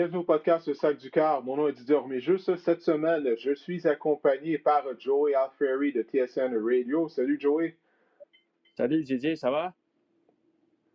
Bienvenue 0.00 0.20
au 0.20 0.24
podcast 0.24 0.72
Sac 0.72 0.96
du 0.96 1.10
Car. 1.10 1.44
Mon 1.44 1.58
nom 1.58 1.68
est 1.68 1.74
Didier 1.74 1.98
Juste 2.20 2.56
Cette 2.56 2.80
semaine, 2.80 3.36
je 3.36 3.54
suis 3.54 3.86
accompagné 3.86 4.56
par 4.56 4.82
Joey 4.98 5.34
Alferi 5.34 5.92
de 5.92 6.00
TSN 6.00 6.56
Radio. 6.56 7.06
Salut 7.10 7.38
Joey. 7.38 7.76
Salut 8.78 9.04
Didier, 9.04 9.36
ça 9.36 9.50
va? 9.50 9.74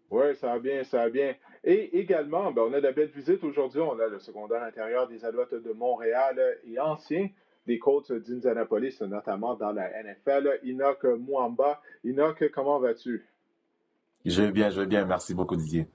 Oui, 0.10 0.36
ça 0.38 0.48
va 0.48 0.58
bien, 0.58 0.84
ça 0.84 1.04
va 1.04 1.10
bien. 1.12 1.36
Et 1.64 2.00
également, 2.00 2.52
ben, 2.52 2.64
on 2.64 2.74
a 2.74 2.82
de 2.82 2.90
belle 2.90 3.12
visite 3.16 3.44
aujourd'hui. 3.44 3.80
On 3.80 4.00
a 4.00 4.08
le 4.08 4.18
secondaire 4.18 4.64
intérieur 4.64 5.08
des 5.08 5.24
Alouettes 5.24 5.54
de 5.54 5.72
Montréal 5.72 6.42
et 6.66 6.80
ancien 6.80 7.30
des 7.68 7.78
Colts 7.78 8.12
d'Indianapolis, 8.12 9.00
notamment 9.02 9.54
dans 9.54 9.72
la 9.72 9.88
NFL, 10.02 10.62
Enoch 10.66 11.04
Mouamba. 11.04 11.80
Enoch, 12.04 12.44
comment 12.52 12.80
vas-tu? 12.80 13.24
Je 14.26 14.42
vais 14.42 14.52
bien, 14.52 14.72
je 14.72 14.82
vais 14.82 14.88
bien. 14.88 15.06
Merci 15.06 15.36
beaucoup, 15.36 15.58
Didier. 15.58 15.86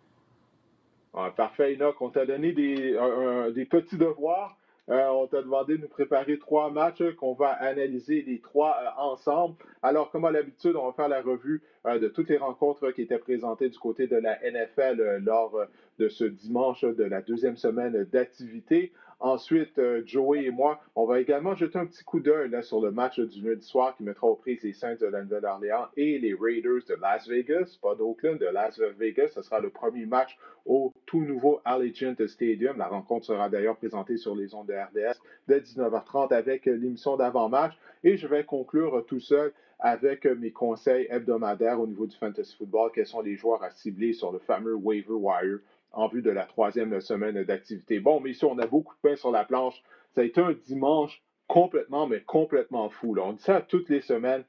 Ah, 1.12 1.32
parfait, 1.36 1.74
Enoch. 1.74 2.00
On 2.00 2.10
t'a 2.10 2.24
donné 2.24 2.52
des, 2.52 3.64
petits 3.64 3.96
devoirs. 3.96 4.56
Euh, 4.88 5.08
on 5.08 5.26
t'a 5.28 5.42
demandé 5.42 5.76
de 5.76 5.82
nous 5.82 5.88
préparer 5.88 6.38
trois 6.38 6.70
matchs 6.70 7.02
qu'on 7.16 7.34
va 7.34 7.50
analyser 7.50 8.22
les 8.26 8.40
trois 8.40 8.76
euh, 8.82 9.00
ensemble. 9.00 9.54
Alors, 9.82 10.10
comme 10.10 10.24
à 10.24 10.32
l'habitude, 10.32 10.74
on 10.74 10.86
va 10.86 10.92
faire 10.92 11.08
la 11.08 11.22
revue 11.22 11.62
euh, 11.86 12.00
de 12.00 12.08
toutes 12.08 12.28
les 12.28 12.38
rencontres 12.38 12.90
qui 12.90 13.02
étaient 13.02 13.18
présentées 13.18 13.68
du 13.68 13.78
côté 13.78 14.08
de 14.08 14.16
la 14.16 14.38
NFL 14.50 15.22
lors 15.24 15.56
de 15.98 16.08
ce 16.08 16.24
dimanche 16.24 16.82
de 16.82 17.04
la 17.04 17.22
deuxième 17.22 17.56
semaine 17.56 18.04
d'activité. 18.12 18.92
Ensuite, 19.22 19.78
euh, 19.78 20.02
Joey 20.06 20.46
et 20.46 20.50
moi, 20.50 20.80
on 20.96 21.04
va 21.04 21.20
également 21.20 21.54
jeter 21.54 21.78
un 21.78 21.84
petit 21.84 22.02
coup 22.02 22.20
d'œil 22.20 22.50
sur 22.62 22.80
le 22.80 22.90
match 22.90 23.20
du 23.20 23.42
lundi 23.42 23.66
soir 23.66 23.94
qui 23.94 24.02
mettra 24.02 24.26
aux 24.26 24.34
prises 24.34 24.62
les 24.62 24.72
Saints 24.72 24.94
de 24.94 25.04
la 25.04 25.22
Nouvelle-Orléans 25.22 25.88
et 25.98 26.18
les 26.18 26.32
Raiders 26.32 26.86
de 26.88 26.94
Las 26.94 27.28
Vegas, 27.28 27.78
pas 27.82 27.94
d'Oakland, 27.94 28.38
de 28.38 28.46
Las 28.46 28.80
Vegas. 28.98 29.32
Ce 29.34 29.42
sera 29.42 29.60
le 29.60 29.68
premier 29.68 30.06
match 30.06 30.38
au 30.64 30.94
tout 31.04 31.20
nouveau 31.20 31.60
Allegiant 31.66 32.14
Stadium. 32.26 32.78
La 32.78 32.88
rencontre 32.88 33.26
sera 33.26 33.50
d'ailleurs 33.50 33.76
présentée 33.76 34.16
sur 34.16 34.34
les 34.34 34.54
ondes 34.54 34.68
de 34.68 34.72
RDS 34.72 35.18
dès 35.46 35.60
19h30 35.60 36.32
avec 36.32 36.64
l'émission 36.64 37.18
d'avant-match. 37.18 37.74
Et 38.02 38.16
je 38.16 38.26
vais 38.26 38.44
conclure 38.44 39.04
tout 39.06 39.20
seul 39.20 39.52
avec 39.80 40.24
mes 40.24 40.50
conseils 40.50 41.06
hebdomadaires 41.10 41.78
au 41.78 41.86
niveau 41.86 42.06
du 42.06 42.16
fantasy 42.16 42.56
football. 42.56 42.90
Quels 42.94 43.06
sont 43.06 43.20
les 43.20 43.36
joueurs 43.36 43.62
à 43.62 43.70
cibler 43.70 44.14
sur 44.14 44.32
le 44.32 44.38
fameux 44.38 44.74
waiver 44.74 45.12
wire 45.12 45.58
en 45.92 46.08
vue 46.08 46.22
de 46.22 46.30
la 46.30 46.44
troisième 46.44 47.00
semaine 47.00 47.42
d'activité. 47.44 48.00
Bon, 48.00 48.20
mais 48.20 48.30
ici, 48.30 48.44
on 48.44 48.58
a 48.58 48.66
beaucoup 48.66 48.94
de 48.94 49.00
pain 49.10 49.16
sur 49.16 49.30
la 49.30 49.44
planche. 49.44 49.82
Ça 50.14 50.22
a 50.22 50.24
été 50.24 50.40
un 50.40 50.52
dimanche 50.52 51.22
complètement, 51.46 52.06
mais 52.06 52.20
complètement 52.20 52.88
fou. 52.90 53.16
On 53.20 53.32
dit 53.32 53.42
ça 53.42 53.60
toutes 53.60 53.88
les 53.88 54.00
semaines, 54.00 54.44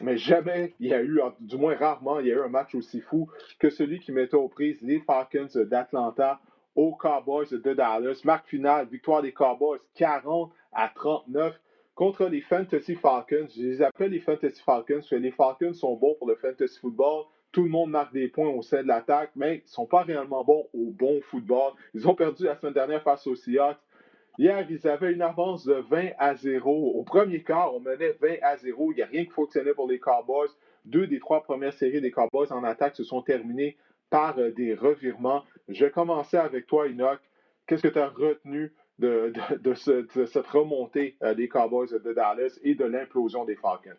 mais 0.00 0.16
jamais 0.16 0.74
il 0.80 0.88
y 0.88 0.94
a 0.94 1.02
eu, 1.02 1.20
du 1.40 1.56
moins 1.56 1.76
rarement, 1.76 2.20
il 2.20 2.26
y 2.26 2.32
a 2.32 2.36
eu 2.36 2.40
un 2.40 2.48
match 2.48 2.74
aussi 2.74 3.00
fou 3.00 3.28
que 3.58 3.70
celui 3.70 4.00
qui 4.00 4.12
mettait 4.12 4.36
aux 4.36 4.48
prises 4.48 4.80
les 4.80 5.00
Falcons 5.00 5.48
d'Atlanta 5.54 6.40
aux 6.74 6.94
Cowboys 6.94 7.50
de 7.50 7.74
Dallas. 7.74 8.20
Marque 8.24 8.46
finale, 8.46 8.86
victoire 8.86 9.20
des 9.20 9.32
Cowboys 9.32 9.80
40 9.94 10.52
à 10.72 10.88
39 10.94 11.58
contre 11.94 12.26
les 12.26 12.40
Fantasy 12.42 12.94
Falcons. 12.94 13.48
Je 13.56 13.62
les 13.62 13.82
appelle 13.82 14.12
les 14.12 14.20
Fantasy 14.20 14.62
Falcons 14.64 14.94
parce 14.94 15.10
que 15.10 15.16
les 15.16 15.32
Falcons 15.32 15.74
sont 15.74 15.96
bons 15.96 16.14
pour 16.14 16.28
le 16.28 16.36
fantasy 16.36 16.78
football. 16.78 17.24
Tout 17.52 17.62
le 17.62 17.70
monde 17.70 17.90
marque 17.90 18.12
des 18.12 18.28
points 18.28 18.50
au 18.50 18.62
sein 18.62 18.82
de 18.82 18.88
l'attaque, 18.88 19.30
mais 19.34 19.56
ils 19.56 19.62
ne 19.62 19.68
sont 19.68 19.86
pas 19.86 20.02
réellement 20.02 20.44
bons 20.44 20.68
au 20.74 20.90
bon 20.90 21.20
football. 21.22 21.72
Ils 21.94 22.06
ont 22.06 22.14
perdu 22.14 22.44
la 22.44 22.56
semaine 22.56 22.74
dernière 22.74 23.02
face 23.02 23.26
aux 23.26 23.36
Seahawks. 23.36 23.78
Hier, 24.38 24.64
ils 24.70 24.86
avaient 24.86 25.12
une 25.12 25.22
avance 25.22 25.64
de 25.64 25.74
20 25.90 26.10
à 26.18 26.36
0. 26.36 26.92
Au 26.94 27.02
premier 27.02 27.42
quart, 27.42 27.74
on 27.74 27.80
menait 27.80 28.16
20 28.20 28.36
à 28.42 28.56
0. 28.56 28.92
Il 28.92 28.96
n'y 28.96 29.02
a 29.02 29.06
rien 29.06 29.24
qui 29.24 29.32
fonctionnait 29.32 29.74
pour 29.74 29.88
les 29.88 29.98
Cowboys. 29.98 30.50
Deux 30.84 31.06
des 31.06 31.18
trois 31.18 31.42
premières 31.42 31.72
séries 31.72 32.00
des 32.00 32.12
Cowboys 32.12 32.52
en 32.52 32.62
attaque 32.62 32.94
se 32.94 33.02
sont 33.02 33.22
terminées 33.22 33.76
par 34.10 34.38
euh, 34.38 34.50
des 34.52 34.74
revirements. 34.74 35.44
Je 35.68 35.84
vais 35.84 35.90
commencer 35.90 36.36
avec 36.36 36.66
toi, 36.66 36.86
Enoch. 36.86 37.20
Qu'est-ce 37.66 37.82
que 37.82 37.88
tu 37.88 37.98
as 37.98 38.08
retenu 38.08 38.72
de, 38.98 39.32
cette 39.74 40.46
remontée 40.46 41.16
euh, 41.22 41.34
des 41.34 41.48
Cowboys 41.48 41.88
de 41.88 42.12
Dallas 42.12 42.58
et 42.62 42.74
de 42.74 42.84
l'implosion 42.84 43.44
des 43.44 43.56
Falcons? 43.56 43.90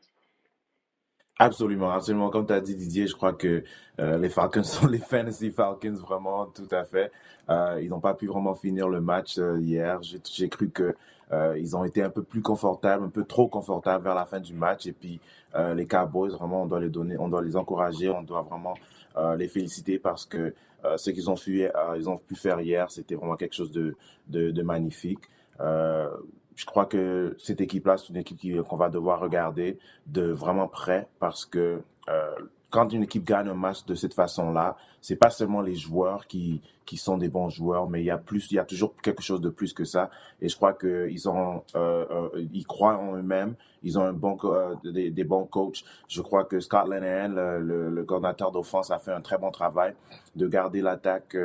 Absolument, 1.41 1.89
absolument. 1.91 2.29
Comme 2.29 2.45
tu 2.45 2.51
as 2.51 2.59
dit, 2.59 2.75
Didier, 2.75 3.07
je 3.07 3.15
crois 3.15 3.31
que 3.31 3.63
euh, 3.99 4.17
les 4.17 4.27
Falcons 4.27 4.63
sont 4.65 4.87
les 4.87 4.97
fantasy 4.97 5.51
Falcons, 5.51 5.93
vraiment, 5.93 6.45
tout 6.47 6.67
à 6.69 6.83
fait. 6.83 7.13
Euh, 7.49 7.79
ils 7.81 7.89
n'ont 7.89 8.01
pas 8.01 8.13
pu 8.13 8.27
vraiment 8.27 8.55
finir 8.55 8.89
le 8.89 8.99
match 8.99 9.37
euh, 9.37 9.57
hier. 9.61 10.01
J'ai 10.03 10.49
cru 10.49 10.69
que 10.69 10.95
ils 11.57 11.75
ont 11.77 11.83
été 11.83 12.01
un 12.01 12.09
peu 12.09 12.23
plus 12.23 12.41
confortables, 12.41 13.05
un 13.05 13.09
peu 13.09 13.23
trop 13.23 13.47
confortables 13.47 14.03
vers 14.03 14.15
la 14.15 14.25
fin 14.25 14.39
du 14.39 14.53
match. 14.55 14.87
Et 14.87 14.93
puis, 14.93 15.19
les 15.75 15.85
Cowboys, 15.85 16.31
vraiment, 16.31 16.63
on 16.63 16.65
doit 16.65 16.79
les 16.79 16.89
donner, 16.89 17.19
on 17.19 17.29
doit 17.29 17.43
les 17.43 17.55
encourager, 17.55 18.09
on 18.09 18.23
doit 18.23 18.41
vraiment 18.41 18.73
les 19.37 19.47
féliciter 19.47 19.99
parce 19.99 20.25
que 20.25 20.55
ce 20.97 21.11
qu'ils 21.11 21.29
ont, 21.29 21.35
ils 21.95 22.09
ont 22.09 22.17
pu 22.17 22.33
faire 22.33 22.59
hier, 22.61 22.89
c'était 22.89 23.13
vraiment 23.13 23.35
quelque 23.35 23.53
chose 23.53 23.71
de, 23.71 23.95
de, 24.27 24.49
de 24.49 24.61
magnifique 24.63 25.19
je 26.59 26.65
crois 26.65 26.85
que 26.85 27.37
cette 27.39 27.61
équipe-là, 27.61 27.97
c'est 27.97 28.09
une 28.09 28.17
équipe 28.17 28.61
qu'on 28.63 28.75
va 28.75 28.89
devoir 28.89 29.21
regarder 29.21 29.79
de 30.07 30.23
vraiment 30.23 30.67
près 30.67 31.07
parce 31.17 31.45
que 31.45 31.81
euh, 32.09 32.35
quand 32.69 32.91
une 32.91 33.03
équipe 33.03 33.23
gagne 33.23 33.47
un 33.47 33.53
match 33.53 33.85
de 33.85 33.95
cette 33.95 34.13
façon-là, 34.13 34.75
c'est 34.99 35.15
pas 35.15 35.29
seulement 35.29 35.61
les 35.61 35.75
joueurs 35.75 36.27
qui 36.27 36.61
qui 36.85 36.97
sont 36.97 37.17
des 37.17 37.29
bons 37.29 37.47
joueurs, 37.49 37.89
mais 37.89 38.01
il 38.01 38.05
y 38.05 38.11
a 38.11 38.17
plus, 38.17 38.51
il 38.51 38.55
y 38.55 38.59
a 38.59 38.65
toujours 38.65 38.93
quelque 39.01 39.21
chose 39.21 39.39
de 39.39 39.49
plus 39.49 39.73
que 39.73 39.85
ça. 39.85 40.09
Et 40.41 40.49
je 40.49 40.55
crois 40.57 40.73
que 40.73 41.07
ils 41.09 41.29
ont, 41.29 41.63
euh, 41.75 42.05
euh, 42.11 42.45
ils 42.51 42.65
croient 42.65 42.97
en 42.97 43.15
eux-mêmes. 43.15 43.55
Ils 43.81 43.97
ont 43.97 44.11
des, 44.11 45.23
bons 45.23 45.45
coachs. 45.45 45.85
Je 46.09 46.21
crois 46.21 46.43
que 46.43 46.59
Scott 46.59 46.89
Linehan, 46.89 47.29
le, 47.29 47.89
le, 47.89 48.03
coordinateur 48.03 48.51
d'offense, 48.51 48.91
a 48.91 48.99
fait 48.99 49.13
un 49.13 49.21
très 49.21 49.37
bon 49.37 49.51
travail 49.51 49.93
de 50.35 50.47
garder 50.47 50.81
l'attaque 50.81 51.37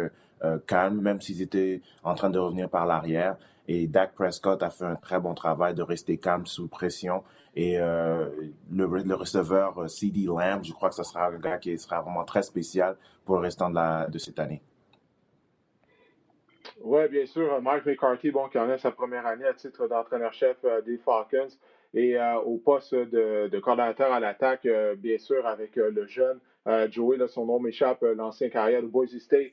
calme, 0.67 1.01
même 1.01 1.21
s'ils 1.21 1.41
étaient 1.41 1.83
en 2.03 2.15
train 2.15 2.31
de 2.31 2.39
revenir 2.39 2.69
par 2.69 2.87
l'arrière. 2.87 3.37
Et 3.67 3.87
Dak 3.87 4.15
Prescott 4.15 4.63
a 4.63 4.71
fait 4.71 4.85
un 4.85 4.97
très 4.97 5.19
bon 5.21 5.35
travail 5.35 5.75
de 5.75 5.83
rester 5.83 6.19
calme 6.19 6.47
sous 6.47 6.69
pression. 6.69 7.25
Et 7.57 7.79
euh, 7.79 8.29
le, 8.71 8.87
le, 8.87 9.15
receveur 9.15 9.79
euh, 9.79 9.89
CD 9.89 10.25
Lamb, 10.27 10.63
je 10.63 10.73
crois 10.73 10.89
que 10.89 10.97
ce 10.97 11.05
sera 11.05 11.29
un 11.29 11.39
gars 11.39 11.59
qui 11.59 11.79
sera 11.79 12.01
vraiment 12.01 12.25
très 12.25 12.43
spécial 12.43 12.97
pour 13.25 13.37
le 13.37 13.43
restant 13.43 13.71
de, 13.71 13.77
la, 13.77 14.07
de 14.09 14.19
cette 14.19 14.39
année. 14.39 14.61
Oui, 16.81 17.09
bien 17.09 17.27
sûr. 17.27 17.61
Mike 17.63 17.87
McCarthy, 17.87 18.31
bon, 18.31 18.49
qui 18.49 18.59
en 18.59 18.69
a 18.69 18.79
sa 18.79 18.91
première 18.91 19.27
année 19.27 19.47
à 19.47 19.55
titre 19.55 19.87
d'entraîneur-chef 19.87 20.59
euh, 20.65 20.81
des 20.83 20.99
Falcons. 20.99 21.49
Et 21.95 22.19
euh, 22.19 22.37
au 22.41 22.59
poste 22.59 22.95
de, 22.95 23.59
coordinateur 23.61 24.13
à 24.13 24.21
l'attaque, 24.21 24.67
euh, 24.67 24.97
bien 24.97 25.19
sûr, 25.19 25.47
avec 25.47 25.77
le 25.77 26.07
jeune 26.07 26.41
Joey, 26.91 27.19
son 27.29 27.47
nom 27.47 27.61
m'échappe, 27.61 28.03
l'ancien 28.03 28.49
carrière 28.49 28.83
de 28.83 28.87
Boise 28.87 29.17
State, 29.19 29.53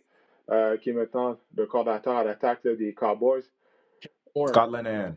qui 0.80 0.90
est 0.90 0.94
maintenant 0.94 1.38
le 1.58 1.66
coordinateur 1.66 2.16
à 2.16 2.24
l'attaque 2.24 2.66
des 2.66 2.94
Cowboys. 2.94 3.44
Scott 4.36 4.72
Linehan. 4.72 5.16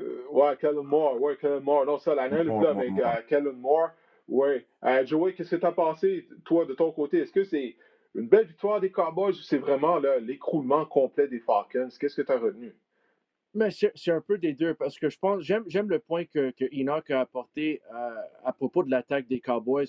Euh, 0.00 0.24
ouais, 0.30 0.56
Kellen 0.60 0.82
Moore. 0.82 1.20
Ouais, 1.20 1.36
Kellen 1.36 1.62
Moore. 1.62 1.86
Non, 1.86 1.98
ça, 1.98 2.14
l'année, 2.14 2.42
le 2.42 2.52
avec 2.52 2.90
euh, 2.98 3.22
Kellen 3.28 3.56
Moore. 3.56 3.90
Ouais. 4.28 4.66
Euh, 4.84 5.04
Joey, 5.04 5.34
qu'est-ce 5.34 5.54
que 5.54 5.60
tu 5.60 5.66
as 5.66 5.72
pensé, 5.72 6.26
toi, 6.44 6.64
de 6.64 6.74
ton 6.74 6.90
côté? 6.92 7.18
Est-ce 7.18 7.32
que 7.32 7.44
c'est 7.44 7.76
une 8.14 8.28
belle 8.28 8.46
victoire 8.46 8.80
des 8.80 8.90
Cowboys 8.90 9.32
ou 9.32 9.42
c'est 9.42 9.58
vraiment 9.58 9.98
l'écroulement 10.20 10.84
complet 10.86 11.28
des 11.28 11.40
Falcons? 11.40 11.90
Qu'est-ce 11.98 12.16
que 12.16 12.22
tu 12.22 12.32
as 12.32 12.38
retenu? 12.38 12.74
Mais 13.56 13.68
c'est 13.70 14.10
un 14.10 14.20
peu 14.20 14.36
des 14.36 14.52
deux 14.52 14.74
parce 14.74 14.98
que 14.98 15.08
je 15.08 15.16
pense, 15.16 15.40
j'aime 15.42 15.88
le 15.88 15.98
point 16.00 16.24
que, 16.24 16.50
que, 16.50 16.64
Enoch 16.72 17.08
a 17.10 17.20
apporté 17.20 17.80
à 18.44 18.52
propos 18.52 18.82
de 18.82 18.90
l'attaque 18.90 19.28
des 19.28 19.38
Cowboys. 19.38 19.86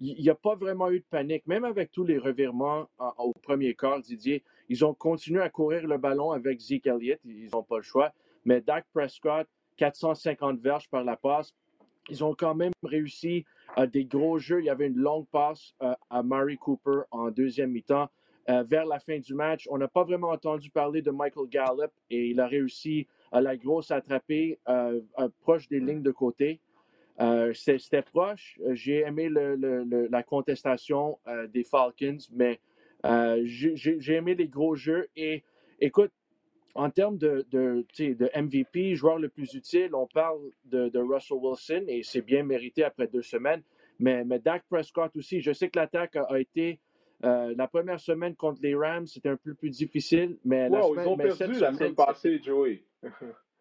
Il 0.00 0.20
n'y 0.20 0.28
a 0.28 0.34
pas 0.34 0.54
vraiment 0.54 0.90
eu 0.90 0.98
de 0.98 1.04
panique, 1.08 1.46
même 1.46 1.64
avec 1.64 1.90
tous 1.92 2.04
les 2.04 2.18
revirements 2.18 2.88
au 3.16 3.32
premier 3.42 3.74
quart, 3.74 4.00
Didier. 4.00 4.42
Ils 4.68 4.84
ont 4.84 4.94
continué 4.94 5.40
à 5.40 5.48
courir 5.48 5.86
le 5.86 5.98
ballon 5.98 6.32
avec 6.32 6.60
Zeke 6.60 6.86
Elliott, 6.86 7.20
ils 7.24 7.50
n'ont 7.52 7.62
pas 7.62 7.76
le 7.76 7.82
choix. 7.82 8.12
Mais 8.44 8.60
Dak 8.60 8.86
Prescott, 8.92 9.46
450 9.76 10.60
verges 10.60 10.88
par 10.88 11.04
la 11.04 11.16
passe, 11.16 11.54
ils 12.08 12.24
ont 12.24 12.34
quand 12.34 12.54
même 12.54 12.72
réussi 12.82 13.44
à 13.74 13.86
des 13.86 14.04
gros 14.04 14.38
jeux. 14.38 14.60
Il 14.60 14.66
y 14.66 14.70
avait 14.70 14.86
une 14.86 14.98
longue 14.98 15.26
passe 15.26 15.74
euh, 15.82 15.94
à 16.10 16.22
Murray 16.22 16.56
Cooper 16.56 17.02
en 17.10 17.30
deuxième 17.30 17.72
mi-temps. 17.72 18.08
Euh, 18.48 18.62
vers 18.62 18.86
la 18.86 19.00
fin 19.00 19.18
du 19.18 19.34
match, 19.34 19.66
on 19.70 19.78
n'a 19.78 19.88
pas 19.88 20.04
vraiment 20.04 20.30
entendu 20.30 20.70
parler 20.70 21.02
de 21.02 21.10
Michael 21.10 21.48
Gallup 21.48 21.90
et 22.10 22.28
il 22.28 22.38
a 22.38 22.46
réussi 22.46 23.08
à 23.32 23.40
la 23.40 23.56
grosse 23.56 23.90
attraper 23.90 24.60
euh, 24.68 25.00
proche 25.40 25.68
des 25.68 25.80
lignes 25.80 26.02
de 26.02 26.12
côté. 26.12 26.60
C'était 27.54 28.02
proche. 28.02 28.60
J'ai 28.72 28.98
aimé 28.98 29.30
la 29.30 30.22
contestation 30.22 31.18
des 31.48 31.64
Falcons, 31.64 32.18
mais 32.30 32.60
j'ai 33.04 34.12
aimé 34.14 34.34
les 34.34 34.48
gros 34.48 34.74
jeux. 34.74 35.08
Et 35.16 35.42
écoute, 35.80 36.12
en 36.76 36.90
termes 36.90 37.16
de, 37.16 37.46
de, 37.50 37.86
de, 37.98 38.30
MVP, 38.38 38.94
joueur 38.94 39.18
le 39.18 39.28
plus 39.28 39.54
utile, 39.54 39.94
on 39.94 40.06
parle 40.06 40.40
de, 40.66 40.88
de 40.88 40.98
Russell 40.98 41.38
Wilson 41.38 41.84
et 41.88 42.02
c'est 42.02 42.20
bien 42.20 42.42
mérité 42.42 42.84
après 42.84 43.06
deux 43.06 43.22
semaines. 43.22 43.62
Mais, 43.98 44.24
mais 44.24 44.38
Dak 44.38 44.64
Prescott 44.68 45.16
aussi, 45.16 45.40
je 45.40 45.52
sais 45.52 45.68
que 45.70 45.78
l'attaque 45.78 46.16
a, 46.16 46.38
été 46.38 46.78
euh, 47.24 47.54
la 47.56 47.66
première 47.66 47.98
semaine 47.98 48.34
contre 48.36 48.60
les 48.62 48.74
Rams, 48.74 49.06
c'était 49.06 49.30
un 49.30 49.36
peu 49.36 49.54
plus 49.54 49.70
difficile. 49.70 50.36
Mais 50.44 50.68
la 50.68 50.82
semaine, 50.82 51.04
ils 51.04 51.08
ont 51.08 51.16
perdu 51.16 51.58
la 51.58 51.72
semaine 51.72 51.94
passée, 51.94 52.40
Joey. 52.42 52.82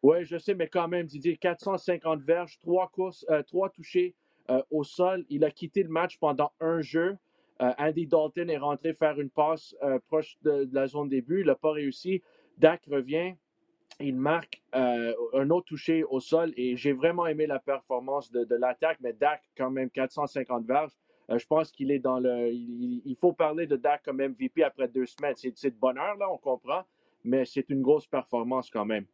oui, 0.04 0.26
je 0.26 0.38
sais, 0.38 0.54
mais 0.54 0.68
quand 0.68 0.88
même, 0.88 1.06
Didier, 1.06 1.38
450 1.38 2.22
verges, 2.22 2.60
trois 2.60 2.90
courses, 2.90 3.26
euh, 3.30 3.44
trois 3.44 3.70
touchés 3.70 4.14
euh, 4.50 4.62
au 4.70 4.84
sol. 4.84 5.26
Il 5.30 5.46
a 5.46 5.52
quitté 5.52 5.84
le 5.84 5.90
match 5.90 6.18
pendant 6.20 6.52
un 6.60 6.82
jeu. 6.82 7.18
Andy 7.60 8.08
Dalton 8.08 8.50
est 8.50 8.58
rentré 8.58 8.94
faire 8.94 9.20
une 9.20 9.30
passe 9.30 9.76
proche 10.08 10.38
de, 10.44 10.68
la 10.72 10.88
zone 10.88 11.10
début. 11.10 11.42
Il 11.42 11.48
n'a 11.48 11.56
pas 11.56 11.72
réussi. 11.72 12.22
Dak 12.58 12.84
revient, 12.88 13.36
il 14.00 14.16
marque 14.16 14.62
euh, 14.76 15.14
un 15.34 15.50
autre 15.50 15.68
touché 15.68 16.04
au 16.04 16.20
sol 16.20 16.54
et 16.58 16.76
j'ai 16.76 16.94
vraiment 16.94 17.28
aimé 17.28 17.48
la 17.48 17.60
performance 17.60 18.32
de, 18.32 18.56
l'attaque, 18.56 18.98
mais 19.02 19.14
Dak, 19.14 19.42
quand 19.58 19.72
même, 19.72 19.90
450 19.90 20.66
verges. 20.66 20.92
Euh, 21.30 21.38
je 21.38 21.48
pense 21.48 21.72
qu'il 21.72 21.92
est 21.92 22.00
dans 22.00 22.20
le. 22.20 22.52
Il, 22.52 23.02
il, 23.06 23.16
faut 23.16 23.34
parler 23.34 23.68
de 23.68 23.76
Dak 23.76 24.04
comme 24.04 24.18
MVP 24.18 24.64
après 24.64 24.88
deux 24.88 25.06
semaines. 25.06 25.36
C'est 25.36 25.70
de 25.72 25.80
bonheur, 25.80 26.16
là, 26.18 26.30
on 26.32 26.38
comprend, 26.38 26.84
mais 27.24 27.46
c'est 27.46 27.70
une 27.70 27.82
grosse 27.82 28.06
performance 28.06 28.70
quand 28.70 28.86
même. 28.86 29.06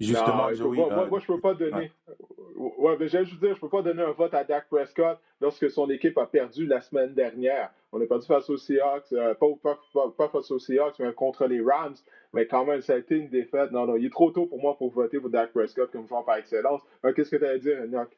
Justement, 0.00 0.48
non, 0.48 0.54
Joey, 0.54 0.76
moi, 0.76 0.92
euh, 0.92 1.08
moi, 1.08 1.20
je 1.20 1.26
peux 1.26 1.40
pas 1.40 1.54
donner. 1.54 1.90
Ouais, 2.56 2.72
ouais 2.78 2.96
mais 3.00 3.06
dire, 3.06 3.24
je 3.24 3.60
peux 3.60 3.68
pas 3.68 3.82
donner 3.82 4.02
un 4.02 4.12
vote 4.12 4.32
à 4.32 4.44
Dak 4.44 4.68
Prescott 4.68 5.18
lorsque 5.40 5.68
son 5.70 5.90
équipe 5.90 6.16
a 6.18 6.26
perdu 6.26 6.66
la 6.66 6.80
semaine 6.80 7.14
dernière. 7.14 7.70
On 7.90 8.00
a 8.00 8.06
perdu 8.06 8.26
face 8.26 8.48
aux 8.48 8.56
Seahawks, 8.56 9.12
euh, 9.12 9.34
pas, 9.34 9.46
pas, 9.92 10.10
pas, 10.16 10.28
face 10.28 10.50
aux 10.50 10.58
Seahawks, 10.58 10.98
mais 11.00 11.12
contre 11.12 11.46
les 11.46 11.60
Rams. 11.60 11.96
Mais 12.32 12.46
quand 12.46 12.64
même, 12.64 12.80
ça 12.80 12.94
a 12.94 12.98
été 12.98 13.16
une 13.16 13.28
défaite. 13.28 13.72
Non, 13.72 13.86
non, 13.86 13.96
il 13.96 14.06
est 14.06 14.12
trop 14.12 14.30
tôt 14.30 14.46
pour 14.46 14.60
moi 14.60 14.76
pour 14.76 14.90
voter 14.90 15.18
pour 15.18 15.30
Dak 15.30 15.52
Prescott 15.52 15.90
comme 15.90 16.06
joueur 16.06 16.24
par 16.24 16.36
excellence. 16.36 16.82
Qu'est-ce 17.16 17.30
que 17.30 17.36
tu 17.36 17.46
as 17.46 17.58
dire, 17.58 17.82
Enoch? 17.82 18.16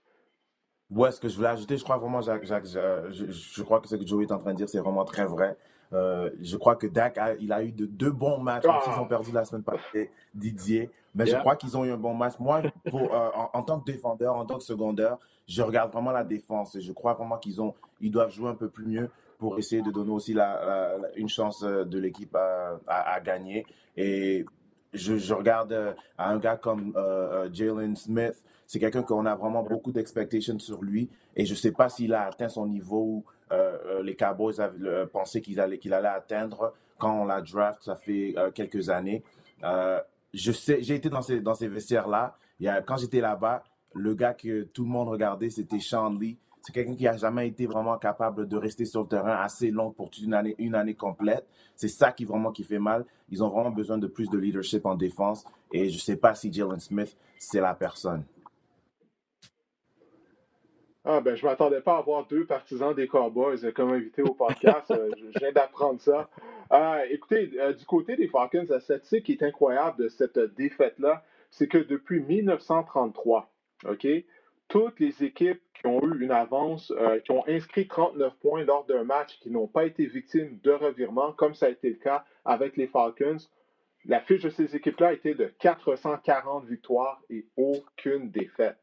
Ouais, 0.91 1.13
ce 1.13 1.21
que 1.21 1.29
je 1.29 1.37
voulais 1.37 1.49
ajouter, 1.49 1.77
je 1.77 1.85
crois 1.85 1.99
vraiment, 1.99 2.21
Jacques, 2.21 2.45
Jacques, 2.45 2.67
je, 2.67 3.31
je, 3.31 3.63
crois 3.63 3.81
que 3.81 3.87
ce 3.87 3.95
que 3.95 4.05
Joey 4.05 4.25
est 4.25 4.33
en 4.33 4.39
train 4.39 4.53
de 4.53 4.57
dire, 4.57 4.69
c'est 4.69 4.81
vraiment 4.81 5.05
très 5.05 5.25
vrai. 5.25 5.57
Euh, 5.93 6.31
je 6.41 6.57
crois 6.57 6.77
que 6.77 6.87
Dak, 6.87 7.19
a, 7.19 7.35
il 7.35 7.53
a 7.53 7.63
eu 7.63 7.73
de, 7.73 7.87
deux 7.87 8.11
bons 8.13 8.39
matchs, 8.39 8.65
même 8.65 8.81
s'ils 8.85 9.01
ont 9.01 9.07
perdu 9.07 9.33
la 9.33 9.45
semaine 9.45 9.63
passée, 9.63 10.11
Didier. 10.35 10.91
Mais 11.15 11.27
je 11.27 11.37
crois 11.37 11.57
qu'ils 11.57 11.77
ont 11.77 11.85
eu 11.85 11.91
un 11.91 11.97
bon 11.97 12.15
match. 12.15 12.35
Moi, 12.39 12.63
pour, 12.89 13.13
euh, 13.13 13.29
en, 13.53 13.63
tant 13.63 13.81
que 13.81 13.91
défendeur, 13.91 14.37
en 14.37 14.47
tant 14.47 14.59
que 14.59 14.65
secondaire, 14.65 15.19
je 15.49 15.63
regarde 15.63 15.93
vraiment 15.93 16.13
la 16.13 16.23
défense. 16.23 16.77
Et 16.77 16.81
je 16.81 16.93
crois 16.93 17.15
vraiment 17.15 17.39
qu'ils 17.39 17.61
ont, 17.61 17.75
ils 18.01 18.11
doivent 18.11 18.31
jouer 18.31 18.49
un 18.49 18.55
peu 18.55 18.69
plus 18.69 18.87
mieux 18.87 19.11
pour 19.39 19.59
essayer 19.59 19.83
de 19.83 19.91
donner 19.91 20.13
aussi 20.13 20.35
la, 20.35 20.99
la, 20.99 21.09
une 21.17 21.29
chance 21.29 21.65
euh, 21.65 21.85
de 21.85 21.99
l'équipe 21.99 22.35
à, 22.37 22.79
à, 22.87 23.15
à, 23.15 23.21
gagner. 23.21 23.67
Et 23.97 24.45
je, 24.93 25.17
je 25.17 25.35
regarde 25.35 25.73
euh, 25.73 25.93
à 26.17 26.31
un 26.31 26.39
gars 26.39 26.57
comme 26.57 26.93
Jalen 27.53 27.97
Smith. 27.97 28.45
C'est 28.67 28.79
quelqu'un 28.79 29.03
qu'on 29.03 29.27
a 29.27 29.35
vraiment 29.35 29.65
beaucoup 29.65 29.91
d'expectations 29.91 30.61
sur 30.61 30.83
lui. 30.83 31.09
Et 31.35 31.45
je 31.45 31.53
ne 31.55 31.59
sais 31.59 31.73
pas 31.73 31.89
s'il 31.89 32.15
a 32.15 32.27
atteint 32.27 32.49
son 32.49 32.69
niveau 32.69 33.03
où 33.03 33.25
euh, 33.53 34.03
les 34.03 34.17
Cowboys 34.17 34.61
avaient 34.61 35.07
pensé 35.07 35.41
qu'il 35.41 35.61
allait, 35.61 35.81
atteindre 36.07 36.75
quand 36.99 37.23
on 37.23 37.25
l'a 37.25 37.41
draft, 37.41 37.83
ça 37.83 37.97
fait 37.97 38.35
quelques 38.55 38.91
années. 38.91 39.23
j'ai 40.35 40.95
été 40.95 41.09
dans 41.09 41.23
ces, 41.23 41.69
vestiaires-là. 41.69 42.37
Quand 42.87 42.99
j'étais 42.99 43.21
là-bas, 43.21 43.65
le 43.95 44.15
gars 44.15 44.35
que 44.35 44.65
tout 44.65 44.85
le 44.85 44.91
monde 44.91 45.09
regardait, 45.09 45.51
c'était 45.51 45.81
Sean 45.81 46.11
Lee. 46.11 46.39
C'est 46.63 46.73
quelqu'un 46.73 46.95
qui 46.95 47.09
a 47.09 47.17
jamais 47.17 47.49
été 47.49 47.67
vraiment 47.67 47.97
capable 47.97 48.47
de 48.47 48.57
rester 48.57 48.85
sur 48.85 49.03
le 49.03 49.09
terrain 49.09 49.41
assez 49.41 49.71
long 49.71 49.93
pour 49.93 50.11
une 50.23 50.35
année, 50.35 50.55
une 50.59 50.75
année 50.75 50.95
complète. 50.95 51.47
C'est 51.75 51.89
ça 51.89 52.13
qui 52.13 52.27
vraiment 52.27 52.53
qui 52.53 52.65
fait 52.65 52.79
mal. 52.79 53.07
Ils 53.31 53.43
ont 53.43 53.49
vraiment 53.49 53.71
besoin 53.71 53.97
de 53.97 54.07
plus 54.07 54.29
de 54.29 54.37
leadership 54.37 54.85
en 54.85 54.95
défense. 54.95 55.45
Et 55.73 55.89
je 55.89 55.99
sais 55.99 56.17
pas 56.17 56.35
si 56.35 56.53
Jalen 56.53 56.79
Smith, 56.79 57.17
c'est 57.39 57.61
la 57.61 57.75
personne. 57.75 58.25
Ah 61.05 61.21
ben, 61.23 61.35
je 61.35 61.47
m'attendais 61.47 61.81
pas 61.81 61.95
à 61.95 61.99
avoir 61.99 62.27
deux 62.27 62.45
partisans 62.45 62.95
des 62.95 63.09
Cowboys 63.09 63.73
comme 63.75 63.93
invités 63.93 64.23
au 64.23 64.35
podcast. 64.35 64.91
Euh, 64.91 65.11
je 65.33 65.39
viens 65.39 65.53
d'apprendre 65.53 66.01
ça. 66.01 66.29
Euh, 66.73 67.05
écoutez, 67.11 67.51
euh, 67.59 67.73
du 67.73 67.87
côté 67.87 68.17
des 68.17 68.29
Falcons, 68.29 68.67
la 68.69 68.81
statistique 68.81 69.25
qui 69.25 69.33
est 69.33 69.43
incroyable 69.43 69.97
de 70.05 70.09
cette 70.09 70.39
défaite-là, 70.57 71.25
c'est 71.51 71.69
que 71.69 71.79
depuis 71.79 72.21
1933, 72.21 73.51
OK, 73.89 74.07
toutes 74.69 75.01
les 75.01 75.25
équipes 75.25 75.61
qui 75.75 75.87
ont 75.87 76.01
eu 76.03 76.23
une 76.23 76.31
avance, 76.31 76.93
euh, 76.97 77.19
qui 77.21 77.33
ont 77.33 77.47
inscrit 77.49 77.89
39 77.89 78.35
points 78.37 78.65
lors 78.65 78.85
d'un 78.87 79.05
match, 79.05 79.39
qui 79.41 79.51
n'ont 79.51 79.67
pas 79.67 79.85
été 79.85 80.07
victimes 80.07 80.59
de 80.63 80.71
revirement, 80.71 81.33
comme 81.33 81.55
ça 81.55 81.67
a 81.67 81.71
été 81.71 81.89
le 81.89 81.97
cas 81.97 82.25
avec 82.45 82.77
les 82.77 82.87
Falcons, 82.87 83.39
la 84.05 84.21
fiche 84.21 84.43
de 84.43 84.51
ces 84.51 84.77
équipes-là 84.77 85.13
était 85.13 85.35
de 85.35 85.47
440 85.59 86.67
victoires 86.67 87.21
et 87.31 87.47
aucune 87.57 88.31
défaite. 88.31 88.80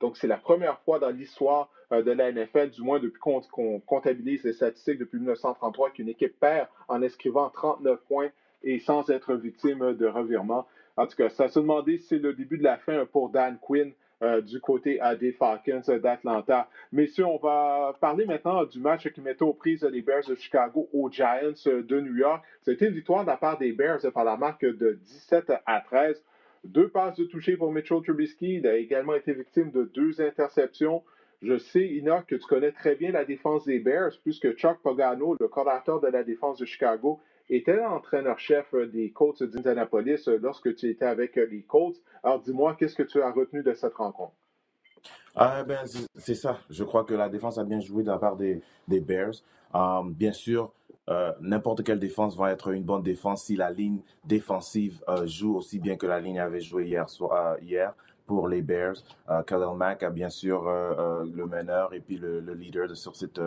Donc, 0.00 0.16
c'est 0.16 0.26
la 0.26 0.36
première 0.36 0.78
fois 0.80 0.98
dans 0.98 1.10
l'histoire 1.10 1.70
euh, 1.92 2.02
de 2.02 2.12
la 2.12 2.30
NFL, 2.30 2.70
du 2.70 2.82
moins 2.82 3.00
depuis 3.00 3.20
qu'on 3.20 3.80
comptabilise 3.80 4.44
les 4.44 4.52
statistiques 4.52 4.98
depuis 4.98 5.18
1933, 5.18 5.90
qu'une 5.90 6.08
équipe 6.08 6.38
perd 6.38 6.68
en 6.88 7.02
inscrivant 7.02 7.50
39 7.50 8.00
points 8.08 8.30
et 8.62 8.78
sans 8.80 9.08
être 9.10 9.34
victime 9.34 9.94
de 9.94 10.06
revirement. 10.06 10.66
En 10.96 11.06
tout 11.06 11.16
cas, 11.16 11.28
ça 11.28 11.48
se 11.48 11.58
demandait 11.60 11.98
si 11.98 12.06
c'est 12.08 12.18
le 12.18 12.32
début 12.32 12.58
de 12.58 12.64
la 12.64 12.76
fin 12.76 13.06
pour 13.06 13.30
Dan 13.30 13.58
Quinn 13.60 13.92
euh, 14.20 14.40
du 14.40 14.60
côté 14.60 14.98
des 15.20 15.30
Falcons 15.30 15.80
d'Atlanta. 15.86 16.68
Messieurs, 16.90 17.26
on 17.26 17.38
va 17.38 17.94
parler 18.00 18.26
maintenant 18.26 18.64
du 18.64 18.80
match 18.80 19.08
qui 19.08 19.20
mettait 19.20 19.44
aux 19.44 19.52
prises 19.52 19.84
les 19.84 20.02
Bears 20.02 20.26
de 20.26 20.34
Chicago 20.34 20.88
aux 20.92 21.08
Giants 21.08 21.54
de 21.64 22.00
New 22.00 22.16
York. 22.16 22.44
C'était 22.62 22.88
une 22.88 22.94
victoire 22.94 23.22
de 23.22 23.28
la 23.28 23.36
part 23.36 23.58
des 23.58 23.70
Bears 23.70 24.00
par 24.12 24.24
la 24.24 24.36
marque 24.36 24.64
de 24.64 24.98
17 25.04 25.52
à 25.64 25.80
13. 25.80 26.20
Deux 26.68 26.88
passes 26.88 27.16
de 27.16 27.24
toucher 27.24 27.56
pour 27.56 27.72
Mitchell 27.72 28.02
Trubisky. 28.02 28.56
Il 28.56 28.66
a 28.66 28.76
également 28.76 29.14
été 29.14 29.32
victime 29.32 29.70
de 29.70 29.84
deux 29.84 30.20
interceptions. 30.20 31.02
Je 31.40 31.56
sais, 31.56 31.98
Enoch, 31.98 32.26
que 32.26 32.34
tu 32.34 32.46
connais 32.46 32.72
très 32.72 32.94
bien 32.94 33.10
la 33.10 33.24
défense 33.24 33.64
des 33.64 33.78
Bears, 33.78 34.12
puisque 34.22 34.52
Chuck 34.52 34.82
Pagano, 34.82 35.34
le 35.40 35.48
coordinateur 35.48 35.98
de 35.98 36.08
la 36.08 36.22
défense 36.24 36.58
de 36.58 36.66
Chicago, 36.66 37.20
était 37.48 37.76
l'entraîneur-chef 37.76 38.74
euh, 38.74 38.86
des 38.86 39.10
Colts 39.12 39.42
d'Indianapolis 39.42 40.28
euh, 40.28 40.38
lorsque 40.42 40.74
tu 40.74 40.90
étais 40.90 41.06
avec 41.06 41.38
euh, 41.38 41.46
les 41.50 41.62
Colts. 41.62 41.96
Alors 42.22 42.42
dis-moi, 42.42 42.76
qu'est-ce 42.78 42.96
que 42.96 43.02
tu 43.02 43.22
as 43.22 43.30
retenu 43.30 43.62
de 43.62 43.72
cette 43.72 43.94
rencontre? 43.94 44.34
Ah, 45.34 45.64
ben, 45.64 45.86
c'est 46.16 46.34
ça. 46.34 46.58
Je 46.68 46.84
crois 46.84 47.04
que 47.04 47.14
la 47.14 47.30
défense 47.30 47.56
a 47.56 47.64
bien 47.64 47.80
joué 47.80 48.02
de 48.02 48.10
la 48.10 48.18
part 48.18 48.36
des, 48.36 48.60
des 48.88 49.00
Bears. 49.00 49.36
bien 50.04 50.32
sûr, 50.32 50.74
n'importe 51.40 51.84
quelle 51.84 51.98
défense 51.98 52.36
va 52.36 52.50
être 52.50 52.68
une 52.68 52.82
bonne 52.82 53.02
défense 53.02 53.44
si 53.44 53.56
la 53.56 53.70
ligne 53.70 54.00
défensive 54.24 55.02
joue 55.24 55.56
aussi 55.56 55.78
bien 55.78 55.96
que 55.96 56.06
la 56.06 56.20
ligne 56.20 56.38
avait 56.38 56.60
joué 56.60 56.86
hier. 56.86 57.08
soir 57.08 57.56
hier 57.60 57.94
pour 58.28 58.46
les 58.46 58.62
Bears. 58.62 58.98
Uh, 59.28 59.42
Khalil 59.44 59.74
Mack 59.76 60.04
a 60.04 60.10
bien 60.10 60.30
sûr 60.30 60.62
uh, 60.62 61.24
uh, 61.24 61.36
le 61.36 61.46
meneur 61.46 61.92
et 61.92 62.00
puis 62.00 62.16
le, 62.16 62.38
le 62.38 62.54
leader 62.54 62.86
de, 62.86 62.94
sur 62.94 63.16
cette, 63.16 63.40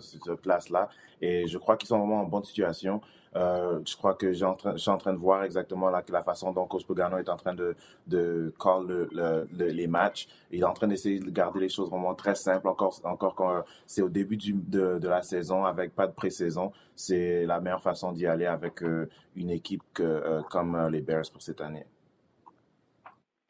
cette 0.00 0.34
place-là. 0.36 0.88
Et 1.20 1.46
je 1.46 1.58
crois 1.58 1.76
qu'ils 1.76 1.88
sont 1.88 1.98
vraiment 1.98 2.22
en 2.22 2.24
bonne 2.24 2.44
situation. 2.44 3.02
Euh, 3.36 3.78
je 3.86 3.96
crois 3.96 4.14
que 4.14 4.32
je 4.32 4.44
suis 4.76 4.90
en 4.90 4.98
train 4.98 5.12
de 5.12 5.18
voir 5.18 5.44
exactement 5.44 5.88
la, 5.88 6.02
façon 6.22 6.52
dont 6.52 6.66
Coach 6.66 6.84
est 6.88 7.28
en 7.28 7.36
train 7.36 7.54
de, 7.54 7.76
de 8.06 8.52
call 8.58 8.86
le, 8.86 9.08
le, 9.12 9.66
les 9.68 9.86
matchs. 9.86 10.26
Il 10.50 10.60
est 10.60 10.64
en 10.64 10.72
train 10.72 10.88
d'essayer 10.88 11.20
de 11.20 11.30
garder 11.30 11.60
les 11.60 11.68
choses 11.68 11.90
vraiment 11.90 12.14
très 12.14 12.34
simples. 12.34 12.66
Encore, 12.68 12.98
encore 13.04 13.34
quand 13.34 13.62
c'est 13.86 14.02
au 14.02 14.08
début 14.08 14.36
de, 14.36 14.98
de, 14.98 15.08
la 15.08 15.22
saison 15.22 15.64
avec 15.64 15.94
pas 15.94 16.06
de 16.06 16.12
pré-saison, 16.12 16.72
c'est 16.96 17.46
la 17.46 17.60
meilleure 17.60 17.82
façon 17.82 18.12
d'y 18.12 18.26
aller 18.26 18.46
avec 18.46 18.82
euh, 18.82 19.08
une 19.36 19.50
équipe 19.50 19.82
euh, 20.00 20.42
comme 20.50 20.74
euh, 20.74 20.90
les 20.90 21.00
Bears 21.00 21.30
pour 21.32 21.42
cette 21.42 21.60
année. 21.60 21.86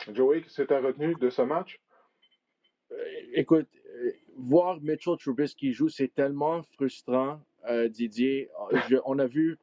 Joey, 0.08 0.42
qu'est-ce 0.42 0.62
que 0.62 1.18
de 1.18 1.30
ce 1.30 1.42
match? 1.42 1.80
Écoute, 3.32 3.68
voir 4.36 4.80
Mitchell 4.80 5.16
Trubisky 5.16 5.72
joue, 5.72 5.88
c'est 5.88 6.12
tellement 6.12 6.62
frustrant 6.62 7.40
euh, 7.68 7.88
Didier. 7.88 8.48
on 9.04 9.18
a 9.18 9.26
vu 9.26 9.58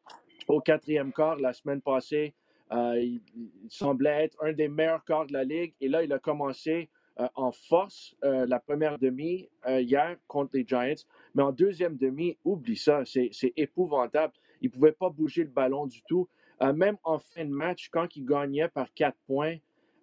au 0.47 0.61
quatrième 0.61 1.11
quart 1.11 1.37
la 1.37 1.53
semaine 1.53 1.81
passée, 1.81 2.33
euh, 2.71 2.99
il, 2.99 3.21
semblait 3.69 4.25
être 4.25 4.37
un 4.41 4.53
des 4.53 4.67
meilleurs 4.67 5.03
quarts 5.03 5.25
de 5.25 5.33
la 5.33 5.43
ligue. 5.43 5.73
Et 5.81 5.87
là, 5.87 6.03
il 6.03 6.13
a 6.13 6.19
commencé 6.19 6.89
euh, 7.19 7.27
en 7.35 7.51
force 7.51 8.15
la 8.21 8.59
première 8.59 8.99
demi 8.99 9.49
hier 9.67 10.17
contre 10.27 10.51
les 10.53 10.65
Giants. 10.65 11.03
Mais 11.33 11.43
en 11.43 11.51
deuxième 11.51 11.97
demi, 11.97 12.37
oublie 12.43 12.77
ça, 12.77 13.03
c'est 13.05 13.53
épouvantable. 13.57 14.33
Il 14.61 14.69
ne 14.69 14.73
pouvait 14.73 14.91
pas 14.91 15.09
bouger 15.09 15.43
le 15.43 15.49
ballon 15.49 15.87
du 15.87 16.01
tout. 16.03 16.29
même 16.61 16.97
en 17.03 17.19
fin 17.19 17.45
de 17.45 17.51
match, 17.51 17.89
quand 17.89 18.15
ils 18.15 18.25
gagnaient 18.25 18.69
par 18.69 18.93
quatre 18.93 19.17
points, 19.25 19.57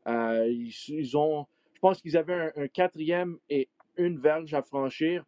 ils, 0.07 1.17
ont, 1.17 1.47
je 1.73 1.81
pense 1.81 2.01
qu'ils 2.01 2.17
avaient 2.17 2.53
un, 2.57 2.69
quatrième 2.69 3.39
et 3.49 3.69
une 3.97 4.19
verge 4.19 4.55
à 4.55 4.63
franchir. 4.63 5.25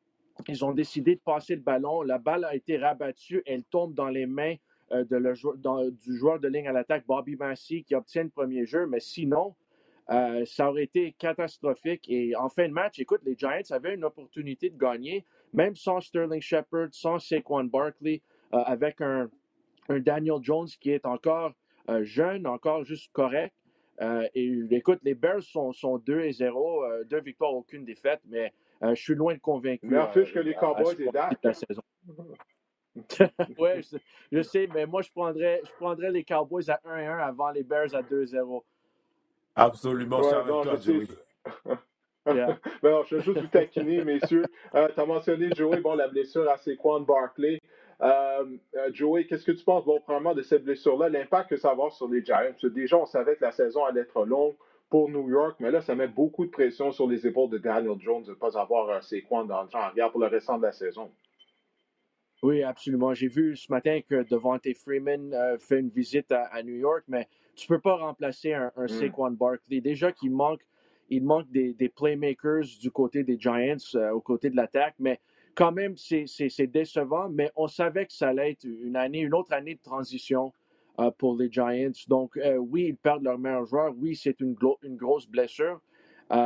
Ils 0.48 0.64
ont 0.64 0.72
décidé 0.72 1.14
de 1.14 1.20
passer 1.20 1.54
le 1.54 1.62
ballon. 1.62 2.02
La 2.02 2.18
balle 2.18 2.44
a 2.44 2.54
été 2.54 2.76
rabattue. 2.76 3.42
Elle 3.46 3.64
tombe 3.64 3.94
dans 3.94 4.08
les 4.08 4.26
mains 4.26 4.56
euh, 4.92 5.04
du 5.90 6.16
joueur 6.16 6.38
de 6.38 6.48
ligne 6.48 6.68
à 6.68 6.72
l'attaque, 6.72 7.04
Bobby 7.06 7.36
Massey, 7.36 7.82
qui 7.82 7.94
obtient 7.94 8.22
le 8.22 8.28
premier 8.28 8.66
jeu. 8.66 8.86
Mais 8.86 9.00
sinon, 9.00 9.54
euh, 10.10 10.44
ça 10.44 10.70
aurait 10.70 10.84
été 10.84 11.12
catastrophique. 11.12 12.04
Et 12.08 12.36
en 12.36 12.48
fin 12.48 12.68
de 12.68 12.72
match, 12.72 12.98
écoute, 12.98 13.20
les 13.24 13.36
Giants 13.36 13.62
avaient 13.70 13.94
une 13.94 14.04
opportunité 14.04 14.70
de 14.70 14.78
gagner, 14.78 15.24
même 15.52 15.74
sans 15.74 16.00
Sterling 16.00 16.40
Shepard, 16.40 16.88
sans 16.92 17.18
Saquon 17.18 17.64
Barkley, 17.64 18.22
euh, 18.54 18.58
avec 18.58 19.00
un, 19.00 19.28
un, 19.88 19.98
Daniel 19.98 20.38
Jones 20.42 20.68
qui 20.80 20.90
est 20.90 21.06
encore 21.06 21.52
jeune, 22.02 22.48
encore 22.48 22.84
juste 22.84 23.12
correct. 23.12 23.54
Et 24.00 24.62
écoute, 24.70 25.00
les 25.02 25.14
Bears 25.14 25.42
sont, 25.42 25.72
sont 25.72 25.98
2 25.98 26.20
et 26.20 26.32
0, 26.32 26.84
deux 27.04 27.20
victoires, 27.20 27.54
aucune 27.54 27.84
défaite, 27.84 28.20
mais 28.28 28.52
euh, 28.82 28.94
je 28.94 29.02
suis 29.02 29.14
loin 29.14 29.34
de 29.34 29.38
convaincu. 29.38 29.86
Meilleure 29.86 30.12
fiche 30.12 30.32
que 30.32 30.38
les 30.38 30.54
Cowboys 30.54 31.00
et 31.00 31.10
Dak. 31.10 31.38
La 31.42 31.54
saison. 31.54 31.82
oui, 33.58 33.70
je, 34.32 34.42
sais, 34.42 34.68
mais 34.72 34.86
moi, 34.86 35.02
je 35.02 35.10
prendrais, 35.10 35.60
je 35.64 35.70
prendrais 35.78 36.10
les 36.10 36.24
Cowboys 36.24 36.70
à 36.70 36.80
1-1 36.86 37.22
avant 37.22 37.50
les 37.50 37.62
Bears 37.62 37.94
à 37.94 38.02
2-0. 38.02 38.62
Absolument, 39.54 40.20
ouais, 40.20 40.44
non, 40.46 40.62
toi, 40.62 40.78
Joey. 40.78 41.06
yeah. 42.26 42.58
non, 42.82 43.02
je 43.04 43.16
vais 43.16 43.22
juste 43.22 43.38
vous 43.38 43.46
taquiner, 43.46 44.04
messieurs. 44.04 44.44
Euh, 44.74 44.88
tu 44.94 45.00
as 45.00 45.06
mentionné, 45.06 45.50
Joey, 45.54 45.80
bon, 45.80 45.94
la 45.94 46.08
blessure 46.08 46.48
à 46.50 46.56
Saquon 46.56 47.00
Barkley. 47.00 47.60
Joey, 48.92 49.26
qu'est-ce 49.26 49.44
que 49.44 49.52
tu 49.52 49.64
penses, 49.64 49.84
bon, 49.84 50.00
premièrement, 50.00 50.34
de 50.34 50.42
cette 50.42 50.64
blessure-là, 50.64 51.08
l'impact 51.08 51.50
que 51.50 51.56
ça 51.56 51.68
va 51.68 51.72
avoir 51.72 51.92
sur 51.92 52.08
les 52.08 52.24
Giants? 52.24 52.54
déjà, 52.62 52.96
on 52.98 53.06
savait 53.06 53.36
que 53.36 53.44
la 53.44 53.52
saison 53.52 53.84
allait 53.84 54.02
être 54.02 54.24
longue 54.24 54.54
pour 54.88 55.08
New 55.08 55.28
York, 55.28 55.56
mais 55.60 55.70
là, 55.70 55.80
ça 55.80 55.94
met 55.94 56.06
beaucoup 56.06 56.46
de 56.46 56.50
pression 56.50 56.92
sur 56.92 57.08
les 57.08 57.26
épaules 57.26 57.50
de 57.50 57.58
Daniel 57.58 57.98
Jones 57.98 58.22
de 58.22 58.30
ne 58.30 58.34
pas 58.34 58.58
avoir 58.58 59.02
ses 59.02 59.22
coins 59.22 59.44
dans 59.44 59.62
le 59.62 59.70
champ 59.70 59.80
arrière 59.80 60.10
pour 60.10 60.20
le 60.20 60.28
restant 60.28 60.58
de 60.58 60.62
la 60.62 60.72
saison. 60.72 61.10
Oui, 62.42 62.62
absolument. 62.62 63.14
J'ai 63.14 63.28
vu 63.28 63.56
ce 63.56 63.72
matin 63.72 64.00
que 64.08 64.22
Devante 64.28 64.68
Freeman 64.76 65.32
euh, 65.32 65.58
fait 65.58 65.80
une 65.80 65.88
visite 65.88 66.30
à, 66.30 66.62
New 66.62 66.76
York, 66.76 67.04
mais 67.08 67.26
tu 67.56 67.70
ne 67.70 67.76
peux 67.76 67.80
pas 67.80 67.96
remplacer 67.96 68.52
un, 68.52 68.70
un 68.76 68.84
mm. 68.84 68.88
Saquon 68.88 69.30
Barkley. 69.30 69.80
Déjà 69.80 70.12
qu'il 70.12 70.30
manque, 70.30 70.60
il 71.08 71.24
manque 71.24 71.50
des, 71.50 71.74
playmakers 71.88 72.66
du 72.80 72.90
côté 72.90 73.24
des 73.24 73.38
Giants, 73.38 73.76
euh, 73.94 74.10
au 74.10 74.20
côté 74.20 74.50
de 74.50 74.56
l'attaque, 74.56 74.94
mais 74.98 75.18
quand 75.56 75.72
même, 75.72 75.96
c'est 75.96 76.66
décevant, 76.68 77.28
mais 77.28 77.50
on 77.56 77.66
savait 77.66 78.06
que 78.06 78.12
ça 78.12 78.28
allait 78.28 78.52
être 78.52 78.64
une 78.64 78.94
année, 78.94 79.20
une 79.20 79.34
autre 79.34 79.52
année 79.52 79.74
de 79.74 79.82
transition 79.82 80.52
euh, 81.00 81.10
pour 81.10 81.36
les 81.36 81.50
Giants. 81.50 81.90
Donc, 82.08 82.38
oui, 82.58 82.86
ils 82.90 82.96
perdent 82.96 83.24
leur 83.24 83.38
meilleur 83.38 83.66
joueur. 83.66 83.92
Oui, 83.96 84.14
c'est 84.14 84.40
une, 84.40 84.54
grosse 84.54 85.26
blessure, 85.26 85.80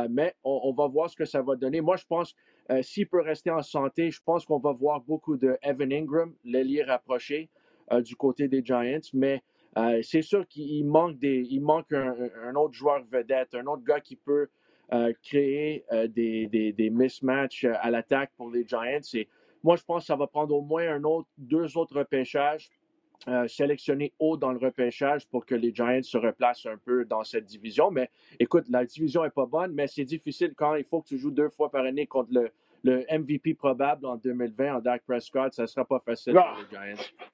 mais 0.09 0.33
on, 0.43 0.73
va 0.73 0.87
voir 0.87 1.09
ce 1.09 1.15
que 1.15 1.25
ça 1.25 1.41
va 1.41 1.55
donner. 1.55 1.81
Moi, 1.81 1.97
je 1.97 2.05
pense 2.07 2.35
euh, 2.71 2.81
s'il 2.81 3.07
peut 3.07 3.21
rester 3.21 3.51
en 3.51 3.61
santé, 3.61 4.11
je 4.11 4.21
pense 4.23 4.45
qu'on 4.45 4.59
va 4.59 4.71
voir 4.71 5.01
beaucoup 5.01 5.35
de 5.35 5.57
Evan 5.61 5.91
Ingram, 5.91 6.33
l'ailier 6.45 6.83
rapproché 6.83 7.49
euh, 7.91 8.01
du 8.01 8.15
côté 8.15 8.47
des 8.47 8.63
Giants, 8.63 8.99
mais 9.13 9.41
euh, 9.77 10.01
c'est 10.03 10.21
sûr 10.21 10.47
qu'il 10.47 10.85
manque, 10.85 11.17
des, 11.17 11.45
il 11.49 11.61
manque 11.61 11.91
un, 11.91 12.55
autre 12.55 12.73
joueur 12.73 13.03
vedette, 13.11 13.55
un 13.55 13.65
autre 13.65 13.83
gars 13.83 13.99
qui 13.99 14.15
peut 14.15 14.47
créer 15.23 15.85
des, 16.09 16.47
des, 16.47 16.73
des, 16.73 16.89
mismatchs 16.89 17.65
à 17.65 17.89
l'attaque 17.89 18.31
pour 18.35 18.49
les 18.49 18.67
Giants. 18.67 18.99
Moi, 19.63 19.75
je 19.75 19.83
pense 19.83 20.03
que 20.03 20.07
ça 20.07 20.15
va 20.15 20.27
prendre 20.27 20.55
au 20.55 20.61
moins 20.61 20.87
un 20.87 21.03
autre, 21.03 21.27
deux 21.37 21.77
autres 21.77 21.97
repêchages 21.97 22.69
euh, 23.27 23.47
sélectionner 23.47 24.13
haut 24.17 24.35
dans 24.35 24.51
le 24.51 24.57
repêchage 24.57 25.27
pour 25.27 25.45
que 25.45 25.53
les 25.53 25.71
Giants 25.71 26.01
se 26.01 26.17
replacent 26.17 26.65
un 26.65 26.77
peu 26.77 27.05
dans 27.05 27.23
cette 27.23 27.45
division. 27.45 27.91
Mais 27.91 28.09
écoute, 28.39 28.65
la 28.67 28.83
division 28.83 29.21
n'est 29.21 29.29
pas 29.29 29.45
bonne, 29.45 29.73
mais 29.73 29.85
c'est 29.85 30.05
difficile 30.05 30.55
quand 30.55 30.73
il 30.73 30.83
faut 30.83 31.03
que 31.03 31.09
tu 31.09 31.19
joues 31.19 31.29
deux 31.29 31.49
fois 31.49 31.69
par 31.69 31.85
année 31.85 32.07
contre 32.07 32.33
le, 32.33 32.51
le 32.83 33.05
MVP 33.11 33.53
probable 33.53 34.05
en 34.05 34.15
2020 34.15 34.75
en 34.75 34.79
Dak 34.79 35.03
Prescott. 35.07 35.53
Ça 35.53 35.63
ne 35.63 35.67
sera 35.67 35.85
pas 35.85 35.99
facile 35.99 36.33
pour 36.33 36.43
les 36.57 36.69
Giants. 36.69 37.03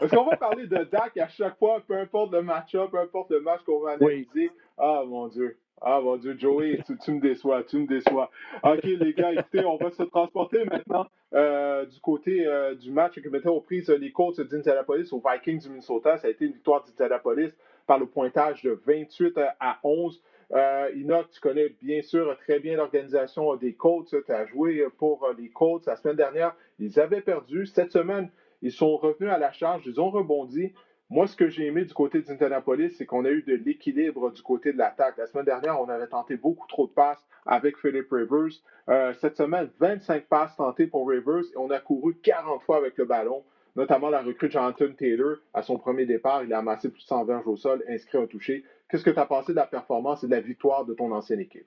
Est-ce 0.00 0.14
qu'on 0.14 0.24
va 0.24 0.36
parler 0.36 0.66
de 0.66 0.84
Dak 0.84 1.16
à 1.18 1.28
chaque 1.28 1.58
fois, 1.58 1.82
peu 1.86 1.96
importe 1.96 2.32
le 2.32 2.42
match-up, 2.42 2.90
peu 2.90 2.98
importe 2.98 3.30
le 3.30 3.40
match 3.40 3.62
qu'on 3.64 3.80
va 3.80 3.92
analyser? 3.92 4.50
Ah, 4.78 5.02
mon 5.06 5.28
Dieu. 5.28 5.56
Ah 5.86 6.00
mon 6.00 6.16
Dieu, 6.16 6.34
Joey, 6.38 6.78
tu, 7.04 7.12
me 7.12 7.20
déçois, 7.20 7.62
tu 7.64 7.76
me 7.76 7.86
déçois. 7.86 8.30
OK, 8.62 8.84
les 8.84 9.12
gars, 9.12 9.32
écoutez, 9.32 9.64
on 9.66 9.76
va 9.76 9.90
se 9.90 10.02
transporter 10.04 10.64
maintenant 10.64 11.06
euh, 11.34 11.84
du 11.84 12.00
côté 12.00 12.46
euh, 12.46 12.74
du 12.74 12.90
match 12.90 13.20
qui 13.20 13.28
mettait 13.28 13.48
aux 13.48 13.60
prises 13.60 13.90
les 13.90 14.10
Colts 14.10 14.40
d'Indianapolis 14.40 15.12
aux 15.12 15.22
Vikings 15.22 15.60
du 15.60 15.68
Minnesota. 15.68 16.16
Ça 16.16 16.28
a 16.28 16.30
été 16.30 16.46
une 16.46 16.52
victoire 16.52 16.84
d'Indianapolis 16.84 17.52
par 17.86 17.98
le 17.98 18.06
pointage 18.06 18.62
de 18.62 18.80
28 18.86 19.38
à 19.60 19.78
11. 19.82 20.22
Euh, 20.54 20.88
tu 21.32 21.40
connais 21.40 21.70
bien 21.82 22.02
sûr 22.02 22.36
très 22.38 22.60
bien 22.60 22.76
l'organisation 22.76 23.54
des 23.56 23.74
Colts. 23.74 24.14
Tu 24.24 24.32
as 24.32 24.46
joué 24.46 24.86
pour 24.98 25.28
les 25.36 25.50
Colts 25.50 25.86
la 25.86 25.96
semaine 25.96 26.16
dernière. 26.16 26.54
Ils 26.78 27.00
avaient 27.00 27.20
perdu. 27.20 27.66
Cette 27.66 27.92
semaine, 27.92 28.30
ils 28.62 28.72
sont 28.72 28.96
revenus 28.96 29.30
à 29.30 29.38
la 29.38 29.52
charge. 29.52 29.82
Ils 29.86 30.00
ont 30.00 30.10
rebondi. 30.10 30.72
Moi, 31.10 31.26
ce 31.26 31.36
que 31.36 31.48
j'ai 31.48 31.66
aimé 31.66 31.84
du 31.84 31.92
côté 31.92 32.22
d'Indianapolis, 32.22 32.96
c'est 32.96 33.04
qu'on 33.04 33.24
a 33.24 33.30
eu 33.30 33.42
de 33.42 33.54
l'équilibre 33.54 34.30
du 34.30 34.42
côté 34.42 34.72
de 34.72 34.78
l'attaque. 34.78 35.18
La 35.18 35.26
semaine 35.26 35.44
dernière, 35.44 35.80
on 35.80 35.88
avait 35.88 36.06
tenté 36.06 36.36
beaucoup 36.36 36.66
trop 36.66 36.86
de 36.86 36.92
passes 36.92 37.24
avec 37.46 37.76
Philip 37.76 38.10
Rivers. 38.10 38.62
Euh, 38.88 39.12
cette 39.20 39.36
semaine, 39.36 39.68
25 39.80 40.24
passes 40.26 40.56
tentées 40.56 40.86
pour 40.86 41.08
Rivers 41.08 41.44
et 41.52 41.58
on 41.58 41.70
a 41.70 41.78
couru 41.78 42.16
40 42.22 42.62
fois 42.62 42.78
avec 42.78 42.96
le 42.96 43.04
ballon, 43.04 43.44
notamment 43.76 44.08
la 44.08 44.22
recrue 44.22 44.50
Jonathan 44.50 44.92
Taylor. 44.96 45.36
À 45.52 45.62
son 45.62 45.78
premier 45.78 46.06
départ, 46.06 46.42
il 46.42 46.52
a 46.54 46.58
amassé 46.58 46.88
plus 46.88 47.02
de 47.02 47.06
100 47.06 47.24
verges 47.26 47.46
au 47.46 47.56
sol, 47.56 47.84
inscrit 47.88 48.18
un 48.18 48.26
touché. 48.26 48.64
Qu'est-ce 48.88 49.04
que 49.04 49.10
tu 49.10 49.18
as 49.18 49.26
pensé 49.26 49.52
de 49.52 49.56
la 49.56 49.66
performance 49.66 50.22
et 50.24 50.26
de 50.26 50.32
la 50.32 50.40
victoire 50.40 50.84
de 50.84 50.94
ton 50.94 51.10
ancienne 51.12 51.40
équipe? 51.40 51.66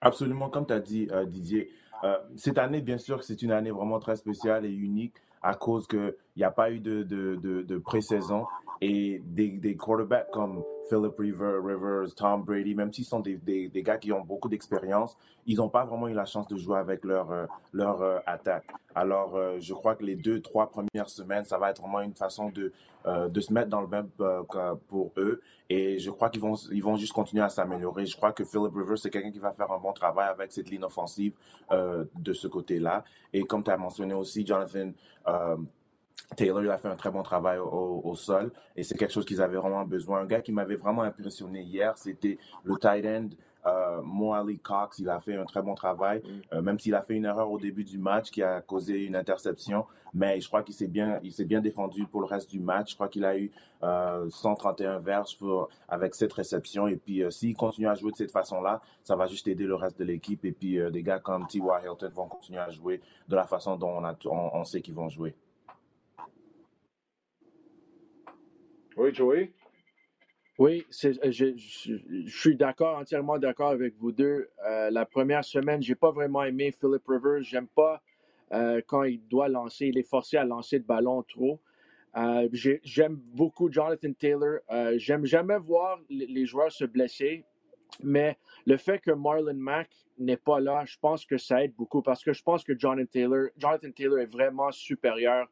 Absolument, 0.00 0.50
comme 0.50 0.66
tu 0.66 0.72
as 0.72 0.80
dit, 0.80 1.08
euh, 1.10 1.24
Didier. 1.24 1.70
Euh, 2.04 2.18
cette 2.36 2.58
année, 2.58 2.82
bien 2.82 2.98
sûr, 2.98 3.22
c'est 3.24 3.40
une 3.42 3.52
année 3.52 3.70
vraiment 3.70 3.98
très 3.98 4.16
spéciale 4.16 4.66
et 4.66 4.70
unique 4.70 5.14
à 5.42 5.54
cause 5.54 5.86
qu'il 5.86 6.14
n'y 6.36 6.44
a 6.44 6.50
pas 6.50 6.70
eu 6.70 6.80
de, 6.80 7.02
de, 7.02 7.36
de, 7.36 7.62
de 7.62 7.78
pré-saison 7.78 8.46
et 8.80 9.22
des, 9.24 9.50
des, 9.52 9.76
quarterbacks 9.76 10.30
comme 10.30 10.62
Philip 10.88 11.14
Rivers, 11.18 12.14
Tom 12.14 12.44
Brady, 12.44 12.74
même 12.74 12.92
s'ils 12.92 13.04
sont 13.04 13.20
des, 13.20 13.36
des, 13.36 13.82
gars 13.82 13.96
qui 13.96 14.12
ont 14.12 14.20
beaucoup 14.20 14.48
d'expérience, 14.48 15.16
ils 15.46 15.56
n'ont 15.56 15.68
pas 15.68 15.84
vraiment 15.84 16.08
eu 16.08 16.14
la 16.14 16.24
chance 16.24 16.46
de 16.48 16.56
jouer 16.56 16.78
avec 16.78 17.04
leur, 17.04 17.30
euh, 17.30 17.46
leur 17.72 18.02
euh, 18.02 18.18
attaque. 18.26 18.66
Alors, 18.94 19.36
euh, 19.36 19.58
je 19.60 19.72
crois 19.72 19.94
que 19.94 20.04
les 20.04 20.16
deux, 20.16 20.40
trois 20.40 20.70
premières 20.70 21.08
semaines, 21.08 21.44
ça 21.44 21.58
va 21.58 21.70
être 21.70 21.80
vraiment 21.80 22.00
une 22.00 22.14
façon 22.14 22.50
de, 22.50 22.72
de 23.28 23.40
se 23.40 23.52
mettre 23.52 23.68
dans 23.68 23.80
le 23.80 23.86
même 23.86 24.08
pour 24.88 25.12
eux. 25.16 25.40
Et 25.68 25.98
je 25.98 26.10
crois 26.10 26.28
qu'ils 26.28 26.40
vont, 26.40 26.56
ils 26.72 26.82
vont 26.82 26.96
juste 26.96 27.12
continuer 27.12 27.42
à 27.42 27.48
s'améliorer. 27.48 28.04
Je 28.04 28.16
crois 28.16 28.32
que 28.32 28.44
Philip 28.44 28.74
Rivers, 28.74 28.98
c'est 28.98 29.10
quelqu'un 29.10 29.30
qui 29.30 29.38
va 29.38 29.52
faire 29.52 29.70
un 29.70 29.78
bon 29.78 29.92
travail 29.92 30.28
avec 30.28 30.50
cette 30.50 30.68
ligne 30.70 30.82
offensive 30.82 31.34
de 31.70 32.32
ce 32.32 32.48
côté-là. 32.48 33.04
Et 33.32 33.44
comme 33.44 33.62
tu 33.62 33.70
as 33.70 33.76
mentionné 33.76 34.14
aussi, 34.14 34.44
Jonathan 34.44 34.90
Taylor, 36.36 36.62
il 36.62 36.70
a 36.70 36.78
fait 36.78 36.88
un 36.88 36.96
très 36.96 37.10
bon 37.10 37.22
travail 37.22 37.58
au, 37.58 38.14
sol 38.14 38.52
et 38.74 38.82
c'est 38.82 38.96
quelque 38.96 39.12
chose 39.12 39.24
qu'ils 39.24 39.40
avaient 39.40 39.56
vraiment 39.56 39.84
besoin. 39.84 40.20
Un 40.20 40.26
gars 40.26 40.40
qui 40.40 40.52
m'avait 40.52 40.76
vraiment 40.76 41.02
impressionné 41.02 41.62
hier, 41.62 41.96
c'était 41.96 42.38
le 42.64 42.76
tight 42.76 43.06
end 43.06 43.28
euh, 43.66 44.00
Mo 44.02 44.34
Cox. 44.62 44.98
Il 44.98 45.08
a 45.08 45.20
fait 45.20 45.36
un 45.36 45.44
très 45.44 45.62
bon 45.62 45.74
travail, 45.74 46.20
mm. 46.20 46.54
euh, 46.54 46.62
même 46.62 46.78
s'il 46.78 46.94
a 46.94 47.02
fait 47.02 47.14
une 47.14 47.24
erreur 47.24 47.50
au 47.50 47.58
début 47.58 47.84
du 47.84 47.98
match 47.98 48.30
qui 48.30 48.42
a 48.42 48.60
causé 48.60 49.04
une 49.04 49.16
interception. 49.16 49.86
Mais 50.14 50.40
je 50.40 50.48
crois 50.48 50.62
qu'il 50.62 50.74
s'est 50.74 50.86
bien, 50.86 51.20
il 51.22 51.32
s'est 51.32 51.44
bien 51.44 51.60
défendu 51.60 52.06
pour 52.06 52.20
le 52.20 52.26
reste 52.26 52.50
du 52.50 52.60
match. 52.60 52.90
Je 52.90 52.94
crois 52.94 53.08
qu'il 53.08 53.24
a 53.24 53.36
eu 53.36 53.50
euh, 53.82 54.28
131 54.30 55.00
verges 55.00 55.36
pour, 55.38 55.68
avec 55.88 56.14
cette 56.14 56.32
réception. 56.32 56.86
Et 56.86 56.96
puis, 56.96 57.22
euh, 57.22 57.30
s'il 57.30 57.54
continue 57.54 57.88
à 57.88 57.94
jouer 57.94 58.12
de 58.12 58.16
cette 58.16 58.30
façon-là, 58.30 58.80
ça 59.02 59.16
va 59.16 59.26
juste 59.26 59.46
aider 59.48 59.64
le 59.64 59.74
reste 59.74 59.98
de 59.98 60.04
l'équipe. 60.04 60.44
Et 60.44 60.52
puis, 60.52 60.78
des 60.90 61.02
gars 61.02 61.18
comme 61.18 61.46
T.Y. 61.46 61.84
Hilton 61.84 62.10
vont 62.14 62.28
continuer 62.28 62.60
à 62.60 62.70
jouer 62.70 63.00
de 63.28 63.36
la 63.36 63.46
façon 63.46 63.76
dont 63.76 63.90
on, 63.90 64.04
a, 64.04 64.16
on 64.24 64.64
sait 64.64 64.80
qu'ils 64.80 64.94
vont 64.94 65.08
jouer. 65.08 65.34
Oui, 68.96 69.12
Joey? 69.12 69.52
Oui, 70.58 70.86
euh, 71.04 71.30
je, 71.30 72.28
suis 72.28 72.56
d'accord, 72.56 72.96
entièrement 72.96 73.38
d'accord 73.38 73.68
avec 73.68 73.94
vous 73.98 74.10
deux. 74.10 74.48
Euh, 74.66 74.90
la 74.90 75.04
première 75.04 75.44
semaine, 75.44 75.82
j'ai 75.82 75.94
pas 75.94 76.10
vraiment 76.10 76.42
aimé 76.44 76.72
Philip 76.72 77.02
Rivers. 77.06 77.42
J'aime 77.42 77.66
pas 77.66 78.00
euh, 78.54 78.80
quand 78.86 79.02
il 79.02 79.20
doit 79.28 79.48
lancer, 79.48 79.88
il 79.88 79.98
est 79.98 80.08
forcé 80.08 80.38
à 80.38 80.44
lancer 80.44 80.78
le 80.78 80.84
ballon 80.84 81.22
trop. 81.22 81.60
J'aime 82.82 83.16
beaucoup 83.16 83.70
Jonathan 83.70 84.12
Taylor. 84.14 84.60
J'aime 84.96 85.26
jamais 85.26 85.58
voir 85.58 85.98
les, 86.08 86.46
joueurs 86.46 86.72
se 86.72 86.86
blesser, 86.86 87.44
mais 88.02 88.38
le 88.64 88.78
fait 88.78 88.98
que 88.98 89.10
Marlon 89.10 89.52
Mack 89.52 89.90
n'est 90.18 90.38
pas 90.38 90.58
là, 90.58 90.84
je 90.86 90.96
pense 90.98 91.26
que 91.26 91.36
ça 91.36 91.62
aide 91.62 91.74
beaucoup 91.76 92.00
parce 92.00 92.24
que 92.24 92.32
je 92.32 92.42
pense 92.42 92.64
que 92.64 92.72
Jonathan 92.78 93.04
Taylor, 93.12 94.20
est 94.22 94.32
vraiment 94.32 94.72
supérieur 94.72 95.46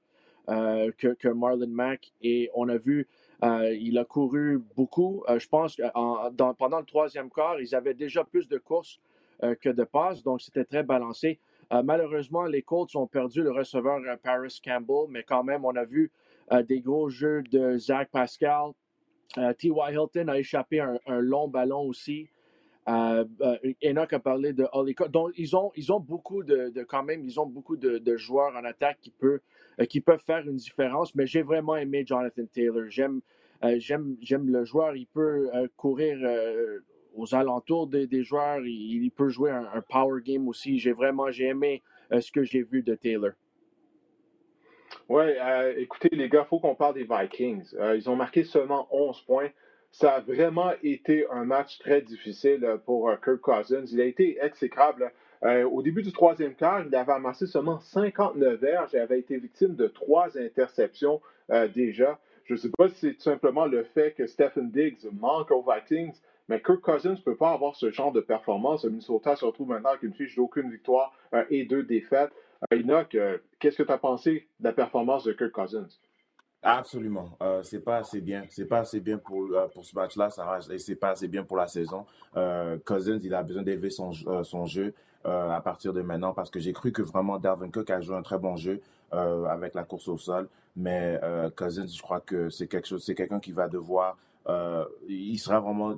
que 0.47 1.29
Marlon 1.29 1.69
Mack 1.69 2.11
et 2.23 2.49
on 2.55 2.71
a 2.71 2.79
vu 2.79 3.07
euh, 3.43 3.75
il 3.75 3.99
a 3.99 4.05
couru 4.05 4.63
beaucoup. 4.77 5.25
Euh, 5.29 5.39
je 5.39 5.49
pense 5.49 5.77
que 5.77 5.83
pendant 6.55 6.79
le 6.79 6.85
troisième 6.85 7.31
quart, 7.31 7.61
ils 7.61 7.75
avaient 7.75 7.95
déjà 7.95 8.25
plus 8.25 8.49
de 8.49 8.59
courses 8.59 9.01
euh, 9.43 9.55
que 9.55 9.69
de 9.69 9.85
passes, 9.85 10.23
donc 10.23 10.41
c'était 10.41 10.65
très 10.65 10.83
balancé. 10.83 11.39
malheureusement, 11.83 12.45
les 12.45 12.63
Colts 12.63 12.95
ont 12.95 13.07
perdu 13.07 13.43
le 13.43 13.51
receveur 13.51 14.01
Paris 14.23 14.61
Campbell, 14.65 15.07
mais 15.09 15.25
quand 15.25 15.43
même, 15.43 15.65
on 15.65 15.75
a 15.75 15.85
vu 15.85 16.13
des 16.69 16.81
gros 16.81 17.09
jeux 17.09 17.43
de 17.51 17.77
Zach 17.79 18.11
Pascal. 18.13 18.73
T.Y. 19.35 19.93
Hilton 19.93 20.29
a 20.29 20.39
échappé 20.39 20.79
un, 20.79 20.99
long 21.07 21.49
ballon 21.49 21.81
aussi. 21.89 22.29
Enoch 22.87 24.13
a 24.13 24.19
parlé 24.21 24.53
de 24.53 24.69
Hollycock. 24.73 25.11
Donc, 25.11 25.33
ils 25.37 25.57
ont, 25.57 26.01
beaucoup 26.01 26.45
de, 26.45 26.71
quand 26.87 27.03
même, 27.03 27.27
beaucoup 27.47 27.77
de, 27.77 28.17
joueurs 28.17 28.55
en 28.55 28.65
attaque 28.65 28.99
qui, 29.01 29.11
peut, 29.11 29.41
qui 29.89 30.01
peuvent 30.01 30.23
faire 30.25 30.47
une 30.47 30.57
différence. 30.57 31.15
Mais 31.15 31.27
j'ai 31.27 31.43
vraiment 31.43 31.77
aimé 31.77 32.05
Jonathan 32.07 32.45
Taylor. 32.53 32.85
J'aime, 32.89 33.21
euh, 33.65 33.77
j'aime, 33.79 34.17
le 34.47 34.65
joueur. 34.65 34.97
Il 34.97 35.07
peut 35.07 35.51
euh, 35.55 35.69
courir 35.77 36.19
euh, 36.23 36.81
aux 37.15 37.35
alentours 37.35 37.87
des, 37.87 38.23
joueurs. 38.23 38.61
Il, 38.65 39.11
peut 39.11 39.29
jouer 39.29 39.51
un, 39.51 39.83
power 39.89 40.21
game 40.23 40.49
aussi. 40.49 40.79
J'ai 40.79 40.93
vraiment 40.93 41.31
j'ai 41.31 41.47
aimé 41.47 41.83
ce 42.11 42.31
que 42.31 42.45
j'ai 42.45 42.63
vu 42.63 42.83
de 42.83 42.95
Taylor. 42.95 43.33
Oui, 45.09 45.25
écoutez, 45.77 46.09
les 46.13 46.29
gars, 46.29 46.45
il 46.47 46.49
faut 46.49 46.61
qu'on 46.61 46.75
parle 46.75 46.95
des 46.95 47.07
Vikings. 47.09 47.75
ils 47.95 48.09
ont 48.09 48.17
marqué 48.17 48.45
seulement 48.45 48.89
11 48.91 49.23
points. 49.23 49.51
Ça 49.91 50.15
a 50.15 50.21
vraiment 50.21 50.73
été 50.83 51.27
un 51.31 51.45
match 51.45 51.79
très 51.79 52.01
difficile 52.01 52.79
pour 52.85 53.11
Kirk 53.21 53.41
Cousins. 53.41 53.85
Il 53.93 54.01
a 54.01 54.05
été 54.05 54.39
exécrable. 54.41 55.13
Au 55.45 55.83
début 55.83 56.03
du 56.03 56.13
troisième 56.13 56.55
quart, 56.55 56.83
il 56.87 56.95
avait 56.95 57.13
amassé 57.13 57.47
seulement 57.47 57.79
59 57.79 58.59
verges 58.61 58.95
et 58.95 58.99
avait 58.99 59.19
été 59.19 59.37
victime 59.37 59.75
de 59.75 59.87
trois 59.89 60.39
interceptions 60.39 61.21
déjà. 61.75 62.19
Je 62.45 62.55
ne 62.55 62.59
sais 62.59 62.71
pas 62.71 62.89
si 62.89 62.95
c'est 62.95 63.15
tout 63.15 63.23
simplement 63.23 63.67
le 63.67 63.85
fait 63.85 64.13
que 64.13 64.27
Stephen 64.27 64.71
Diggs 64.71 65.07
manque 65.13 65.51
aux 65.51 65.63
Vikings, 65.63 66.15
mais 66.49 66.61
Kirk 66.61 66.81
Cousins 66.81 67.13
ne 67.13 67.17
peut 67.17 67.37
pas 67.37 67.53
avoir 67.53 67.77
ce 67.77 67.91
genre 67.91 68.13
de 68.13 68.21
performance. 68.21 68.85
Minnesota 68.85 69.37
se 69.37 69.45
retrouve 69.45 69.69
maintenant 69.69 69.91
avec 69.91 70.03
une 70.03 70.15
fiche 70.15 70.37
d'aucune 70.37 70.71
victoire 70.71 71.13
euh, 71.35 71.45
et 71.51 71.65
deux 71.65 71.83
défaites. 71.83 72.33
Enoch, 72.73 73.17
qu'est-ce 73.59 73.77
que 73.77 73.83
tu 73.83 73.93
as 73.93 73.99
pensé 73.99 74.47
de 74.61 74.65
la 74.65 74.73
performance 74.73 75.25
de 75.25 75.33
Kirk 75.33 75.53
Cousins? 75.53 75.89
Absolument. 76.67 77.37
Euh, 77.43 77.63
c'est 77.63 77.85
pas 77.85 77.99
assez 77.99 78.23
bien. 78.23 78.45
C'est 78.49 78.65
pas 78.65 78.79
assez 78.79 78.99
bien 78.99 79.19
pour, 79.19 79.43
euh, 79.53 79.69
pour 79.69 79.85
ce 79.85 79.95
match-là. 79.95 80.31
Ça 80.31 80.59
et 80.71 80.79
c'est 80.79 80.97
pas 80.97 81.11
assez 81.11 81.29
bien 81.29 81.45
pour 81.45 81.59
la 81.59 81.69
saison. 81.69 82.07
Euh, 82.37 82.79
Cousins, 82.87 83.19
il 83.23 83.35
a 83.35 83.43
besoin 83.43 83.63
d'élever 83.63 83.91
son, 83.91 84.13
euh, 84.27 84.43
son 84.45 84.65
jeu 84.65 84.95
euh, 85.27 85.51
à 85.51 85.61
partir 85.61 85.93
de 85.93 86.03
maintenant 86.03 86.33
parce 86.33 86.51
que 86.51 86.61
j'ai 86.61 86.73
cru 86.73 86.93
que 86.93 87.03
vraiment 87.03 87.39
Darwin 87.39 87.71
Cook 87.71 87.91
a 87.91 88.01
joué 88.01 88.17
un 88.17 88.23
très 88.23 88.39
bon 88.39 88.57
jeu 88.57 88.81
avec 89.13 89.75
la 89.75 89.85
course 89.85 90.09
au 90.09 90.19
sol. 90.19 90.49
Mais 90.75 91.21
Cousins, 91.57 91.87
je 91.87 92.03
crois 92.03 92.19
que 92.19 92.51
c'est 92.51 92.67
quelque 92.67 92.89
chose, 92.89 93.05
c'est 93.05 93.15
quelqu'un 93.15 93.39
qui 93.39 93.53
va 93.53 93.69
devoir, 93.69 94.17
il 95.09 95.39
sera 95.39 95.61
vraiment, 95.61 95.95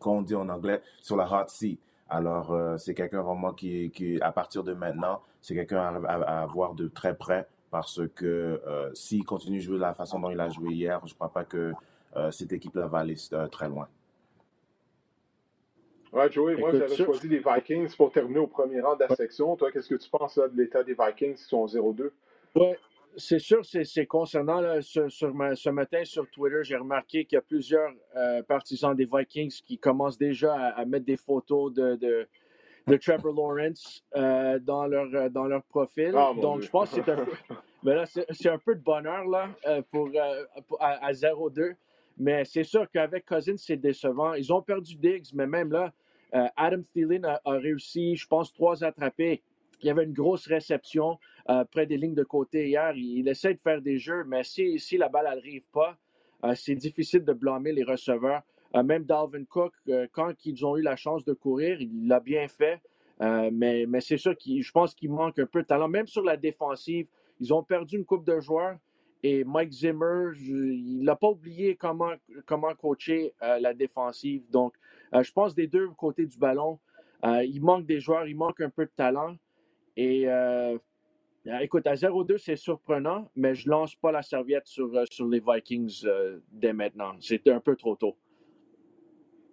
comme 0.00 0.14
on 0.14 0.22
dit 0.22 0.34
en 0.34 0.48
anglais, 0.48 0.82
sur 1.00 1.16
la 1.16 1.24
hot 1.24 1.46
seat. 1.46 1.78
Alors, 2.08 2.52
c'est 2.76 2.94
quelqu'un 2.94 3.22
vraiment 3.22 3.52
qui, 3.52 3.92
qui, 3.92 4.20
à 4.20 4.32
partir 4.32 4.64
de 4.64 4.74
maintenant, 4.74 5.22
c'est 5.40 5.54
quelqu'un 5.54 6.02
à, 6.04 6.14
à, 6.42 6.46
voir 6.46 6.74
de 6.74 6.88
très 6.88 7.14
près 7.14 7.46
parce 7.70 8.00
que 8.14 8.60
euh, 8.66 8.90
s'il 8.94 9.24
continue 9.24 9.58
de 9.58 9.62
jouer 9.62 9.76
de 9.76 9.82
la 9.82 9.94
façon 9.94 10.18
dont 10.18 10.30
il 10.30 10.40
a 10.40 10.48
joué 10.48 10.72
hier, 10.72 11.00
je 11.04 11.12
ne 11.12 11.14
crois 11.14 11.32
pas 11.32 11.44
que 11.44 11.72
euh, 12.16 12.30
cette 12.30 12.52
équipe-là 12.52 12.86
va 12.86 12.98
aller 12.98 13.16
euh, 13.32 13.46
très 13.48 13.68
loin. 13.68 13.88
Ouais, 16.12 16.30
Joey, 16.30 16.56
moi 16.56 16.70
j'avais 16.72 16.96
choisi 16.96 17.28
les 17.28 17.42
Vikings 17.44 17.94
pour 17.96 18.10
terminer 18.10 18.40
au 18.40 18.46
premier 18.46 18.80
rang 18.80 18.96
de 18.96 19.04
la 19.08 19.14
section. 19.14 19.56
Toi, 19.56 19.70
qu'est-ce 19.70 19.88
que 19.88 19.94
tu 19.94 20.08
penses 20.08 20.36
de 20.36 20.56
l'état 20.56 20.82
des 20.82 20.94
Vikings 20.98 21.34
qui 21.34 21.44
sont 21.44 21.66
0-2? 21.66 22.10
Oui, 22.54 22.66
c'est 23.16 23.38
sûr, 23.38 23.62
c'est 23.64 24.06
concernant. 24.06 24.60
Là, 24.60 24.80
ce, 24.80 25.08
sur 25.08 25.32
ce 25.54 25.70
matin 25.70 26.04
sur 26.04 26.28
Twitter, 26.30 26.60
j'ai 26.62 26.76
remarqué 26.76 27.24
qu'il 27.24 27.36
y 27.36 27.38
a 27.38 27.42
plusieurs 27.42 27.90
partisans 28.46 28.94
des 28.94 29.08
Vikings 29.10 29.60
qui 29.66 29.78
commencent 29.78 30.18
déjà 30.18 30.54
à, 30.54 30.84
mettre 30.84 31.04
des 31.04 31.16
photos 31.16 31.72
de 31.72 32.26
de 32.88 32.96
Trevor 32.96 33.32
Lawrence 33.36 34.02
euh, 34.16 34.58
dans, 34.58 34.86
leur, 34.86 35.06
euh, 35.14 35.28
dans 35.28 35.44
leur 35.44 35.62
profil. 35.64 36.12
Ah, 36.16 36.32
Donc, 36.40 36.62
je 36.62 36.70
pense 36.70 36.90
que 36.90 37.02
c'est 37.04 37.10
un, 37.10 37.24
peu, 37.24 37.32
mais 37.82 37.94
là, 37.94 38.04
c'est, 38.06 38.48
un 38.48 38.58
peu 38.58 38.74
de 38.74 38.80
bonheur 38.80 39.24
là, 39.26 39.48
euh, 39.66 39.82
pour, 39.90 40.10
à, 40.80 41.12
0-2. 41.12 41.74
Mais 42.18 42.44
c'est 42.44 42.64
sûr 42.64 42.90
qu'avec 42.90 43.24
Cousins, 43.26 43.56
c'est 43.56 43.76
décevant. 43.76 44.34
Ils 44.34 44.52
ont 44.52 44.62
perdu 44.62 44.96
Diggs, 44.96 45.28
mais 45.34 45.46
même 45.46 45.70
là, 45.70 45.92
Adam 46.56 46.82
Thielen 46.92 47.24
a, 47.24 47.40
réussi, 47.46 48.16
je 48.16 48.26
pense, 48.26 48.52
trois 48.52 48.84
attrapés. 48.84 49.42
Il 49.80 49.86
y 49.86 49.90
avait 49.90 50.04
une 50.04 50.12
grosse 50.12 50.46
réception 50.46 51.18
près 51.70 51.86
des 51.86 51.96
lignes 51.96 52.16
de 52.16 52.24
côté 52.24 52.68
hier. 52.68 52.92
Il, 52.96 53.28
essaie 53.28 53.54
de 53.54 53.60
faire 53.60 53.80
des 53.80 53.98
jeux, 53.98 54.24
mais 54.24 54.42
si, 54.42 54.78
si 54.78 54.98
la 54.98 55.08
balle 55.08 55.24
n'arrive 55.24 55.62
pas, 55.72 55.96
c'est 56.54 56.74
difficile 56.74 57.24
de 57.24 57.32
blâmer 57.32 57.72
les 57.72 57.84
receveurs. 57.84 58.42
Euh, 58.74 58.82
même 58.82 59.04
Dalvin 59.04 59.44
Cook, 59.44 59.72
euh, 59.88 60.06
quand 60.12 60.34
ils 60.44 60.64
ont 60.64 60.76
eu 60.76 60.82
la 60.82 60.96
chance 60.96 61.24
de 61.24 61.32
courir, 61.32 61.80
il 61.80 62.06
l'a 62.06 62.20
bien 62.20 62.48
fait. 62.48 62.80
Euh, 63.20 63.50
mais, 63.52 63.86
mais 63.86 64.00
c'est 64.00 64.16
sûr 64.16 64.36
que 64.36 64.60
je 64.60 64.72
pense 64.72 64.94
qu'il 64.94 65.10
manque 65.10 65.38
un 65.38 65.46
peu 65.46 65.62
de 65.62 65.66
talent. 65.66 65.88
Même 65.88 66.06
sur 66.06 66.22
la 66.22 66.36
défensive, 66.36 67.06
ils 67.40 67.52
ont 67.52 67.62
perdu 67.62 67.96
une 67.96 68.04
coupe 68.04 68.24
de 68.24 68.38
joueurs. 68.40 68.76
Et 69.22 69.42
Mike 69.44 69.72
Zimmer, 69.72 70.30
il 70.38 71.02
n'a 71.02 71.16
pas 71.16 71.28
oublié 71.28 71.74
comment, 71.76 72.12
comment 72.46 72.74
coacher 72.74 73.34
la 73.40 73.74
défensive. 73.74 74.48
Donc, 74.50 74.74
je 75.12 75.32
pense 75.32 75.54
des 75.54 75.66
deux 75.66 75.88
côtés 75.90 76.26
du 76.26 76.38
ballon, 76.38 76.78
il 77.24 77.60
manque 77.60 77.86
des 77.86 77.98
joueurs, 78.00 78.26
il 78.26 78.36
manque 78.36 78.60
un 78.60 78.70
peu 78.70 78.84
de 78.84 78.92
talent. 78.96 79.36
Et 79.96 80.28
écoute, 81.60 81.86
à 81.86 81.94
0-2, 81.94 82.38
c'est 82.38 82.56
surprenant, 82.56 83.28
mais 83.34 83.54
je 83.54 83.66
ne 83.66 83.72
lance 83.72 83.96
pas 83.96 84.12
la 84.12 84.22
serviette 84.22 84.66
sur, 84.66 84.90
sur 85.10 85.26
les 85.26 85.40
Vikings 85.40 86.06
dès 86.52 86.72
maintenant. 86.72 87.14
C'était 87.20 87.50
un 87.50 87.60
peu 87.60 87.74
trop 87.74 87.96
tôt. 87.96 88.16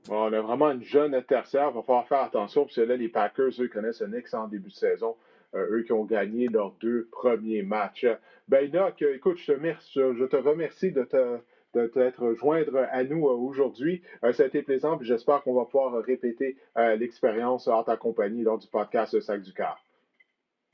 On 0.08 0.32
a 0.32 0.42
vraiment 0.42 0.70
une 0.70 0.84
jeune 0.84 1.20
tertiaire. 1.24 1.70
Il 1.72 1.76
va 1.78 1.82
falloir 1.82 2.08
faire 2.08 2.22
attention 2.22 2.66
parce 2.66 2.76
que 2.76 2.82
là, 2.82 2.96
les 2.96 3.10
Packers, 3.10 3.60
eux, 3.60 3.68
connaissent 3.68 4.04
un 4.04 4.14
excellent 4.14 4.48
début 4.48 4.70
de 4.70 4.76
saison. 4.76 5.16
Euh, 5.56 5.78
eux 5.78 5.84
qui 5.84 5.94
ont 5.94 6.04
gagné 6.04 6.48
leurs 6.48 6.72
deux 6.82 7.08
premiers 7.12 7.64
matchs. 7.64 8.06
Ben, 8.48 8.70
Enoch, 8.70 9.02
écoute, 9.02 9.38
je 9.38 9.46
te, 9.46 9.52
remercie, 9.54 9.94
je 9.94 10.26
te 10.26 10.36
remercie 10.36 10.92
de 10.92 11.04
te, 11.04 11.40
de 11.74 11.88
t'être 11.88 12.34
joindre 12.34 12.86
à 12.92 13.04
nous 13.04 13.28
euh, 13.28 13.34
aujourd'hui. 13.34 14.02
Euh, 14.24 14.34
ça 14.34 14.44
a 14.44 14.46
été 14.48 14.62
plaisant, 14.64 15.00
et 15.00 15.06
j'espère 15.06 15.44
qu'on 15.44 15.54
va 15.54 15.66
pouvoir 15.66 15.94
répéter 16.04 16.58
l'expérience 16.98 17.68
en 17.68 17.84
ta 17.84 17.96
compagnie 17.96 18.44
lors 18.44 18.58
du 18.58 18.68
podcast 18.68 19.20
Sac 19.22 19.42
du 19.42 19.54
Car. 19.54 19.82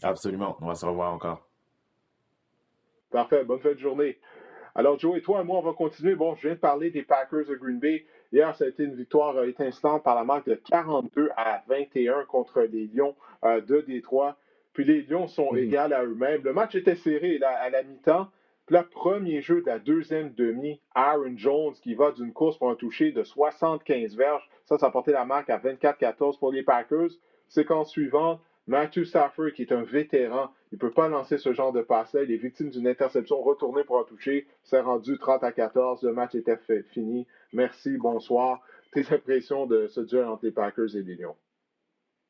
Absolument, 0.02 0.58
on 0.62 0.68
va 0.68 0.76
se 0.76 0.86
revoir 0.86 1.14
encore. 1.14 1.48
Parfait, 3.12 3.44
bonne 3.44 3.60
fin 3.60 3.74
de 3.74 3.80
journée. 3.80 4.18
Alors, 4.74 4.98
Joe 4.98 5.18
et 5.18 5.22
toi 5.22 5.42
et 5.42 5.44
moi, 5.44 5.60
on 5.60 5.62
va 5.62 5.74
continuer. 5.74 6.16
Bon, 6.16 6.34
je 6.36 6.48
viens 6.48 6.56
de 6.56 6.60
parler 6.60 6.92
des 6.92 7.04
Packers 7.04 7.46
de 7.46 7.56
Green 7.56 7.80
Bay. 7.80 8.06
Hier, 8.32 8.56
ça 8.56 8.64
a 8.64 8.68
été 8.68 8.84
une 8.84 8.96
victoire 8.96 9.36
euh, 9.36 9.48
étincelante 9.48 10.04
par 10.04 10.16
la 10.16 10.24
marque 10.24 10.48
de 10.48 10.56
42 10.56 11.30
à 11.36 11.62
21 11.68 12.24
contre 12.26 12.62
les 12.62 12.88
Lions 12.88 13.16
euh, 13.44 13.60
de 13.60 13.82
Détroit. 13.82 14.38
Puis 14.74 14.86
les 14.86 15.02
Lions 15.04 15.28
sont 15.28 15.52
mhm. 15.52 15.60
égales 15.60 15.94
à 15.94 16.04
eux-mêmes. 16.04 16.44
Le 16.44 16.54
match 16.54 16.76
était 16.76 16.96
serré 16.96 17.40
à 17.44 17.70
la 17.70 17.84
mi-temps. 17.84 18.30
Puis 18.66 18.76
le 18.76 18.84
premier 18.84 19.42
jeu 19.42 19.62
de 19.62 19.66
la 19.68 19.80
deuxième 19.80 20.34
demi, 20.34 20.80
Aaron 20.96 21.36
Jones 21.36 21.74
qui 21.82 21.94
va 21.94 22.12
d'une 22.12 22.32
course 22.32 22.58
pour 22.58 22.70
un 22.70 22.76
toucher 22.76 23.12
de 23.12 23.24
75 23.24 24.16
verges. 24.16 24.48
Ça, 24.66 24.78
ça 24.78 24.88
a 24.88 24.92
porté 24.92 25.12
la 25.12 25.26
marque 25.26 25.50
à 25.50 25.58
24-14 25.58 26.40
pour 26.40 26.52
les 26.52 26.64
Packers. 26.64 27.10
Séquence 27.50 27.90
suivante, 27.90 28.40
Matthew 28.68 29.04
Stafford, 29.04 29.52
qui 29.54 29.64
est 29.64 29.74
un 29.74 29.84
vétéran, 29.84 30.52
il 30.72 30.76
ne 30.76 30.80
peut 30.80 30.92
pas 30.92 31.10
lancer 31.10 31.38
ce 31.38 31.52
genre 31.52 31.74
de 31.74 31.82
passe-là. 31.82 32.24
Il 32.24 32.32
est 32.32 32.38
victime 32.38 32.70
d'une 32.70 32.88
interception 32.88 33.42
retournée 33.42 33.84
pour 33.84 34.00
un 34.00 34.04
toucher. 34.04 34.48
C'est 34.64 34.80
rendu 34.80 35.18
30 35.18 35.44
à 35.44 35.52
14. 35.52 36.04
Le 36.04 36.14
match 36.14 36.36
était 36.36 36.56
fait, 36.56 36.84
fini. 36.84 37.28
Merci, 37.52 37.98
bonsoir. 37.98 38.62
Tes 38.94 39.06
impressions 39.14 39.66
de 39.66 39.88
ce 39.88 40.00
duel 40.00 40.26
entre 40.26 40.46
les 40.46 40.52
Packers 40.52 40.96
et 40.96 41.02
les 41.02 41.16
Lions? 41.16 41.36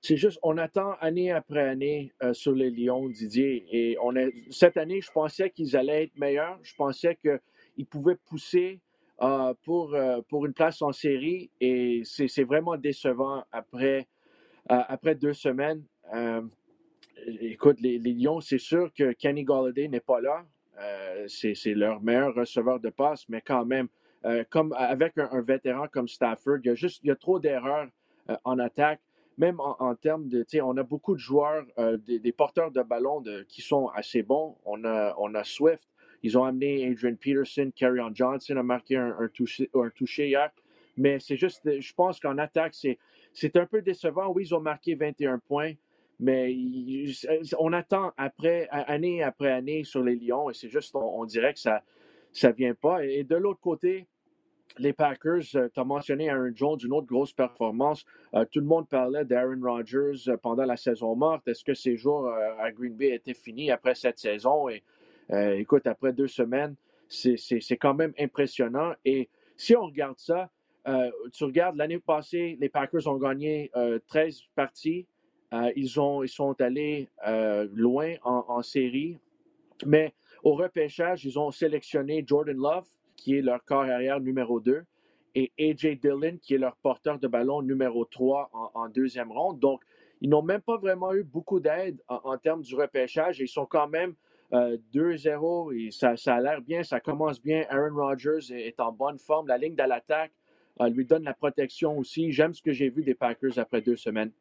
C'est 0.02 0.18
juste, 0.18 0.40
on 0.42 0.58
attend 0.58 0.96
année 1.00 1.32
après 1.32 1.62
année 1.62 2.12
euh, 2.24 2.34
sur 2.34 2.54
les 2.54 2.72
Lions, 2.72 3.08
Didier. 3.08 3.66
Et 3.72 3.98
on 4.02 4.14
cette 4.50 4.78
année, 4.78 5.00
je 5.00 5.12
pensais 5.12 5.52
qu'ils 5.52 5.78
allaient 5.78 6.06
être 6.06 6.18
meilleurs. 6.18 6.58
Je 6.64 6.74
pensais 6.74 7.16
qu'ils 7.16 7.86
pouvaient 7.86 8.16
pousser 8.16 8.80
euh, 9.22 9.54
pour, 9.64 9.94
euh, 9.94 10.22
pour 10.28 10.48
une 10.48 10.54
place 10.54 10.82
en 10.82 10.92
série. 10.92 11.52
Et 11.62 12.02
c'est 12.04 12.44
vraiment 12.44 12.78
décevant 12.78 13.44
après, 13.52 14.08
deux 15.20 15.34
semaines. 15.34 15.84
écoute, 17.28 17.80
les, 17.80 18.00
les 18.00 18.14
Lions, 18.14 18.42
c'est 18.42 18.58
sûr 18.58 18.92
que 18.96 19.12
Kenny 19.14 19.44
Galladay 19.44 19.88
n'est 19.88 20.00
pas 20.00 20.20
là. 20.20 20.44
c'est 21.28 21.76
leur 21.76 22.02
meilleur 22.02 22.34
receveur 22.34 22.80
de 22.80 22.90
passe, 22.90 23.30
mais 23.30 23.42
quand 23.42 23.66
même, 23.66 23.88
comme 24.50 24.74
avec 24.76 25.16
un, 25.20 25.42
vétéran 25.42 25.88
comme 25.92 26.08
Stafford, 26.08 26.58
il 26.64 26.70
y 26.70 26.72
a 26.72 26.76
juste 26.76 27.02
il 27.04 27.10
y 27.10 27.12
a 27.12 27.16
trop 27.16 27.40
d'erreurs 27.40 27.88
en 28.44 28.58
attaque. 28.58 29.00
Même 29.38 29.60
en, 29.60 29.96
termes 29.96 30.28
de, 30.28 30.46
on 30.62 30.78
a 30.78 30.84
beaucoup 30.84 31.16
de 31.16 31.20
joueurs, 31.20 31.66
euh, 31.80 31.98
des, 31.98 32.32
porteurs 32.32 32.70
de 32.70 32.82
ballon 32.82 33.24
qui 33.48 33.62
sont 33.62 33.88
assez 33.88 34.24
bons. 34.24 34.58
On 34.66 34.84
a, 34.84 35.16
on 35.18 35.32
Swift, 35.44 35.88
ils 36.24 36.38
ont 36.38 36.44
amené 36.44 36.88
Adrian 36.88 37.16
Peterson, 37.16 37.72
Carrion 37.76 38.12
Johnson 38.14 38.58
a 38.58 38.64
marqué 38.64 38.98
un, 38.98 39.30
touché, 39.34 40.28
hier. 40.28 40.52
Mais 40.98 41.20
c'est 41.20 41.38
juste, 41.38 41.62
je 41.80 41.94
pense 41.94 42.20
qu'en 42.20 42.38
attaque, 42.38 42.76
c'est, 42.76 43.56
un 43.56 43.66
peu 43.66 43.82
décevant. 43.82 44.32
Oui, 44.32 44.44
ils 44.44 44.54
ont 44.54 44.60
marqué 44.60 44.94
21 44.96 45.40
points, 45.40 45.74
mais 46.20 46.56
on 47.58 47.74
attend 47.74 48.12
après, 48.18 48.68
année 48.70 49.24
après 49.24 49.52
année 49.52 49.84
sur 49.84 50.04
les 50.04 50.16
Lions 50.16 50.50
et 50.50 50.54
c'est 50.54 50.70
juste, 50.70 50.94
on, 50.96 51.26
dirait 51.26 51.54
que 51.54 51.60
ça 51.60 51.82
ne 52.44 52.52
vient 52.52 52.76
pas. 52.76 53.04
Et 53.06 53.24
de 53.24 53.36
l'autre 53.36 53.62
côté, 53.62 54.08
les 54.78 54.94
Packers, 54.94 55.44
euh, 55.56 55.70
tu 55.74 55.80
as 55.80 55.84
mentionné 55.84 56.30
Aaron 56.30 56.52
Jones, 56.56 56.80
une 56.84 56.94
autre 56.94 57.08
grosse 57.08 57.34
performance. 57.34 58.06
Euh, 58.34 58.46
tout 58.46 58.60
le 58.60 58.66
monde 58.66 58.88
parlait 58.88 59.26
d'Aaron 59.26 59.60
Rodgers 59.62 60.30
euh, 60.30 60.38
pendant 60.38 60.66
la 60.66 60.78
saison 60.78 61.16
morte. 61.16 61.48
Est-ce 61.48 61.64
que 61.64 61.74
ses 61.74 61.98
jours 61.98 62.30
à 62.30 62.72
Green 62.72 62.96
Bay 62.96 63.10
étaient 63.10 63.34
finis 63.34 63.72
après 63.72 63.96
cette 63.96 64.20
saison? 64.20 64.70
Et 64.70 64.84
écoute, 65.30 65.88
après 65.88 66.12
deux 66.12 66.28
semaines, 66.28 66.76
c'est 67.08 67.78
quand 67.80 67.94
même 67.94 68.14
impressionnant. 68.20 68.94
Et 69.06 69.30
si 69.56 69.76
on 69.76 69.86
regarde 69.86 70.20
ça, 70.20 70.50
tu 71.32 71.44
regardes 71.46 71.78
l'année 71.78 72.00
passée, 72.00 72.58
les 72.60 72.68
Packers 72.68 73.08
ont 73.08 73.18
gagné 73.18 73.72
13 74.08 74.42
parties. 74.56 75.08
ils, 75.76 76.00
ont, 76.02 76.22
ils 76.24 76.30
sont 76.30 76.60
allés 76.60 77.08
loin 77.74 78.16
en 78.24 78.62
série. 78.62 79.18
Mais 79.86 80.14
au 80.44 80.56
repêchage, 80.56 81.24
ils 81.24 81.40
ont 81.40 81.52
sélectionné 81.52 82.24
Jordan 82.28 82.58
Love, 82.58 82.88
qui 83.22 83.38
est 83.38 83.42
leur 83.42 83.64
corps 83.64 83.84
arrière 83.84 84.20
numéro 84.20 84.60
2, 84.60 84.84
et 85.36 85.52
AJ 85.60 86.00
Dillon, 86.00 86.38
qui 86.42 86.56
est 86.56 86.58
leur 86.58 86.76
porteur 86.78 87.20
de 87.20 87.28
ballon 87.28 87.62
numéro 87.62 88.04
3 88.04 88.50
en, 88.74 88.90
deuxième 88.90 89.32
ronde. 89.32 89.60
Donc, 89.60 89.82
ils 90.22 90.30
n'ont 90.30 90.42
même 90.42 90.62
pas 90.62 90.78
vraiment 90.78 91.14
eu 91.14 91.24
beaucoup 91.24 91.60
d'aide 91.60 92.02
en, 92.08 92.38
termes 92.38 92.62
du 92.62 92.76
repêchage. 92.76 93.40
Ils 93.40 93.48
sont 93.48 93.66
quand 93.68 93.88
même 93.88 94.16
2-0 94.52 95.72
euh, 95.72 95.78
et 95.78 95.92
ça, 95.92 96.18
ça 96.18 96.36
a 96.36 96.42
l'air 96.42 96.62
bien, 96.62 96.84
ça 96.84 97.00
commence 97.00 97.42
bien. 97.42 97.64
Aaron 97.70 97.96
Rodgers 97.96 98.52
est, 98.52 98.80
en 98.80 98.92
bonne 98.92 99.20
forme. 99.20 99.48
La 99.48 99.58
ligne 99.58 99.76
de 99.76 99.84
l'attaque 99.84 100.34
euh, 100.82 100.90
lui 100.90 101.06
donne 101.06 101.24
la 101.24 101.34
protection 101.34 101.98
aussi. 101.98 102.32
J'aime 102.32 102.54
ce 102.54 102.62
que 102.62 102.74
j'ai 102.74 102.90
vu 102.90 103.04
des 103.04 103.16
Packers 103.16 103.58
après 103.58 103.82
deux 103.82 103.96
semaines. 103.96 104.32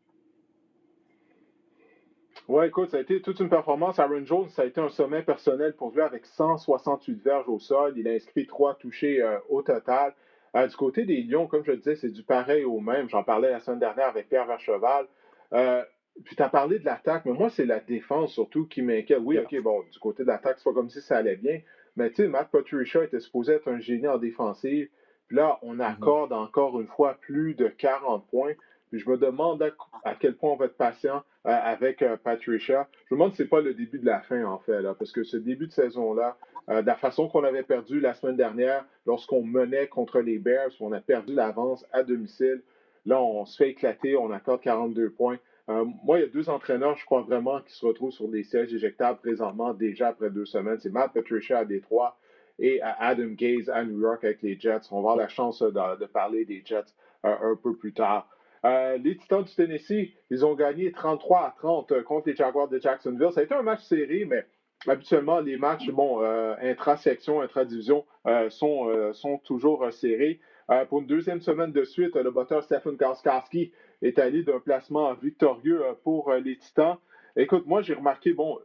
Oui, 2.52 2.66
écoute, 2.66 2.90
ça 2.90 2.96
a 2.96 3.00
été 3.00 3.22
toute 3.22 3.38
une 3.38 3.48
performance. 3.48 4.00
Aaron 4.00 4.24
Jones, 4.24 4.48
ça 4.48 4.62
a 4.62 4.64
été 4.64 4.80
un 4.80 4.88
sommet 4.88 5.22
personnel 5.22 5.72
pour 5.74 5.92
lui 5.92 6.00
avec 6.00 6.26
168 6.26 7.22
verges 7.22 7.48
au 7.48 7.60
sol. 7.60 7.92
Il 7.96 8.08
a 8.08 8.10
inscrit 8.10 8.44
trois 8.48 8.74
touchés 8.74 9.22
euh, 9.22 9.38
au 9.48 9.62
total. 9.62 10.14
Euh, 10.56 10.66
du 10.66 10.74
côté 10.74 11.04
des 11.04 11.22
Lions, 11.22 11.46
comme 11.46 11.64
je 11.64 11.70
le 11.70 11.76
disais, 11.76 11.94
c'est 11.94 12.10
du 12.10 12.24
pareil 12.24 12.64
au 12.64 12.80
même. 12.80 13.08
J'en 13.08 13.22
parlais 13.22 13.52
la 13.52 13.60
semaine 13.60 13.78
dernière 13.78 14.08
avec 14.08 14.28
Pierre 14.28 14.46
Vercheval. 14.46 15.06
Euh, 15.52 15.84
puis 16.24 16.34
tu 16.34 16.42
as 16.42 16.48
parlé 16.48 16.80
de 16.80 16.84
l'attaque, 16.84 17.24
mais 17.24 17.34
moi, 17.34 17.50
c'est 17.50 17.66
la 17.66 17.78
défense 17.78 18.32
surtout 18.32 18.66
qui 18.66 18.82
m'inquiète. 18.82 19.20
Oui, 19.22 19.38
OK, 19.38 19.54
bon, 19.62 19.84
du 19.88 20.00
côté 20.00 20.24
de 20.24 20.28
l'attaque, 20.28 20.56
c'est 20.58 20.64
pas 20.64 20.74
comme 20.74 20.90
si 20.90 21.00
ça 21.02 21.18
allait 21.18 21.36
bien, 21.36 21.60
mais 21.94 22.10
tu 22.10 22.16
sais, 22.16 22.26
Matt 22.26 22.50
Patricia 22.50 23.04
était 23.04 23.20
supposé 23.20 23.52
être 23.52 23.68
un 23.68 23.78
génie 23.78 24.08
en 24.08 24.18
défensive. 24.18 24.88
Puis 25.28 25.36
là, 25.36 25.60
on 25.62 25.76
mm-hmm. 25.76 25.92
accorde 25.92 26.32
encore 26.32 26.80
une 26.80 26.88
fois 26.88 27.14
plus 27.20 27.54
de 27.54 27.68
40 27.68 28.26
points. 28.26 28.54
Puis 28.90 28.98
je 28.98 29.09
me 29.09 29.16
demande 29.16 29.62
à, 30.05 30.14
quel 30.16 30.35
point 30.35 30.50
on 30.50 30.57
va 30.57 30.66
être 30.66 30.76
patient 30.76 31.22
euh, 31.46 31.50
avec 31.50 32.03
euh, 32.03 32.16
Patricia. 32.16 32.88
Je 33.09 33.14
me 33.14 33.18
demande 33.18 33.33
si 33.33 33.38
ce 33.38 33.42
n'est 33.44 33.48
pas 33.48 33.61
le 33.61 33.72
début 33.72 34.00
de 34.00 34.07
la 34.07 34.20
fin, 34.20 34.44
en 34.44 34.59
fait, 34.59 34.83
là, 34.83 34.94
parce 34.94 35.12
que 35.12 35.22
ce 35.22 35.37
début 35.37 35.68
de 35.68 35.72
saison-là, 35.72 36.37
euh, 36.68 36.83
de 36.83 36.87
la 36.87 36.96
façon 36.96 37.29
qu'on 37.29 37.44
avait 37.44 37.62
perdu 37.62 38.00
la 38.00 38.14
semaine 38.14 38.37
dernière, 38.37 38.85
lorsqu'on 39.07 39.44
menait 39.44 39.87
contre 39.87 40.20
les 40.20 40.38
Bears, 40.38 40.70
on 40.81 40.92
a 40.92 41.00
perdu 41.00 41.35
l'avance 41.35 41.87
à 41.92 42.03
domicile. 42.03 42.62
Là, 43.07 43.22
on 43.22 43.46
se 43.46 43.57
fait 43.57 43.70
éclater, 43.70 44.16
on 44.16 44.31
accorde 44.33 44.61
42 44.61 45.11
points. 45.11 45.38
moi, 45.68 46.18
il 46.18 46.22
y 46.22 46.24
a 46.24 46.29
deux 46.29 46.50
entraîneurs, 46.50 46.96
je 46.96 47.05
crois 47.05 47.22
vraiment, 47.22 47.61
qui 47.61 47.72
se 47.72 47.87
retrouvent 47.87 48.12
sur 48.12 48.29
des 48.29 48.42
sièges 48.42 48.74
éjectables 48.74 49.20
présentement, 49.20 49.72
déjà 49.72 50.09
après 50.09 50.31
deux 50.31 50.44
semaines. 50.44 50.79
C'est 50.81 50.90
Matt 50.90 51.12
Patricia 51.14 51.59
à 51.59 51.64
Détroit 51.64 52.18
et 52.59 52.83
Adam 52.83 53.29
Gaze 53.29 53.70
à 53.70 53.85
New 53.85 54.00
York 54.00 54.24
avec 54.24 54.42
les 54.42 54.59
Jets. 54.59 54.81
On 54.90 54.96
va 54.96 55.12
avoir 55.12 55.16
la 55.16 55.29
chance 55.29 55.62
de 55.62 56.07
parler 56.07 56.44
des 56.44 56.62
Jets 56.64 56.92
un 57.22 57.57
peu 57.62 57.74
plus 57.74 57.92
tard. 57.92 58.29
Euh, 58.64 58.99
les 58.99 59.16
Titans 59.16 59.42
du 59.42 59.55
Tennessee, 59.55 60.11
ils 60.31 60.44
ont 60.44 60.55
gagné 60.55 60.92
33 60.92 61.40
à 61.40 61.55
30 61.59 61.92
euh, 61.92 62.03
contre 62.03 62.29
les 62.29 62.37
Jaguars 62.37 62.68
de 62.68 62.79
Jacksonville. 62.79 63.33
Ça 63.33 63.40
a 63.40 63.44
été 63.44 63.55
un 63.55 63.62
match 63.62 63.83
serré, 63.83 64.27
mais 64.27 64.44
habituellement, 64.87 65.40
les 65.40 65.57
matchs, 65.57 65.88
bon, 65.90 66.23
euh, 66.23 66.55
intra-section, 66.61 67.40
intra-division, 67.40 68.05
sont, 68.51 69.12
sont 69.14 69.38
toujours 69.38 69.90
serrés. 69.92 70.40
pour 70.88 71.01
une 71.01 71.07
deuxième 71.07 71.40
semaine 71.40 71.73
de 71.73 71.85
suite, 71.85 72.16
le 72.16 72.31
batteur 72.31 72.62
Stephen 72.62 72.96
Gostkowski 72.96 73.73
est 74.03 74.18
allé 74.18 74.42
d'un 74.42 74.61
placement 74.61 75.14
victorieux 75.14 75.83
pour 76.05 76.33
les 76.35 76.59
Titans. 76.59 76.96
Écoute, 77.37 77.66
moi, 77.66 77.81
j'ai 77.81 77.94
remarqué, 77.94 78.35
bon, 78.35 78.59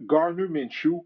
Garner 0.00 0.48
Minshew, 0.48 1.04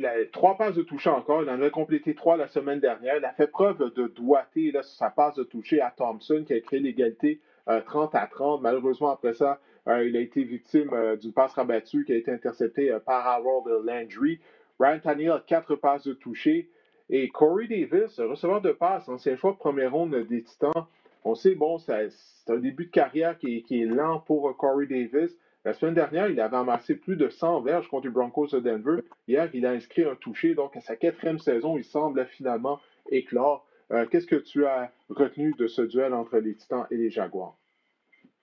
il 0.00 0.06
a 0.06 0.14
trois 0.32 0.56
passes 0.56 0.76
de 0.76 0.82
toucher 0.82 1.10
encore. 1.10 1.42
Il 1.42 1.50
en 1.50 1.60
a 1.60 1.68
complété 1.68 2.14
trois 2.14 2.38
la 2.38 2.48
semaine 2.48 2.80
dernière. 2.80 3.18
Il 3.18 3.24
a 3.26 3.32
fait 3.32 3.46
preuve 3.46 3.92
de 3.92 4.06
doigté 4.06 4.72
là, 4.72 4.82
sur 4.82 4.96
sa 4.96 5.10
passe 5.10 5.34
de 5.34 5.42
toucher 5.42 5.82
à 5.82 5.90
Thompson, 5.94 6.42
qui 6.46 6.54
a 6.54 6.60
créé 6.60 6.80
l'égalité 6.80 7.38
30 7.66 8.14
euh, 8.14 8.18
à 8.18 8.26
30. 8.26 8.62
Malheureusement, 8.62 9.10
après 9.10 9.34
ça, 9.34 9.60
euh, 9.88 10.08
il 10.08 10.16
a 10.16 10.20
été 10.20 10.42
victime 10.42 10.88
euh, 10.94 11.16
d'une 11.16 11.34
passe 11.34 11.52
rabattue 11.52 12.06
qui 12.06 12.12
a 12.12 12.16
été 12.16 12.30
interceptée 12.32 12.96
par 13.04 13.26
Harold 13.26 13.84
Landry. 13.84 14.40
Ryan 14.78 15.00
Tannehill 15.00 15.32
a 15.32 15.44
quatre 15.46 15.74
passes 15.74 16.06
de 16.06 16.14
toucher. 16.14 16.70
Et 17.10 17.28
Corey 17.28 17.66
Davis, 17.66 18.18
receveur 18.20 18.62
de 18.62 18.72
passe, 18.72 19.06
ancien 19.06 19.36
choix 19.36 19.52
de 19.52 19.58
première 19.58 19.92
ronde 19.92 20.14
des 20.14 20.42
Titans. 20.42 20.86
On 21.24 21.34
sait, 21.34 21.54
bon, 21.54 21.76
c'est 21.76 22.08
un 22.48 22.56
début 22.56 22.86
de 22.86 22.90
carrière 22.90 23.36
qui 23.36 23.62
qui 23.64 23.82
est 23.82 23.84
lent 23.84 24.20
pour 24.20 24.56
Corey 24.56 24.86
Davis. 24.86 25.36
La 25.66 25.74
semaine 25.74 25.92
dernière, 25.92 26.30
il 26.30 26.40
avait 26.40 26.56
amassé 26.56 26.94
plus 26.94 27.16
de 27.16 27.28
100 27.28 27.60
verges 27.60 27.86
contre 27.88 28.06
les 28.06 28.12
Broncos 28.12 28.48
de 28.48 28.60
Denver. 28.60 29.02
Hier, 29.28 29.50
il 29.52 29.66
a 29.66 29.72
inscrit 29.72 30.04
un 30.04 30.14
touché. 30.14 30.54
Donc, 30.54 30.74
à 30.74 30.80
sa 30.80 30.96
quatrième 30.96 31.38
saison, 31.38 31.76
il 31.76 31.84
semble 31.84 32.24
finalement 32.26 32.80
éclore. 33.10 33.66
Euh, 33.92 34.06
qu'est-ce 34.06 34.26
que 34.26 34.36
tu 34.36 34.64
as 34.64 34.90
retenu 35.10 35.52
de 35.58 35.66
ce 35.66 35.82
duel 35.82 36.14
entre 36.14 36.38
les 36.38 36.54
Titans 36.54 36.86
et 36.90 36.96
les 36.96 37.10
Jaguars? 37.10 37.58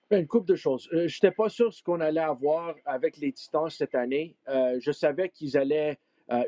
Ben, 0.08 0.20
une 0.20 0.28
couple 0.28 0.46
de 0.46 0.54
choses. 0.54 0.88
Euh, 0.92 1.08
je 1.08 1.16
n'étais 1.16 1.34
pas 1.34 1.48
sûr 1.48 1.72
ce 1.74 1.82
qu'on 1.82 2.00
allait 2.00 2.20
avoir 2.20 2.76
avec 2.84 3.16
les 3.16 3.32
Titans 3.32 3.68
cette 3.68 3.96
année. 3.96 4.36
Euh, 4.48 4.78
je 4.80 4.92
savais 4.92 5.28
qu'ils 5.28 5.56
allaient 5.56 5.98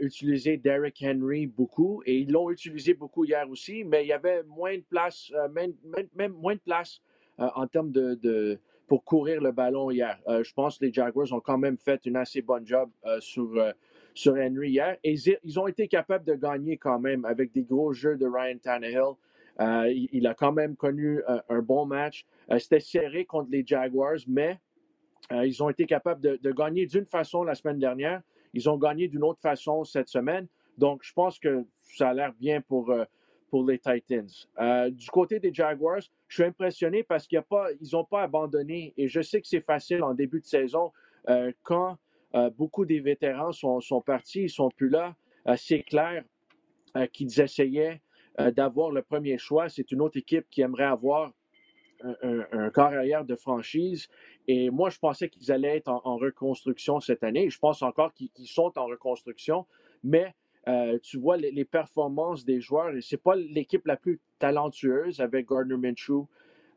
utiliser 0.03 0.59
Derrick 0.59 1.03
Henry 1.03 1.47
beaucoup 1.47 2.03
et 2.05 2.19
ils 2.19 2.31
l'ont 2.31 2.51
utilisé 2.51 2.93
beaucoup 2.93 3.25
hier 3.25 3.49
aussi, 3.49 3.83
mais 3.83 4.05
il 4.05 4.09
y 4.09 4.13
avait 4.13 4.43
moins 4.43 4.77
de 4.77 4.83
place, 4.83 5.33
même, 5.53 5.73
moins 6.35 6.55
de 6.55 6.61
place 6.61 7.01
en 7.39 7.67
termes 7.67 7.91
de 7.91 8.61
pour 8.91 9.05
courir 9.05 9.41
le 9.41 9.53
ballon 9.53 9.93
hier. 9.93 10.19
Euh, 10.27 10.43
je 10.43 10.53
pense 10.53 10.77
que 10.77 10.85
les 10.85 10.93
Jaguars 10.93 11.33
ont 11.33 11.39
quand 11.39 11.59
même 11.59 11.79
fait 11.79 12.05
une 12.07 12.17
assez 12.17 12.43
bonne 12.43 12.67
job 12.67 12.91
euh, 13.07 13.21
sur, 13.21 13.49
euh, 13.57 13.71
sur 14.15 14.33
Henry 14.33 14.71
hier. 14.71 14.97
Et 15.05 15.15
ils, 15.45 15.61
ont 15.61 15.69
été 15.69 15.87
capables 15.87 16.25
de 16.25 16.35
gagner 16.35 16.77
quand 16.77 16.99
même 16.99 17.25
avec 17.25 17.53
des 17.53 17.63
gros 17.63 17.93
jeux 17.93 18.17
de 18.17 18.27
Ryan 18.27 18.59
Tannehill. 18.61 19.15
Il, 20.11 20.27
a 20.27 20.35
quand 20.35 20.51
même 20.51 20.75
connu 20.75 21.23
un 21.49 21.61
bon 21.61 21.87
match. 21.87 22.27
C'était 22.59 22.81
serré 22.81 23.27
contre 23.27 23.51
les 23.53 23.65
Jaguars, 23.65 24.19
mais 24.27 24.59
ils 25.31 25.63
ont 25.63 25.69
été 25.69 25.87
capables 25.87 26.21
de, 26.21 26.41
de 26.43 26.51
gagner 26.51 26.87
d'une 26.87 27.05
façon 27.05 27.45
la 27.45 27.55
semaine 27.55 27.79
dernière. 27.79 28.23
Ils 28.55 28.69
ont 28.69 28.77
gagné 28.77 29.07
d'une 29.07 29.23
autre 29.23 29.41
façon 29.41 29.85
cette 29.85 30.09
semaine. 30.09 30.49
Donc, 30.79 31.03
je 31.05 31.13
pense 31.13 31.39
que 31.39 31.65
ça 31.83 32.09
a 32.09 32.15
l'air 32.15 32.33
bien 32.33 32.61
pour, 32.61 32.93
pour 33.51 33.65
les 33.65 33.79
Titans. 33.79 34.31
Du 34.91 35.11
côté 35.11 35.39
des 35.39 35.55
Jaguars, 35.55 36.03
je 36.31 36.37
suis 36.37 36.45
impressionné 36.45 37.03
parce 37.03 37.27
qu'ils 37.27 37.43
n'ont 37.93 38.05
pas 38.05 38.23
abandonné. 38.23 38.95
Et 38.97 39.09
je 39.09 39.21
sais 39.21 39.41
que 39.41 39.49
c'est 39.49 39.65
facile 39.65 40.03
en 40.05 40.15
début 40.15 40.41
de 40.41 40.47
saison 40.47 40.93
euh, 41.29 41.53
quand 41.63 41.99
euh, 42.35 42.51
beaucoup 42.51 42.87
des 42.87 43.01
vétérans 43.01 43.51
sont, 43.53 44.01
partis, 44.01 44.41
ils 44.41 44.45
ne 44.45 44.49
sont 44.49 44.69
plus 44.71 44.89
là. 44.89 45.17
c'est 45.57 45.83
clair 45.83 46.25
qu'ils 47.13 47.41
essayaient 47.41 48.01
d'avoir 48.39 48.91
le 48.93 49.03
premier 49.03 49.39
choix. 49.39 49.69
C'est 49.69 49.91
une 49.91 50.01
autre 50.01 50.17
équipe 50.17 50.47
qui 50.51 50.61
aimerait 50.61 50.85
avoir 50.85 51.33
un, 52.23 52.71
arrière 52.77 53.25
de 53.25 53.35
franchise. 53.35 54.09
Et 54.47 54.71
moi, 54.71 54.91
je 54.91 54.99
pensais 54.99 55.29
qu'ils 55.29 55.51
allaient 55.51 55.77
être 55.77 55.89
en, 55.89 56.17
reconstruction 56.17 57.01
cette 57.01 57.25
année. 57.25 57.51
Je 57.51 57.59
pense 57.59 57.83
encore 57.83 58.15
qu'ils 58.15 58.31
sont 58.47 58.73
en 58.77 58.87
reconstruction. 58.87 59.67
Mais 60.03 60.35
euh, 60.69 60.99
tu 61.03 61.19
vois 61.19 61.37
les, 61.37 61.65
performances 61.65 62.45
des 62.45 62.61
joueurs, 62.61 62.95
et 62.95 63.01
c'est 63.01 63.17
pas 63.17 63.35
l'équipe 63.35 63.87
la 63.87 63.97
plus 63.97 64.21
talentueuse 64.39 65.21
avec 65.21 65.49
Gardner 65.49 65.77
Minshew, 65.77 66.27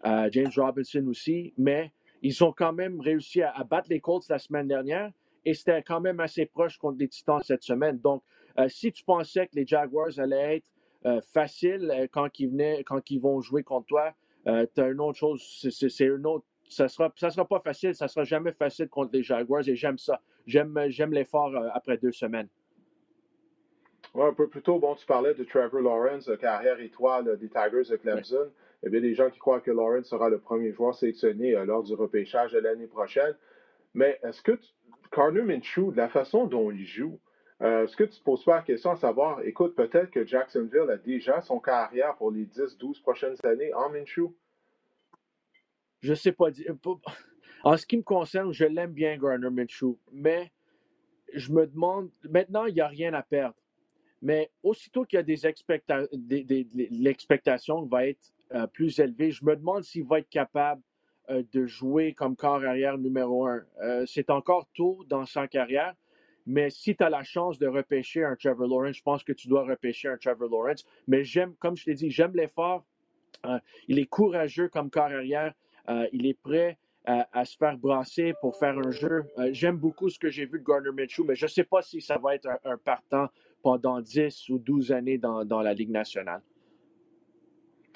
euh, 0.05 0.29
James 0.31 0.51
Robinson 0.55 1.05
aussi, 1.07 1.53
mais 1.57 1.91
ils 2.21 2.43
ont 2.43 2.53
quand 2.53 2.71
même 2.71 3.01
réussi 3.01 3.41
à, 3.41 3.63
battre 3.63 3.87
les 3.89 3.99
Colts 3.99 4.27
la 4.29 4.39
semaine 4.39 4.67
dernière 4.67 5.11
et 5.45 5.53
c'était 5.53 5.83
quand 5.83 5.99
même 5.99 6.21
assez 6.21 6.45
proche 6.45 6.77
contre 6.77 6.97
les 6.97 7.09
Titans 7.09 7.41
cette 7.43 7.63
semaine. 7.63 7.99
Donc, 7.99 8.23
euh, 8.57 8.69
si 8.69 8.91
tu 8.93 9.03
pensais 9.03 9.47
que 9.47 9.55
les 9.55 9.67
Jaguars 9.67 10.17
allaient 10.17 10.57
être 10.57 10.69
faciles 11.33 12.07
quand 12.13 12.39
ils 12.39 12.49
venaient, 12.49 12.81
quand 12.85 13.11
ils 13.11 13.19
vont 13.19 13.41
jouer 13.41 13.61
contre 13.61 13.87
toi, 13.87 14.13
as 14.45 14.87
une 14.87 15.01
autre 15.01 15.17
chose, 15.17 15.67
c'est 15.69 16.05
une 16.05 16.25
ça 16.69 16.87
sera, 16.87 17.11
ça 17.17 17.29
sera 17.29 17.45
pas 17.45 17.59
facile, 17.59 17.93
ça 17.93 18.07
sera 18.07 18.23
jamais 18.23 18.53
facile 18.53 18.87
contre 18.87 19.11
les 19.11 19.21
Jaguars 19.21 19.67
et 19.67 19.75
j'aime 19.75 19.97
ça. 19.97 20.21
J'aime 20.45 20.79
l'effort 21.11 21.53
après 21.73 21.97
deux 21.97 22.13
semaines. 22.13 22.47
Ouais, 24.13 24.27
un 24.27 24.33
peu 24.33 24.47
plus 24.47 24.61
tôt, 24.61 24.77
bon, 24.77 24.93
tu 24.93 25.05
parlais 25.07 25.33
de 25.33 25.43
Trevor 25.43 25.81
Lawrence, 25.81 26.29
carrière 26.39 26.79
étoile 26.79 27.35
des 27.39 27.49
Tigers 27.49 27.89
de 27.89 27.95
Clemson. 27.95 28.51
Il 28.81 28.85
y 28.85 28.87
a 28.87 28.89
bien 28.91 29.01
des 29.01 29.15
gens 29.15 29.29
qui 29.31 29.39
croient 29.39 29.61
que 29.61 29.71
Lawrence 29.71 30.07
sera 30.07 30.29
le 30.29 30.37
premier 30.39 30.71
joueur 30.71 30.93
sélectionné 30.93 31.55
euh, 31.55 31.65
lors 31.65 31.81
du 31.81 31.95
repêchage 31.95 32.51
de 32.51 32.59
l'année 32.59 32.85
prochaine. 32.85 33.35
Mais 33.93 34.19
est-ce 34.23 34.41
que 34.41 34.51
tu... 34.51 34.67
Carter 35.11 35.41
Minshew, 35.41 35.91
de 35.91 35.97
la 35.97 36.09
façon 36.09 36.45
dont 36.45 36.71
il 36.71 36.85
joue, 36.85 37.19
euh, 37.61 37.83
est-ce 37.83 37.95
que 37.95 38.03
tu 38.03 38.11
ne 38.11 38.17
te 38.17 38.23
poses 38.23 38.43
pas 38.43 38.57
la 38.57 38.61
question 38.61 38.91
à 38.91 38.97
savoir, 38.97 39.41
écoute, 39.43 39.75
peut-être 39.75 40.11
que 40.11 40.25
Jacksonville 40.25 40.89
a 40.89 40.97
déjà 40.97 41.41
son 41.41 41.59
carrière 41.59 42.15
pour 42.15 42.31
les 42.31 42.45
10-12 42.45 43.01
prochaines 43.01 43.35
années 43.43 43.73
en 43.73 43.89
Minshew? 43.89 44.35
Je 46.01 46.11
ne 46.11 46.15
sais 46.15 46.31
pas. 46.31 46.49
En 47.65 47.77
ce 47.77 47.85
qui 47.85 47.95
me 47.95 48.03
concerne, 48.03 48.51
je 48.51 48.65
l'aime 48.65 48.91
bien, 48.91 49.17
Garner 49.17 49.49
Minshew, 49.49 49.97
mais 50.11 50.51
je 51.33 51.49
me 51.53 51.65
demande, 51.65 52.11
maintenant, 52.29 52.65
il 52.65 52.73
n'y 52.73 52.81
a 52.81 52.87
rien 52.87 53.13
à 53.13 53.23
perdre. 53.23 53.55
Mais 54.23 54.49
aussitôt 54.63 55.03
qu'il 55.03 55.17
y 55.17 55.19
a 55.19 55.23
des, 55.23 55.45
expectations, 55.45 56.07
l'expectation 56.29 57.85
va 57.85 58.07
être 58.07 58.31
euh, 58.53 58.67
plus 58.67 58.97
élevée, 58.99 59.31
je 59.31 59.43
me 59.43 59.53
demande 59.53 59.83
s'il 59.83 60.05
va 60.05 60.19
être 60.19 60.29
capable 60.29 60.81
euh, 61.29 61.43
de 61.51 61.65
jouer 61.65 62.13
comme 62.13 62.37
corps 62.37 62.63
arrière 62.63 62.97
numéro 62.97 63.45
un. 63.45 63.63
Euh, 63.81 64.05
c'est 64.07 64.29
encore 64.29 64.65
tôt 64.73 65.03
dans 65.09 65.25
sa 65.25 65.49
carrière, 65.49 65.93
mais 66.45 66.69
si 66.69 66.95
tu 66.95 67.03
as 67.03 67.09
la 67.09 67.23
chance 67.23 67.59
de 67.59 67.67
repêcher 67.67 68.23
un 68.23 68.37
Trevor 68.37 68.65
Lawrence, 68.65 68.95
je 68.95 69.03
pense 69.03 69.25
que 69.25 69.33
tu 69.33 69.49
dois 69.49 69.65
repêcher 69.65 70.07
un 70.07 70.15
Trevor 70.15 70.49
Lawrence. 70.49 70.85
Mais 71.05 71.25
j'aime, 71.25 71.53
comme 71.59 71.75
je 71.75 71.83
t'ai 71.83 71.93
dit, 71.93 72.09
j'aime 72.09 72.33
l'effort. 72.33 72.85
il 73.89 73.99
est 73.99 74.05
courageux 74.05 74.69
comme 74.69 74.89
corps 74.89 75.11
arrière. 75.11 75.53
il 76.13 76.25
est 76.27 76.39
prêt 76.39 76.77
à, 77.05 77.43
se 77.43 77.57
faire 77.57 77.77
brasser 77.77 78.33
pour 78.39 78.57
faire 78.57 78.77
un 78.77 78.91
jeu. 78.91 79.25
j'aime 79.51 79.77
beaucoup 79.77 80.09
ce 80.09 80.17
que 80.17 80.29
j'ai 80.29 80.45
vu 80.45 80.59
de 80.59 80.63
Gardner 80.63 80.91
Minshew, 80.91 81.25
mais 81.25 81.35
je 81.35 81.45
ne 81.45 81.49
sais 81.49 81.65
pas 81.65 81.81
si 81.81 82.01
ça 82.01 82.17
va 82.17 82.35
être 82.35 82.47
un 82.63 82.77
partant 82.77 83.27
pendant 83.63 84.01
10 84.01 84.49
ou 84.49 84.59
12 84.59 84.91
années 84.91 85.17
dans, 85.17 85.43
dans 85.45 85.61
la 85.61 85.73
Ligue 85.73 85.89
nationale. 85.89 86.41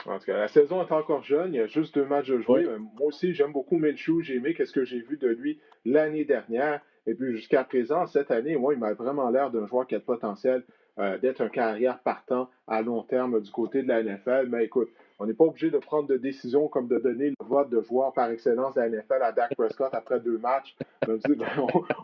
En 0.06 0.20
tout 0.20 0.26
cas, 0.26 0.38
la 0.38 0.48
saison 0.48 0.82
est 0.82 0.92
encore 0.92 1.24
jeune, 1.24 1.54
il 1.54 1.58
y 1.58 1.60
a 1.60 1.68
juste 1.68 1.96
deux 1.96 2.06
matchs 2.06 2.30
de 2.30 2.40
jouer. 2.40 2.66
Moi 2.66 3.08
aussi, 3.08 3.34
j'aime 3.34 3.52
beaucoup 3.52 3.78
Minshew, 3.78 4.22
j'ai 4.22 4.36
aimé 4.36 4.56
ce 4.58 4.72
que 4.72 4.86
j'ai 4.86 5.02
vu 5.02 5.18
de 5.18 5.28
lui 5.28 5.60
l'année 5.86 6.24
dernière. 6.24 6.82
Et 7.08 7.14
puis 7.14 7.36
jusqu'à 7.36 7.64
présent, 7.64 8.06
cette 8.06 8.32
année, 8.32 8.56
moi, 8.56 8.74
il 8.74 8.80
m'a 8.80 8.94
vraiment 8.94 9.30
l'air 9.30 9.52
d'un 9.52 9.66
joueur 9.66 9.88
qui 9.88 9.96
a 9.96 9.98
le 9.98 10.04
potentiel 10.04 10.64
euh, 11.00 11.18
d'être 11.18 11.42
un 11.42 11.50
carrière 11.50 12.00
partant 12.00 12.50
à 12.68 12.82
long 12.82 13.04
terme 13.04 13.42
du 13.42 13.52
côté 13.52 13.82
de 13.82 13.88
la 13.88 14.04
NFL. 14.04 14.48
Mais 14.50 14.66
écoute, 14.66 14.90
on 15.20 15.26
n'est 15.26 15.34
pas 15.34 15.46
obligé 15.46 15.72
de 15.72 15.78
prendre 15.78 16.08
de 16.08 16.18
décision 16.18 16.68
comme 16.68 16.88
de 16.88 16.98
donner 17.00 17.30
le 17.30 17.36
vote 17.46 17.70
de 17.70 17.82
joueur 17.82 18.14
par 18.14 18.30
excellence 18.30 18.76
de 18.76 18.82
la 18.82 18.90
NFL 18.90 19.22
à 19.22 19.32
Dak 19.32 19.56
Prescott 19.56 19.90
après 19.94 20.20
deux 20.20 20.38
matchs. 20.38 20.76
Ben, 21.06 21.20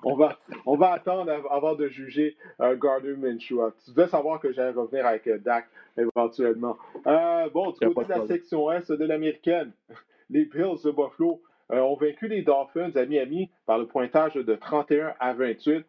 on, 0.04 0.15
va, 0.15 0.39
on 0.65 0.76
va 0.76 0.93
attendre 0.93 1.32
avant 1.52 1.76
de 1.76 1.88
juger 1.88 2.36
euh, 2.62 2.76
Gardner 2.76 3.15
Minshew. 3.15 3.62
Ah, 3.62 3.71
tu 3.84 3.91
devais 3.91 4.08
savoir 4.08 4.39
que 4.39 4.52
j'allais 4.52 4.71
revenir 4.71 5.06
avec 5.06 5.28
euh, 5.28 5.38
Dak 5.38 5.65
éventuellement. 5.97 6.78
Euh, 7.06 7.49
bon, 7.49 7.71
du 7.71 7.93
côté 7.93 8.13
de 8.13 8.19
la 8.19 8.28
section 8.28 8.71
S 8.71 8.89
de 8.89 9.06
l'américaine, 9.06 9.71
les 10.30 10.45
Bills 10.45 10.82
de 10.84 10.91
Buffalo 10.91 11.41
ont 11.69 11.95
vaincu 11.95 12.28
les 12.28 12.41
Dolphins 12.41 12.91
à 12.95 13.06
Miami 13.06 13.49
par 13.65 13.80
le 13.80 13.88
pointage 13.88 14.34
de 14.34 14.56
31 14.56 15.13
à 15.19 15.34
28. 15.34 15.86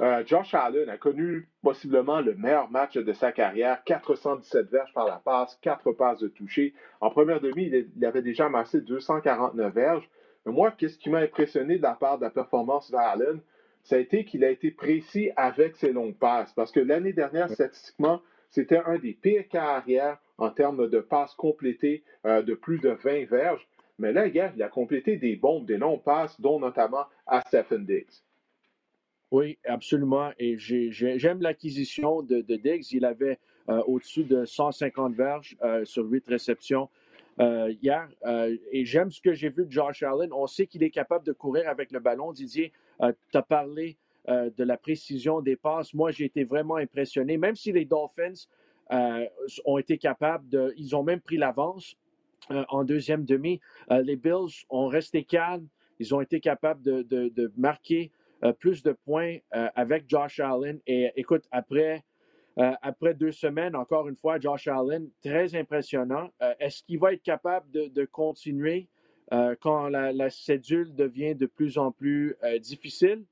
Euh, 0.00 0.24
Josh 0.26 0.54
Allen 0.54 0.88
a 0.88 0.96
connu 0.96 1.48
possiblement 1.62 2.20
le 2.20 2.34
meilleur 2.34 2.70
match 2.70 2.96
de 2.96 3.12
sa 3.12 3.30
carrière, 3.30 3.84
417 3.84 4.68
verges 4.70 4.92
par 4.92 5.06
la 5.06 5.20
passe, 5.24 5.56
4 5.62 5.92
passes 5.92 6.18
de 6.18 6.28
toucher. 6.28 6.74
En 7.00 7.10
première 7.10 7.40
demi, 7.40 7.70
il 7.96 8.04
avait 8.04 8.22
déjà 8.22 8.46
amassé 8.46 8.80
249 8.80 9.72
verges. 9.72 10.10
Mais 10.44 10.52
moi, 10.52 10.72
qu'est-ce 10.72 10.98
qui 10.98 11.10
m'a 11.10 11.18
impressionné 11.18 11.78
de 11.78 11.82
la 11.82 11.94
part 11.94 12.18
de 12.18 12.24
la 12.24 12.30
performance 12.30 12.90
d'Allen, 12.90 13.40
ça 13.84 13.96
a 13.96 13.98
été 13.98 14.24
qu'il 14.24 14.44
a 14.44 14.50
été 14.50 14.70
précis 14.70 15.30
avec 15.36 15.76
ses 15.76 15.92
longues 15.92 16.16
passes. 16.16 16.52
Parce 16.54 16.72
que 16.72 16.80
l'année 16.80 17.12
dernière, 17.12 17.50
statistiquement, 17.50 18.20
c'était 18.50 18.80
un 18.84 18.98
des 18.98 19.12
pires 19.12 19.48
carrières 19.48 20.18
en 20.38 20.50
termes 20.50 20.88
de 20.88 21.00
passes 21.00 21.34
complétées 21.34 22.02
euh, 22.26 22.42
de 22.42 22.54
plus 22.54 22.80
de 22.80 22.90
20 22.90 23.26
verges. 23.26 23.66
Mais 23.98 24.12
là, 24.12 24.26
il 24.26 24.62
a 24.62 24.68
complété 24.68 25.16
des 25.16 25.36
bombes, 25.36 25.66
des 25.66 25.76
longues 25.76 26.02
passes, 26.02 26.40
dont 26.40 26.58
notamment 26.58 27.04
à 27.26 27.42
Stephen 27.42 27.84
Diggs. 27.84 28.23
Oui, 29.30 29.58
absolument. 29.64 30.30
Et 30.38 30.56
j'aime 30.58 31.40
l'acquisition 31.40 32.22
de, 32.22 32.40
Diggs. 32.40 32.92
Il 32.92 33.04
avait 33.04 33.38
euh, 33.68 33.82
au-dessus 33.86 34.24
de 34.24 34.44
150 34.44 35.14
verges 35.14 35.56
euh, 35.62 35.84
sur 35.84 36.04
8 36.04 36.24
réceptions 36.28 36.88
euh, 37.40 37.72
hier. 37.82 38.08
et 38.70 38.84
j'aime 38.84 39.10
ce 39.10 39.20
que 39.20 39.32
j'ai 39.32 39.48
vu 39.48 39.64
de 39.64 39.72
Josh 39.72 40.02
Allen. 40.02 40.32
On 40.32 40.46
sait 40.46 40.66
qu'il 40.66 40.82
est 40.82 40.90
capable 40.90 41.26
de 41.26 41.32
courir 41.32 41.68
avec 41.68 41.90
le 41.90 41.98
ballon. 41.98 42.32
Didier, 42.32 42.72
tu 43.00 43.36
as 43.36 43.42
parlé 43.42 43.96
de 44.28 44.64
la 44.64 44.76
précision 44.76 45.40
des 45.40 45.56
passes. 45.56 45.92
Moi, 45.94 46.10
j'ai 46.10 46.26
été 46.26 46.44
vraiment 46.44 46.76
impressionné. 46.76 47.36
Même 47.36 47.56
si 47.56 47.72
les 47.72 47.84
Dolphins 47.84 48.46
ont 49.64 49.78
été 49.78 49.98
capables 49.98 50.48
de. 50.48 50.72
Ils 50.76 50.94
ont 50.94 51.02
même 51.02 51.20
pris 51.20 51.36
l'avance 51.36 51.96
en 52.50 52.84
deuxième 52.84 53.24
demi. 53.24 53.60
les 53.90 54.16
Bills 54.16 54.64
ont 54.70 54.86
resté 54.86 55.24
calmes. 55.24 55.66
Ils 55.98 56.14
ont 56.14 56.20
été 56.20 56.38
capables 56.38 56.82
de, 56.82 57.02
de 57.02 57.52
marquer 57.56 58.12
plus 58.52 58.82
de 58.82 58.92
points 58.92 59.38
euh, 59.54 59.68
avec 59.74 60.04
Josh 60.08 60.40
Allen. 60.40 60.80
Et 60.86 61.10
écoute, 61.16 61.44
après, 61.50 62.04
euh, 62.58 62.72
après 62.82 63.14
deux 63.14 63.32
semaines, 63.32 63.74
encore 63.74 64.08
une 64.08 64.16
fois, 64.16 64.38
Josh 64.38 64.68
Allen, 64.68 65.08
très 65.22 65.54
impressionnant. 65.54 66.30
Est-ce 66.60 66.82
qu'il 66.82 66.98
va 66.98 67.12
être 67.12 67.22
capable 67.22 67.70
de, 67.70 68.04
continuer 68.04 68.88
quand 69.60 69.88
la, 69.88 70.30
cédule 70.30 70.94
devient 70.94 71.34
de 71.34 71.46
plus 71.46 71.78
en 71.78 71.90
plus 71.90 72.36
difficile? 72.60 73.24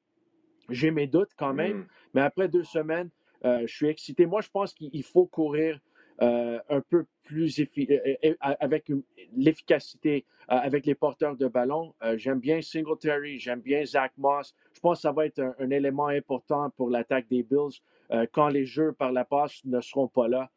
J'ai 0.69 0.91
mes 0.91 1.07
doutes 1.07 1.33
quand 1.37 1.53
même, 1.53 1.79
mm. 1.79 1.87
mais 2.15 2.21
après 2.23 2.49
deux 2.49 2.65
semaines, 2.65 3.11
je 3.45 3.67
suis 3.67 3.89
excité. 3.89 4.27
Moi, 4.27 4.41
je 4.41 4.49
pense 4.49 4.73
qu'il 4.73 5.05
faut 5.05 5.27
courir 5.27 5.79
euh, 6.23 6.61
un 6.69 6.81
peu 6.81 7.05
plus 7.25 7.59
euh, 7.59 7.65
euh, 8.25 8.35
avec 8.41 8.89
l'efficacité 9.37 10.25
avec 10.47 10.87
les 10.87 10.95
porteurs 10.95 11.35
de 11.37 11.49
ballon. 11.49 11.95
j'aime 12.15 12.39
bien 12.39 12.61
Singletary, 12.61 13.39
j'aime 13.39 13.61
bien 13.61 13.85
Zach 13.85 14.13
Moss. 14.19 14.55
Je 14.75 14.81
pense 14.81 14.99
que 14.99 15.03
ça 15.03 15.13
va 15.13 15.27
être 15.27 15.41
un, 15.59 15.71
élément 15.71 16.07
important 16.09 16.71
pour 16.77 16.91
l'attaque 16.91 17.27
des 17.29 17.43
Bills 17.43 17.81
quand 18.33 18.49
les 18.49 18.67
jeux 18.67 18.93
par 18.93 19.11
la 19.11 19.25
passe 19.25 19.65
ne 19.65 19.81
seront 19.81 20.09
pas 20.09 20.29
là 20.29 20.51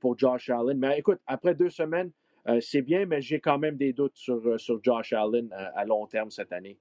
pour 0.00 0.16
Josh 0.16 0.48
Allen. 0.48 0.78
Mais 0.78 0.98
écoute, 0.98 1.18
après 1.26 1.54
deux 1.54 1.70
semaines, 1.70 2.12
c'est 2.60 2.82
bien, 2.82 3.04
mais 3.04 3.20
j'ai 3.20 3.40
quand 3.40 3.58
même 3.58 3.76
des 3.76 3.92
doutes 3.92 4.16
sur, 4.16 4.60
sur 4.60 4.82
Josh 4.82 5.12
Allen 5.12 5.50
à 5.52 5.84
long 5.84 6.06
terme 6.06 6.30
cette 6.30 6.52
année. 6.52 6.78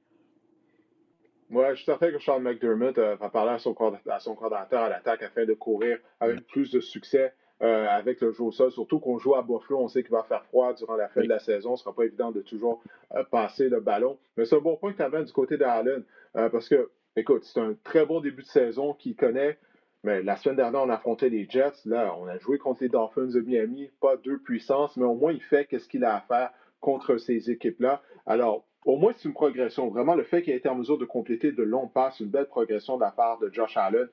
Moi, 1.50 1.72
je 1.72 1.78
suis 1.78 1.86
certain 1.86 2.12
que 2.12 2.20
Sean 2.20 2.40
McDermott 2.40 2.98
va 2.98 3.30
parler 3.30 3.52
à 3.52 3.60
son, 3.60 3.76
à 4.08 4.20
son 4.20 4.36
coordinateur 4.36 4.84
à 4.84 4.90
l'attaque 4.90 5.24
afin 5.24 5.46
de 5.46 5.54
courir 5.54 5.98
avec 6.20 6.42
mm. 6.42 6.44
plus 6.44 6.72
de 6.72 6.80
succès 6.80 7.34
euh, 7.62 7.88
avec 7.88 8.22
le 8.22 8.32
jeu 8.32 8.44
au 8.44 8.52
sol, 8.52 8.72
surtout 8.72 9.00
qu'on 9.00 9.20
joue 9.20 9.36
à 9.36 9.44
Buffalo, 9.44 9.80
on 9.80 9.88
sait 9.88 10.02
qu'il 10.02 10.12
va 10.12 10.24
faire 10.24 10.44
froid 10.46 10.74
durant 10.74 10.96
la 10.96 11.10
fin 11.10 11.22
de 11.22 11.30
la 11.30 11.40
saison. 11.40 11.76
Ce 11.76 11.82
ne 11.82 11.84
sera 11.84 11.96
pas 11.96 12.06
évident 12.06 12.32
de 12.32 12.42
toujours 12.42 12.82
euh, 13.16 13.24
passer 13.24 13.70
le 13.70 13.80
ballon. 13.80 14.18
Mais 14.36 14.46
c'est 14.46 14.56
un 14.56 14.62
bon 14.62 14.78
point 14.78 14.92
que 14.94 14.98
tu 14.98 15.04
amènes 15.04 15.26
du 15.26 15.32
côté 15.32 15.58
d'Allen, 15.58 16.04
euh, 16.38 16.50
parce 16.50 16.68
que, 16.68 16.90
écoute, 17.16 17.44
c'est 17.44 17.60
un 17.60 17.76
très 17.84 18.06
bon 18.06 18.20
début 18.20 18.42
de 18.42 18.48
saison 18.48 18.94
qu'il 18.94 19.16
connaît. 19.16 19.60
Mais 20.04 20.24
la 20.24 20.36
semaine 20.38 20.56
dernière, 20.56 20.82
on 20.82 20.90
affrontait 20.90 21.30
les 21.30 21.48
Jets. 21.48 21.86
Là, 21.86 22.16
on 22.20 22.26
a 22.28 22.40
joué 22.40 22.58
contre 22.58 22.82
les 22.82 22.90
Dolphins 22.90 23.28
de 23.28 23.40
Miami. 23.42 23.92
Pas 24.02 24.18
deux 24.18 24.40
puissances, 24.40 24.98
mais 24.98 25.06
au 25.06 25.14
moins, 25.14 25.32
il 25.32 25.42
fait 25.44 25.66
qu'est-ce 25.66 25.88
qu'il 25.88 26.04
a 26.04 26.16
à 26.16 26.22
faire 26.22 26.50
contre 26.80 27.18
ces 27.18 27.52
équipes-là. 27.52 28.02
Alors, 28.26 28.66
au 28.86 28.98
moins, 28.98 29.14
c'est 29.16 29.28
une 29.28 29.36
progression. 29.36 29.90
Vraiment, 29.90 30.16
le 30.16 30.24
fait 30.24 30.42
qu'il 30.42 30.54
ait 30.54 30.58
été 30.58 30.70
en 30.70 30.76
mesure 30.76 30.98
de 30.98 31.06
compléter 31.06 31.52
de 31.52 31.62
longs 31.62 31.88
passes, 31.88 32.20
une 32.20 32.30
belle 32.30 32.48
progression 32.48 32.96
de 32.96 33.02
la 33.02 33.12
part 33.12 33.38
de 33.38 33.54
Josh 33.54 33.78
Allen. 33.78 34.08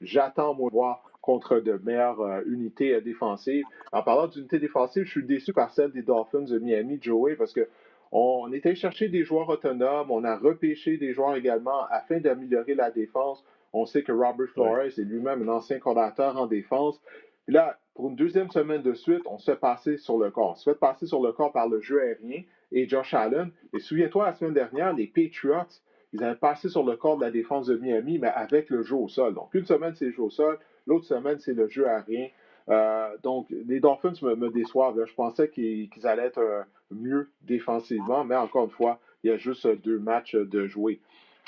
J'attends, 0.00 0.54
moi, 0.54 0.70
voir 0.72 1.08
contre 1.28 1.60
de 1.60 1.78
meilleures 1.84 2.22
euh, 2.22 2.40
unités 2.46 2.94
euh, 2.94 3.02
défensives. 3.02 3.66
En 3.92 4.02
parlant 4.02 4.28
d'unités 4.28 4.58
défensives, 4.58 5.04
je 5.04 5.10
suis 5.10 5.26
déçu 5.26 5.52
par 5.52 5.70
celle 5.70 5.92
des 5.92 6.00
Dolphins 6.00 6.40
de 6.40 6.58
Miami, 6.58 6.98
Joey, 7.02 7.36
parce 7.36 7.52
que 7.52 7.68
on 8.12 8.50
était 8.54 8.74
chercher 8.74 9.10
des 9.10 9.24
joueurs 9.24 9.50
autonomes, 9.50 10.10
on 10.10 10.24
a 10.24 10.38
repêché 10.38 10.96
des 10.96 11.12
joueurs 11.12 11.36
également 11.36 11.84
afin 11.90 12.18
d'améliorer 12.18 12.74
la 12.74 12.90
défense. 12.90 13.44
On 13.74 13.84
sait 13.84 14.02
que 14.02 14.12
Robert 14.12 14.48
Flores 14.54 14.86
est 14.86 15.04
lui-même 15.04 15.46
un 15.46 15.52
ancien 15.52 15.78
coordinateur 15.78 16.38
en 16.38 16.46
défense. 16.46 16.98
Puis 17.44 17.54
là, 17.54 17.78
pour 17.94 18.08
une 18.08 18.16
deuxième 18.16 18.50
semaine 18.50 18.80
de 18.80 18.94
suite, 18.94 19.20
on 19.26 19.36
se 19.36 19.50
fait 19.50 19.60
passer 19.60 19.98
sur 19.98 20.16
le 20.16 20.30
corps. 20.30 20.52
On 20.52 20.54
se 20.54 20.70
fait 20.70 20.78
passer 20.78 21.06
sur 21.06 21.22
le 21.22 21.32
corps 21.32 21.52
par 21.52 21.68
le 21.68 21.82
jeu 21.82 22.00
aérien 22.00 22.44
et 22.72 22.88
Josh 22.88 23.12
Allen. 23.12 23.50
Et 23.74 23.80
souviens-toi, 23.80 24.24
la 24.24 24.32
semaine 24.32 24.54
dernière, 24.54 24.94
les 24.94 25.06
Patriots, 25.06 25.68
ils 26.14 26.24
avaient 26.24 26.38
passé 26.38 26.70
sur 26.70 26.84
le 26.84 26.96
corps 26.96 27.18
de 27.18 27.24
la 27.24 27.30
défense 27.30 27.66
de 27.66 27.76
Miami, 27.76 28.18
mais 28.18 28.28
avec 28.28 28.70
le 28.70 28.82
jeu 28.82 28.96
au 28.96 29.08
sol. 29.08 29.34
Donc, 29.34 29.52
une 29.52 29.66
semaine, 29.66 29.94
c'est 29.94 30.06
le 30.06 30.12
jeu 30.12 30.22
au 30.22 30.30
sol. 30.30 30.58
L'autre 30.88 31.04
semaine, 31.04 31.38
c'est 31.38 31.52
le 31.52 31.68
jeu 31.68 31.86
aérien. 31.86 32.28
Euh, 32.70 33.16
donc, 33.22 33.46
les 33.50 33.78
Dolphins 33.78 34.14
me, 34.22 34.50
déçoivent. 34.50 35.04
Je 35.06 35.14
pensais 35.14 35.50
qu'ils 35.50 35.90
allaient 36.04 36.26
être 36.26 36.38
euh, 36.38 36.62
mieux 36.90 37.28
défensivement, 37.42 38.24
mais 38.24 38.36
encore 38.36 38.64
une 38.64 38.70
fois, 38.70 38.98
il 39.22 39.30
y 39.30 39.32
a 39.32 39.36
juste 39.36 39.66
deux 39.84 39.98
matchs 39.98 40.34
de 40.34 40.66
jouer. 40.66 41.00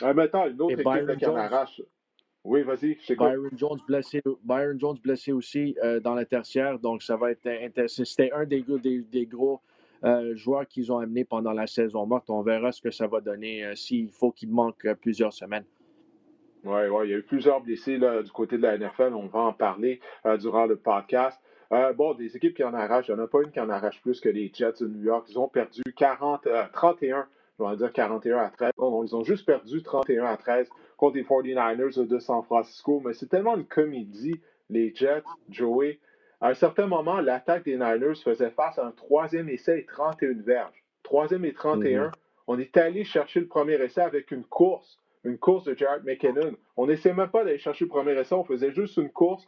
Euh, 0.03 0.13
maintenant, 0.13 0.47
une 0.47 0.61
autre 0.61 0.79
équipe 0.79 1.17
qui 1.19 1.27
en 1.27 1.37
arrache. 1.37 1.81
Oui, 2.45 2.63
vas-y, 2.63 2.97
je 3.07 3.15
Byron 3.15 3.51
Jones 3.55 3.79
blessé, 3.87 4.23
Byron 4.45 4.81
Jones 4.81 4.97
blessé 5.03 5.31
aussi 5.31 5.77
dans 6.03 6.15
la 6.15 6.25
tertiaire, 6.25 6.79
donc 6.79 7.03
ça 7.03 7.15
va 7.15 7.33
être 7.33 7.47
intéressant. 7.47 8.03
C'était 8.03 8.33
un 8.33 8.47
des, 8.47 8.65
des, 9.11 9.27
gros 9.27 9.61
joueurs 10.33 10.67
qu'ils 10.67 10.91
ont 10.91 10.97
amenés 10.97 11.27
pendant 11.27 11.53
la 11.53 11.67
saison 11.67 12.07
morte. 12.07 12.31
On 12.31 12.41
verra 12.41 12.73
ce 12.73 12.81
que 12.81 12.91
ça 12.91 13.07
va 13.07 13.21
donner 13.21 13.77
s'il 13.77 14.11
faut 14.11 14.31
qu'il 14.31 14.51
manque 14.51 14.89
plusieurs 15.03 15.35
semaines. 15.35 15.67
Oui, 16.65 16.89
ouais, 16.89 17.07
il 17.07 17.11
y 17.11 17.15
a 17.15 17.19
eu 17.19 17.23
plusieurs 17.23 17.61
blessés 17.61 17.97
là, 17.97 18.23
du 18.23 18.31
côté 18.31 18.57
de 18.59 18.63
la 18.63 18.77
NFL. 18.77 19.15
On 19.15 19.27
va 19.27 19.41
en 19.41 19.53
parler 19.53 20.01
euh, 20.27 20.37
durant 20.37 20.67
le 20.67 20.77
podcast. 20.77 21.41
Euh, 21.73 21.93
bon, 21.93 22.15
des 22.15 22.37
équipes 22.37 22.55
qui 22.55 22.65
en 22.65 22.75
arrachent, 22.75 23.09
il 23.09 23.15
n'y 23.15 23.21
en 23.21 23.25
a 23.25 23.29
pas 23.29 23.43
une 23.43 23.51
qui 23.51 23.61
en 23.61 23.71
arrache 23.71 24.01
plus 24.03 24.21
que 24.21 24.29
les 24.29 24.51
Jets 24.53 24.81
de 24.81 24.89
New 24.89 25.05
York. 25.05 25.27
Ils 25.31 25.39
ont 25.39 25.49
perdu 25.49 25.83
40, 25.97 26.49
31, 26.73 27.27
je 27.59 27.65
vais 27.65 27.77
dire 27.77 27.93
41 27.93 28.39
à 28.39 28.51
13. 28.51 28.73
Non, 28.79 29.05
ils 29.05 29.15
ont 29.15 29.23
juste 29.23 29.47
perdu 29.47 29.83
31 29.83 30.25
à 30.25 30.37
13 30.37 30.69
contre 30.97 31.17
les 31.17 31.23
49ers 31.23 32.07
de 32.07 32.19
San 32.19 32.43
Francisco. 32.43 33.01
Mais 33.05 33.15
c'est 33.15 33.29
tellement 33.29 33.57
une 33.57 33.67
comédie, 33.67 34.41
les 34.69 34.93
Jets, 34.95 35.23
Joey. 35.49 36.01
À 36.41 36.49
un 36.49 36.55
certain 36.55 36.87
moment, 36.87 37.21
l'attaque 37.21 37.65
des 37.65 37.77
Niners 37.77 38.17
faisait 38.25 38.51
face 38.51 38.79
à 38.79 38.87
un 38.87 38.93
troisième 38.93 39.49
essai 39.49 39.81
et 39.81 39.87
31 39.87 40.43
verges. 40.43 40.85
Troisième 41.03 41.45
et 41.45 41.53
31. 41.53 42.07
Mm-hmm. 42.09 42.13
On 42.49 42.59
est 42.59 42.77
allé 42.77 43.05
chercher 43.05 43.41
le 43.41 43.47
premier 43.47 43.75
essai 43.75 44.01
avec 44.01 44.31
une 44.33 44.45
course 44.45 44.99
une 45.25 45.39
course 45.39 45.65
de 45.65 45.77
Jared 45.77 46.05
McKinnon. 46.05 46.57
On 46.77 46.87
n'essayait 46.87 47.15
même 47.15 47.31
pas 47.31 47.45
d'aller 47.45 47.59
chercher 47.59 47.85
le 47.85 47.91
premier 47.91 48.13
essai, 48.19 48.35
on 48.35 48.45
faisait 48.45 48.73
juste 48.73 48.97
une 48.97 49.11
course 49.11 49.47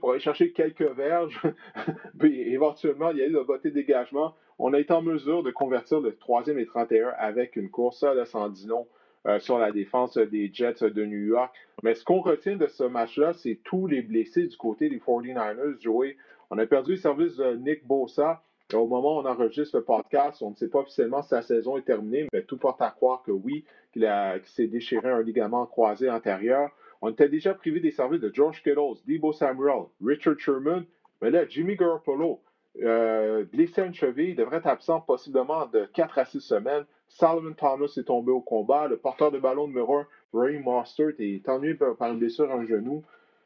pour 0.00 0.12
aller 0.12 0.20
chercher 0.20 0.52
quelques 0.52 0.90
verges. 0.92 1.40
Puis 2.18 2.40
éventuellement, 2.52 3.10
il 3.10 3.18
y 3.18 3.22
a 3.22 3.26
eu 3.26 3.32
le 3.32 3.40
voté 3.40 3.70
dégagement. 3.70 4.34
On 4.58 4.72
a 4.74 4.78
été 4.78 4.92
en 4.92 5.02
mesure 5.02 5.42
de 5.42 5.50
convertir 5.50 6.00
le 6.00 6.16
troisième 6.16 6.58
et 6.58 6.66
31 6.66 7.08
avec 7.18 7.56
une 7.56 7.70
course. 7.70 8.04
Dit 8.52 8.66
non 8.66 8.86
euh, 9.26 9.38
sur 9.38 9.58
la 9.58 9.70
défense 9.70 10.18
des 10.18 10.50
Jets 10.52 10.82
de 10.82 11.04
New 11.04 11.26
York. 11.26 11.54
Mais 11.82 11.94
ce 11.94 12.04
qu'on 12.04 12.20
retient 12.20 12.56
de 12.56 12.66
ce 12.66 12.84
match-là, 12.84 13.32
c'est 13.32 13.60
tous 13.64 13.86
les 13.86 14.02
blessés 14.02 14.46
du 14.46 14.56
côté 14.56 14.88
des 14.88 14.98
49ers. 14.98 15.80
Joey, 15.80 16.16
on 16.50 16.58
a 16.58 16.66
perdu 16.66 16.92
le 16.92 16.96
service 16.96 17.36
de 17.36 17.54
Nick 17.56 17.86
Bosa. 17.86 18.42
Au 18.74 18.86
moment 18.86 19.16
où 19.16 19.20
on 19.20 19.26
enregistre 19.26 19.76
le 19.76 19.84
podcast, 19.84 20.42
on 20.42 20.50
ne 20.50 20.54
sait 20.54 20.68
pas 20.68 20.80
officiellement 20.80 21.22
si 21.22 21.28
sa 21.28 21.42
saison 21.42 21.76
est 21.76 21.82
terminée, 21.82 22.26
mais 22.32 22.42
tout 22.42 22.56
porte 22.56 22.80
à 22.80 22.90
croire 22.90 23.22
que 23.22 23.30
oui, 23.30 23.64
qu'il 23.92 24.08
s'est 24.44 24.66
déchiré 24.66 25.10
un 25.10 25.22
ligament 25.22 25.66
croisé 25.66 26.10
antérieur. 26.10 26.70
On 27.00 27.10
était 27.10 27.28
déjà 27.28 27.54
privé 27.54 27.80
des 27.80 27.90
services 27.90 28.20
de 28.20 28.30
George 28.32 28.62
Kittles, 28.62 29.02
Debo 29.06 29.32
Samuel, 29.32 29.84
Richard 30.04 30.38
Sherman, 30.38 30.84
mais 31.20 31.30
là, 31.30 31.46
Jimmy 31.48 31.76
Garoppolo, 31.76 32.40
euh, 32.82 33.44
blessé 33.44 33.82
à 33.82 33.84
une 33.86 33.94
cheville, 33.94 34.34
devrait 34.34 34.58
être 34.58 34.66
absent 34.66 35.00
possiblement 35.00 35.66
de 35.66 35.84
4 35.94 36.18
à 36.18 36.24
6 36.24 36.40
semaines. 36.40 36.84
Solomon 37.08 37.52
Thomas 37.52 37.92
est 37.96 38.04
tombé 38.04 38.32
au 38.32 38.40
combat. 38.40 38.88
Le 38.88 38.96
porteur 38.96 39.30
de 39.30 39.38
ballon 39.38 39.68
numéro 39.68 39.98
1, 39.98 40.06
Ray 40.32 40.58
Mostert, 40.58 41.12
est 41.18 41.48
ennuyé 41.48 41.74
par 41.74 42.10
une 42.10 42.18
blessure 42.18 42.50
à 42.50 42.54
un 42.54 42.66
genou. 42.66 43.04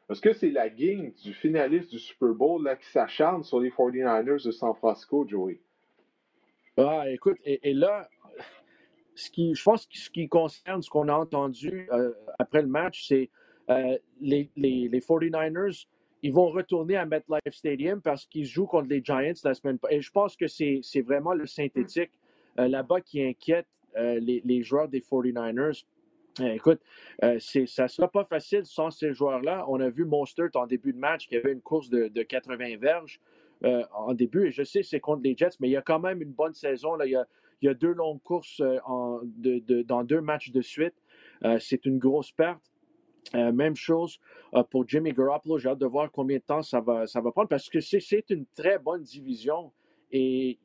Est-ce 0.09 0.21
que 0.21 0.33
c'est 0.33 0.51
la 0.51 0.69
game 0.69 1.11
du 1.11 1.33
finaliste 1.33 1.89
du 1.89 1.99
Super 1.99 2.29
Bowl 2.29 2.77
qui 2.81 2.89
s'acharne 2.89 3.43
sur 3.43 3.59
les 3.59 3.69
49ers 3.69 4.45
de 4.45 4.51
San 4.51 4.73
Francisco, 4.73 5.27
Joey? 5.27 5.59
Ah, 6.77 7.09
écoute, 7.09 7.37
et, 7.43 7.73
là, 7.73 8.07
ce 9.15 9.29
qui, 9.29 9.53
je 9.53 9.63
pense 9.63 9.85
que 9.85 9.97
ce 9.97 10.09
qui 10.09 10.29
concerne 10.29 10.81
ce 10.81 10.89
qu'on 10.89 11.09
a 11.09 11.13
entendu 11.13 11.89
euh, 11.91 12.13
après 12.39 12.61
le 12.61 12.67
match, 12.67 13.07
c'est 13.07 13.29
euh, 13.69 13.97
les, 14.21 14.49
les, 14.55 14.87
les, 14.87 14.99
49ers, 15.01 15.87
ils 16.21 16.31
vont 16.31 16.49
retourner 16.51 16.95
à 16.95 17.05
MetLife 17.05 17.53
Stadium 17.53 18.01
parce 18.01 18.25
qu'ils 18.25 18.45
jouent 18.45 18.67
contre 18.67 18.87
les 18.87 19.03
Giants 19.03 19.33
la 19.43 19.53
semaine 19.55 19.77
Et 19.89 19.99
je 19.99 20.11
pense 20.11 20.37
que 20.37 20.47
c'est 20.47 21.01
vraiment 21.01 21.33
le 21.33 21.47
synthétique 21.47 22.11
euh, 22.59 22.69
là-bas 22.69 23.01
qui 23.01 23.21
inquiète 23.23 23.67
les, 23.95 24.43
les, 24.45 24.61
joueurs 24.61 24.87
des 24.87 24.99
49ers, 24.99 25.81
eh, 25.81 25.96
écoute, 26.39 26.81
euh, 27.23 27.39
ça 27.39 27.83
ne 27.83 27.87
sera 27.87 28.07
pas 28.07 28.25
facile 28.25 28.65
sans 28.65 28.91
ces 28.91 29.13
joueurs-là. 29.13 29.65
On 29.67 29.79
a 29.79 29.89
vu 29.89 30.05
Monster 30.05 30.47
en 30.55 30.67
début 30.67 30.93
de 30.93 30.97
match 30.97 31.27
qui 31.27 31.35
avait 31.35 31.51
une 31.51 31.61
course 31.61 31.89
de, 31.89 32.23
80 32.23 32.77
verges 32.77 33.19
euh, 33.63 33.83
en 33.93 34.13
début. 34.13 34.47
Et 34.47 34.51
je 34.51 34.63
sais 34.63 34.83
c'est 34.83 34.99
contre 34.99 35.23
les 35.23 35.35
Jets, 35.35 35.57
mais 35.59 35.67
il 35.67 35.71
y 35.71 35.77
a 35.77 35.81
quand 35.81 35.99
même 35.99 36.21
une 36.21 36.31
bonne 36.31 36.53
saison. 36.53 36.97
Il, 37.03 37.11
y 37.61 37.67
a, 37.67 37.73
deux 37.73 37.93
longues 37.93 38.21
courses 38.21 38.61
euh, 38.61 38.79
dans 39.85 40.03
deux 40.03 40.21
matchs 40.21 40.51
de 40.51 40.61
suite. 40.61 40.95
c'est 41.59 41.85
une 41.85 41.97
grosse 41.97 42.31
perte. 42.31 42.61
même 43.33 43.75
chose 43.75 44.19
pour 44.69 44.87
Jimmy 44.87 45.13
Garoppolo. 45.13 45.57
J'ai 45.57 45.69
hâte 45.69 45.79
de 45.79 45.85
voir 45.85 46.11
combien 46.11 46.37
de 46.37 46.43
temps 46.43 46.61
ça 46.61 46.81
va, 46.81 47.07
ça 47.07 47.21
va 47.21 47.31
prendre 47.31 47.49
parce 47.49 47.69
que 47.69 47.79
c'est 47.79 48.29
une 48.29 48.45
très 48.55 48.77
bonne 48.79 49.03
division. 49.03 49.71
Et 50.09 50.57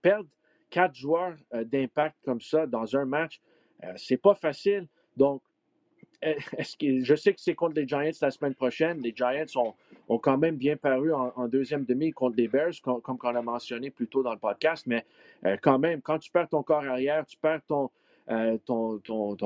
perdre 0.00 0.28
quatre 0.70 0.94
joueurs 0.94 1.36
d'impact 1.52 2.16
comme 2.24 2.40
ça 2.40 2.66
dans 2.66 2.96
un 2.96 3.04
match, 3.04 3.40
c'est 3.96 4.16
pas 4.16 4.34
facile. 4.34 4.86
Donc, 5.20 5.42
je 6.22 7.14
sais 7.14 7.34
que 7.34 7.40
c'est 7.40 7.54
contre 7.54 7.74
les 7.74 7.86
Giants 7.86 8.10
la 8.22 8.30
semaine 8.30 8.54
prochaine. 8.54 9.02
Les 9.02 9.12
Giants 9.14 9.74
ont, 10.08 10.18
quand 10.18 10.38
même 10.38 10.56
bien 10.56 10.78
paru 10.78 11.12
en, 11.12 11.46
deuxième 11.46 11.84
demi 11.84 12.10
contre 12.10 12.36
les 12.38 12.48
Bears, 12.48 12.72
comme, 12.82 13.02
on 13.22 13.34
a 13.34 13.42
mentionné 13.42 13.90
plus 13.90 14.06
tôt 14.06 14.22
dans 14.22 14.32
le 14.32 14.38
podcast. 14.38 14.86
Mais 14.86 15.04
euh, 15.44 15.58
quand 15.60 15.78
même, 15.78 16.00
quand 16.00 16.18
tu 16.18 16.30
perds 16.30 16.48
ton 16.48 16.62
corps 16.62 16.84
arrière, 16.84 17.26
tu 17.26 17.36
perds 17.36 17.60
ton, 17.66 17.90
euh, 18.30 18.56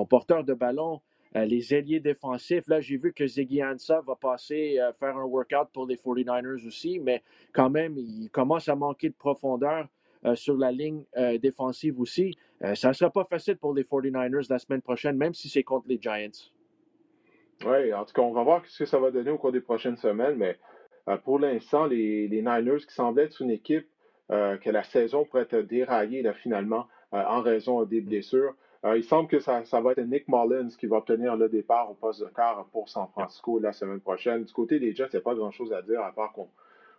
porteur 0.09 0.45
de 0.45 0.55
ballon, 0.55 1.01
euh, 1.35 1.45
les 1.45 1.75
ailiers 1.75 1.99
défensifs. 1.99 2.69
Là, 2.69 2.81
j'ai 2.81 2.97
vu 2.97 3.13
que 3.13 3.27
Ziggy 3.27 3.65
Ansah 3.65 4.01
va 4.07 4.15
passer 4.15 4.79
faire 5.01 5.17
un 5.17 5.25
workout 5.25 5.71
pour 5.73 5.87
les 5.87 5.97
49ers 5.97 6.65
aussi, 6.65 7.01
mais 7.01 7.25
quand 7.53 7.69
même, 7.69 7.99
il 7.99 8.31
commence 8.31 8.69
à 8.69 8.77
manquer 8.77 9.09
de 9.09 9.15
profondeur. 9.15 9.89
Euh, 10.27 10.35
sur 10.37 10.57
la 10.57 10.73
ligne 10.73 11.05
euh, 11.19 11.37
défensive 11.37 12.01
aussi. 12.01 12.35
Euh, 12.63 12.75
ça 12.75 12.89
ne 12.89 12.93
sera 12.95 13.11
pas 13.11 13.25
facile 13.25 13.59
pour 13.59 13.75
les 13.75 13.83
49ers 13.83 14.47
la 14.49 14.59
semaine 14.59 14.81
prochaine, 14.81 15.19
même 15.19 15.35
si 15.35 15.51
c'est 15.51 15.63
contre 15.63 15.87
les 15.87 15.99
Giants. 16.01 16.31
Oui, 17.67 17.93
en 17.93 18.07
tout 18.07 18.15
cas, 18.15 18.23
on 18.23 18.33
va 18.33 18.43
voir 18.43 18.65
ce 18.65 18.85
que 18.85 18.89
ça 18.89 18.99
va 18.99 19.11
donner 19.11 19.31
au 19.31 19.37
cours 19.37 19.53
des 19.53 19.61
prochaines 19.61 19.99
semaines, 19.99 20.37
mais 20.37 20.59
pour 21.25 21.39
l'instant, 21.39 21.85
les, 21.85 22.29
Niners 22.31 22.87
qui 22.89 22.95
semblaient 22.95 23.25
être 23.25 23.43
une 23.43 23.51
équipe 23.51 23.87
que 24.29 24.71
la 24.71 24.83
saison 24.83 25.27
pourrait 25.27 25.43
être 25.43 25.61
déraillée 25.61 26.25
finalement 26.33 26.89
en 27.13 27.43
raison 27.43 27.85
des 27.85 28.01
blessures. 28.01 28.55
il 28.97 29.05
semble 29.05 29.29
que 29.29 29.39
ça, 29.39 29.63
va 29.63 29.93
être 29.93 30.01
Nick 30.01 30.27
Mullins 30.27 30.69
qui 30.79 30.87
va 30.87 30.97
obtenir 30.97 31.37
le 31.37 31.49
départ 31.49 31.91
au 31.91 31.95
poste 31.95 32.23
de 32.23 32.27
quart 32.27 32.67
pour 32.73 32.89
San 32.89 33.07
Francisco 33.09 33.59
la 33.61 33.73
semaine 33.73 34.01
prochaine. 34.01 34.45
Du 34.45 34.53
côté 34.53 34.81
des 34.81 34.95
Jets, 34.95 35.09
il 35.13 35.17
n'y 35.17 35.21
a 35.21 35.23
pas 35.23 35.35
grand-chose 35.35 35.73
à 35.73 35.83
dire 35.83 36.01
à 36.01 36.13
part 36.13 36.33
qu'on 36.33 36.49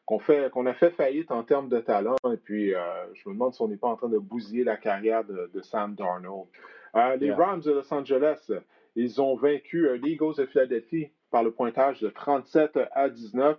qu'on 0.06 0.20
fait 0.20 0.52
qu'on 0.52 0.66
a 0.66 0.74
fait 0.74 0.92
faillite 0.92 1.32
en 1.32 1.44
termes 1.44 1.70
de 1.70 1.80
talent. 1.80 2.16
Et 2.32 2.38
puis, 2.38 2.74
euh, 2.74 2.80
je 3.14 3.28
me 3.28 3.34
demande 3.34 3.54
si 3.54 3.62
on 3.62 3.68
n'est 3.68 3.78
pas 3.78 3.88
en 3.88 3.96
train 3.96 4.10
de 4.10 4.20
bousiller 4.20 4.64
la 4.64 4.78
carrière 4.78 5.24
de, 5.24 5.62
Sam 5.62 5.96
Darnold. 5.96 6.48
Euh, 6.96 7.16
les 7.18 7.32
Rams 7.32 7.62
de 7.62 7.72
Los 7.72 7.94
Angeles, 7.94 8.52
ils 8.96 9.20
ont 9.22 9.36
vaincu 9.36 9.88
euh, 9.88 9.98
les 9.98 10.12
Eagles 10.12 10.36
de 10.38 10.46
Philadelphie 10.46 11.10
par 11.32 11.44
le 11.44 11.52
pointage 11.52 12.00
de 12.00 12.10
37 12.10 12.80
à 12.94 13.10
19. 13.10 13.58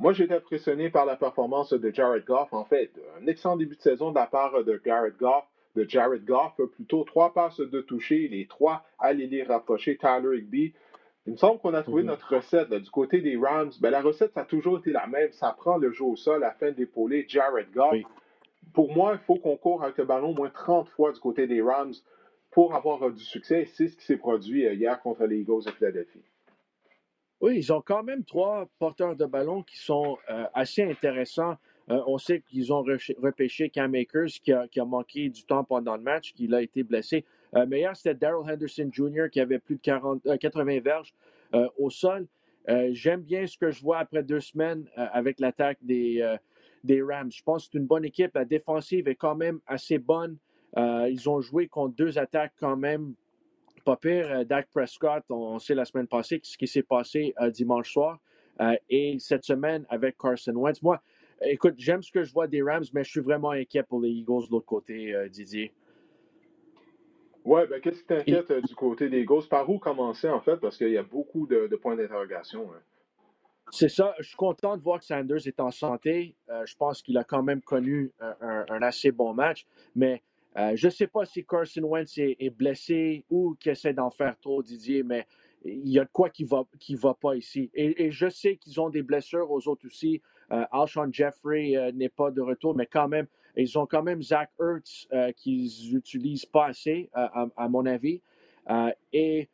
Moi, 0.00 0.12
j'ai 0.12 0.24
été 0.24 0.34
impressionné 0.34 0.90
par 0.90 1.06
la 1.06 1.16
performance 1.16 1.72
de 1.72 1.90
Jared 1.94 2.24
Goff. 2.24 2.52
En 2.52 2.64
fait, 2.64 2.90
un 3.22 3.26
excellent 3.26 3.56
début 3.56 3.76
de 3.76 3.82
saison 3.82 4.10
de 4.10 4.16
la 4.16 4.26
part 4.26 4.64
de 4.64 4.80
Jared 4.84 5.16
Goff. 5.18 5.44
De 5.76 5.84
Jared 5.88 6.24
Goff, 6.24 6.52
plutôt 6.76 7.02
trois 7.02 7.34
passes 7.34 7.58
de 7.58 7.80
toucher, 7.80 8.28
les 8.28 8.46
trois 8.46 8.84
à 9.00 9.12
les 9.12 9.42
rapprocher. 9.42 9.96
Tyler 9.96 10.38
Higby, 10.38 10.72
il 11.26 11.32
me 11.32 11.36
semble 11.38 11.58
qu'on 11.60 11.72
a 11.72 11.82
trouvé 11.82 12.02
mhm. 12.02 12.08
notre 12.08 12.36
recette 12.36 12.72
du 12.72 12.90
côté 12.90 13.20
des 13.20 13.36
Rams. 13.36 13.72
Ben, 13.80 13.90
la 13.90 14.02
recette, 14.02 14.32
ça 14.34 14.42
a 14.42 14.44
toujours 14.44 14.78
été 14.78 14.90
la 14.92 15.06
même. 15.06 15.32
Ça 15.32 15.54
prend 15.56 15.78
le 15.78 15.90
jeu 15.90 16.04
au 16.04 16.16
sol 16.16 16.44
afin 16.44 16.70
d'épauler 16.70 17.24
Jared 17.26 17.70
Goff. 17.72 17.96
Pour 18.74 18.92
moi, 18.92 19.12
il 19.14 19.24
faut 19.24 19.36
qu'on 19.36 19.56
court 19.56 19.82
avec 19.82 19.96
le 19.98 20.04
ballon 20.04 20.30
au 20.30 20.34
moins 20.34 20.50
30 20.50 20.88
fois 20.88 21.12
du 21.12 21.20
côté 21.20 21.46
des 21.46 21.62
Rams 21.62 21.94
pour 22.50 22.74
avoir 22.74 23.02
euh, 23.02 23.10
du 23.10 23.22
succès. 23.22 23.64
C'est 23.74 23.88
ce 23.88 23.96
qui 23.96 24.04
s'est 24.04 24.16
produit 24.16 24.66
euh, 24.66 24.74
hier 24.74 25.00
contre 25.00 25.24
les 25.24 25.40
Eagles 25.40 25.64
de 25.64 25.70
Philadelphie. 25.70 26.22
Oui, 27.40 27.56
ils 27.56 27.72
ont 27.72 27.82
quand 27.82 28.02
même 28.02 28.24
trois 28.24 28.68
porteurs 28.78 29.16
de 29.16 29.24
ballon 29.24 29.62
qui 29.62 29.78
sont 29.78 30.18
euh, 30.30 30.44
assez 30.54 30.82
intéressants. 30.82 31.56
on 31.88 32.16
sait 32.16 32.40
qu'ils 32.40 32.72
ont 32.72 32.82
repêché 32.82 33.68
Cam 33.68 33.94
Akers 33.94 34.40
qui 34.42 34.52
a, 34.52 34.66
qui 34.68 34.80
a, 34.80 34.84
manqué 34.84 35.28
du 35.28 35.44
temps 35.44 35.64
pendant 35.64 35.96
le 35.96 36.02
match, 36.02 36.32
qui 36.32 36.52
a 36.54 36.62
été 36.62 36.82
blessé. 36.82 37.24
Euh, 37.56 37.66
mais 37.68 37.80
hier, 37.80 37.96
c'était 37.96 38.14
Daryl 38.14 38.50
Henderson 38.50 38.88
Jr. 38.90 39.26
qui 39.30 39.40
avait 39.40 39.58
plus 39.58 39.76
de 39.76 39.80
40, 39.80 40.38
80 40.38 40.76
euh, 40.76 40.80
verges 40.80 41.14
euh, 41.54 41.68
au 41.78 41.90
sol. 41.90 42.26
J'aime 42.92 43.20
bien 43.20 43.46
ce 43.46 43.58
que 43.58 43.70
je 43.70 43.82
vois 43.82 43.98
après 43.98 44.22
deux 44.22 44.40
semaines 44.40 44.86
avec 44.96 45.38
l'attaque 45.38 45.76
des, 45.82 46.26
des 46.82 47.02
Rams. 47.02 47.30
Je 47.30 47.42
pense 47.42 47.66
que 47.66 47.72
c'est 47.72 47.78
une 47.78 47.84
bonne 47.84 48.06
équipe. 48.06 48.34
La 48.34 48.46
défensive 48.46 49.06
est 49.06 49.16
quand 49.16 49.34
même 49.34 49.60
assez 49.66 49.98
bonne. 49.98 50.38
ils 50.74 51.28
ont 51.28 51.42
joué 51.42 51.68
contre 51.68 51.94
deux 51.94 52.16
attaques 52.18 52.54
quand 52.58 52.78
même 52.78 53.12
pas 53.84 53.96
pire. 53.96 54.46
Dak 54.46 54.68
Prescott, 54.72 55.24
on, 55.28 55.58
sait 55.58 55.74
la 55.74 55.84
semaine 55.84 56.06
passée 56.06 56.40
ce 56.42 56.56
qui 56.56 56.66
s'est 56.66 56.82
passé 56.82 57.34
dimanche 57.52 57.92
soir. 57.92 58.18
et 58.88 59.18
cette 59.18 59.44
semaine 59.44 59.84
avec 59.90 60.16
Carson 60.16 60.54
Wentz. 60.54 60.80
Moi, 60.80 61.02
écoute, 61.42 61.74
j'aime 61.76 62.02
ce 62.02 62.10
que 62.10 62.22
je 62.22 62.32
vois 62.32 62.46
des 62.46 62.62
Rams, 62.62 62.86
mais 62.94 63.04
je 63.04 63.10
suis 63.10 63.20
vraiment 63.20 63.50
inquiet 63.50 63.82
pour 63.82 64.00
les 64.00 64.08
Eagles 64.08 64.46
de 64.46 64.52
l'autre 64.52 64.64
côté, 64.64 65.14
Didier. 65.30 65.70
Ouais, 67.44 67.66
ben 67.66 67.78
qu'est-ce 67.78 68.00
qui 68.00 68.06
t'inquiète 68.06 68.50
euh, 68.50 68.62
du 68.62 68.74
côté 68.74 69.10
des 69.10 69.24
Ghosts? 69.24 69.50
Par 69.50 69.68
où 69.68 69.78
commencer, 69.78 70.28
en 70.28 70.40
fait? 70.40 70.56
Parce 70.56 70.78
qu'il 70.78 70.88
y 70.88 70.96
a 70.96 71.02
beaucoup 71.02 71.46
de, 71.46 71.66
points 71.76 71.94
d'interrogation. 71.94 72.70
Hein. 72.72 72.80
C'est 73.70 73.90
ça. 73.90 74.14
Je 74.18 74.28
suis 74.28 74.36
content 74.36 74.78
de 74.78 74.82
voir 74.82 74.98
que 74.98 75.04
Sanders 75.04 75.46
est 75.46 75.60
en 75.60 75.70
santé. 75.70 76.36
Euh, 76.48 76.64
je 76.64 76.74
pense 76.76 77.02
qu'il 77.02 77.18
a 77.18 77.24
quand 77.24 77.42
même 77.42 77.60
connu 77.60 78.12
un, 78.20 78.82
assez 78.82 79.12
bon 79.12 79.34
match. 79.34 79.66
Mais 79.94 80.22
euh, 80.56 80.72
je 80.74 80.86
ne 80.86 80.90
sais 80.90 81.06
pas 81.06 81.26
si 81.26 81.44
Carson 81.44 81.82
Wentz 81.82 82.16
est, 82.16 82.50
blessé 82.50 83.24
ou 83.28 83.56
qu'il 83.60 83.72
essaie 83.72 83.92
d'en 83.92 84.10
faire 84.10 84.38
trop, 84.40 84.62
Didier, 84.62 85.02
mais 85.02 85.26
il 85.66 85.90
y 85.90 85.98
a 85.98 86.04
de 86.04 86.10
quoi 86.12 86.30
qui 86.30 86.44
ne 86.44 86.48
va, 86.48 86.62
qui 86.78 86.94
va 86.94 87.12
pas 87.12 87.36
ici. 87.36 87.70
Et, 87.74 88.10
je 88.10 88.28
sais 88.28 88.56
qu'ils 88.56 88.80
ont 88.80 88.90
des 88.90 89.02
blessures 89.02 89.50
aux 89.50 89.66
autres 89.68 89.86
aussi. 89.86 90.22
Alshon 90.50 91.08
Jeffrey 91.10 91.72
n'est 91.94 92.10
pas 92.10 92.30
de 92.30 92.42
retour, 92.42 92.76
mais 92.76 92.86
quand 92.86 93.08
même, 93.08 93.26
ils 93.56 93.78
ont 93.78 93.86
quand 93.86 94.02
même 94.02 94.22
Zach 94.22 94.50
Ertz 94.60 95.06
euh, 95.12 95.32
qu'ils 95.32 95.92
n'utilisent 95.92 96.46
pas 96.46 96.66
assez, 96.66 97.10
euh, 97.16 97.48
à, 97.56 97.68
mon 97.68 97.86
avis. 97.86 98.20
Euh, 98.70 98.90
et 99.12 99.48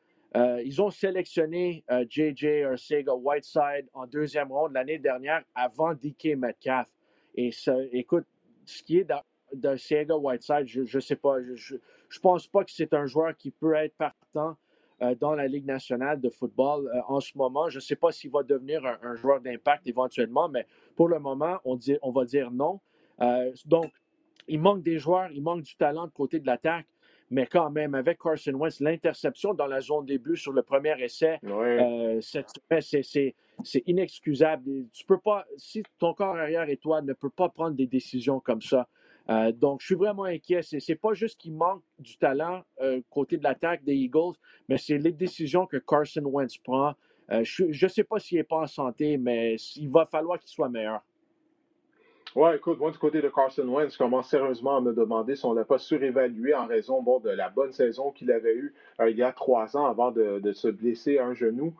ils 0.64 0.80
ont 0.80 0.90
sélectionné 0.90 1.84
JJ 2.08 2.62
Arcega 2.64 3.12
Whiteside 3.12 3.88
en 3.92 4.06
deuxième 4.06 4.52
ronde 4.52 4.72
l'année 4.74 4.98
dernière 4.98 5.42
avant 5.56 5.92
DK 5.92 6.36
Metcalf. 6.36 6.86
Et 7.34 7.50
ça, 7.50 7.74
écoute, 7.90 8.26
ce 8.64 8.80
qui 8.84 8.98
est 8.98 9.08
d'Arcega 9.52 10.16
Whiteside, 10.16 10.68
je 10.68 10.82
ne 10.82 11.00
sais 11.00 11.16
pas. 11.16 11.38
Je 11.56 11.74
ne 11.74 12.20
pense 12.22 12.46
pas 12.46 12.62
que 12.62 12.70
c'est 12.70 12.94
un 12.94 13.06
joueur 13.06 13.36
qui 13.36 13.50
peut 13.50 13.74
être 13.74 13.96
partant 13.96 14.56
dans 15.18 15.34
la 15.34 15.48
Ligue 15.48 15.66
nationale 15.66 16.20
de 16.20 16.30
football 16.30 16.88
en 17.08 17.18
ce 17.18 17.36
moment. 17.36 17.68
Je 17.68 17.78
ne 17.78 17.82
sais 17.82 17.96
pas 17.96 18.12
s'il 18.12 18.30
va 18.30 18.44
devenir 18.44 18.86
un, 19.02 19.16
joueur 19.16 19.40
d'impact 19.40 19.84
éventuellement, 19.88 20.48
mais 20.48 20.64
pour 20.94 21.08
le 21.08 21.18
moment, 21.18 21.58
on, 21.64 21.74
dit, 21.74 21.98
on 22.02 22.12
va 22.12 22.24
dire 22.24 22.52
non. 22.52 22.78
Euh, 23.22 23.52
donc, 23.66 23.92
il 24.48 24.60
manque 24.60 24.82
des 24.82 24.98
joueurs, 24.98 25.30
il 25.32 25.42
manque 25.42 25.62
du 25.62 25.76
talent 25.76 26.06
de 26.06 26.12
côté 26.12 26.40
de 26.40 26.46
l'attaque, 26.46 26.86
mais 27.30 27.46
quand 27.46 27.70
même, 27.70 27.94
avec 27.94 28.18
Carson 28.18 28.54
Wentz, 28.54 28.80
l'interception 28.80 29.54
dans 29.54 29.66
la 29.66 29.80
zone 29.80 30.04
début 30.04 30.36
sur 30.36 30.52
le 30.52 30.62
premier 30.62 31.00
essai, 31.00 31.38
euh, 31.44 32.20
c'est 32.20 33.82
inexcusable. 33.86 34.86
Tu 34.92 35.04
peux 35.04 35.18
pas, 35.18 35.46
si 35.56 35.82
ton 35.98 36.12
corps 36.12 36.36
arrière 36.36 36.68
et 36.68 36.76
toi 36.76 37.02
ne 37.02 37.12
peut 37.12 37.30
pas 37.30 37.48
prendre 37.48 37.76
des 37.76 37.86
décisions 37.86 38.40
comme 38.40 38.62
ça. 38.62 38.88
Euh, 39.28 39.52
donc, 39.52 39.80
je 39.80 39.86
suis 39.86 39.94
vraiment 39.94 40.24
inquiet. 40.24 40.62
Ce 40.62 40.76
n'est 40.76 40.96
pas 40.96 41.12
juste 41.12 41.38
qu'il 41.38 41.54
manque 41.54 41.82
du 42.00 42.16
talent 42.16 42.64
côté 43.10 43.36
de 43.36 43.44
l'attaque 43.44 43.84
des 43.84 43.94
Eagles, 43.94 44.34
mais 44.68 44.78
c'est 44.78 44.98
les 44.98 45.12
décisions 45.12 45.66
que 45.66 45.76
Carson 45.76 46.24
Wentz 46.24 46.58
prend. 46.58 46.94
je 47.28 47.84
ne 47.84 47.88
sais 47.88 48.02
pas 48.02 48.18
s'il 48.18 48.38
n'est 48.38 48.44
pas 48.44 48.62
en 48.62 48.66
santé, 48.66 49.18
mais 49.18 49.54
il 49.76 49.88
va 49.88 50.04
falloir 50.06 50.40
qu'il 50.40 50.50
soit 50.50 50.68
meilleur. 50.68 51.00
Ouais, 52.36 52.56
écoute, 52.56 52.78
moi, 52.78 52.92
du 52.92 52.98
côté 52.98 53.20
de 53.20 53.28
Carson 53.28 53.66
Wentz, 53.66 53.92
je 53.92 53.98
commence 53.98 54.28
sérieusement 54.28 54.76
à 54.76 54.80
me 54.80 54.92
demander 54.92 55.34
si 55.34 55.44
on 55.46 55.54
n'a 55.54 55.64
pas 55.64 55.78
surévalué 55.78 56.54
en 56.54 56.66
raison 56.66 57.02
bon, 57.02 57.18
de 57.18 57.30
la 57.30 57.48
bonne 57.48 57.72
saison 57.72 58.12
qu'il 58.12 58.30
avait 58.30 58.54
eue 58.54 58.72
euh, 59.00 59.10
il 59.10 59.16
y 59.16 59.22
a 59.24 59.32
trois 59.32 59.76
ans 59.76 59.86
avant 59.86 60.12
de, 60.12 60.52
se 60.52 60.68
blesser 60.68 61.18
un 61.18 61.34
genou. 61.34 61.74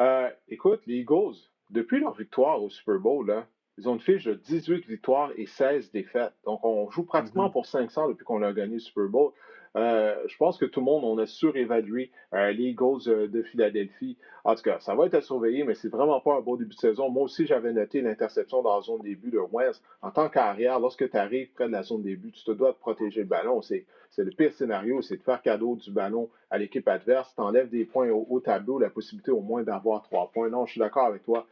Euh, 0.00 0.30
écoute, 0.48 0.80
les 0.86 1.00
Eagles, 1.00 1.34
depuis 1.68 2.00
leur 2.00 2.14
victoire 2.14 2.62
au 2.62 2.70
Super 2.70 2.98
Bowl, 2.98 3.26
là, 3.26 3.46
ils 3.76 3.90
ont 3.90 3.94
une 3.94 4.00
fiche 4.00 4.24
de 4.24 4.32
18 4.32 4.86
victoires 4.86 5.32
et 5.36 5.44
16 5.44 5.92
défaites. 5.92 6.32
Donc, 6.46 6.64
on 6.64 6.90
joue 6.90 7.04
pratiquement 7.04 7.48
mm-hmm. 7.48 7.52
pour 7.52 7.66
500 7.66 8.08
depuis 8.08 8.24
qu'on 8.24 8.42
a 8.42 8.54
gagné 8.54 8.74
le 8.74 8.80
Super 8.80 9.08
Bowl. 9.08 9.32
Euh, 9.76 10.16
je 10.26 10.36
pense 10.36 10.58
que 10.58 10.64
tout 10.64 10.80
le 10.80 10.86
monde, 10.86 11.04
on 11.04 11.18
a 11.18 11.26
surévalué 11.26 12.10
euh, 12.34 12.50
les 12.50 12.70
Eagles 12.70 13.08
euh, 13.08 13.28
de 13.28 13.42
Philadelphie. 13.42 14.16
En 14.42 14.54
tout 14.54 14.62
cas, 14.62 14.80
ça 14.80 14.94
va 14.94 15.06
être 15.06 15.14
à 15.14 15.20
surveiller, 15.20 15.64
mais 15.64 15.74
c'est 15.74 15.88
vraiment 15.88 16.20
pas 16.20 16.34
un 16.34 16.40
beau 16.40 16.56
début 16.56 16.74
de 16.74 16.80
saison. 16.80 17.08
Moi 17.08 17.24
aussi, 17.24 17.46
j'avais 17.46 17.72
noté 17.72 18.00
l'interception 18.00 18.62
dans 18.62 18.74
la 18.76 18.82
zone 18.82 19.02
début 19.02 19.30
de 19.30 19.38
Wentz. 19.38 19.80
En 20.02 20.10
tant 20.10 20.28
qu'arrière, 20.28 20.80
lorsque 20.80 21.08
tu 21.08 21.16
arrives 21.16 21.52
près 21.52 21.66
de 21.66 21.72
la 21.72 21.82
zone 21.82 22.02
début, 22.02 22.32
tu 22.32 22.42
te 22.42 22.50
dois 22.50 22.72
de 22.72 22.76
protéger 22.76 23.20
le 23.20 23.26
ballon. 23.26 23.62
C'est, 23.62 23.86
le 24.18 24.30
pire 24.30 24.52
scénario, 24.52 25.02
c'est 25.02 25.18
de 25.18 25.22
faire 25.22 25.40
cadeau 25.40 25.76
du 25.76 25.92
ballon 25.92 26.30
à 26.50 26.58
l'équipe 26.58 26.88
adverse. 26.88 27.32
Tu 27.34 27.40
enlèves 27.40 27.68
des 27.68 27.84
points 27.84 28.10
au, 28.10 28.40
tableau, 28.40 28.78
la 28.78 28.90
possibilité 28.90 29.30
au 29.30 29.40
moins 29.40 29.62
d'avoir 29.62 30.02
trois 30.02 30.30
points. 30.32 30.48
Non, 30.48 30.66
je 30.66 30.72
suis 30.72 30.80
d'accord 30.80 31.06
avec 31.06 31.22
toi. 31.22 31.46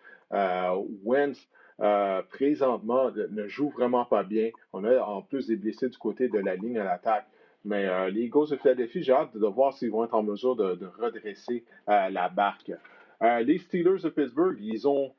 Wentz, 1.04 1.48
présentement, 2.30 3.12
ne 3.30 3.46
joue 3.46 3.68
vraiment 3.68 4.04
pas 4.06 4.24
bien. 4.24 4.50
On 4.72 4.82
a 4.84 4.98
en 4.98 5.22
plus 5.22 5.46
des 5.46 5.56
blessés 5.56 5.88
du 5.88 5.98
côté 5.98 6.28
de 6.28 6.38
la 6.38 6.56
ligne 6.56 6.78
à 6.78 6.84
l'attaque. 6.84 7.26
Mais 7.68 7.86
euh, 7.86 8.08
les 8.08 8.22
Eagles 8.22 8.48
de 8.48 8.56
Philadelphie, 8.56 9.02
j'ai 9.02 9.12
hâte 9.12 9.36
de 9.36 9.46
voir 9.46 9.74
s'ils 9.74 9.90
vont 9.90 10.02
être 10.02 10.14
en 10.14 10.22
mesure 10.22 10.56
de, 10.56 10.86
redresser 10.98 11.64
euh, 11.90 12.08
la 12.08 12.30
barque. 12.30 12.72
Euh, 13.22 13.40
les 13.40 13.58
Steelers 13.58 14.00
de 14.02 14.08
Pittsburgh, 14.08 14.56
ils 14.58 14.88
ont 14.88 15.12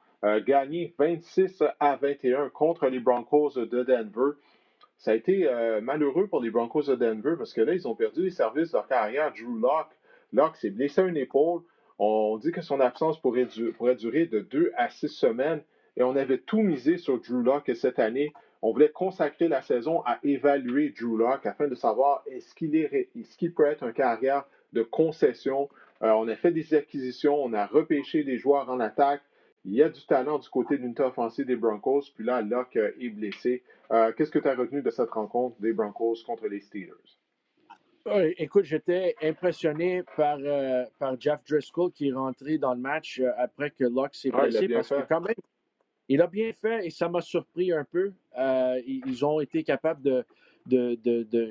gagné 0.46 0.94
26 1.00 1.64
à 1.80 1.96
21 1.96 2.50
contre 2.50 2.88
les 2.88 3.00
Broncos 3.00 3.52
de 3.52 3.84
Denver. 3.84 4.36
Ça 4.98 5.12
a 5.12 5.14
été 5.14 5.48
malheureux 5.82 6.28
pour 6.28 6.42
les 6.42 6.50
Broncos 6.50 6.82
de 6.82 6.96
Denver 6.96 7.36
parce 7.38 7.54
que 7.54 7.62
là, 7.62 7.74
ils 7.74 7.88
ont 7.88 7.96
perdu 7.96 8.24
les 8.24 8.30
services 8.30 8.72
de 8.72 8.78
leur 8.78 8.88
carrière. 8.88 9.32
Drew 9.32 9.58
Locke, 9.58 9.98
Locke 10.34 10.58
s'est 10.58 10.72
blessé 10.72 11.00
à 11.00 11.06
une 11.06 11.16
épaule. 11.16 11.62
On 12.00 12.38
dit 12.38 12.52
que 12.52 12.60
son 12.60 12.82
absence 12.82 13.18
pourrait, 13.22 13.48
pourrait 13.78 13.96
durer 13.96 14.26
de 14.26 14.42
2 14.42 14.74
à 14.76 14.90
6 14.90 15.08
semaines. 15.08 15.62
Et 15.96 16.04
on 16.04 16.18
avait 16.18 16.40
tout 16.40 16.64
misé 16.64 16.98
sur 16.98 17.22
Drew 17.22 17.42
Locke 17.42 17.72
cette 17.74 18.00
année. 18.00 18.34
On 18.62 18.74
voulait 18.74 18.90
consacrer 18.90 19.48
la 19.48 19.62
saison 19.62 20.02
à 20.06 20.20
évaluer 20.24 20.90
Drew 20.90 21.18
Locke 21.18 21.46
afin 21.46 21.68
de 21.68 21.76
savoir 21.76 22.24
est-ce 22.28 22.54
qu'il 22.54 22.76
est, 22.76 23.10
est 23.16 23.50
peut 23.50 23.66
être 23.66 23.84
un 23.84 23.94
carrière 23.94 24.46
de 24.74 24.84
concession. 24.84 25.70
Euh, 26.02 26.12
on 26.12 26.28
a 26.28 26.36
fait 26.36 26.52
des 26.52 26.74
acquisitions, 26.74 27.36
on 27.36 27.54
a 27.54 27.66
repêché 27.66 28.24
des 28.24 28.38
joueurs 28.38 28.70
en 28.70 28.80
attaque. 28.80 29.22
Il 29.66 29.74
y 29.74 29.84
a 29.84 29.90
du 29.90 30.06
talent 30.06 30.40
du 30.40 30.50
côté 30.50 30.78
de 30.78 30.84
l'unité 30.84 31.04
offensive 31.04 31.46
des 31.46 31.56
Broncos. 31.56 32.04
Puis 32.16 32.26
là, 32.26 32.42
Locke 32.42 32.78
euh, 32.78 32.92
est 33.00 33.10
blessé. 33.10 33.64
Euh, 33.92 34.12
qu'est-ce 34.14 34.32
que 34.32 34.40
tu 34.40 34.48
as 34.48 34.56
retenu 34.56 34.82
de 34.82 34.90
cette 34.90 35.10
rencontre 35.10 35.60
des 35.60 35.74
Broncos 35.74 36.24
contre 36.26 36.48
les 36.48 36.60
Steelers? 36.60 36.94
écoute, 38.38 38.64
j'étais 38.64 39.14
impressionné 39.22 40.02
par, 40.18 40.40
par 40.98 41.20
Jeff 41.20 41.44
Driscoll 41.48 41.92
qui 41.92 42.08
est 42.08 42.14
rentré 42.14 42.58
dans 42.58 42.74
le 42.74 42.80
match 42.80 43.22
après 43.38 43.70
que 43.70 43.84
Locke 43.84 44.16
s'est 44.16 44.32
blessé. 44.32 44.68
parce 44.68 44.90
que 44.90 45.08
quand 45.08 45.22
même, 45.22 45.36
il 46.10 46.22
a 46.24 46.28
bien 46.28 46.52
fait 46.52 46.86
et 46.86 46.90
ça 46.90 47.08
m'a 47.08 47.22
surpris 47.22 47.72
un 47.72 47.86
peu. 47.86 48.12
Euh, 48.38 48.82
ils 48.86 49.24
ont 49.24 49.40
été 49.40 49.64
capables 49.64 50.02
de, 50.02 50.26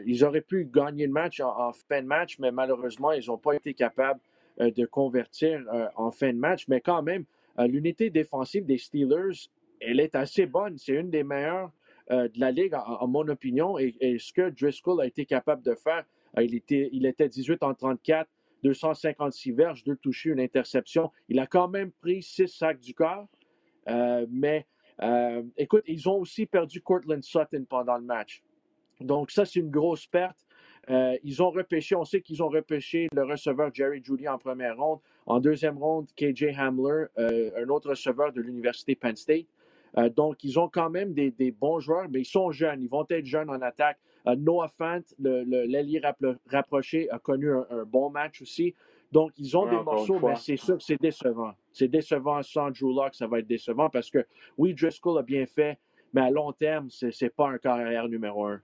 Ils 0.07 0.25
auraient 0.25 0.43
pu 0.43 0.69
gagner 0.71 1.07
le 1.07 1.13
match 1.13 1.41
en, 1.41 1.73
fin 1.73 2.03
de 2.03 2.07
match, 2.07 2.39
mais 2.41 2.51
malheureusement, 2.51 3.13
ils 3.13 3.25
n'ont 3.29 3.39
pas 3.39 3.55
été 3.55 3.73
capables 3.73 4.21
euh, 4.61 4.73
de 4.73 4.85
convertir 4.85 5.65
euh, 5.73 5.87
en 5.95 6.11
fin 6.11 6.33
de 6.33 6.39
match. 6.39 6.67
Mais 6.67 6.81
quand 6.81 7.03
même, 7.03 7.25
l'unité 7.57 8.11
défensive 8.11 8.67
des 8.67 8.79
Steelers, 8.79 9.49
elle 9.81 10.01
est 10.01 10.15
assez 10.17 10.47
bonne. 10.47 10.77
C'est 10.77 10.95
une 10.95 11.11
des 11.11 11.25
meilleures 11.25 11.73
de 12.11 12.41
la 12.41 12.51
Ligue, 12.51 12.75
en, 12.75 13.07
mon 13.07 13.27
opinion. 13.29 13.79
Et, 13.79 14.17
ce 14.19 14.33
que 14.33 14.49
Driscoll 14.51 15.01
a 15.01 15.07
été 15.07 15.27
capable 15.27 15.63
de 15.63 15.75
faire, 15.75 16.05
il, 16.41 16.55
était, 16.55 16.89
il 16.93 17.05
était 17.05 17.29
18 17.29 17.63
en 17.65 17.75
34, 17.75 18.29
256 18.63 19.53
verges, 19.53 19.85
deux 19.85 19.97
touchés, 19.97 20.31
une 20.31 20.41
interception. 20.41 21.11
Il 21.29 21.39
a 21.39 21.47
quand 21.47 21.69
même 21.69 21.91
pris 21.91 22.23
six 22.23 22.49
sacs 22.49 22.81
du 22.81 22.95
corps. 22.95 23.27
Euh, 23.89 24.27
mais 24.31 24.67
euh, 25.03 25.43
écoute, 25.57 25.85
ils 25.87 26.09
ont 26.09 26.17
aussi 26.19 26.47
perdu 26.47 26.81
Cortland 26.81 27.23
Sutton 27.23 27.65
pendant 27.69 27.97
le 27.97 28.05
match. 28.05 28.43
Donc, 29.01 29.31
ça, 29.31 29.45
c'est 29.45 29.61
une 29.61 29.71
grosse 29.71 30.07
perte. 30.07 30.39
Euh, 30.91 31.17
ils 31.23 31.43
ont 31.43 31.51
repêché, 31.51 31.95
on 31.95 32.05
sait 32.05 32.23
qu'ils 32.23 32.43
ont 32.43 32.49
repêché 32.49 33.09
le 33.13 33.23
receveur 33.23 33.73
Jerry 33.73 34.03
Judy 34.03 34.27
en 34.27 34.39
première 34.39 34.77
ronde. 34.77 35.01
En 35.27 35.39
deuxième 35.39 35.77
ronde, 35.77 36.09
KJ 36.17 36.57
Hamler, 36.57 37.07
un 37.17 37.69
autre 37.69 37.91
receveur 37.91 38.33
de 38.33 38.41
l'Université 38.41 38.97
Penn 38.97 39.15
State. 39.15 39.47
donc, 40.17 40.43
ils 40.43 40.59
ont 40.59 40.69
quand 40.69 40.89
même 40.89 41.13
des, 41.13 41.51
bons 41.53 41.81
joueurs, 41.81 42.09
mais 42.09 42.21
ils 42.21 42.25
sont 42.25 42.51
jeunes. 42.51 42.81
Ils 42.83 42.89
vont 42.89 43.07
être 43.11 43.27
jeunes 43.27 43.51
en 43.51 43.61
attaque. 43.61 43.99
Noah 44.25 44.69
Fant, 44.69 45.03
l'allié 45.19 46.01
rapproché, 46.51 47.11
a 47.11 47.19
connu 47.19 47.53
un, 47.53 47.85
bon 47.85 48.09
match 48.09 48.41
aussi. 48.41 48.75
Donc, 49.11 49.33
ils 49.39 49.57
ont 49.57 49.67
des 49.67 49.83
morceaux, 49.83 50.19
mais 50.21 50.37
c'est 50.37 50.57
sûr 50.57 50.77
que 50.77 50.83
c'est 50.83 51.01
décevant. 51.01 51.53
C'est 51.73 51.89
décevant 51.89 52.43
sans 52.43 52.71
Drew 52.71 52.95
Locke, 52.95 53.15
ça 53.15 53.27
va 53.27 53.39
être 53.39 53.47
décevant 53.47 53.89
parce 53.89 54.11
que 54.11 54.27
oui, 54.59 54.75
Driscoll 54.75 55.19
a 55.19 55.23
bien 55.23 55.47
fait, 55.47 55.79
mais 56.13 56.21
à 56.23 56.31
long 56.31 56.53
terme, 56.53 56.89
c'est 56.91 57.11
n'est 57.23 57.31
pas 57.31 57.49
un 57.49 57.59
carrière 57.59 58.09
numéro 58.09 58.45
un. 58.47 58.61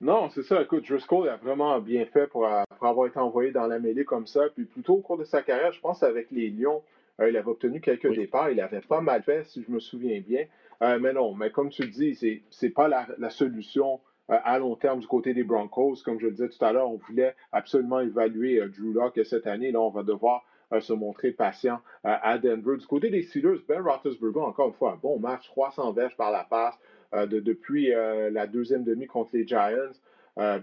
Non, 0.00 0.28
c'est 0.30 0.42
ça. 0.42 0.60
Écoute, 0.60 0.86
Driscoll 0.86 1.28
a 1.28 1.36
vraiment 1.36 1.78
bien 1.80 2.04
fait 2.06 2.26
pour, 2.26 2.46
euh, 2.46 2.62
avoir 2.80 3.06
été 3.06 3.18
envoyé 3.18 3.52
dans 3.52 3.66
la 3.66 3.78
mêlée 3.78 4.04
comme 4.04 4.26
ça. 4.26 4.42
Puis 4.54 4.64
plutôt 4.64 4.94
au 4.94 5.00
cours 5.00 5.16
de 5.16 5.24
sa 5.24 5.42
carrière, 5.42 5.72
je 5.72 5.80
pense 5.80 6.02
avec 6.02 6.30
les 6.30 6.50
Lions, 6.50 6.82
euh, 7.20 7.30
il 7.30 7.36
avait 7.36 7.48
obtenu 7.48 7.80
quelques 7.80 8.14
départs. 8.14 8.50
Il 8.50 8.60
avait 8.60 8.80
pas 8.80 9.00
mal 9.00 9.22
fait, 9.22 9.44
si 9.44 9.62
je 9.62 9.70
me 9.70 9.80
souviens 9.80 10.20
bien. 10.20 10.44
Euh, 10.82 10.98
mais 10.98 11.12
non, 11.12 11.34
mais 11.34 11.50
comme 11.50 11.70
tu 11.70 11.82
le 11.82 11.88
dis, 11.88 12.14
c'est 12.14 12.42
n'est 12.62 12.72
pas 12.72 12.88
la, 12.88 13.06
la 13.18 13.30
solution 13.30 14.00
à 14.28 14.58
long 14.58 14.76
terme 14.76 15.00
du 15.00 15.06
côté 15.06 15.34
des 15.34 15.44
Broncos. 15.44 15.96
Comme 16.04 16.18
je 16.18 16.26
le 16.26 16.32
disais 16.32 16.48
tout 16.48 16.64
à 16.64 16.72
l'heure, 16.72 16.90
on 16.90 16.96
voulait 16.96 17.34
absolument 17.52 18.00
évaluer 18.00 18.60
euh, 18.60 18.68
Drew 18.68 18.92
Locke 18.92 19.20
cette 19.24 19.46
année. 19.46 19.70
Là, 19.70 19.80
on 19.80 19.90
va 19.90 20.02
devoir 20.02 20.44
euh, 20.72 20.80
se 20.80 20.92
montrer 20.92 21.32
patient 21.32 21.80
à 22.04 22.38
Denver. 22.38 22.76
Du 22.78 22.86
côté 22.86 23.10
des 23.10 23.22
Steelers, 23.22 23.60
Ben 23.68 23.82
Roethlisberger, 23.82 24.40
encore 24.40 24.68
une 24.68 24.74
fois, 24.74 24.92
un 24.92 24.96
bon 24.96 25.18
match, 25.18 25.46
300 25.48 25.92
verges 25.92 26.16
par 26.16 26.30
la 26.30 26.44
passe 26.44 26.78
depuis 27.12 27.90
la 27.90 28.46
deuxième 28.48 28.82
demi 28.82 29.06
contre 29.06 29.30
les 29.34 29.46
Giants. 29.46 29.92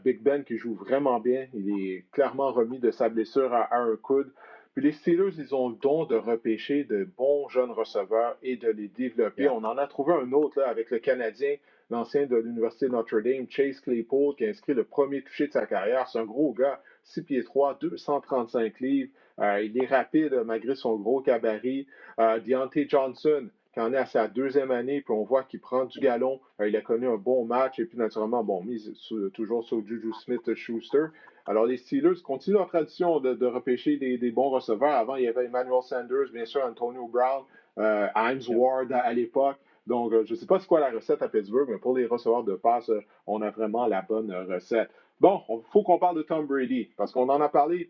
Big 0.04 0.22
Ben 0.22 0.44
qui 0.44 0.58
joue 0.58 0.74
vraiment 0.74 1.20
bien. 1.20 1.48
Il 1.54 1.70
est 1.80 2.06
clairement 2.12 2.52
remis 2.52 2.80
de 2.80 2.92
sa 2.92 3.10
blessure 3.10 3.54
à, 3.54 3.76
un 3.76 3.96
coude. 3.96 4.32
Puis 4.74 4.84
les 4.84 4.92
Steelers, 4.92 5.34
ils 5.38 5.56
ont 5.56 5.70
le 5.70 5.76
don 5.76 6.06
de 6.06 6.16
repêcher 6.16 6.84
de 6.84 7.08
bons 7.18 7.48
jeunes 7.50 7.72
receveurs 7.72 8.38
et 8.44 8.56
de 8.56 8.70
les 8.70 8.88
développer. 8.88 9.50
On 9.50 9.64
en 9.64 9.78
a 9.78 9.88
trouvé 9.88 10.14
un 10.14 10.32
autre 10.32 10.60
là, 10.60 10.70
avec 10.70 10.92
le 10.92 11.00
Canadien 11.00 11.56
l'ancien 11.92 12.26
de 12.26 12.38
l'Université 12.38 12.88
Notre-Dame, 12.88 13.46
Chase 13.50 13.82
Claypool, 13.82 14.36
qui 14.36 14.46
a 14.46 14.50
inscrit 14.50 14.74
le 14.74 14.86
premier 14.86 15.22
touché 15.22 15.48
de 15.48 15.52
sa 15.52 15.66
carrière. 15.68 16.08
C'est 16.08 16.20
un 16.20 16.26
gros 16.26 16.54
gars, 16.54 16.82
6 17.04 17.24
pieds 17.24 17.44
3, 17.44 17.78
235 17.82 18.80
livres. 18.80 19.12
Euh, 19.40 19.62
il 19.62 19.78
est 19.82 19.88
rapide 19.88 20.42
malgré 20.46 20.76
son 20.76 20.96
gros 20.96 21.22
cabaret. 21.22 21.86
Euh, 22.20 22.40
Deontay 22.40 22.88
Johnson, 22.88 23.50
qui 23.74 23.80
en 23.82 23.92
est 23.94 23.98
à 23.98 24.06
sa 24.06 24.28
deuxième 24.30 24.72
année, 24.72 25.02
puis 25.02 25.14
on 25.14 25.24
voit 25.24 25.44
qu'il 25.44 25.60
prend 25.60 25.84
du 25.84 26.00
galon. 26.00 26.40
Euh, 26.62 26.70
il 26.70 26.76
a 26.78 26.82
connu 26.82 27.08
un 27.08 27.18
bon 27.18 27.44
match 27.46 27.78
et 27.80 27.86
puis 27.86 27.98
naturellement, 27.98 28.44
bon, 28.44 28.64
mise 28.64 28.94
toujours 29.34 29.66
sur 29.66 29.86
Juju 29.86 30.14
Smith-Schuster. 30.24 31.08
Alors 31.46 31.66
les 31.66 31.78
Steelers 31.78 32.22
continuent 32.24 32.58
leur 32.58 32.68
tradition 32.68 33.20
de, 33.20 33.46
repêcher 33.46 33.98
des, 33.98 34.32
bons 34.32 34.50
receveurs. 34.50 34.94
Avant, 34.94 35.16
il 35.16 35.24
y 35.24 35.28
avait 35.28 35.46
Emmanuel 35.46 35.82
Sanders, 35.84 36.32
bien 36.32 36.46
sûr, 36.46 36.64
Antonio 36.64 37.08
Brown, 37.08 37.44
Heinz 37.76 38.48
Ward 38.48 38.92
à 38.94 39.12
l'époque. 39.12 39.58
Donc, 39.88 40.14
euh, 40.14 40.24
je 40.26 40.34
ne 40.34 40.38
sais 40.38 40.46
pas 40.46 40.60
c'est 40.60 40.68
quoi 40.68 40.80
la 40.80 40.92
recette 40.92 41.22
à 41.22 41.30
Pittsburgh, 41.30 41.68
mais 41.70 41.78
pour 41.78 41.96
les 41.96 42.06
receveurs 42.06 42.44
de 42.44 42.56
passe, 42.56 42.90
euh, 42.90 43.02
on 43.28 43.42
a 43.42 43.50
vraiment 43.50 43.88
la 43.88 44.02
bonne 44.02 44.32
recette. 44.32 44.90
Bon, 45.20 45.42
il 45.50 45.62
faut 45.72 45.84
qu'on 45.84 46.00
parle 46.00 46.18
de 46.18 46.22
Tom 46.22 46.46
Brady, 46.46 46.90
parce 46.98 47.12
qu'on 47.12 47.30
en 47.30 47.42
a 47.42 47.50
parlé 47.50 47.90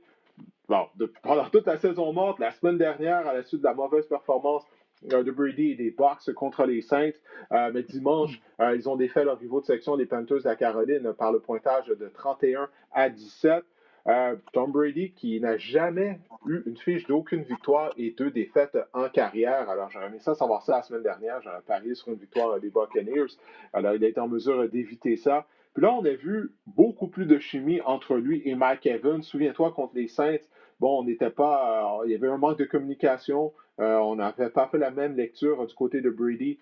pendant 0.68 1.50
toute 1.52 1.66
la 1.66 1.78
saison 1.78 2.14
morte, 2.14 2.40
la 2.40 2.52
semaine 2.52 2.78
dernière, 2.78 3.28
à 3.28 3.34
la 3.34 3.44
suite 3.44 3.60
de 3.60 3.66
la 3.66 3.74
mauvaise 3.74 4.08
performance 4.08 4.64
euh, 5.12 5.22
de 5.22 5.32
Brady 5.32 5.72
et 5.72 5.76
des 5.76 5.92
Bucks 5.92 6.34
contre 6.34 6.66
les 6.66 6.82
Saints. 6.82 7.12
mais 7.52 7.84
dimanche, 7.84 8.42
ils 8.60 8.88
ont 8.88 8.96
défait 8.96 9.26
leur 9.26 9.38
rivaux 9.38 9.60
de 9.60 9.66
section, 9.66 9.96
les 9.96 10.06
Panthers 10.06 10.38
de 10.38 10.44
la 10.46 10.56
Caroline, 10.56 11.14
par 11.14 11.34
le 11.34 11.40
pointage 11.40 11.88
de 11.88 12.08
31 12.08 12.70
à 12.94 13.10
17. 13.10 13.66
Euh, 14.08 14.36
Tom 14.54 14.72
Brady 14.72 15.12
qui 15.12 15.40
n'a 15.40 15.58
jamais 15.58 16.20
eu 16.48 16.62
une 16.66 16.78
fiche 16.78 17.06
d'aucune 17.06 17.44
victoire 17.44 17.92
et 17.98 18.12
deux 18.12 18.32
défaites 18.32 18.78
en 18.94 19.10
carrière. 19.10 19.70
Alors 19.70 19.90
j'aurais 19.92 20.08
aimé 20.08 20.20
ça 20.20 20.34
savoir 20.34 20.64
ça 20.64 20.78
la 20.78 20.84
semaine 20.84 21.04
dernière. 21.04 21.42
J'aurais 21.42 21.62
parié 21.62 21.94
sur 21.94 22.10
une 22.10 22.16
victoire 22.16 22.60
des 22.60 22.70
Buccaneers. 22.70 23.36
Alors 23.74 23.94
il 23.94 24.04
a 24.04 24.08
été 24.08 24.20
en 24.20 24.28
mesure 24.28 24.68
d'éviter 24.70 25.18
ça. 25.18 25.46
Puis 25.74 25.84
là, 25.84 25.94
on 25.94 26.04
a 26.04 26.12
vu 26.12 26.52
beaucoup 26.66 27.08
plus 27.08 27.26
de 27.26 27.40
chimie 27.40 27.80
entre 27.86 28.16
lui 28.16 28.42
et 28.44 28.56
Mike 28.56 28.86
Evans. 28.88 29.22
Souviens-toi 29.22 29.72
contre 29.72 29.96
les 29.96 30.08
Saints, 30.08 30.44
bon, 30.80 31.00
on 31.00 31.04
n'était 31.04 31.30
pas. 31.30 32.02
Euh, 32.02 32.06
il 32.06 32.12
y 32.12 32.16
avait 32.16 32.28
un 32.28 32.38
manque 32.38 32.58
de 32.58 32.66
communication. 32.66 33.54
Euh, 33.80 33.98
on 33.98 34.16
n'avait 34.16 34.50
pas 34.50 34.68
fait 34.68 34.78
la 34.78 34.92
même 34.92 35.16
lecture 35.16 35.66
du 35.66 35.74
côté 35.74 36.02
de 36.02 36.10
Brady 36.10 36.60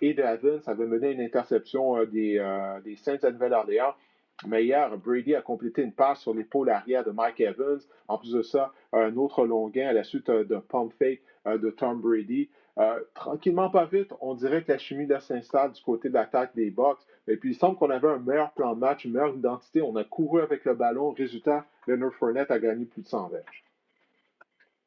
et 0.00 0.12
d'Evans. 0.12 0.60
Ça 0.62 0.72
avait 0.72 0.86
mené 0.86 1.06
à 1.06 1.10
une 1.12 1.20
interception 1.20 2.04
des, 2.04 2.44
des 2.84 2.96
Saints 2.96 3.18
de 3.22 3.30
Nouvelle-Orléans. 3.30 3.94
Mais 4.46 4.64
hier, 4.64 4.96
Brady 4.98 5.34
a 5.34 5.42
complété 5.42 5.82
une 5.82 5.92
passe 5.92 6.20
sur 6.20 6.34
l'épaule 6.34 6.70
arrière 6.70 7.04
de 7.04 7.10
Mike 7.10 7.40
Evans. 7.40 7.80
En 8.08 8.18
plus 8.18 8.32
de 8.32 8.42
ça, 8.42 8.72
un 8.92 9.16
autre 9.16 9.46
long 9.46 9.68
gain 9.68 9.88
à 9.88 9.92
la 9.92 10.04
suite 10.04 10.28
euh, 10.28 10.44
de 10.44 10.56
pump 10.56 10.92
fake 10.98 11.22
euh, 11.46 11.58
de 11.58 11.70
Tom 11.70 12.00
Brady. 12.00 12.50
Euh, 12.78 13.00
tranquillement, 13.14 13.70
pas 13.70 13.84
vite, 13.84 14.12
on 14.20 14.34
dirait 14.34 14.64
que 14.64 14.72
la 14.72 14.78
chimie 14.78 15.06
là 15.06 15.20
s'installe 15.20 15.72
du 15.72 15.82
côté 15.82 16.08
de 16.08 16.14
l'attaque 16.14 16.54
des 16.56 16.70
Bucks. 16.70 16.98
Et 17.28 17.36
puis, 17.36 17.50
il 17.50 17.54
semble 17.54 17.76
qu'on 17.76 17.90
avait 17.90 18.08
un 18.08 18.18
meilleur 18.18 18.52
plan 18.52 18.74
de 18.74 18.80
match, 18.80 19.04
une 19.04 19.12
meilleure 19.12 19.34
identité. 19.34 19.82
On 19.82 19.94
a 19.96 20.04
couru 20.04 20.40
avec 20.40 20.64
le 20.64 20.74
ballon. 20.74 21.10
Résultat, 21.10 21.66
Leonard 21.86 22.14
Fournette 22.14 22.50
a 22.50 22.58
gagné 22.58 22.84
plus 22.84 23.02
de 23.02 23.08
100 23.08 23.28
verges. 23.28 23.64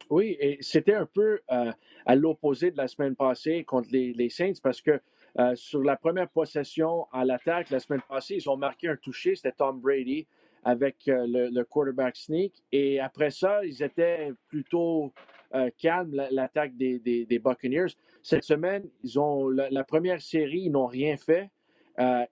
Oui, 0.09 0.35
et 0.39 0.57
c'était 0.61 0.93
un 0.93 1.07
peu 1.07 1.39
à 1.47 2.15
l'opposé 2.15 2.69
de 2.69 2.77
la 2.77 2.87
semaine 2.87 3.15
passée 3.15 3.63
contre 3.63 3.87
les 3.91 4.29
Saints 4.29 4.53
parce 4.61 4.79
que 4.79 4.99
euh, 5.37 5.53
sur 5.55 5.83
la 5.83 5.97
première 5.97 6.29
possession 6.29 7.07
à 7.11 7.25
l'attaque, 7.25 7.69
la 7.69 7.79
semaine 7.79 8.01
passée, 8.07 8.35
ils 8.35 8.49
ont 8.49 8.55
marqué 8.55 8.87
un 8.87 8.95
touché, 8.95 9.35
c'était 9.35 9.51
Tom 9.51 9.81
Brady 9.81 10.25
avec 10.63 11.07
euh, 11.07 11.25
le, 11.27 11.63
quarterback 11.63 12.15
sneak. 12.15 12.53
Et 12.71 12.99
après 13.01 13.31
ça, 13.31 13.63
ils 13.65 13.83
étaient 13.83 14.31
plutôt 14.47 15.11
euh, 15.53 15.69
calmes, 15.77 16.25
l'attaque 16.31 16.77
des, 16.77 17.27
Buccaneers. 17.43 17.93
Cette 18.23 18.43
semaine, 18.43 18.87
ils 19.03 19.19
ont 19.19 19.49
la, 19.49 19.83
première 19.83 20.21
série, 20.21 20.61
ils 20.61 20.71
n'ont 20.71 20.87
rien 20.87 21.17
fait. 21.17 21.49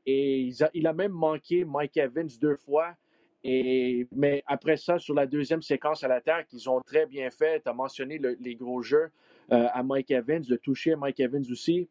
et 0.06 0.50
il 0.74 0.88
a 0.88 0.94
même 0.94 1.12
manqué 1.12 1.66
Mike 1.66 1.98
Evans 1.98 2.30
deux 2.42 2.56
fois. 2.56 2.96
Mais 3.44 4.44
après 4.48 4.78
ça, 4.78 4.98
sur 4.98 5.14
la 5.14 5.28
deuxième 5.28 5.62
séquence 5.62 6.04
à 6.04 6.08
l'attaque, 6.08 6.48
ils 6.54 6.70
ont 6.70 6.80
très 6.80 7.06
bien 7.06 7.30
fait. 7.30 7.62
Tu 7.62 7.70
as 7.70 7.74
mentionné 7.74 8.18
les 8.18 8.56
gros 8.56 8.82
jeux 8.82 9.12
à 9.50 9.84
Mike 9.84 10.10
Evans, 10.10 10.44
le 10.48 10.58
toucher 10.58 10.96
Mike 10.96 11.20
Evans 11.20 11.46
aussi. 11.52 11.88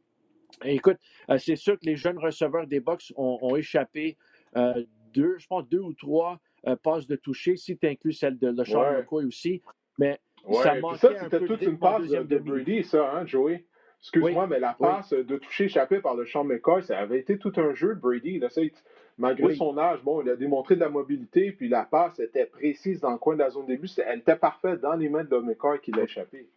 Écoute, 0.64 0.98
euh, 1.30 1.38
c'est 1.38 1.56
sûr 1.56 1.78
que 1.78 1.86
les 1.86 1.96
jeunes 1.96 2.18
receveurs 2.18 2.66
des 2.66 2.80
Bucks 2.80 3.12
ont, 3.16 3.56
échappé 3.56 4.16
euh, 4.56 4.84
deux, 5.14 5.36
je 5.38 5.46
pense 5.46 5.68
deux 5.68 5.80
ou 5.80 5.92
trois 5.92 6.40
passes 6.82 7.06
de 7.06 7.16
toucher, 7.16 7.56
si 7.56 7.76
tu 7.76 7.86
inclus 7.86 8.12
celle 8.12 8.38
de 8.38 8.48
Ouais. 8.50 8.98
McCoy 8.98 9.24
aussi. 9.24 9.62
Mais 9.98 10.20
Ouais, 10.46 10.62
ça 10.62 10.74
manquait 10.74 10.98
ça, 10.98 11.08
un 11.12 11.18
c'était 11.24 11.38
peu 11.38 11.46
toute 11.46 11.62
une 11.62 11.78
passe 11.78 12.08
de. 12.08 12.38
Brady, 12.38 12.82
ça, 12.84 13.12
hein, 13.14 13.26
Joey? 13.26 13.64
Excuse-moi, 14.00 14.44
Oui, 14.44 14.50
mais 14.50 14.58
la 14.58 14.76
oui. 14.80 14.88
passe 14.88 15.12
de 15.12 15.36
toucher 15.36 15.64
échappé 15.64 16.00
par 16.00 16.16
le 16.16 16.24
champ 16.24 16.42
McCoy, 16.42 16.82
ça 16.82 16.98
avait 16.98 17.20
été 17.20 17.38
tout 17.38 17.52
un 17.56 17.72
jeu 17.72 17.94
de 17.94 18.00
Brady. 18.00 18.40
Là, 18.40 18.48
malgré 19.16 19.46
Oui. 19.46 19.56
son 19.56 19.78
âge, 19.78 20.02
bon, 20.02 20.22
il 20.22 20.30
a 20.30 20.34
démontré 20.34 20.74
de 20.74 20.80
la 20.80 20.88
mobilité, 20.88 21.52
puis 21.52 21.68
la 21.68 21.84
passe 21.84 22.18
était 22.18 22.46
précise 22.46 23.00
dans 23.00 23.12
le 23.12 23.18
coin 23.18 23.34
de 23.34 23.40
la 23.40 23.50
zone 23.50 23.66
début. 23.66 23.86
Elle 24.04 24.18
était 24.18 24.34
parfaite 24.34 24.80
dans 24.80 24.94
les 24.94 25.08
mains 25.08 25.22
de 25.22 25.36
McCoy 25.36 25.78
qui 25.80 25.92
l'a 25.92 26.02
échappé. 26.02 26.48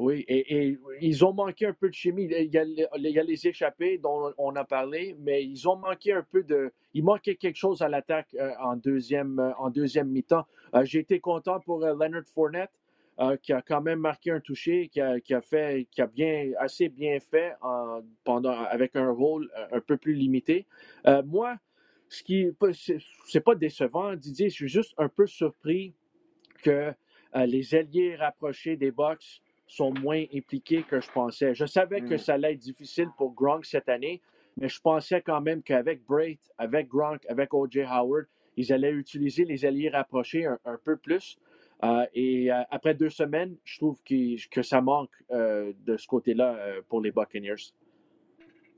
Oui, 0.00 0.24
et, 0.26 0.76
ils 1.00 1.24
ont 1.24 1.32
manqué 1.32 1.66
un 1.66 1.72
peu 1.72 1.88
de 1.88 1.94
chimie. 1.94 2.24
Il 2.24 2.52
y, 2.52 2.58
a, 2.58 3.22
les 3.22 3.46
échappés 3.46 3.98
dont 3.98 4.32
on 4.38 4.56
a 4.56 4.64
parlé, 4.64 5.14
mais 5.20 5.44
ils 5.44 5.68
ont 5.68 5.76
manqué 5.76 6.12
un 6.12 6.22
peu 6.22 6.42
de. 6.42 6.72
Il 6.94 7.04
manquait 7.04 7.36
quelque 7.36 7.56
chose 7.56 7.80
à 7.80 7.88
l'attaque 7.88 8.34
euh, 8.34 8.50
en 8.60 8.74
deuxième, 8.76 9.38
euh, 9.38 9.52
en 9.56 9.70
deuxième 9.70 10.08
mi-temps. 10.08 10.46
Euh, 10.74 10.84
J'ai 10.84 10.98
été 10.98 11.20
content 11.20 11.60
pour 11.60 11.78
Leonard 11.78 12.24
Fournette, 12.34 12.72
qui 13.42 13.52
a 13.52 13.62
quand 13.62 13.80
même 13.80 14.00
marqué 14.00 14.32
un 14.32 14.40
touché, 14.40 14.88
qui 14.88 15.00
a, 15.00 15.20
qui 15.20 15.32
a 15.32 15.40
fait, 15.40 15.86
qui 15.92 16.02
a 16.02 16.06
bien, 16.08 16.50
assez 16.58 16.88
bien 16.88 17.20
fait 17.20 17.54
en- 17.62 18.00
pendant, 18.24 18.50
avec 18.64 18.96
un 18.96 19.12
rôle 19.12 19.48
un 19.70 19.80
peu 19.80 19.96
plus 19.96 20.14
limité. 20.14 20.66
Moi, 21.24 21.56
ce 22.08 22.24
qui, 22.24 22.48
c'est 23.26 23.40
pas 23.40 23.54
décevant, 23.54 24.16
Didier, 24.16 24.48
je 24.48 24.54
suis 24.54 24.68
juste 24.68 24.94
un 24.98 25.08
peu 25.08 25.28
surpris 25.28 25.94
que 26.64 26.92
les 27.46 27.74
alliés 27.76 28.16
rapprochés 28.16 28.76
des 28.76 28.90
Bucks 28.90 29.40
sont 29.66 29.92
moins 29.94 30.22
impliqués 30.34 30.82
que 30.82 31.00
je 31.00 31.10
pensais. 31.10 31.54
Je 31.54 31.64
savais 31.66 32.00
que 32.02 32.14
Mm. 32.14 32.18
ça 32.18 32.34
allait 32.34 32.52
être 32.52 32.58
difficile 32.60 33.08
pour 33.16 33.32
Gronk 33.34 33.64
cette 33.64 33.88
année, 33.88 34.20
mais 34.56 34.68
je 34.68 34.80
pensais 34.80 35.20
quand 35.22 35.40
même 35.40 35.62
qu'avec 35.62 36.04
Brait, 36.04 36.38
avec 36.58 36.88
Gronk, 36.88 37.24
avec 37.28 37.52
O.J. 37.54 37.82
Howard, 37.82 38.26
ils 38.56 38.72
allaient 38.72 38.92
utiliser 38.92 39.44
les 39.44 39.64
alliés 39.64 39.88
rapprochés 39.88 40.46
un, 40.46 40.58
un 40.64 40.78
peu 40.82 40.96
plus. 40.96 41.36
Euh, 41.82 42.06
et 42.14 42.52
euh, 42.52 42.62
après 42.70 42.94
deux 42.94 43.10
semaines, 43.10 43.56
je 43.64 43.78
trouve 43.78 43.98
que 44.04 44.62
ça 44.62 44.80
manque 44.80 45.10
euh, 45.32 45.72
de 45.84 45.96
ce 45.96 46.06
côté-là 46.06 46.56
pour 46.88 47.00
les 47.00 47.10
Buccaneers. 47.10 47.72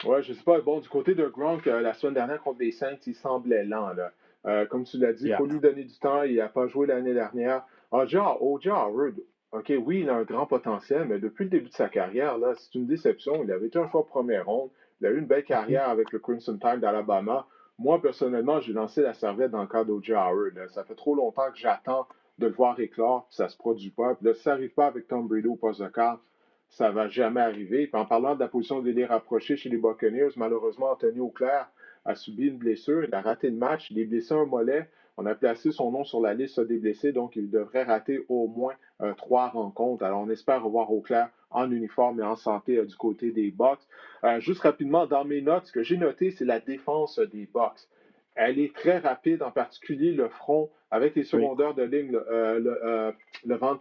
Ouais, 0.05 0.22
je 0.22 0.32
sais 0.32 0.43
pas. 0.43 0.61
Bon, 0.61 0.80
du 0.80 0.89
côté 0.89 1.14
de 1.14 1.26
Gronk, 1.26 1.66
la 1.66 1.95
semaine 1.95 2.14
dernière 2.14 2.41
contre 2.43 2.61
les 2.61 2.70
Saints, 2.72 2.99
il 3.07 3.14
semblait 3.14 3.64
lent. 3.64 3.93
Là. 3.95 4.66
Comme 4.66 4.84
tu 4.84 4.99
l'as 4.99 5.12
dit, 5.12 5.24
il 5.24 5.28
Yeah. 5.28 5.39
faut 5.39 5.47
lui 5.47 5.59
donner 5.61 5.84
du 5.84 5.99
temps. 5.99 6.22
Il 6.22 6.37
n'a 6.37 6.49
pas 6.49 6.66
joué 6.68 6.87
l'année 6.87 7.14
dernière. 7.14 7.64
O.J. 7.91 8.16
O.J. 8.41 8.68
Howard, 8.70 9.14
OK, 9.53 9.72
oui, 9.84 10.01
il 10.01 10.11
a 10.11 10.16
un 10.16 10.24
grand 10.24 10.47
potentiel, 10.47 11.07
mais 11.07 11.18
depuis 11.18 11.44
le 11.44 11.51
début 11.51 11.68
de 11.68 11.74
sa 11.74 11.88
carrière, 11.88 12.36
là, 12.38 12.55
c'est 12.57 12.74
une 12.74 12.86
déception. 12.86 13.42
Il 13.44 13.53
avait 13.53 13.66
été 13.68 13.78
un 13.78 13.88
choix 13.88 14.07
première 14.07 14.47
ronde. 14.47 14.70
Il 15.01 15.07
a 15.07 15.11
eu 15.11 15.18
une 15.18 15.26
belle 15.26 15.44
carrière 15.44 15.88
avec 15.88 16.12
le 16.12 16.18
Crimson 16.18 16.59
Tide 16.59 16.80
d'Alabama. 16.80 17.47
Moi, 17.78 18.01
personnellement, 18.01 18.61
j'ai 18.61 18.72
lancé 18.72 19.03
la 19.03 19.14
serviette 19.14 19.51
dans 19.51 19.61
le 19.61 19.68
cas 19.68 19.84
d'O.J. 19.84 20.12
Howard. 20.14 20.55
là. 20.55 20.68
Ça 20.68 20.84
fait 20.84 20.94
trop 20.94 21.14
longtemps 21.14 21.51
que 21.53 21.59
j'attends 21.59 22.07
de 22.38 22.47
le 22.47 22.53
voir 22.53 22.78
éclore, 22.80 23.26
puis 23.28 23.36
ça 23.36 23.49
se 23.49 23.57
produit 23.57 23.90
pas. 23.90 24.14
Puis 24.14 24.26
là, 24.26 24.34
si 24.34 24.42
ça 24.42 24.51
n'arrive 24.51 24.74
pas 24.74 24.86
avec 24.86 25.09
Tom 25.09 25.26
Brady 25.26 25.49
au 25.49 25.57
poste 25.57 25.80
de 25.80 25.88
quart, 25.88 26.20
ça 26.68 26.90
va 26.90 27.09
jamais 27.09 27.40
arriver. 27.40 27.86
Puis 27.86 28.01
en 28.01 28.05
parlant 28.05 28.34
de 28.34 28.40
la 28.40 28.49
position 28.49 28.80
de 28.80 28.86
l'ailier 28.86 29.07
rapproché 29.07 29.57
chez 29.57 29.68
les 29.68 29.76
Buccaneers, 29.76 30.30
malheureusement, 30.36 30.90
Anthony 30.90 31.20
Auclair 31.20 31.70
a 32.05 32.14
subi 32.14 32.49
une 32.49 32.59
blessure. 32.59 33.05
Il 33.05 33.14
a 33.14 33.20
raté 33.22 33.51
le 33.51 33.57
match. 33.57 33.90
Il 33.90 33.99
est 33.99 34.05
blessé 34.05 34.34
un 34.34 34.44
mollet. 34.44 34.88
On 35.18 35.24
a 35.24 35.34
placé 35.34 35.72
son 35.72 35.90
nom 35.90 36.04
sur 36.04 36.20
la 36.20 36.34
liste 36.34 36.60
des 36.60 36.76
blessés, 36.76 37.12
donc 37.12 37.36
il 37.36 37.50
devrait 37.50 37.84
rater 37.84 38.24
au 38.28 38.48
moins 38.48 38.74
euh, 39.00 39.14
trois 39.14 39.48
rencontres. 39.48 40.04
Alors 40.04 40.20
on 40.20 40.28
espère 40.28 40.62
revoir 40.62 40.92
Auclair 40.92 41.30
en 41.50 41.70
uniforme 41.70 42.20
et 42.20 42.22
en 42.22 42.36
santé 42.36 42.76
euh, 42.76 42.84
du 42.84 42.96
côté 42.96 43.30
des 43.30 43.50
Bucks. 43.50 43.80
Euh, 44.24 44.40
juste 44.40 44.60
rapidement, 44.60 45.06
dans 45.06 45.24
mes 45.24 45.40
notes, 45.40 45.66
ce 45.66 45.72
que 45.72 45.82
j'ai 45.82 45.96
noté, 45.96 46.30
c'est 46.30 46.44
la 46.44 46.60
défense 46.60 47.18
des 47.18 47.48
Bucks. 47.52 47.88
Elle 48.34 48.58
est 48.58 48.74
très 48.74 48.98
rapide, 48.98 49.42
en 49.42 49.50
particulier 49.50 50.12
le 50.12 50.28
front 50.28 50.70
avec 50.90 51.14
les 51.14 51.24
secondaires 51.24 51.74
de 51.74 51.82
ligne, 51.82 52.12
le, 52.12 53.14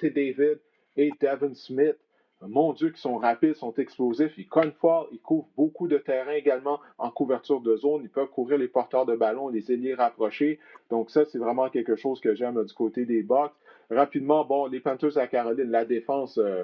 David 0.10 0.60
et 0.96 1.12
Devin 1.20 1.54
Smith. 1.54 1.98
Mon 2.42 2.74
Dieu, 2.74 2.90
qui 2.90 3.00
sont 3.00 3.18
rapides, 3.18 3.56
sont 3.56 3.74
explosifs. 3.76 4.38
Ils 4.38 4.48
cognent 4.48 4.74
fort, 4.80 5.08
ils 5.12 5.20
couvrent 5.20 5.48
beaucoup 5.56 5.88
de 5.88 5.98
terrain 5.98 6.34
également 6.34 6.80
en 6.98 7.10
couverture 7.10 7.62
de 7.62 7.76
zone. 7.78 8.02
Ils 8.04 8.10
peuvent 8.10 8.30
couvrir 8.30 8.58
les 8.58 8.68
porteurs 8.68 9.06
de 9.06 9.16
ballon, 9.16 9.50
les 9.50 9.72
ailiers 9.72 9.96
rapprochés. 9.96 10.60
Donc 10.90 11.10
ça, 11.10 11.26
c'est 11.26 11.40
vraiment 11.40 11.70
quelque 11.70 11.96
chose 11.96 12.20
que 12.20 12.36
j'aime 12.36 12.64
du 12.64 12.74
côté 12.74 13.06
des 13.06 13.24
Bucks. 13.24 13.54
Rapidement, 13.90 14.44
bon, 14.46 14.66
les 14.68 14.80
Panthers 14.80 15.18
à 15.18 15.28
Caroline, 15.28 15.70
la 15.70 15.86
défense, 15.86 16.38
euh, 16.38 16.64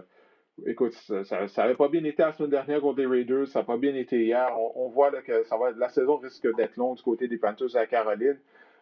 écoute, 0.65 0.93
ça 0.93 1.47
n'avait 1.57 1.75
pas 1.75 1.87
bien 1.87 2.03
été 2.03 2.21
la 2.21 2.33
semaine 2.33 2.51
dernière 2.51 2.81
contre 2.81 2.99
les 2.99 3.05
Raiders, 3.05 3.47
ça 3.47 3.59
n'a 3.59 3.65
pas 3.65 3.77
bien 3.77 3.95
été 3.95 4.23
hier. 4.23 4.49
On, 4.75 4.89
voit 4.89 5.11
que 5.21 5.43
ça 5.43 5.57
va, 5.57 5.71
la 5.71 5.89
saison 5.89 6.17
risque 6.17 6.53
d'être 6.55 6.75
longue 6.77 6.97
du 6.97 7.03
côté 7.03 7.27
des 7.27 7.37
Panthers 7.37 7.75
à 7.75 7.85
Caroline. 7.85 8.37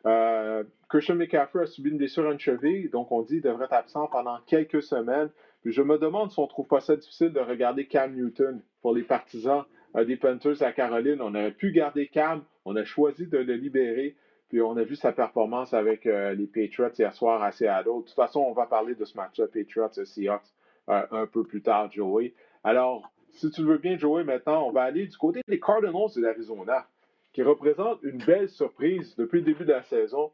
Euh, 0.06 0.64
Christian 0.88 1.16
McCaffrey 1.16 1.64
a 1.64 1.66
subi 1.66 1.90
une 1.90 1.98
blessure 1.98 2.28
à 2.28 2.32
une 2.32 2.40
cheville, 2.40 2.90
donc 2.90 3.12
on 3.12 3.22
dit 3.22 3.36
qu'il 3.36 3.42
devrait 3.42 3.66
être 3.66 3.74
absent 3.74 4.08
pendant 4.08 4.38
quelques 4.48 4.82
semaines. 4.82 5.30
Puis 5.62 5.74
je 5.74 5.82
me 5.82 5.98
demande 5.98 6.32
si 6.32 6.40
on 6.40 6.44
ne 6.44 6.48
trouve 6.48 6.68
pas 6.68 6.80
ça 6.80 6.96
difficile 6.96 7.34
de 7.34 7.40
regarder 7.40 7.86
Cam 7.86 8.14
Newton 8.14 8.62
pour 8.82 8.94
les 8.94 9.04
partisans 9.04 9.64
euh, 9.96 10.06
des 10.06 10.16
Panthers 10.16 10.62
à 10.62 10.72
Caroline. 10.72 11.22
On 11.22 11.36
aurait 11.36 11.52
pu 11.52 11.72
garder 11.72 12.08
Cam, 12.08 12.44
on 12.66 12.76
a 12.76 12.84
choisi 12.84 13.28
de 13.28 13.38
le 13.38 13.56
libérer, 13.56 14.16
puis 14.50 14.62
on 14.62 14.78
a 14.78 14.84
vu 14.84 14.96
sa 14.96 15.12
performance 15.12 15.74
avec 15.74 16.06
euh, 16.06 16.34
les 16.34 16.48
Patriots 16.48 16.94
hier 16.98 17.14
soir 17.14 17.44
à 17.44 17.52
Seattle. 17.52 17.86
De 17.86 18.06
toute 18.06 18.12
façon, 18.12 18.40
on 18.42 18.54
va 18.54 18.66
parler 18.66 18.96
de 18.96 19.06
ce 19.06 19.18
match-là, 19.18 19.48
Patriots-Seahawks, 19.48 20.42
euh, 20.90 21.06
un 21.12 21.28
peu 21.28 21.44
plus 21.44 21.62
tard, 21.62 21.92
Joey. 21.92 22.34
Alors, 22.64 23.12
si 23.32 23.52
tu 23.52 23.64
veux 23.64 23.78
bien, 23.78 23.98
Joey, 23.98 24.24
maintenant, 24.24 24.68
on 24.68 24.72
va 24.72 24.84
aller 24.84 25.08
du 25.08 25.18
côté 25.18 25.42
des 25.48 25.60
Cardinals 25.60 26.10
de 26.16 26.22
l'Arizona, 26.22 26.88
qui 27.34 27.44
représentent 27.44 28.02
une 28.04 28.18
belle 28.18 28.50
surprise 28.50 29.16
depuis 29.16 29.40
le 29.40 29.46
début 29.46 29.66
de 29.66 29.72
la 29.72 29.84
saison. 29.84 30.32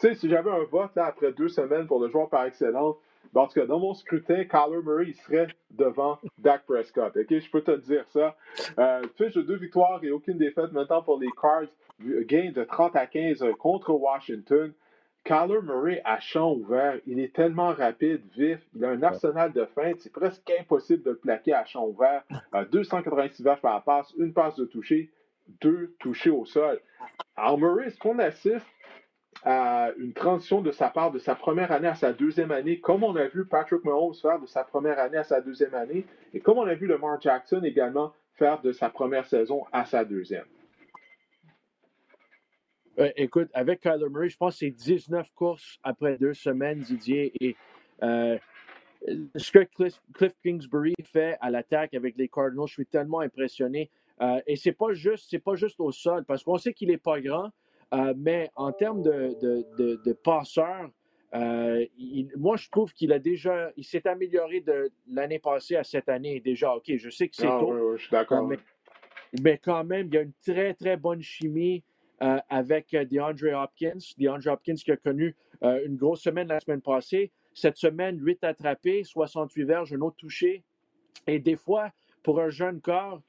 Tu 0.00 0.08
sais, 0.08 0.14
si 0.14 0.28
j'avais 0.28 0.50
un 0.50 0.64
vote 0.64 0.94
là, 0.94 1.06
après 1.06 1.32
deux 1.32 1.48
semaines 1.48 1.86
pour 1.86 2.00
le 2.00 2.08
joueur 2.08 2.28
par 2.28 2.44
excellence, 2.44 2.96
ben, 3.32 3.42
en 3.42 3.46
tout 3.46 3.60
cas, 3.60 3.66
dans 3.66 3.78
mon 3.78 3.94
scrutin, 3.94 4.44
Kyler 4.44 4.82
Murray 4.84 5.06
il 5.08 5.14
serait 5.14 5.48
devant 5.70 6.18
Dak 6.38 6.64
Prescott. 6.66 7.16
OK, 7.16 7.26
je 7.28 7.50
peux 7.50 7.62
te 7.62 7.76
dire 7.76 8.04
ça. 8.08 8.36
Euh, 8.78 9.02
fiche 9.16 9.34
de 9.34 9.42
deux 9.42 9.56
victoires 9.56 10.02
et 10.02 10.10
aucune 10.10 10.38
défaite 10.38 10.72
maintenant 10.72 11.02
pour 11.02 11.18
les 11.18 11.30
Cards. 11.40 11.68
Gain 12.00 12.50
de 12.54 12.64
30 12.64 12.96
à 12.96 13.06
15 13.06 13.44
contre 13.58 13.92
Washington. 13.92 14.72
Kyler 15.24 15.60
Murray 15.62 16.00
à 16.04 16.18
champ 16.18 16.52
ouvert, 16.52 16.98
il 17.06 17.20
est 17.20 17.34
tellement 17.34 17.74
rapide, 17.74 18.22
vif, 18.36 18.58
il 18.74 18.84
a 18.84 18.88
un 18.88 19.02
arsenal 19.02 19.52
de 19.52 19.66
feinte, 19.66 20.00
c'est 20.00 20.12
presque 20.12 20.50
impossible 20.58 21.02
de 21.02 21.10
le 21.10 21.16
plaquer 21.16 21.52
à 21.52 21.64
champ 21.66 21.86
ouvert. 21.86 22.22
Euh, 22.54 22.64
286 22.64 23.42
verges 23.42 23.60
par 23.60 23.84
passe, 23.84 24.14
une 24.16 24.32
passe 24.32 24.56
de 24.56 24.64
toucher, 24.64 25.10
deux 25.60 25.94
touchés 25.98 26.30
au 26.30 26.46
sol. 26.46 26.80
Alors 27.36 27.58
Murray, 27.58 27.88
est-ce 27.88 27.98
qu'on 27.98 28.18
assiste 28.18 28.66
à 29.42 29.90
une 29.96 30.12
transition 30.12 30.60
de 30.60 30.70
sa 30.70 30.88
part 30.90 31.10
de 31.10 31.18
sa 31.18 31.34
première 31.34 31.72
année 31.72 31.88
à 31.88 31.94
sa 31.94 32.12
deuxième 32.12 32.50
année, 32.50 32.78
comme 32.80 33.04
on 33.04 33.16
a 33.16 33.26
vu 33.26 33.46
Patrick 33.46 33.84
Mahomes 33.84 34.14
faire 34.14 34.38
de 34.38 34.46
sa 34.46 34.64
première 34.64 34.98
année 34.98 35.16
à 35.16 35.24
sa 35.24 35.40
deuxième 35.40 35.74
année, 35.74 36.04
et 36.34 36.40
comme 36.40 36.58
on 36.58 36.66
a 36.66 36.74
vu 36.74 36.86
Lamar 36.86 37.20
Jackson 37.20 37.62
également 37.64 38.12
faire 38.34 38.60
de 38.60 38.72
sa 38.72 38.90
première 38.90 39.26
saison 39.26 39.64
à 39.72 39.84
sa 39.84 40.04
deuxième. 40.04 40.44
Euh, 42.98 43.10
écoute, 43.16 43.48
avec 43.54 43.80
Kyler 43.80 44.08
Murray, 44.10 44.28
je 44.28 44.36
pense 44.36 44.54
que 44.54 44.58
c'est 44.60 44.70
19 44.70 45.30
courses 45.34 45.78
après 45.82 46.18
deux 46.18 46.34
semaines, 46.34 46.80
Didier. 46.80 47.32
Et 47.40 47.56
euh, 48.02 48.36
ce 49.36 49.50
que 49.50 49.60
Cliff, 49.60 50.34
Kingsbury 50.42 50.94
fait 51.04 51.38
à 51.40 51.50
l'attaque 51.50 51.94
avec 51.94 52.16
les 52.16 52.28
Cardinals, 52.28 52.66
je 52.66 52.74
suis 52.74 52.86
tellement 52.86 53.20
impressionné. 53.20 53.90
Euh, 54.20 54.40
et 54.46 54.56
c'est 54.56 54.72
pas 54.72 54.92
juste, 54.92 55.28
c'est 55.30 55.38
pas 55.38 55.54
juste 55.54 55.80
au 55.80 55.92
sol, 55.92 56.24
parce 56.26 56.44
qu'on 56.44 56.58
sait 56.58 56.74
qu'il 56.74 56.90
est 56.90 56.98
pas 56.98 57.20
grand, 57.20 57.50
euh, 57.92 58.14
mais 58.16 58.50
en 58.54 58.72
termes 58.72 59.02
de, 59.02 59.36
de, 59.40 59.66
de, 59.78 60.00
de 60.04 60.12
passeur, 60.12 60.90
euh, 61.34 61.84
il, 61.96 62.28
moi 62.36 62.56
je 62.56 62.68
trouve 62.70 62.92
qu'il 62.92 63.12
a 63.12 63.18
déjà, 63.18 63.70
il 63.76 63.84
s'est 63.84 64.06
amélioré 64.06 64.60
de 64.60 64.90
l'année 65.08 65.38
passée 65.38 65.76
à 65.76 65.84
cette 65.84 66.08
année 66.08 66.40
déjà. 66.40 66.74
Ok, 66.74 66.92
je 66.96 67.10
sais 67.10 67.28
que 67.28 67.36
c'est 67.36 67.46
Ah, 67.46 67.58
tôt, 67.60 67.72
oui, 67.72 67.80
oui, 67.80 67.98
je 67.98 68.02
suis 68.02 68.10
d'accord. 68.10 68.46
mais, 68.46 68.58
mais 69.42 69.58
quand 69.58 69.84
même, 69.84 70.08
il 70.08 70.14
y 70.14 70.18
a 70.18 70.22
une 70.22 70.32
très 70.44 70.74
très 70.74 70.96
bonne 70.96 71.22
chimie. 71.22 71.82
Euh, 72.22 72.36
avec 72.50 72.90
DeAndre 72.90 73.54
Hopkins. 73.54 73.96
DeAndre 74.18 74.52
Hopkins 74.52 74.74
qui 74.74 74.92
a 74.92 74.96
connu 74.98 75.34
euh, 75.62 75.86
une 75.86 75.96
grosse 75.96 76.20
semaine 76.20 76.48
la 76.48 76.60
semaine 76.60 76.82
passée. 76.82 77.32
Cette 77.54 77.78
semaine, 77.78 78.18
8 78.20 78.44
attrapés, 78.44 79.04
68 79.04 79.64
verges, 79.64 79.94
un 79.94 80.02
autre 80.02 80.16
touché. 80.16 80.62
Et 81.26 81.38
des 81.38 81.56
fois, 81.56 81.90
pour 82.22 82.38
un 82.38 82.50
jeune 82.50 82.82
corps, 82.82 83.22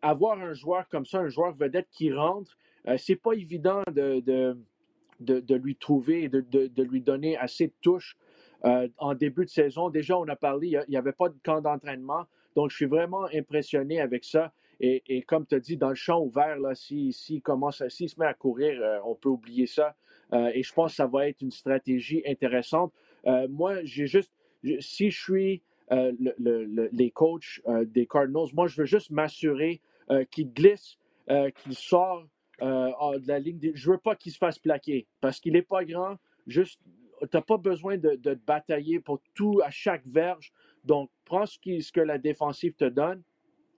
avoir 0.00 0.40
un 0.40 0.54
joueur 0.54 0.88
comme 0.88 1.04
ça, 1.04 1.18
un 1.18 1.28
joueur 1.28 1.52
vedette 1.52 1.88
qui 1.90 2.10
rentre, 2.10 2.56
euh, 2.88 2.96
c'est 2.98 3.16
pas 3.16 3.32
évident 3.32 3.82
de, 3.90 4.20
de, 4.20 5.40
de, 5.40 5.54
lui 5.54 5.76
trouver 5.76 6.28
de, 6.28 6.40
de, 6.40 6.82
lui 6.82 7.00
donner 7.00 7.36
assez 7.36 7.68
de 7.68 7.74
touches 7.80 8.16
euh, 8.64 8.88
en 8.98 9.14
début 9.14 9.44
de 9.44 9.50
saison. 9.50 9.90
Déjà, 9.90 10.18
on 10.18 10.28
a 10.28 10.36
parlé, 10.36 10.68
il 10.68 10.90
n'y 10.90 10.96
avait 10.96 11.12
pas 11.12 11.28
de 11.28 11.36
camp 11.44 11.60
d'entraînement. 11.60 12.26
Donc, 12.54 12.70
je 12.70 12.76
suis 12.76 12.86
vraiment 12.86 13.24
impressionné 13.32 14.00
avec 14.00 14.24
ça. 14.24 14.52
Et, 14.80 15.02
et, 15.08 15.22
comme 15.22 15.46
tu 15.46 15.54
as 15.54 15.60
dit, 15.60 15.76
dans 15.76 15.88
le 15.88 15.94
champ 15.94 16.20
ouvert, 16.20 16.56
s'il 16.74 17.12
si, 17.12 17.34
si 17.34 17.42
commence, 17.42 17.86
s'il 17.88 18.08
se 18.08 18.18
met 18.18 18.26
à 18.26 18.34
courir, 18.34 18.80
euh, 18.80 18.98
on 19.04 19.14
peut 19.14 19.28
oublier 19.28 19.66
ça. 19.66 19.94
Euh, 20.32 20.50
et 20.54 20.62
je 20.62 20.72
pense 20.72 20.92
que 20.92 20.96
ça 20.96 21.06
va 21.06 21.28
être 21.28 21.40
une 21.40 21.50
stratégie 21.50 22.22
intéressante. 22.26 22.92
Moi, 23.48 23.84
j'ai 23.84 24.08
juste, 24.08 24.32
si 24.80 25.10
je 25.10 25.20
suis 25.20 25.62
euh, 25.92 26.12
le, 26.18 26.34
le, 26.64 26.88
les 26.92 27.10
coachs 27.10 27.60
des 27.86 28.06
Cardinals, 28.06 28.48
moi, 28.52 28.66
je 28.66 28.80
veux 28.80 28.86
juste 28.86 29.10
m'assurer 29.10 29.80
qu'il 30.30 30.52
glisse, 30.52 30.98
qu'il 31.28 31.74
sort 31.74 32.26
euh, 32.62 33.18
de 33.18 33.28
la 33.28 33.38
ligne. 33.38 33.72
Je 33.74 33.90
veux 33.90 33.98
pas 33.98 34.16
qu'il 34.16 34.32
se 34.32 34.38
fasse 34.38 34.58
plaquer 34.58 35.06
parce 35.20 35.40
qu'il 35.40 35.52
n'est 35.52 35.62
pas 35.62 35.84
grand. 35.84 36.16
Juste, 36.46 36.80
tu 37.20 37.28
n'as 37.32 37.42
pas 37.42 37.56
besoin 37.56 37.96
de, 37.96 38.14
de, 38.16 38.34
batailler 38.34 39.00
pour 39.00 39.20
tout 39.34 39.60
à 39.64 39.70
chaque 39.70 40.06
verge. 40.06 40.52
Donc, 40.84 41.10
prends 41.24 41.46
ce, 41.46 41.58
que 41.92 42.00
la 42.00 42.18
défensive 42.18 42.74
te 42.74 42.84
donne 42.84 43.22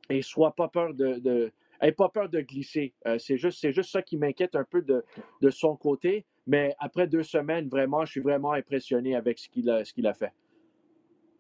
et 0.08 0.22
sois 0.22 0.54
pas 0.54 0.68
peur 0.68 0.94
de, 0.94 1.18
de 1.18 1.52
pas 1.92 2.08
peur 2.08 2.28
de 2.28 2.40
glisser. 2.40 2.94
Euh, 3.06 3.18
c'est 3.18 3.36
juste, 3.36 3.70
juste 3.72 3.90
ça 3.90 4.02
qui 4.02 4.16
m'inquiète 4.16 4.54
un 4.54 4.64
peu 4.64 4.82
de, 4.82 5.02
son 5.50 5.76
côté. 5.76 6.24
Mais 6.46 6.74
après 6.78 7.06
deux 7.06 7.22
semaines, 7.22 7.68
vraiment, 7.68 8.04
je 8.04 8.12
suis 8.12 8.20
vraiment 8.20 8.52
impressionné 8.52 9.16
avec 9.16 9.38
ce 9.38 9.48
qu'il 9.48 9.70
a, 9.70 9.84
ce 9.84 9.92
qu'il 9.92 10.06
a 10.06 10.14
fait. 10.14 10.32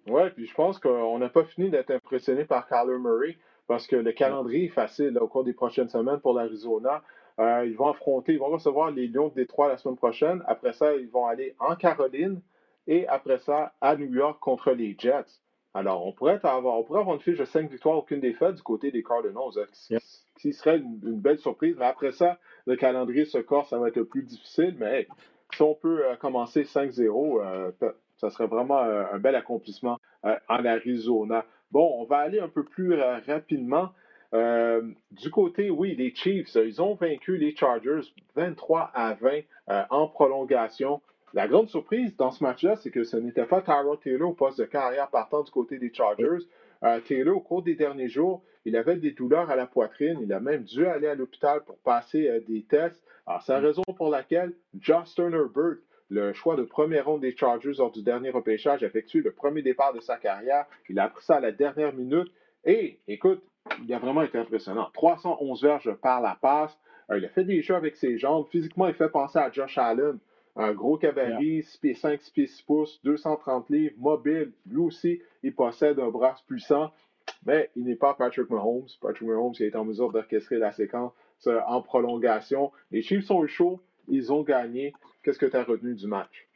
Oui, 0.06 0.22
puis 0.34 0.46
je 0.46 0.54
pense 0.54 0.78
qu'on 0.78 1.18
n'a 1.18 1.28
pas 1.28 1.44
fini 1.44 1.70
d'être 1.70 1.90
impressionné 1.90 2.44
par 2.44 2.68
Kyler 2.68 2.98
Murray 2.98 3.38
parce 3.66 3.86
que 3.86 3.96
le 3.96 4.12
calendrier 4.12 4.66
est 4.66 4.68
facile 4.68 5.16
au 5.18 5.28
cours 5.28 5.44
des 5.44 5.54
prochaines 5.54 5.88
semaines 5.88 6.20
pour 6.20 6.34
l'Arizona. 6.34 7.02
Euh, 7.40 7.66
ils 7.66 7.76
vont 7.76 7.88
affronter, 7.88 8.34
ils 8.34 8.38
vont 8.38 8.50
recevoir 8.50 8.90
les 8.90 9.08
Lions 9.08 9.28
de 9.28 9.34
Détroit 9.34 9.68
la 9.68 9.76
semaine 9.76 9.96
prochaine. 9.96 10.42
Après 10.46 10.72
ça, 10.72 10.94
ils 10.94 11.08
vont 11.08 11.26
aller 11.26 11.54
en 11.58 11.74
Caroline 11.74 12.40
et 12.86 13.08
après 13.08 13.38
ça, 13.38 13.72
à 13.80 13.96
New 13.96 14.12
York 14.12 14.38
contre 14.40 14.70
les 14.72 14.94
Jets. 14.98 15.40
Alors, 15.76 16.06
on 16.06 16.12
pourrait 16.12 16.38
avoir, 16.44 16.78
on 16.78 16.84
pourrait 16.84 17.00
avoir 17.00 17.16
une 17.16 17.22
fiche 17.22 17.38
de 17.38 17.44
5 17.44 17.68
victoires, 17.68 17.98
aucune 17.98 18.20
défaite 18.20 18.54
du 18.54 18.62
côté 18.62 18.92
des 18.92 19.02
Cardinals, 19.02 19.66
Ce 19.72 19.96
qui 20.38 20.52
serait 20.52 20.78
une, 20.78 21.20
belle 21.20 21.38
surprise. 21.38 21.74
Mais 21.76 21.86
après 21.86 22.12
ça, 22.12 22.38
le 22.66 22.76
calendrier 22.76 23.24
se 23.24 23.38
corse, 23.38 23.70
ça 23.70 23.78
va 23.78 23.88
être 23.88 24.02
plus 24.02 24.22
difficile. 24.22 24.76
Mais 24.78 25.08
si 25.52 25.62
on 25.62 25.74
peut 25.74 26.06
euh, 26.06 26.14
commencer 26.14 26.62
5-0, 26.62 27.42
euh, 27.42 27.72
ça 28.18 28.30
serait 28.30 28.46
vraiment 28.46 28.78
un 28.78 29.18
bel 29.18 29.34
accomplissement 29.34 29.98
en 30.22 30.64
Arizona. 30.64 31.44
Bon, 31.72 32.00
on 32.00 32.04
va 32.04 32.18
aller 32.18 32.38
un 32.38 32.48
peu 32.48 32.62
plus 32.62 32.94
rapidement. 33.26 33.90
Euh, 34.34 34.82
du 35.12 35.30
côté, 35.30 35.70
oui, 35.70 35.94
les 35.94 36.12
Chiefs, 36.14 36.54
ils 36.56 36.82
ont 36.82 36.94
vaincu 36.94 37.36
les 37.36 37.54
Chargers 37.54 38.00
23 38.34 38.90
à 38.92 39.14
20 39.14 39.30
euh, 39.70 39.82
en 39.90 40.08
prolongation. 40.08 41.00
La 41.34 41.46
grande 41.46 41.68
surprise 41.68 42.16
dans 42.16 42.30
ce 42.30 42.42
match-là, 42.42 42.76
c'est 42.76 42.90
que 42.90 43.04
ce 43.04 43.16
n'était 43.16 43.46
pas 43.46 43.62
Tyrod 43.62 44.00
Taylor 44.00 44.30
au 44.30 44.34
poste 44.34 44.58
de 44.58 44.64
carrière 44.64 45.08
partant 45.08 45.42
du 45.42 45.50
côté 45.50 45.78
des 45.78 45.92
Chargers. 45.92 46.44
Euh, 46.82 47.00
Taylor, 47.00 47.36
au 47.36 47.40
cours 47.40 47.62
des 47.62 47.74
derniers 47.74 48.08
jours, 48.08 48.42
il 48.64 48.76
avait 48.76 48.96
des 48.96 49.12
douleurs 49.12 49.50
à 49.50 49.56
la 49.56 49.66
poitrine. 49.66 50.18
Il 50.20 50.32
a 50.32 50.40
même 50.40 50.64
dû 50.64 50.86
aller 50.86 51.06
à 51.06 51.14
l'hôpital 51.14 51.62
pour 51.64 51.78
passer 51.78 52.40
des 52.48 52.64
tests. 52.64 53.02
Alors, 53.26 53.42
c'est 53.42 53.52
la 53.52 53.60
raison 53.60 53.82
pour 53.96 54.10
laquelle 54.10 54.52
Justin 54.80 55.32
Herbert, 55.32 55.76
le 56.08 56.32
choix 56.32 56.56
de 56.56 56.62
premier 56.62 57.00
ronde 57.00 57.20
des 57.20 57.36
Chargers 57.36 57.74
lors 57.78 57.90
du 57.90 58.02
dernier 58.02 58.30
repêchage, 58.30 58.82
a 58.82 58.86
effectué 58.86 59.20
le 59.20 59.32
premier 59.32 59.62
départ 59.62 59.92
de 59.92 60.00
sa 60.00 60.16
carrière. 60.16 60.66
Il 60.88 60.98
a 60.98 61.04
appris 61.04 61.24
ça 61.24 61.36
à 61.36 61.40
la 61.40 61.52
dernière 61.52 61.94
minute. 61.94 62.30
Et, 62.64 63.00
écoute, 63.08 63.42
il 63.82 63.92
a 63.92 63.98
vraiment 63.98 64.22
été 64.22 64.38
impressionnant. 64.38 64.88
311 64.92 65.62
verges 65.62 65.92
par 65.94 66.20
la 66.20 66.36
passe. 66.40 66.76
Euh, 67.10 67.18
il 67.18 67.24
a 67.24 67.28
fait 67.28 67.44
des 67.44 67.62
jeux 67.62 67.74
avec 67.74 67.96
ses 67.96 68.18
jambes. 68.18 68.46
Physiquement, 68.50 68.86
il 68.86 68.94
fait 68.94 69.08
penser 69.08 69.38
à 69.38 69.50
Josh 69.50 69.78
Allen. 69.78 70.18
Un 70.56 70.72
gros 70.72 70.96
cabaret, 70.96 71.62
6 71.62 71.78
pieds 71.78 71.94
5, 71.94 72.20
6 72.20 72.30
pieds 72.30 72.46
6 72.46 72.62
pouces, 72.62 73.00
230 73.02 73.68
livres, 73.70 73.94
mobile. 73.98 74.52
Lui 74.66 74.82
aussi, 74.82 75.20
il 75.42 75.54
possède 75.54 75.98
un 75.98 76.10
bras 76.10 76.36
puissant. 76.46 76.92
Mais 77.44 77.70
il 77.74 77.84
n'est 77.84 77.96
pas 77.96 78.14
Patrick 78.14 78.48
Mahomes. 78.50 78.86
Patrick 79.00 79.28
Mahomes 79.28 79.54
il 79.58 79.66
est 79.66 79.76
en 79.76 79.84
mesure 79.84 80.12
d'orchestrer 80.12 80.58
la 80.58 80.72
séquence 80.72 81.12
en 81.46 81.82
prolongation. 81.82 82.70
Les 82.90 83.02
Chiefs 83.02 83.24
sont 83.24 83.46
chauds. 83.46 83.80
Ils 84.08 84.32
ont 84.32 84.42
gagné. 84.42 84.92
Qu'est-ce 85.22 85.38
que 85.38 85.46
tu 85.46 85.56
as 85.56 85.64
retenu 85.64 85.94
du 85.94 86.06
match? 86.06 86.46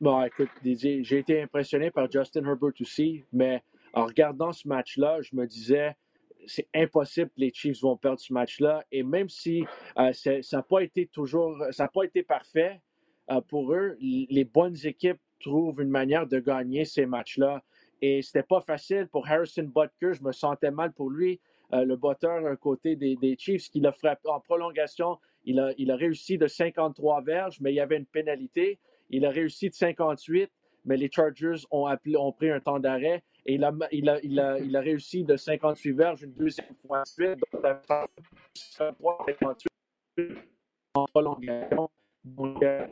Bon, 0.00 0.22
écoute, 0.22 0.50
Didier, 0.62 1.02
j'ai 1.02 1.18
été 1.18 1.42
impressionné 1.42 1.90
par 1.90 2.10
Justin 2.10 2.44
Herbert 2.44 2.72
aussi, 2.80 3.24
mais 3.32 3.62
en 3.92 4.04
regardant 4.04 4.52
ce 4.52 4.68
match-là, 4.68 5.20
je 5.22 5.34
me 5.34 5.44
disais, 5.46 5.96
c'est 6.48 6.68
impossible 6.74 7.28
que 7.28 7.40
les 7.40 7.52
Chiefs 7.52 7.80
vont 7.82 7.96
perdre 7.96 8.18
ce 8.18 8.32
match-là. 8.32 8.84
Et 8.90 9.02
même 9.02 9.28
si 9.28 9.64
euh, 9.98 10.12
ça 10.12 10.40
n'a 10.52 10.62
pas 10.62 10.80
été 10.80 11.06
toujours, 11.06 11.56
ça 11.70 11.84
n'a 11.84 11.88
pas 11.88 12.04
été 12.04 12.22
parfait 12.22 12.80
euh, 13.30 13.40
pour 13.42 13.72
eux, 13.72 13.96
les 14.00 14.44
bonnes 14.44 14.76
équipes 14.84 15.20
trouvent 15.40 15.80
une 15.80 15.90
manière 15.90 16.26
de 16.26 16.40
gagner 16.40 16.84
ces 16.84 17.06
matchs-là. 17.06 17.62
Et 18.00 18.22
c'était 18.22 18.42
pas 18.42 18.60
facile 18.60 19.08
pour 19.08 19.28
Harrison 19.28 19.64
Butker. 19.64 20.14
Je 20.14 20.22
me 20.22 20.32
sentais 20.32 20.70
mal 20.70 20.92
pour 20.92 21.10
lui, 21.10 21.40
euh, 21.72 21.84
le 21.84 21.96
botteur 21.96 22.46
à 22.46 22.56
côté 22.56 22.96
des, 22.96 23.36
Chiefs, 23.38 23.70
qui 23.70 23.80
l'a 23.80 23.92
frappé 23.92 24.28
en 24.28 24.40
prolongation. 24.40 25.18
Il 25.44 25.60
a, 25.60 25.72
il 25.78 25.90
a 25.90 25.96
réussi 25.96 26.38
de 26.38 26.46
53 26.46 27.22
verges, 27.22 27.60
mais 27.60 27.72
il 27.72 27.76
y 27.76 27.80
avait 27.80 27.96
une 27.96 28.06
pénalité. 28.06 28.78
Il 29.10 29.24
a 29.24 29.30
réussi 29.30 29.68
de 29.68 29.74
58, 29.74 30.50
mais 30.84 30.96
les 30.96 31.10
Chargers 31.10 31.64
ont, 31.70 31.86
appelé, 31.86 32.16
ont 32.16 32.32
pris 32.32 32.50
un 32.50 32.60
temps 32.60 32.78
d'arrêt. 32.78 33.22
Et 33.48 33.54
il 33.54 33.64
a, 33.64 33.72
il, 33.92 34.08
a, 34.10 34.20
il, 34.22 34.38
a, 34.38 34.58
il 34.58 34.76
a 34.76 34.80
réussi 34.80 35.24
de 35.24 35.34
58 35.34 35.92
verges 35.92 36.22
une 36.22 36.34
deuxième 36.34 36.74
fois 36.86 37.00
ensuite. 37.00 37.38
Donc, 37.50 37.64
58 38.54 39.68
en 40.92 41.06
prolongation. 41.06 41.88
Donc, 42.22 42.62
euh, 42.62 42.86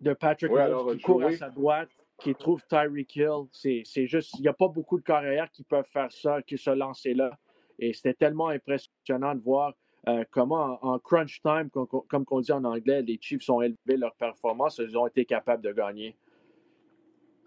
de 0.00 0.12
Patrick 0.12 0.50
qui 0.50 1.00
court 1.02 1.22
à 1.22 1.30
sa 1.36 1.50
droite, 1.50 1.90
qui 2.18 2.34
trouve 2.34 2.60
Tyreek 2.66 3.14
Hill. 3.14 3.46
C'est 3.52 3.84
juste, 4.08 4.34
il 4.36 4.42
n'y 4.42 4.48
a 4.48 4.52
pas 4.52 4.66
beaucoup 4.66 4.98
de 4.98 5.04
carrières 5.04 5.52
qui 5.52 5.62
peuvent 5.62 5.86
faire 5.86 6.10
ça, 6.10 6.42
qui 6.42 6.58
se 6.58 6.70
lancer 6.70 7.14
là. 7.14 7.30
Et 7.78 7.92
c'était 7.92 8.14
tellement 8.14 8.48
impressionnant 8.48 9.36
de 9.36 9.40
voir 9.40 9.72
euh, 10.08 10.24
comment 10.32 10.80
en, 10.82 10.98
crunch 10.98 11.40
time, 11.42 11.70
comme, 11.70 11.86
comme 11.86 12.24
on 12.28 12.40
dit 12.40 12.50
en 12.50 12.64
anglais, 12.64 13.02
les 13.02 13.18
Chiefs 13.20 13.48
ont 13.50 13.62
élevé 13.62 13.96
leur 13.96 14.16
performance, 14.16 14.78
ils 14.78 14.98
ont 14.98 15.06
été 15.06 15.24
capables 15.24 15.62
de 15.62 15.70
gagner. 15.70 16.16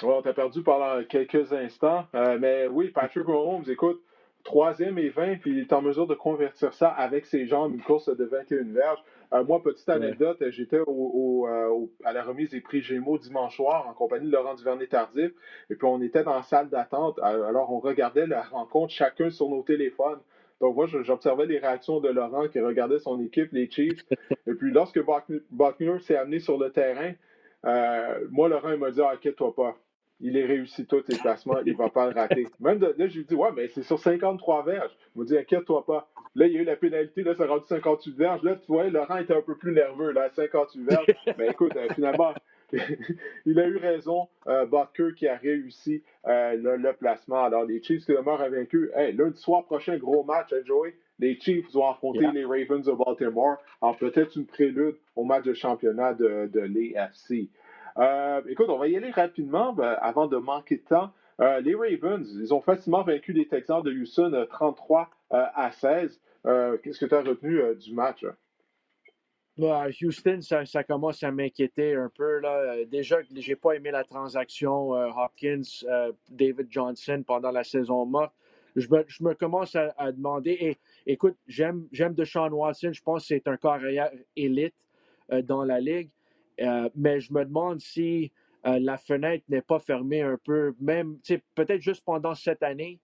On 0.02 0.22
t'a 0.22 0.34
perdu 0.34 0.64
pendant 0.64 1.04
quelques 1.04 1.54
instants. 1.54 2.06
Euh, 2.16 2.38
mais 2.39 2.68
oui, 2.68 2.89
Patrick 2.89 3.28
Mahomes, 3.28 3.64
écoute, 3.68 4.02
troisième 4.44 4.98
et 4.98 5.10
20, 5.10 5.38
puis 5.38 5.52
il 5.52 5.60
est 5.60 5.74
en 5.74 5.82
mesure 5.82 6.08
de 6.08 6.16
convertir 6.16 6.74
ça 6.74 6.89
avec 6.89 7.26
ses 7.26 7.46
jambes, 7.46 7.74
une 7.74 7.82
course 7.82 8.10
de 8.16 8.26
21 8.26 8.74
verges. 8.74 9.00
Euh, 9.34 9.44
moi, 9.44 9.62
petite 9.64 9.89
anecdote, 9.89 10.44
j'étais 10.50 10.80
au, 10.86 11.48
à 12.04 12.14
la 12.14 12.24
remise 12.24 12.52
des 12.52 12.62
prix 12.62 12.82
Gémeaux 12.82 13.18
dimanche 13.18 13.56
soir 13.56 13.88
en 13.88 13.94
compagnie 13.94 14.28
de 14.28 14.32
Laurent 14.32 14.56
Duvernay-Tardif, 14.56 15.32
et 15.70 15.76
puis 15.76 15.88
on 15.88 16.02
était 16.02 16.24
dans 16.24 16.36
la 16.36 16.44
salle 16.44 16.70
d'attente. 16.70 17.20
Alors, 17.22 17.72
on 17.72 17.80
regardait 17.80 18.28
la 18.28 18.41
rencontre 18.41 18.94
chacun 18.94 19.30
sur 19.30 19.50
nos 19.50 19.64
téléphones. 19.64 20.20
Donc, 20.62 20.76
moi, 20.76 20.86
j'observais 20.86 21.46
les 21.46 21.58
réactions 21.58 22.00
de 22.00 22.10
Laurent 22.10 22.48
qui 22.48 22.60
regardait 22.60 23.00
son 23.00 23.20
équipe, 23.22 23.52
les 23.52 23.70
Chiefs. 23.70 24.06
et 24.48 24.54
puis, 24.54 24.72
lorsque 24.72 25.00
Buckner 25.52 26.00
s'est 26.00 26.16
amené 26.16 26.39
sur 26.39 26.58
le 26.58 26.72
terrain, 26.72 27.14
euh, 27.66 28.28
moi, 28.32 28.49
Laurent, 28.49 28.72
il 28.72 28.80
m'a 28.80 28.91
dit 28.91 29.01
ah, 29.01 29.11
Inquiète-toi 29.14 29.55
pas. 29.55 29.76
Il 30.20 30.38
est 30.38 30.45
réussi 30.45 30.86
tous 30.86 31.03
ses 31.09 31.18
placements, 31.18 31.59
il 31.66 31.74
ne 31.74 31.78
va 31.78 31.89
pas 31.89 32.09
le 32.09 32.16
rater. 32.16 32.47
Même 32.59 32.80
là, 32.80 32.91
je 32.97 33.18
lui 33.18 33.26
dis 33.26 33.36
Ouais, 33.36 33.49
mais 33.55 33.68
c'est 33.70 33.84
sur 33.84 33.99
53 33.99 34.64
verges. 34.64 34.95
Il 35.16 35.20
m'a 35.20 35.26
dit 35.26 35.38
Inquiète-toi 35.38 35.86
pas. 35.86 36.09
Là, 36.36 36.47
il 36.47 36.53
y 36.53 36.57
a 36.57 36.61
eu 36.61 36.66
la 36.66 36.76
pénalité, 36.76 37.24
là, 37.24 37.36
ça 37.36 37.43
a 37.43 37.47
rendu 37.47 37.66
58 37.68 38.16
verges. 38.16 38.43
Là, 38.43 38.55
tu 38.55 38.68
vois, 38.68 38.89
Laurent 38.89 39.18
était 39.18 39.36
un 39.36 39.41
peu 39.41 39.55
plus 39.55 39.72
nerveux, 39.72 40.11
là, 40.11 40.30
58 40.36 40.84
verges. 40.84 41.05
mais 41.38 41.49
écoute, 41.49 41.76
euh, 41.76 41.88
finalement, 41.93 42.34
il 43.45 43.59
a 43.59 43.68
eu 43.68 43.78
raison. 43.78 44.28
Euh, 44.47 44.66
qui 45.16 45.28
a 45.28 45.38
réussi 45.38 46.03
euh, 46.28 46.78
le, 46.78 46.93
placement. 46.93 47.43
Alors, 47.43 47.64
les 47.64 47.82
Chiefs 47.82 48.05
qui 48.05 48.14
demeurent 48.14 48.41
invaincus. 48.41 48.89
Hey, 48.95 49.14
lundi 49.14 49.39
soir 49.39 49.64
prochain, 49.66 49.97
gros 49.97 50.24
match, 50.24 50.51
hein, 50.53 50.61
Joey? 50.66 50.95
Les 51.24 51.39
Chiefs 51.39 51.71
vont 51.74 51.89
affronter 51.89 52.30
les 52.34 52.45
Ravens 52.45 52.86
de 52.86 52.91
Baltimore. 52.91 53.57
Alors, 53.82 53.97
peut-être 53.97 54.36
une 54.36 54.45
prélude 54.45 54.97
au 55.15 55.24
match 55.24 55.43
de 55.43 55.53
championnat 55.53 56.13
de, 56.13 56.49
de 56.51 56.59
l'AFC. 56.59 57.49
Euh, 57.97 58.41
écoute, 58.49 58.67
on 58.69 58.78
va 58.78 58.88
y 58.88 58.97
aller 58.97 59.11
rapidement 59.11 59.74
ben, 59.74 59.95
avant 60.01 60.28
de 60.28 60.38
manquer 60.38 60.78
de 60.78 60.84
temps. 60.84 61.11
Euh, 61.41 61.61
les 61.61 61.76
Ravens, 61.76 62.28
ils 62.39 62.53
ont 62.53 62.61
facilement 62.61 63.03
vaincu 63.03 63.34
les 63.34 63.47
Texans 63.47 63.82
de 63.82 63.91
Houston 63.91 64.45
33 64.49 65.09
à 65.30 65.71
16. 65.71 66.21
Qu'est-ce 66.84 66.99
que 66.99 67.05
tu 67.05 67.15
as 67.15 67.21
retenu 67.21 67.61
du 67.76 67.93
match? 67.93 68.26
Houston, 69.57 70.39
ça, 70.41 70.84
commence 70.84 71.24
à 71.24 71.32
m'inquiéter 71.32 71.95
un 71.95 72.09
peu. 72.15 72.39
Là. 72.39 72.55
Euh, 72.55 72.86
déjà, 72.86 73.17
je 73.21 73.47
n'ai 73.49 73.55
pas 73.55 73.74
aimé 73.74 73.91
la 73.91 74.03
transaction 74.03 74.95
euh, 74.95 75.09
Hopkins-David 75.09 76.59
euh, 76.59 76.69
Johnson 76.69 77.24
pendant 77.26 77.51
la 77.51 77.63
saison 77.63 78.05
morte. 78.05 78.34
Je 78.76 78.88
me, 78.89 79.34
commence 79.34 79.76
à, 79.76 80.11
demander. 80.11 80.51
Et 80.59 80.78
écoute, 81.13 81.38
j'aime 81.47 81.88
Deshaun 81.91 82.51
Watson. 82.51 82.91
Je 82.91 83.01
pense 83.01 83.24
que 83.24 83.28
c'est 83.28 83.47
un 83.47 83.57
carrière 83.57 84.11
élite 84.36 84.76
dans 85.43 85.63
la 85.63 85.80
ligue. 85.80 86.09
mais 86.95 87.19
je 87.19 87.34
me 87.34 87.43
demande 87.43 87.80
si 87.80 88.32
la 88.63 88.97
fenêtre 88.97 89.43
n'est 89.49 89.61
pas 89.61 89.80
fermée 89.80 90.21
un 90.21 90.38
peu, 90.43 90.74
même 90.80 91.17
peut-être 91.55 91.82
juste 91.82 92.03
pendant 92.03 92.34
cette 92.34 92.63
année. 92.63 92.99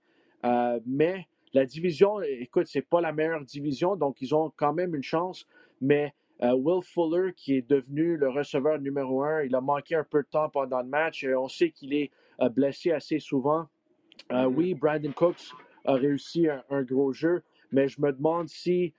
mais 0.86 1.28
la 1.54 1.66
division, 1.66 2.22
écoute, 2.22 2.68
c'est 2.68 2.82
pas 2.82 3.02
la 3.02 3.12
meilleure 3.12 3.44
division, 3.44 3.96
donc 3.96 4.22
ils 4.22 4.36
ont 4.36 4.52
quand 4.56 4.74
même 4.74 4.96
une 4.96 5.04
chance. 5.04 5.48
Mais 5.82 6.14
euh, 6.44 6.54
Will 6.54 6.84
Fuller, 6.84 7.34
qui 7.36 7.56
est 7.56 7.68
devenu 7.68 8.18
le 8.18 8.30
receveur 8.30 8.80
numéro 8.80 9.24
un, 9.24 9.44
il 9.44 9.56
a 9.56 9.62
manqué 9.62 9.96
un 9.96 10.04
peu 10.04 10.22
de 10.22 10.28
temps 10.28 10.50
pendant 10.50 10.82
le 10.82 10.88
match. 10.88 11.24
Euh, 11.24 11.38
on 11.38 11.48
sait 11.48 11.72
qu'il 11.72 11.94
est 11.94 12.12
euh, 12.40 12.50
blessé 12.50 12.92
assez 12.92 13.20
souvent. 13.20 13.68
Mm-hmm. 14.30 14.46
Oui, 14.56 14.74
Brandon 14.74 15.12
Cooks 15.12 15.52
a 15.86 15.94
réussi 15.94 16.48
un, 16.70 16.84
gros 16.84 17.14
jeu, 17.14 17.42
mais 17.72 17.88
je 17.88 18.02
me 18.02 18.12
demande 18.12 18.48
si 18.50 18.94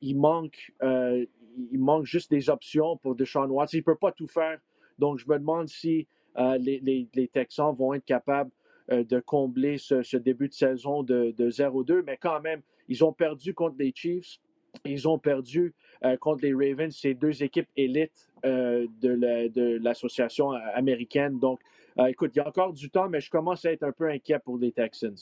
il 0.00 0.16
manque, 0.16 0.72
il 0.80 1.78
manque 1.78 2.06
juste 2.06 2.30
des 2.30 2.48
options 2.50 2.96
pour 2.96 3.14
Deshaun 3.14 3.48
Watson. 3.48 3.76
Il 3.76 3.80
ne 3.80 3.84
peut 3.84 3.94
pas 3.96 4.12
tout 4.12 4.26
faire. 4.26 4.58
Donc, 4.98 5.18
je 5.18 5.28
me 5.28 5.38
demande 5.38 5.68
si 5.68 6.06
les, 6.36 7.08
les, 7.14 7.28
Texans 7.28 7.74
vont 7.74 7.94
être 7.94 8.04
capables 8.04 8.50
de 8.90 9.20
combler 9.20 9.78
ce, 9.78 10.16
début 10.16 10.48
de 10.48 10.54
saison 10.54 11.02
de, 11.02 11.34
de 11.36 11.50
0-2, 11.50 12.02
mais 12.04 12.16
quand 12.16 12.40
même, 12.40 12.62
ils 12.88 13.04
ont 13.04 13.12
perdu 13.12 13.54
contre 13.54 13.76
les 13.78 13.92
Chiefs. 13.94 14.38
Ils 14.84 15.08
ont 15.08 15.18
perdu 15.18 15.74
contre 16.20 16.42
les 16.42 16.52
Ravens, 16.52 16.94
ces 16.94 17.14
deux 17.14 17.42
équipes 17.42 17.68
élites 17.76 18.28
de 18.44 19.78
l'association 19.82 20.50
américaine. 20.50 21.38
Donc, 21.38 21.60
écoute, 22.08 22.32
il 22.34 22.38
y 22.38 22.42
a 22.42 22.48
encore 22.48 22.72
du 22.72 22.90
temps, 22.90 23.08
mais 23.08 23.20
je 23.20 23.30
commence 23.30 23.64
à 23.64 23.72
être 23.72 23.82
un 23.82 23.92
peu 23.92 24.08
inquiet 24.08 24.38
pour 24.38 24.58
les 24.58 24.72
Texans. 24.72 25.16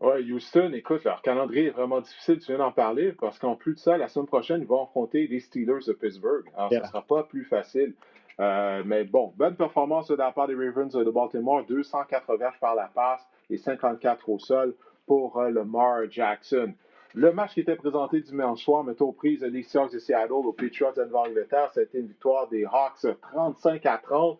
Oui, 0.00 0.32
Houston, 0.32 0.72
écoute, 0.72 1.04
leur 1.04 1.20
calendrier 1.20 1.66
est 1.66 1.70
vraiment 1.70 2.00
difficile, 2.00 2.38
tu 2.38 2.46
viens 2.46 2.58
d'en 2.58 2.72
parler, 2.72 3.12
parce 3.12 3.38
qu'en 3.38 3.54
plus 3.54 3.74
de 3.74 3.78
ça, 3.78 3.98
la 3.98 4.08
semaine 4.08 4.26
prochaine, 4.26 4.62
ils 4.62 4.66
vont 4.66 4.84
affronter 4.84 5.26
les 5.26 5.40
Steelers 5.40 5.84
de 5.86 5.92
Pittsburgh. 5.92 6.46
Alors, 6.56 6.72
ça 6.72 6.80
ne 6.80 6.84
sera 6.86 7.02
pas 7.02 7.24
plus 7.24 7.44
facile. 7.44 7.94
Euh, 8.40 8.82
mais 8.86 9.04
bon, 9.04 9.34
bonne 9.36 9.56
performance 9.56 10.08
de 10.08 10.14
la 10.14 10.32
part 10.32 10.48
des 10.48 10.54
Ravens 10.54 10.90
de 10.90 11.10
Baltimore, 11.10 11.66
204 11.66 12.36
verges 12.38 12.58
par 12.58 12.74
la 12.74 12.86
passe 12.86 13.20
et 13.50 13.58
54 13.58 14.26
au 14.30 14.38
sol 14.38 14.74
pour 15.06 15.38
euh, 15.38 15.50
Lamar 15.50 16.10
Jackson. 16.10 16.72
Le 17.12 17.32
match 17.32 17.52
qui 17.52 17.60
était 17.60 17.76
présenté 17.76 18.20
dimanche 18.20 18.64
soir, 18.64 18.84
mettons 18.84 19.08
aux 19.08 19.12
prises 19.12 19.40
des 19.40 19.62
Seahawks 19.62 19.92
de 19.92 19.98
Seattle 19.98 20.32
aux 20.32 20.52
Patriots 20.52 20.92
de 20.96 21.12
Angleterre, 21.12 21.70
c'était 21.74 21.98
une 21.98 22.06
victoire 22.06 22.48
des 22.48 22.64
Hawks 22.64 23.06
35 23.20 23.84
à 23.84 23.98
30. 23.98 24.38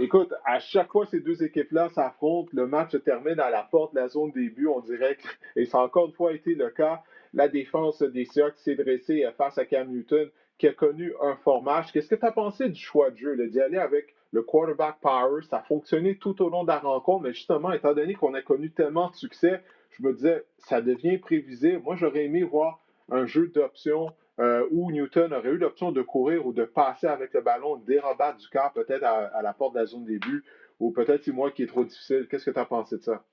Écoute, 0.00 0.32
à 0.44 0.60
chaque 0.60 0.92
fois 0.92 1.06
ces 1.06 1.18
deux 1.18 1.42
équipes-là 1.42 1.88
s'affrontent, 1.88 2.50
le 2.52 2.68
match 2.68 2.92
se 2.92 2.98
termine 2.98 3.40
à 3.40 3.50
la 3.50 3.64
porte 3.64 3.94
de 3.94 3.98
la 3.98 4.06
zone 4.06 4.30
début, 4.30 4.68
on 4.68 4.78
dirait, 4.78 5.18
et 5.56 5.64
ça 5.64 5.78
a 5.78 5.82
encore 5.82 6.06
une 6.06 6.12
fois 6.12 6.32
été 6.32 6.54
le 6.54 6.70
cas, 6.70 7.02
la 7.34 7.48
défense 7.48 8.00
des 8.02 8.24
Seahawks 8.24 8.58
s'est 8.58 8.76
dressée 8.76 9.26
face 9.36 9.58
à 9.58 9.64
Cam 9.64 9.88
Newton, 9.88 10.30
qui 10.56 10.68
a 10.68 10.72
connu 10.72 11.12
un 11.20 11.34
fort 11.36 11.64
match. 11.64 11.90
Qu'est-ce 11.90 12.08
que 12.08 12.14
tu 12.14 12.24
as 12.24 12.30
pensé 12.30 12.68
du 12.68 12.80
choix 12.80 13.10
de 13.10 13.16
jeu, 13.16 13.48
d'y 13.48 13.60
aller 13.60 13.78
avec 13.78 14.14
le 14.30 14.42
quarterback 14.42 15.00
power? 15.00 15.42
Ça 15.42 15.58
a 15.58 15.62
fonctionné 15.62 16.16
tout 16.16 16.40
au 16.42 16.48
long 16.48 16.62
de 16.62 16.68
la 16.68 16.78
rencontre, 16.78 17.24
mais 17.24 17.32
justement, 17.32 17.72
étant 17.72 17.92
donné 17.92 18.14
qu'on 18.14 18.34
a 18.34 18.42
connu 18.42 18.70
tellement 18.70 19.10
de 19.10 19.16
succès, 19.16 19.62
je 19.90 20.02
me 20.04 20.12
disais, 20.12 20.44
ça 20.58 20.80
devient 20.80 21.18
prévisible. 21.18 21.82
Moi, 21.82 21.96
j'aurais 21.96 22.24
aimé 22.24 22.44
voir 22.44 22.80
un 23.10 23.26
jeu 23.26 23.48
d'options 23.48 24.12
euh, 24.38 24.66
où 24.70 24.92
Newton 24.92 25.32
aurait 25.32 25.50
eu 25.50 25.56
l'option 25.56 25.90
de 25.90 26.02
courir 26.02 26.46
ou 26.46 26.52
de 26.52 26.64
passer 26.64 27.08
avec 27.08 27.34
le 27.34 27.40
ballon, 27.40 27.76
dérobattre 27.76 28.38
du 28.38 28.48
corps 28.48 28.72
peut-être 28.72 29.02
à, 29.02 29.42
la 29.42 29.52
porte 29.52 29.74
de 29.74 29.80
la 29.80 29.86
zone 29.86 30.04
début, 30.04 30.44
ou 30.78 30.92
peut-être 30.92 31.24
c'est 31.24 31.32
moi 31.32 31.50
qui 31.50 31.64
est 31.64 31.66
trop 31.66 31.84
difficile. 31.84 32.28
Qu'est-ce 32.30 32.44
que 32.44 32.52
tu 32.52 32.58
as 32.58 32.64
pensé 32.64 32.98
de 32.98 33.02
ça? 33.02 33.24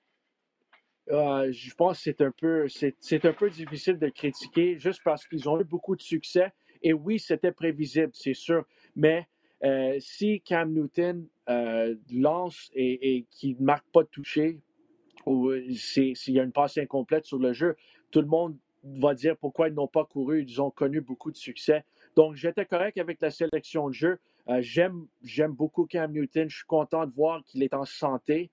Euh, 1.12 1.52
je 1.52 1.76
pense 1.76 1.98
que 1.98 2.04
c'est 2.04 2.22
un 2.22 2.32
peu 2.32 2.68
c'est 2.68 3.26
un 3.26 3.34
peu 3.34 3.52
difficile 3.52 4.00
de 4.00 4.10
critiquer 4.10 4.80
juste 4.80 5.02
parce 5.06 5.28
qu'ils 5.28 5.48
ont 5.48 5.60
eu 5.60 5.64
beaucoup 5.64 5.96
de 5.96 6.02
succès. 6.02 6.52
Et 6.82 6.94
oui, 6.94 7.20
c'était 7.20 7.52
prévisible, 7.52 8.12
c'est 8.14 8.34
sûr. 8.34 8.66
Mais 8.96 9.28
euh, 9.64 9.98
si 10.00 10.42
Cam 10.42 10.74
Newton 10.74 11.28
lance 12.12 12.72
et, 12.74 13.18
et 13.18 13.26
qu'il 13.30 13.58
ne 13.60 13.66
marque 13.66 13.86
pas 13.94 14.02
de 14.02 14.08
toucher, 14.08 14.60
ou 15.28 15.52
s'il 15.72 16.34
y 16.34 16.40
a 16.40 16.44
une 16.44 16.52
passe 16.52 16.80
incomplète 16.80 17.26
sur 17.26 17.38
le 17.38 17.54
jeu, 17.54 17.76
tout 18.10 18.22
le 18.22 18.28
monde 18.28 18.58
va 18.86 19.14
dire 19.14 19.36
pourquoi 19.38 19.68
ils 19.68 19.74
n'ont 19.74 19.88
pas 19.88 20.06
couru. 20.06 20.44
Ils 20.44 20.62
ont 20.62 20.72
connu 20.72 21.02
beaucoup 21.02 21.32
de 21.32 21.38
succès. 21.38 21.84
Donc, 22.16 22.36
j'étais 22.36 22.66
correct 22.66 22.98
avec 22.98 23.20
la 23.22 23.32
sélection 23.32 23.90
de 23.90 23.94
jeu. 23.94 24.20
Euh, 24.50 24.60
j'aime, 24.62 25.08
beaucoup 25.50 25.86
Cam 25.86 26.12
Newton. 26.12 26.50
Je 26.50 26.58
suis 26.58 26.66
content 26.66 27.06
de 27.06 27.12
voir 27.12 27.44
qu'il 27.44 27.64
est 27.64 27.74
en 27.74 27.86
santé. 27.86 28.52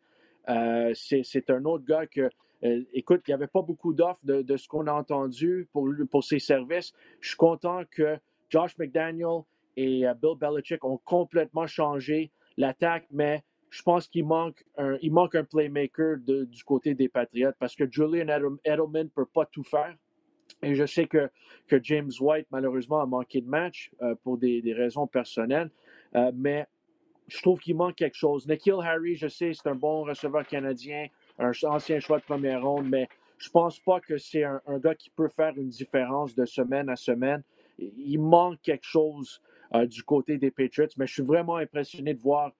Euh, 0.49 0.93
c'est, 0.95 1.51
un 1.51 1.65
autre 1.65 1.85
gars 1.85 2.07
que, 2.07 2.29
euh, 2.65 2.83
écoute, 2.93 3.23
il 3.27 3.31
n'y 3.31 3.35
avait 3.35 3.47
pas 3.47 3.63
beaucoup 3.63 3.93
d'offres 3.93 4.21
de, 4.25 4.57
ce 4.57 4.67
qu'on 4.69 4.87
a 4.87 4.93
entendu 4.93 5.69
pour, 5.73 6.25
ses 6.25 6.39
services. 6.39 6.93
Je 7.21 7.29
suis 7.29 7.37
content 7.37 7.83
que 7.91 8.19
Josh 8.49 8.77
McDaniel 8.79 9.43
et 9.77 10.05
Bill 10.21 10.37
Belichick 10.39 10.85
ont 10.85 10.99
complètement 10.99 11.67
changé 11.67 12.31
l'attaque, 12.57 13.07
mais 13.11 13.43
je 13.71 13.83
pense 13.83 14.07
qu'il 14.07 14.27
manque 14.27 14.65
un, 14.77 14.99
manque 15.11 15.35
un 15.35 15.45
playmaker 15.45 16.19
du 16.19 16.65
côté 16.65 16.95
des 16.95 17.09
Patriots 17.09 17.53
parce 17.59 17.75
que 17.75 17.91
Julian 17.91 18.27
Edelman 18.65 19.05
ne 19.05 19.09
peut 19.09 19.25
pas 19.25 19.47
tout 19.47 19.65
faire. 19.65 19.97
Et 20.63 20.75
je 20.75 20.87
sais 20.87 21.07
que, 21.07 21.29
que 21.67 21.83
James 21.83 22.11
White, 22.21 22.47
malheureusement, 22.51 23.01
a 23.01 23.07
manqué 23.07 23.41
de 23.41 23.49
match 23.49 23.91
euh, 24.01 24.15
pour 24.23 24.39
des, 24.39 24.63
des, 24.63 24.73
raisons 24.73 25.07
personnelles, 25.07 25.71
euh, 26.15 26.31
mais 26.35 26.67
je 27.27 27.41
trouve 27.41 27.59
qu'il 27.59 27.77
manque 27.77 27.97
quelque 27.97 28.17
chose. 28.17 28.47
Nikhil 28.47 28.77
Harry, 28.83 29.17
je 29.17 29.27
sais, 29.27 29.53
c'est 29.53 29.69
un 29.69 29.75
bon 29.75 30.05
receveur 30.05 30.47
canadien, 30.47 31.07
un 31.39 31.51
ancien 31.65 31.99
choix 31.99 32.19
de 32.19 32.25
première 32.25 32.63
ronde, 32.63 32.89
mais 32.89 33.09
je 33.39 33.51
pense 33.51 33.81
pas 33.81 34.01
que 34.01 34.19
c'est 34.19 34.45
un, 34.45 34.61
gars 34.79 34.95
qui 34.95 35.11
peut 35.11 35.29
faire 35.29 35.53
une 35.57 35.69
différence 35.69 36.35
de 36.35 36.45
semaine 36.45 36.89
à 36.89 36.97
semaine. 36.97 37.43
Il 37.79 38.21
manque 38.21 38.61
quelque 38.63 38.87
chose 38.87 39.41
euh, 39.75 39.87
du 39.87 40.05
côté 40.05 40.39
des 40.39 40.53
Patriots, 40.53 40.91
mais 40.97 41.07
je 41.09 41.15
suis 41.15 41.23
vraiment 41.23 41.57
impressionné 41.57 42.15
de 42.15 42.21
voir 42.21 42.53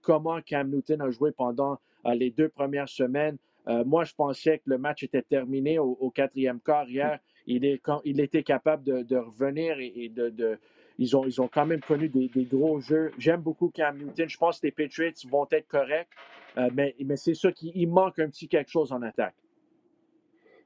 comment 0.00 0.40
Cam 0.40 0.70
Newton 0.70 1.02
a 1.02 1.10
joué 1.10 1.32
pendant 1.32 1.76
les 2.14 2.30
deux 2.30 2.48
premières 2.48 2.88
semaines. 2.88 3.36
moi, 3.84 4.04
je 4.04 4.14
pensais 4.14 4.58
que 4.58 4.70
le 4.70 4.78
match 4.78 5.02
était 5.02 5.22
terminé 5.22 5.80
au 5.80 6.08
quatrième 6.10 6.60
quart 6.60 6.88
hier 6.88 7.18
il, 7.46 7.64
est, 7.64 7.80
il 8.04 8.20
était 8.20 8.42
capable 8.42 8.84
de, 8.84 9.16
revenir 9.16 9.78
et, 9.78 10.08
de, 10.08 10.58
ils, 10.98 11.16
ont, 11.16 11.24
ils 11.24 11.40
ont 11.40 11.48
quand 11.48 11.66
même 11.66 11.80
connu 11.80 12.08
des, 12.08 12.44
gros 12.44 12.80
jeux. 12.80 13.12
J'aime 13.18 13.40
beaucoup 13.40 13.70
Cam 13.70 13.96
Newton. 13.96 14.28
Je 14.28 14.38
pense 14.38 14.60
que 14.60 14.66
les 14.66 14.72
Patriots 14.72 15.12
vont 15.28 15.46
être 15.50 15.68
corrects, 15.68 16.08
euh, 16.58 16.68
mais, 16.74 16.94
mais 17.04 17.16
c'est 17.16 17.34
ça 17.34 17.52
qu'il 17.52 17.88
manque 17.88 18.18
un 18.18 18.28
petit 18.28 18.48
quelque 18.48 18.70
chose 18.70 18.92
en 18.92 19.02
attaque. 19.02 19.34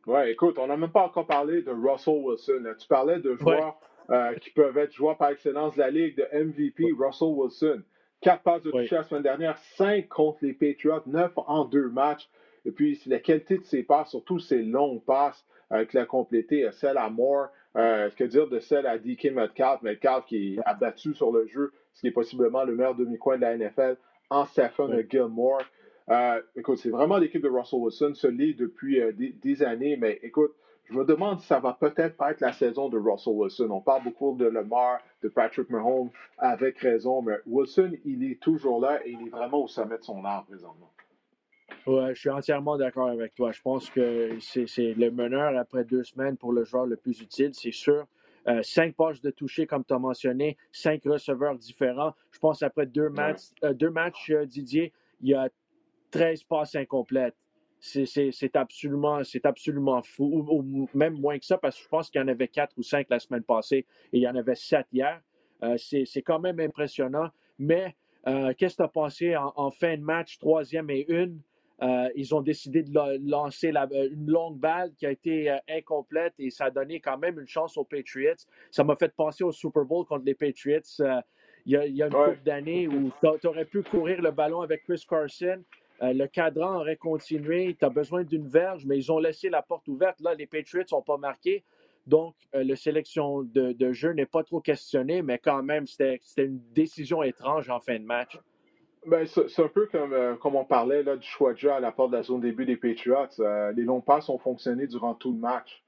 Ouais, 0.07 0.33
écoute, 0.33 0.59
on 0.59 0.67
n'a 0.67 0.77
même 0.77 0.91
pas 0.91 1.05
encore 1.05 1.27
parlé 1.27 1.63
de 1.63 1.71
Russell 1.71 2.15
Wilson. 2.23 2.65
Tu 2.79 2.89
parlais 2.89 3.21
de 3.21 3.37
joueurs 3.37 3.79
euh, 4.11 4.35
qui 4.37 4.51
peuvent 4.51 4.77
être 4.79 4.93
joueurs 4.93 5.17
par 5.17 5.31
excellence 5.31 5.75
de 5.75 5.81
la 5.81 5.91
Ligue, 5.91 6.17
de 6.17 6.27
MVP, 6.33 6.85
Russell 6.99 7.29
Wilson. 7.29 7.83
Quatre 8.21 8.43
passes 8.43 8.63
de 8.63 8.71
toucher 8.71 8.97
la 8.97 9.03
semaine 9.05 9.23
dernière, 9.23 9.57
cinq 9.77 10.09
contre 10.09 10.39
les 10.43 10.53
Patriots, 10.53 11.03
neuf 11.07 11.33
en 11.37 11.65
deux 11.65 11.89
matchs. 11.89 12.29
Et 12.65 12.71
puis, 12.71 13.01
la 13.07 13.19
qualité 13.19 13.59
de 13.59 13.65
ses 13.65 13.83
passes, 13.83 14.11
surtout 14.11 14.39
ses 14.39 14.63
longues 14.63 15.03
passes, 15.05 15.45
avec 15.71 15.93
la 15.93 16.05
complété, 16.05 16.69
celle 16.73 16.99
à 16.99 17.09
Moore, 17.09 17.49
euh, 17.77 18.11
que 18.11 18.25
dire 18.25 18.49
de 18.49 18.59
celle 18.59 18.87
à 18.87 18.99
DK 18.99 19.33
Metcalf, 19.33 19.83
Metcalf 19.83 20.25
qui 20.27 20.55
est 20.55 20.59
abattu 20.65 21.15
sur 21.15 21.31
le 21.31 21.47
jeu, 21.47 21.73
ce 21.95 22.01
qui 22.01 22.09
est 22.09 22.13
possiblement 22.13 22.65
le 22.65 22.75
meilleur 22.75 22.97
demi-coin 22.97 23.37
de 23.37 23.43
la 23.43 23.57
NFL, 23.57 23.97
en 24.29 24.45
Stephen 24.45 25.07
Gilmore. 25.09 25.63
Euh, 26.11 26.43
écoute, 26.57 26.79
c'est 26.79 26.91
vraiment 26.91 27.19
l'équipe 27.19 27.43
de 27.43 27.49
Russell 27.49 27.79
Wilson, 27.79 28.15
se 28.15 28.27
lit 28.27 28.55
depuis 28.55 29.01
euh, 29.01 29.13
des, 29.13 29.63
années, 29.63 29.97
mais 29.97 30.19
écoute, 30.23 30.53
je 30.87 30.95
me 30.95 31.05
demande 31.05 31.39
si 31.39 31.47
ça 31.47 31.61
va 31.61 31.75
peut-être 31.79 32.17
pas 32.17 32.33
être 32.33 32.41
la 32.41 32.53
saison 32.53 32.89
de 32.89 32.99
Russell 32.99 33.35
Wilson. 33.35 33.69
On 33.71 33.81
parle 33.81 34.03
beaucoup 34.03 34.37
de 34.37 34.47
Lamar, 34.47 34.99
de 35.23 35.29
Patrick 35.29 35.71
Mahomes, 35.71 36.11
avec 36.39 36.79
raison, 36.79 37.23
mais 37.23 37.37
Wilson, 37.47 37.93
il 38.05 38.25
est 38.25 38.41
toujours 38.41 38.81
là 38.81 38.99
et 39.07 39.13
il 39.13 39.29
est 39.29 39.31
vraiment 39.31 39.63
au 39.63 39.69
sommet 39.69 39.99
de 39.99 40.03
son 40.03 40.25
art 40.25 40.45
présentement. 40.47 40.91
Ouais, 41.87 42.15
je 42.15 42.21
suis 42.21 42.31
entièrement 42.31 42.77
d'accord 42.77 43.09
avec 43.09 43.35
toi. 43.35 43.53
Je 43.53 43.61
pense 43.61 43.91
que 43.91 44.39
c'est 44.41 44.95
le 44.95 45.11
meneur 45.11 45.57
après 45.57 45.85
deux 45.85 46.05
semaines 46.05 46.37
pour 46.37 46.53
le 46.53 46.65
joueur 46.65 46.87
le 46.87 46.97
plus 46.97 47.21
utile, 47.21 47.51
c'est 47.55 47.73
sûr. 47.73 48.07
Euh, 48.49 48.63
cinq 48.63 48.95
passes 48.95 49.21
de 49.21 49.31
toucher, 49.31 49.67
comme 49.67 49.85
tu 49.85 49.93
as 49.93 49.99
mentionné, 49.99 50.57
cinq 50.73 51.03
receveurs 51.05 51.57
différents. 51.57 52.15
Je 52.31 52.39
pense 52.39 52.63
après 52.63 52.87
deux 52.87 53.09
matchs, 53.09 53.49
euh, 53.65 53.75
deux 53.75 53.91
matchs 53.91 54.31
euh, 54.31 54.47
Didier, 54.47 54.93
il 55.21 55.29
y 55.29 55.35
a 55.35 55.49
13 56.11 56.45
passes 56.45 56.75
incomplètes. 56.75 57.37
C'est 57.81 58.57
absolument, 58.57 59.23
absolument 59.45 60.03
fou, 60.03 60.47
ou, 60.51 60.89
même 60.93 61.19
moins 61.19 61.39
que 61.39 61.47
ça, 61.47 61.57
parce 61.57 61.77
que 61.79 61.83
je 61.83 61.89
pense 61.89 62.11
qu'il 62.11 62.21
y 62.21 62.25
en 62.25 62.29
avait 62.29 62.49
quatre 62.49 62.77
ou 62.77 62.83
cinq 62.83 63.07
la 63.09 63.19
semaine 63.19 63.43
passée 63.43 63.87
et 64.13 64.19
il 64.19 64.21
y 64.21 64.29
en 64.29 64.37
avait 64.37 64.55
sept 64.55 64.87
hier. 64.93 65.23
c'est 65.79 66.23
quand 66.23 66.41
même 66.41 66.61
impressionnant. 66.61 67.31
Mais 67.59 67.97
qu'est-ce 68.59 68.75
que 68.75 68.83
tu 68.83 68.83
as 68.83 68.89
pensé 68.89 69.35
en, 69.35 69.55
en, 69.57 69.71
fin 69.71 69.97
de 69.97 70.03
match, 70.03 70.39
troisième 70.39 70.91
et 70.91 71.07
une? 71.09 71.41
Euh, 71.83 72.11
ils 72.15 72.35
ont 72.35 72.43
décidé 72.43 72.83
de 72.83 73.31
lancer 73.31 73.73
euh, 73.75 74.09
une 74.13 74.31
longue 74.31 74.59
balle 74.59 74.93
qui 74.99 75.07
a 75.07 75.11
été 75.11 75.51
euh, 75.51 75.57
incomplète 75.69 76.35
et 76.39 76.51
ça 76.51 76.67
a 76.67 76.71
donné 76.71 77.01
quand 77.01 77.17
même 77.17 77.41
une 77.41 77.49
chance 77.49 77.79
aux 77.79 77.85
Patriots. 77.85 78.35
Ça 78.71 78.85
m'a 78.85 78.97
fait 78.97 79.15
penser 79.15 79.45
au 79.45 79.53
Super 79.53 79.85
Bowl 79.85 80.05
contre 80.05 80.25
les 80.25 80.35
Patriots 80.35 80.81
il, 81.67 81.73
y 81.73 82.03
a, 82.03 82.07
une 82.07 82.13
couple 82.13 82.43
d'années 82.45 82.89
où 82.89 83.13
tu 83.21 83.47
aurais 83.47 83.65
pu 83.67 83.83
courir 83.83 84.21
le 84.21 84.31
ballon 84.31 84.63
avec 84.63 84.83
Chris 84.85 85.05
Carson. 85.09 85.63
le 86.01 86.27
cadran 86.27 86.81
aurait 86.81 86.97
continué. 86.97 87.77
Tu 87.79 87.85
as 87.85 87.91
besoin 87.91 88.25
d'une 88.25 88.49
verge, 88.49 88.87
mais 88.87 88.97
ils 88.97 89.13
ont 89.13 89.19
laissé 89.19 89.51
la 89.51 89.61
porte 89.61 89.87
ouverte. 89.89 90.21
Là, 90.21 90.35
les 90.35 90.47
Patriots 90.47 90.85
n'ont 90.91 91.03
pas 91.03 91.19
marqué. 91.19 91.63
Donc, 92.07 92.35
la 92.55 92.77
sélection 92.77 93.43
de, 93.43 93.73
de 93.73 93.93
jeu 93.93 94.13
n'est 94.13 94.27
pas 94.27 94.43
trop 94.43 94.61
questionnée, 94.61 95.21
mais 95.21 95.39
quand 95.39 95.63
même, 95.63 95.87
c'était 95.87 96.19
une 96.39 96.61
décision 96.73 97.23
étrange 97.23 97.69
en 97.69 97.79
fin 97.79 97.99
de 97.99 98.05
match. 98.05 98.39
Ben, 99.07 99.27
c'est 99.27 99.63
un 99.63 99.69
peu 99.69 99.87
comme, 99.87 100.13
euh, 100.13 100.35
comme 100.37 100.57
on 100.57 100.65
parlait 100.65 101.03
là, 101.03 101.17
du 101.17 101.27
choix 101.27 101.55
de 101.55 101.59
jeu 101.59 101.73
à 101.73 101.81
la 101.81 101.91
porte 101.91 102.11
de 102.11 102.17
la 102.17 102.23
zone 102.23 102.43
début 102.43 102.67
des 102.67 102.77
Patriots. 102.77 103.29
Euh, 103.41 103.73
les 103.73 103.83
longs 103.83 104.03
passes 104.03 104.29
ont 104.29 104.39
fonctionné 104.39 104.87
durant 104.87 105.15
tout 105.15 105.33
le 105.33 105.39
match. 105.39 105.83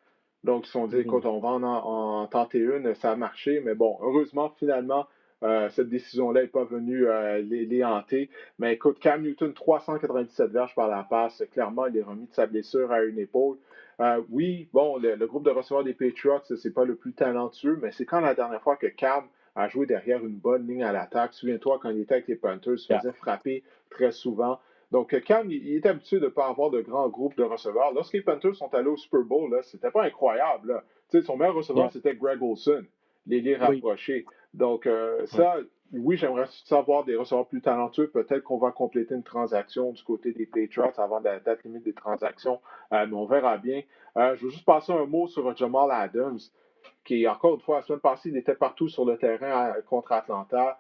Donc, 0.44 0.64
ils 0.64 0.66
se 0.66 0.72
sont 0.72 0.86
dit, 0.86 0.96
écoute, 0.96 1.26
on 1.26 1.38
va 1.38 1.50
en, 1.50 1.62
en, 1.62 2.26
tenter 2.26 2.58
une, 2.58 2.94
ça 2.94 3.12
a 3.12 3.16
marché. 3.16 3.60
Mais 3.60 3.74
bon, 3.74 3.98
heureusement, 4.00 4.48
finalement, 4.58 5.06
euh, 5.42 5.68
cette 5.70 5.90
décision-là 5.90 6.42
n'est 6.42 6.48
pas 6.48 6.64
venue 6.64 7.06
les, 7.42 7.66
les, 7.66 7.84
hanter. 7.84 8.30
Mais 8.58 8.72
écoute, 8.72 8.98
Cam 8.98 9.22
Newton, 9.22 9.52
397 9.52 10.50
verges 10.50 10.74
par 10.74 10.88
la 10.88 11.02
passe. 11.04 11.44
Clairement, 11.52 11.86
il 11.86 11.96
est 11.98 12.02
remis 12.02 12.26
de 12.26 12.34
sa 12.34 12.46
blessure 12.46 12.90
à 12.92 13.04
une 13.04 13.18
épaule. 13.18 13.58
oui, 14.30 14.68
bon, 14.72 14.96
le, 14.96 15.16
le, 15.16 15.26
groupe 15.26 15.44
de 15.44 15.50
receveurs 15.50 15.84
des 15.84 15.94
Patriots, 15.94 16.40
c'est 16.56 16.74
pas 16.74 16.84
le 16.84 16.96
plus 16.96 17.12
talentueux, 17.12 17.78
mais 17.80 17.92
c'est 17.92 18.06
quand 18.06 18.20
la 18.20 18.34
dernière 18.34 18.62
fois 18.62 18.76
que 18.76 18.86
Cam 18.86 19.24
à 19.54 19.68
jouer 19.68 19.86
derrière 19.86 20.24
une 20.24 20.36
bonne 20.36 20.66
ligne 20.66 20.84
à 20.84 20.92
l'attaque. 20.92 21.34
Souviens-toi, 21.34 21.78
quand 21.82 21.90
il 21.90 22.00
était 22.00 22.14
avec 22.14 22.28
les 22.28 22.36
Panthers, 22.36 22.74
il 22.74 22.78
se 22.78 22.94
faisait 22.94 23.12
frapper 23.12 23.62
très 23.90 24.12
souvent. 24.12 24.58
Donc, 24.90 25.18
Cam, 25.22 25.50
il, 25.50 25.74
est 25.74 25.86
habitué 25.86 26.18
de 26.20 26.26
ne 26.26 26.30
pas 26.30 26.48
avoir 26.48 26.70
de 26.70 26.80
grands 26.80 27.08
groupes 27.08 27.36
de 27.36 27.42
receveurs. 27.42 27.92
Lorsque 27.94 28.12
les 28.12 28.20
Panthers 28.20 28.54
sont 28.54 28.72
allés 28.74 28.88
au 28.88 28.96
Super 28.96 29.22
Bowl, 29.22 29.50
là, 29.50 29.62
c'était 29.62 29.90
pas 29.90 30.04
incroyable. 30.04 30.82
Son 31.24 31.36
meilleur 31.36 31.54
receveur, 31.54 31.90
c'était 31.92 32.14
Greg 32.14 32.42
Olson, 32.42 32.84
les 33.26 33.56
rapprochés. 33.56 34.26
Donc, 34.52 34.88
ça, 35.26 35.56
oui, 35.92 36.16
j'aimerais 36.16 36.46
savoir 36.64 37.04
des 37.04 37.16
receveurs 37.16 37.46
plus 37.46 37.60
talentueux. 37.60 38.08
Peut-être 38.08 38.42
qu'on 38.42 38.56
va 38.56 38.70
compléter 38.70 39.14
une 39.14 39.22
transaction 39.22 39.92
du 39.92 40.02
côté 40.02 40.32
des 40.32 40.46
Patriots 40.46 40.98
avant 40.98 41.20
la 41.20 41.38
date 41.38 41.62
limite 41.64 41.84
des 41.84 41.92
transactions, 41.92 42.60
euh, 42.92 43.06
mais 43.06 43.14
on 43.14 43.26
verra 43.26 43.58
bien. 43.58 43.82
Euh, 44.16 44.34
je 44.36 44.44
veux 44.44 44.50
juste 44.50 44.64
passer 44.64 44.92
un 44.92 45.04
mot 45.04 45.26
sur 45.26 45.54
Jamal 45.54 45.90
Adams, 45.90 46.38
qui, 47.04 47.26
encore 47.26 47.54
une 47.54 47.60
fois, 47.60 47.76
la 47.76 47.82
semaine 47.82 48.00
passée, 48.00 48.30
il 48.30 48.36
était 48.36 48.54
partout 48.54 48.88
sur 48.88 49.04
le 49.04 49.16
terrain 49.16 49.70
euh, 49.70 49.82
contre 49.82 50.12
Atlanta. 50.12 50.78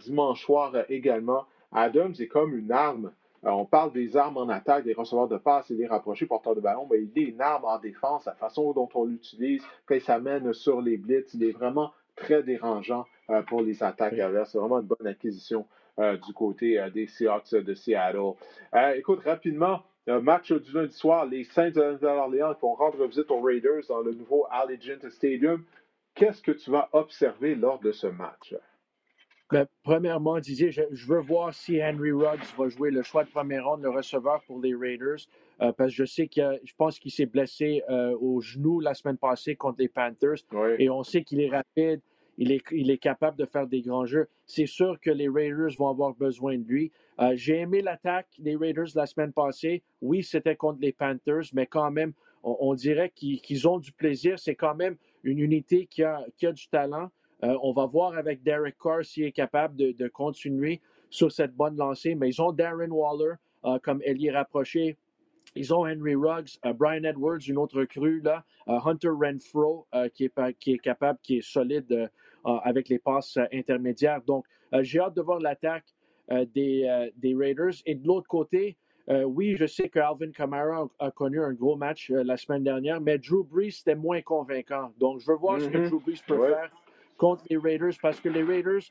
dimanche 0.00 0.44
soir 0.44 0.72
également. 0.88 1.46
Adams 1.72 2.14
est 2.18 2.26
comme 2.26 2.56
une 2.56 2.72
arme. 2.72 3.12
on 3.44 3.64
parle 3.64 3.92
des 3.92 4.16
armes 4.16 4.38
en 4.38 4.48
attaque, 4.48 4.84
des 4.84 4.94
receveurs 4.94 5.28
de 5.28 5.36
passe 5.36 5.70
et 5.70 5.76
des 5.76 5.86
rapprochés 5.86 6.26
porteurs 6.26 6.56
de 6.56 6.60
ballon, 6.60 6.88
mais 6.90 7.02
il 7.02 7.22
est 7.22 7.28
une 7.28 7.40
arme 7.40 7.64
en 7.64 7.78
défense. 7.78 8.24
La 8.24 8.34
façon 8.34 8.72
dont 8.72 8.88
on 8.94 9.04
l'utilise, 9.04 9.62
quand 9.86 9.94
il 9.94 10.00
s'amène 10.00 10.52
sur 10.52 10.80
les 10.80 10.96
blitz, 10.96 11.32
il 11.34 11.44
est 11.44 11.52
vraiment 11.52 11.92
très 12.20 12.42
dérangeant 12.42 13.06
euh, 13.30 13.42
pour 13.42 13.62
les 13.62 13.82
attaques 13.82 14.18
adverses. 14.18 14.52
C'est 14.52 14.58
vraiment 14.58 14.80
une 14.80 14.86
bonne 14.86 15.06
acquisition 15.06 15.66
euh, 15.98 16.16
du 16.16 16.32
côté 16.32 16.78
euh, 16.78 16.90
des 16.90 17.06
Seahawks 17.06 17.54
de 17.54 17.74
Seattle. 17.74 18.34
écoute, 18.96 19.20
rapidement, 19.24 19.82
match 20.06 20.52
du 20.52 20.72
lundi 20.72 20.94
soir, 20.94 21.26
les 21.26 21.44
Saints 21.44 21.70
de 21.70 21.92
Nouvelle-Orléans 21.92 22.54
vont 22.60 22.74
rendre 22.74 23.06
visite 23.06 23.30
aux 23.30 23.40
Raiders 23.40 23.82
dans 23.88 24.00
le 24.00 24.12
nouveau 24.12 24.46
Allegiant 24.50 24.98
Stadium. 25.08 25.64
Qu'est-ce 26.14 26.42
que 26.42 26.52
tu 26.52 26.70
vas 26.70 26.88
observer 26.92 27.54
lors 27.54 27.78
de 27.80 27.92
ce 27.92 28.06
match? 28.06 28.54
Ben, 29.50 29.66
premièrement, 29.82 30.38
Didier, 30.38 30.70
je, 30.70 30.82
veux 31.08 31.18
voir 31.18 31.52
si 31.52 31.82
Henry 31.82 32.12
Ruggs 32.12 32.44
va 32.56 32.68
jouer 32.68 32.92
le 32.92 33.02
choix 33.02 33.24
de 33.24 33.30
première 33.30 33.66
ronde, 33.66 33.82
le 33.82 33.90
receveur 33.90 34.42
pour 34.46 34.60
les 34.60 34.74
Raiders, 34.74 35.18
parce 35.58 35.90
que 35.90 35.90
je 35.90 36.04
sais 36.04 36.28
que 36.28 36.60
je 36.62 36.72
pense 36.76 37.00
qu'il 37.00 37.10
s'est 37.10 37.26
blessé 37.26 37.82
au 38.20 38.40
genou 38.40 38.78
la 38.78 38.94
semaine 38.94 39.16
passée 39.16 39.56
contre 39.56 39.80
les 39.80 39.88
Panthers, 39.88 40.38
et 40.78 40.88
on 40.88 41.02
sait 41.02 41.24
qu'il 41.24 41.40
est 41.40 41.50
rapide, 41.50 42.00
il 42.40 42.90
est, 42.90 42.98
capable 42.98 43.36
de 43.36 43.44
faire 43.44 43.66
des 43.66 43.82
grands 43.82 44.06
jeux. 44.06 44.26
C'est 44.46 44.66
sûr 44.66 44.98
que 44.98 45.10
les 45.10 45.28
Raiders 45.28 45.76
vont 45.78 45.88
avoir 45.88 46.14
besoin 46.14 46.56
de 46.56 46.64
lui. 46.64 46.90
Euh, 47.20 47.32
j'ai 47.34 47.58
aimé 47.58 47.82
l'attaque 47.82 48.28
des 48.38 48.56
Raiders 48.56 48.88
la 48.94 49.04
semaine 49.04 49.32
passée. 49.32 49.82
Oui, 50.00 50.22
c'était 50.22 50.56
contre 50.56 50.80
les 50.80 50.92
Panthers, 50.92 51.44
mais 51.52 51.66
quand 51.66 51.90
même, 51.90 52.14
on, 52.42 52.72
dirait 52.72 53.10
qu'ils 53.10 53.68
ont 53.68 53.78
du 53.78 53.92
plaisir. 53.92 54.38
C'est 54.38 54.54
quand 54.54 54.74
même 54.74 54.96
une 55.22 55.38
unité 55.38 55.86
qui 55.86 56.02
a, 56.02 56.24
du 56.40 56.68
talent. 56.68 57.10
Euh, 57.44 57.58
on 57.62 57.72
va 57.72 57.84
voir 57.84 58.16
avec 58.16 58.42
Derek 58.42 58.76
Carr 58.82 59.04
s'il 59.04 59.24
est 59.24 59.32
capable 59.32 59.76
de, 59.76 60.08
continuer 60.08 60.80
sur 61.10 61.30
cette 61.30 61.54
bonne 61.54 61.76
lancée. 61.76 62.14
Mais 62.14 62.30
ils 62.30 62.40
ont 62.40 62.52
Darren 62.52 62.90
Waller 62.90 63.34
euh, 63.66 63.78
comme 63.82 64.00
ailier 64.02 64.30
rapproché. 64.30 64.96
Ils 65.54 65.74
ont 65.74 65.80
Henry 65.80 66.14
Ruggs, 66.14 66.58
Brian 66.76 67.04
Edwards, 67.04 67.40
une 67.46 67.58
autre 67.58 67.84
crue, 67.84 68.20
là, 68.20 68.44
Hunter 68.66 69.08
Renfro, 69.08 69.84
qui 70.14 70.24
est 70.26 70.78
capable, 70.78 71.18
qui 71.22 71.38
est 71.38 71.42
solide 71.42 72.08
avec 72.44 72.88
les 72.88 72.98
passes 72.98 73.38
intermédiaires. 73.52 74.22
Donc, 74.22 74.44
j'ai 74.80 75.00
hâte 75.00 75.14
de 75.14 75.22
voir 75.22 75.40
l'attaque 75.40 75.84
des, 76.54 77.08
des, 77.16 77.34
Raiders. 77.34 77.74
Et 77.86 77.94
de 77.94 78.06
l'autre 78.06 78.28
côté, 78.28 78.76
oui, 79.08 79.56
je 79.56 79.66
sais 79.66 79.88
que 79.88 79.98
Alvin 79.98 80.30
Kamara 80.30 80.88
a, 80.98 81.10
connu 81.10 81.40
un 81.40 81.52
gros 81.52 81.76
match 81.76 82.10
la 82.10 82.36
semaine 82.36 82.62
dernière, 82.62 83.00
mais 83.00 83.18
Drew 83.18 83.44
Brees 83.44 83.80
était 83.80 83.94
moins 83.94 84.22
convaincant. 84.22 84.92
Donc, 84.98 85.20
je 85.20 85.30
veux 85.30 85.36
voir 85.36 85.60
ce 85.60 85.68
que 85.68 85.78
mm-hmm. 85.78 85.90
Drew 85.90 86.00
Brees 86.00 86.22
peut 86.26 86.48
faire 86.48 86.70
contre 87.16 87.44
les 87.50 87.56
Raiders 87.58 87.94
parce 88.00 88.20
que 88.20 88.28
les 88.28 88.42
Raiders, 88.42 88.82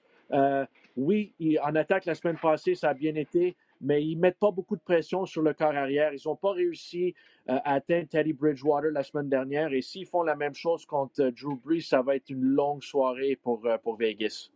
oui, 0.96 1.34
en 1.64 1.76
attaque 1.76 2.06
la 2.06 2.16
semaine 2.16 2.38
passée, 2.38 2.76
ça 2.76 2.90
a 2.90 2.94
bien 2.94 3.16
été, 3.16 3.56
mais 3.82 4.04
ils 4.04 4.16
ne 4.16 4.22
mettent 4.22 4.40
pas 4.40 4.52
beaucoup 4.52 4.76
de 4.76 4.82
pression 4.82 5.26
sur 5.26 5.42
le 5.42 5.54
corps 5.54 5.76
arrière. 5.76 6.14
Ils 6.14 6.22
n'ont 6.26 6.36
pas 6.36 6.52
réussi 6.52 7.16
euh, 7.50 7.58
à 7.64 7.76
atteindre 7.76 8.08
Teddy 8.10 8.34
Bridgewater 8.34 8.92
la 8.92 9.04
semaine 9.04 9.30
dernière. 9.30 9.74
Et 9.74 9.82
s'ils 9.82 10.06
font 10.06 10.24
la 10.24 10.36
même 10.36 10.54
chose 10.54 10.86
contre 10.86 11.22
euh, 11.22 11.32
Drew 11.32 11.56
Brees, 11.56 11.82
ça 11.82 12.02
va 12.02 12.16
être 12.16 12.30
une 12.30 12.44
longue 12.44 12.84
soirée 12.84 13.38
pour, 13.42 13.66
euh, 13.66 13.78
pour 13.78 13.96
Vegas. 13.96 14.50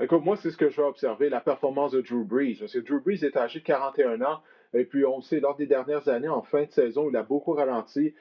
Écoute, 0.00 0.24
moi, 0.24 0.36
c'est 0.36 0.50
ce 0.50 0.56
que 0.56 0.70
je 0.70 0.76
vais 0.76 0.86
observer, 0.86 1.28
la 1.28 1.40
performance 1.40 1.92
de 1.92 2.00
Drew 2.00 2.24
Brees. 2.24 2.56
Parce 2.58 2.72
que 2.72 2.78
Drew 2.78 3.00
Brees 3.00 3.24
est 3.24 3.36
âgé 3.36 3.60
de 3.60 3.64
41 3.64 4.22
ans. 4.22 4.40
Et 4.72 4.84
puis, 4.84 5.04
on 5.04 5.20
sait, 5.20 5.40
lors 5.40 5.56
des 5.56 5.66
dernières 5.66 6.08
années, 6.08 6.28
en 6.28 6.42
fin 6.42 6.64
de 6.64 6.70
saison, 6.70 7.08
il 7.10 7.16
a 7.16 7.22
beaucoup 7.22 7.52
ralenti. 7.52 8.14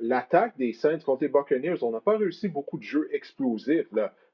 L'attaque 0.00 0.56
des 0.58 0.74
Saints 0.74 0.98
contre 0.98 1.22
les 1.22 1.28
Buccaneers, 1.28 1.82
on 1.82 1.90
n'a 1.90 2.00
pas 2.00 2.18
réussi 2.18 2.48
beaucoup 2.48 2.76
de 2.76 2.82
jeux 2.82 3.08
explosifs. 3.12 3.88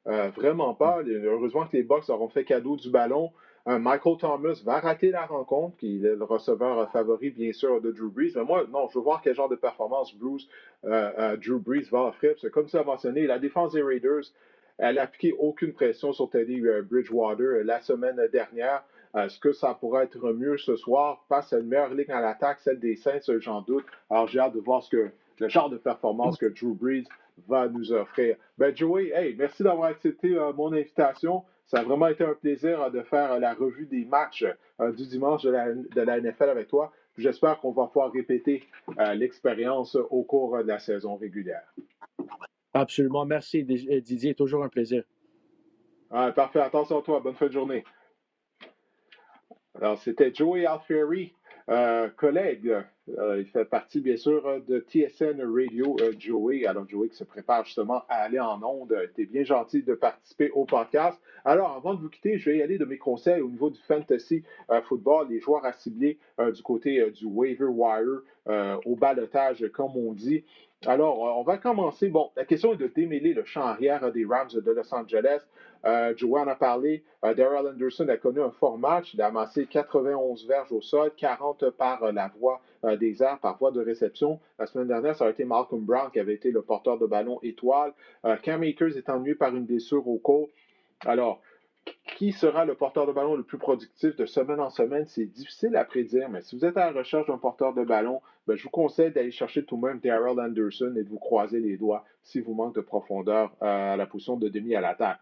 vraiment 0.05 0.75
pas. 0.75 1.03
Heureusement 1.07 1.67
que 1.67 1.77
les 1.77 1.85
Bucks 1.85 2.11
auront 2.11 2.29
fait 2.29 2.45
cadeau 2.45 2.77
du 2.77 2.91
ballon. 2.91 3.31
Michael 3.67 4.17
Thomas 4.19 4.61
va 4.65 4.81
rater 4.81 5.11
la 5.11 5.25
rencontre, 5.25 5.77
qui 5.77 6.05
est 6.05 6.17
le 6.17 6.25
receveur 6.25 6.91
favori, 6.91 7.31
bien 7.31 7.53
sûr, 7.53 7.81
de 7.81 7.93
Drew 7.93 8.11
Brees. 8.11 8.33
Mais 8.35 8.45
moi, 8.45 8.65
non, 8.69 8.89
je 8.89 8.99
veux 8.99 9.05
voir 9.05 9.23
quel 9.23 9.35
genre 9.35 9.49
de 9.49 9.55
performance 9.55 10.15
Bruce, 10.17 10.49
euh, 10.85 11.13
euh, 11.19 11.37
Drew 11.37 11.61
Brees 11.61 11.89
va 11.91 12.07
offrir. 12.07 12.33
Parce 12.33 12.43
que, 12.43 12.49
comme 12.49 12.67
tu 12.67 12.77
as 12.77 12.83
mentionné, 12.83 13.27
la 13.27 13.39
défense 13.39 13.73
des 13.73 13.83
Raiders, 13.83 14.25
elle 14.79 14.97
n'a 14.97 15.03
appliqué 15.03 15.33
aucune 15.39 15.73
pression 15.73 16.13
sur 16.13 16.29
Teddy 16.29 16.61
euh, 16.67 16.83
Bridgewater 16.83 17.63
la 17.63 17.81
semaine 17.81 18.21
dernière. 18.33 18.83
Est-ce 19.17 19.39
que 19.39 19.53
ça 19.53 19.75
pourrait 19.75 20.05
être 20.05 20.33
mieux 20.33 20.57
ce 20.57 20.75
soir 20.75 21.23
face 21.29 21.53
à 21.53 21.59
une 21.59 21.69
meilleure 21.69 21.95
ligne 21.95 22.11
à 22.11 22.21
l'attaque, 22.21 22.61
celle 22.61 22.81
des 22.81 22.97
Saints, 22.97 23.21
j'en 23.41 23.61
doute. 23.61 23.85
Alors, 24.09 24.27
j'ai 24.27 24.41
hâte 24.41 24.55
de 24.55 24.61
voir 24.61 24.83
ce 24.83 24.91
que, 24.91 25.11
le 25.39 25.49
genre 25.49 25.69
de 25.69 25.77
performance 25.77 26.39
que 26.39 26.47
Drew 26.47 26.75
Brees 26.75 27.05
va 27.47 27.69
nous 27.69 27.93
offrir. 27.93 28.37
Ben, 28.57 28.75
Joey, 28.75 29.13
hey, 29.15 29.37
merci 29.39 29.63
d'avoir 29.63 29.91
accepté 29.91 30.31
mon 30.57 30.73
invitation. 30.73 31.45
Ça 31.73 31.81
a 31.81 31.85
vraiment 31.85 32.09
été 32.09 32.23
un 32.23 32.35
plaisir 32.35 32.83
euh, 32.83 32.91
de 32.91 33.01
faire 33.01 33.33
euh, 33.33 33.39
la 33.39 33.55
revue 33.55 33.87
des 33.87 34.05
matchs 34.05 34.45
euh, 34.79 34.93
du 34.93 35.07
dimanche 35.07 35.43
de 35.43 35.51
la, 36.03 36.20
NFL 36.20 36.51
avec 36.51 36.68
toi. 36.68 36.93
J'espère 37.16 37.61
qu'on 37.61 37.73
va 37.73 37.87
pouvoir 37.87 38.12
répéter 38.12 38.66
l'expérience 39.14 39.97
au 39.97 40.23
cours 40.23 40.57
de 40.59 40.68
la 40.68 40.79
saison 40.79 41.16
régulière. 41.16 41.62
Absolument. 42.73 43.27
Merci, 43.27 43.64
Didier. 43.64 44.35
Toujours 44.35 44.64
un 44.64 44.70
plaisir. 44.70 45.05
parfait. 46.11 46.61
Attention 46.61 47.01
à 47.01 47.03
toi. 47.03 47.20
Bonne 47.20 47.35
fin 47.35 47.49
de 47.49 47.53
journée. 47.53 47.85
Alors, 49.75 49.99
c'était 49.99 50.33
Joey 50.33 50.64
Alfieri, 50.64 51.35
collègue 52.16 52.75
euh, 53.19 53.41
il 53.41 53.47
fait 53.47 53.65
partie, 53.65 54.01
bien 54.01 54.17
sûr, 54.17 54.47
euh, 54.47 54.61
de 54.61 54.79
TSN 54.79 55.43
Radio 55.43 55.97
euh, 56.01 56.13
Joey. 56.17 56.67
Alors, 56.67 56.89
Joey 56.89 57.09
qui 57.09 57.17
se 57.17 57.25
prépare 57.25 57.65
justement 57.65 58.05
à 58.09 58.23
aller 58.23 58.39
en 58.39 58.63
onde. 58.63 58.97
Tu 59.17 59.23
es 59.23 59.27
bien 59.27 59.43
gentil 59.43 59.83
de 59.83 59.95
participer 59.95 60.51
au 60.51 60.65
podcast. 60.65 61.21
Alors, 61.45 61.73
avant 61.73 61.95
de 61.95 62.01
vous 62.01 62.09
quitter, 62.09 62.39
je 62.39 62.51
vais 62.51 62.59
y 62.59 62.63
aller 62.63 62.79
de 62.79 62.85
mes 62.85 62.99
conseils 62.99 63.41
au 63.41 63.49
niveau 63.49 63.71
du 63.71 63.81
fantasy 63.81 64.45
football, 64.85 65.29
les 65.31 65.41
joueurs 65.41 65.65
à 65.65 65.73
cibler 65.73 66.19
du 66.55 66.63
côté 66.63 67.11
du 67.11 67.27
waiver 67.27 67.67
wire, 67.67 68.23
au 68.87 68.95
balotage, 68.95 69.67
comme 69.73 69.97
on 69.97 70.13
dit. 70.13 70.45
Alors, 70.87 71.19
on 71.39 71.43
va 71.43 71.59
commencer. 71.59 72.09
Bon, 72.09 72.31
la 72.37 72.45
question 72.45 72.73
est 72.75 72.77
de 72.77 72.87
démêler 72.87 73.35
le 73.35 73.45
champ 73.45 73.63
arrière 73.63 74.13
des 74.13 74.25
Rams 74.25 74.49
de 74.55 74.71
Los 74.71 74.95
Angeles. 74.95 75.41
Joey 76.17 76.41
en 76.41 76.47
a 76.47 76.55
parlé. 76.55 77.03
Daryl 77.23 77.67
Anderson 77.67 78.09
a 78.09 78.17
connu 78.17 78.41
un 78.41 78.53
fort 78.53 78.79
match. 78.79 79.15
Il 79.15 79.23
a 79.23 79.27
amassé 79.27 79.67
91 79.67 80.47
verges 80.47 80.73
au 80.73 80.81
sol, 80.81 81.11
40 81.17 81.71
par 81.71 82.13
la 82.13 82.29
voie 82.39 82.61
des 82.99 83.22
airs, 83.22 83.39
par 83.41 83.59
voie 83.59 83.70
de 83.70 83.80
réception. 83.80 84.41
La 84.59 84.66
semaine 84.66 84.89
dernière, 84.89 85.14
ça 85.16 85.26
a 85.26 85.30
été 85.30 85.45
Malcolm 85.45 85.85
Brown 85.85 86.11
qui 86.12 86.20
avait 86.20 86.35
été 86.35 86.51
le 86.51 86.62
porteur 86.62 86.99
de 86.99 87.07
ballon 87.07 87.39
étoile. 87.43 87.93
Cam 88.43 88.62
Akers 88.62 88.97
est 88.97 89.09
ennuyé 89.09 89.35
par 89.35 89.55
une 89.55 89.64
blessure 89.64 90.07
au 90.09 90.18
col. 90.18 90.47
Alors, 91.05 91.41
qui 92.16 92.33
sera 92.33 92.64
le 92.64 92.74
porteur 92.74 93.07
de 93.07 93.12
ballon 93.12 93.35
le 93.35 93.43
plus 93.43 93.59
productif 93.59 94.14
de 94.16 94.26
semaine 94.26 94.61
en 94.61 94.70
semaine? 94.70 95.05
C'est 95.07 95.26
difficile 95.26 95.74
à 95.76 95.85
prédire, 95.85 96.28
mais 96.28 96.41
si 96.43 96.57
vous 96.57 96.64
êtes 96.64 96.76
à 96.76 96.91
la 96.91 96.99
recherche 96.99 97.26
d'un 97.26 97.39
porteur 97.39 97.74
de 97.74 97.85
ballon, 97.85 98.20
ben, 98.47 98.57
je 98.57 98.62
vous 98.64 98.70
conseille 98.70 99.12
d'aller 99.12 99.30
chercher 99.30 99.64
tout 99.64 99.76
de 99.76 99.87
même 99.87 100.01
Daryl 100.01 100.39
Anderson 100.39 100.95
et 100.97 101.03
de 101.03 101.09
vous 101.09 101.18
croiser 101.18 101.61
les 101.61 101.76
doigts 101.76 102.05
si 102.22 102.41
vous 102.41 102.55
manquez 102.55 102.80
de 102.80 102.85
profondeur 102.85 103.53
à 103.61 103.97
la 103.97 104.07
position 104.07 104.37
de 104.37 104.49
demi 104.49 104.74
à 104.74 104.80
l'attaque. 104.80 105.20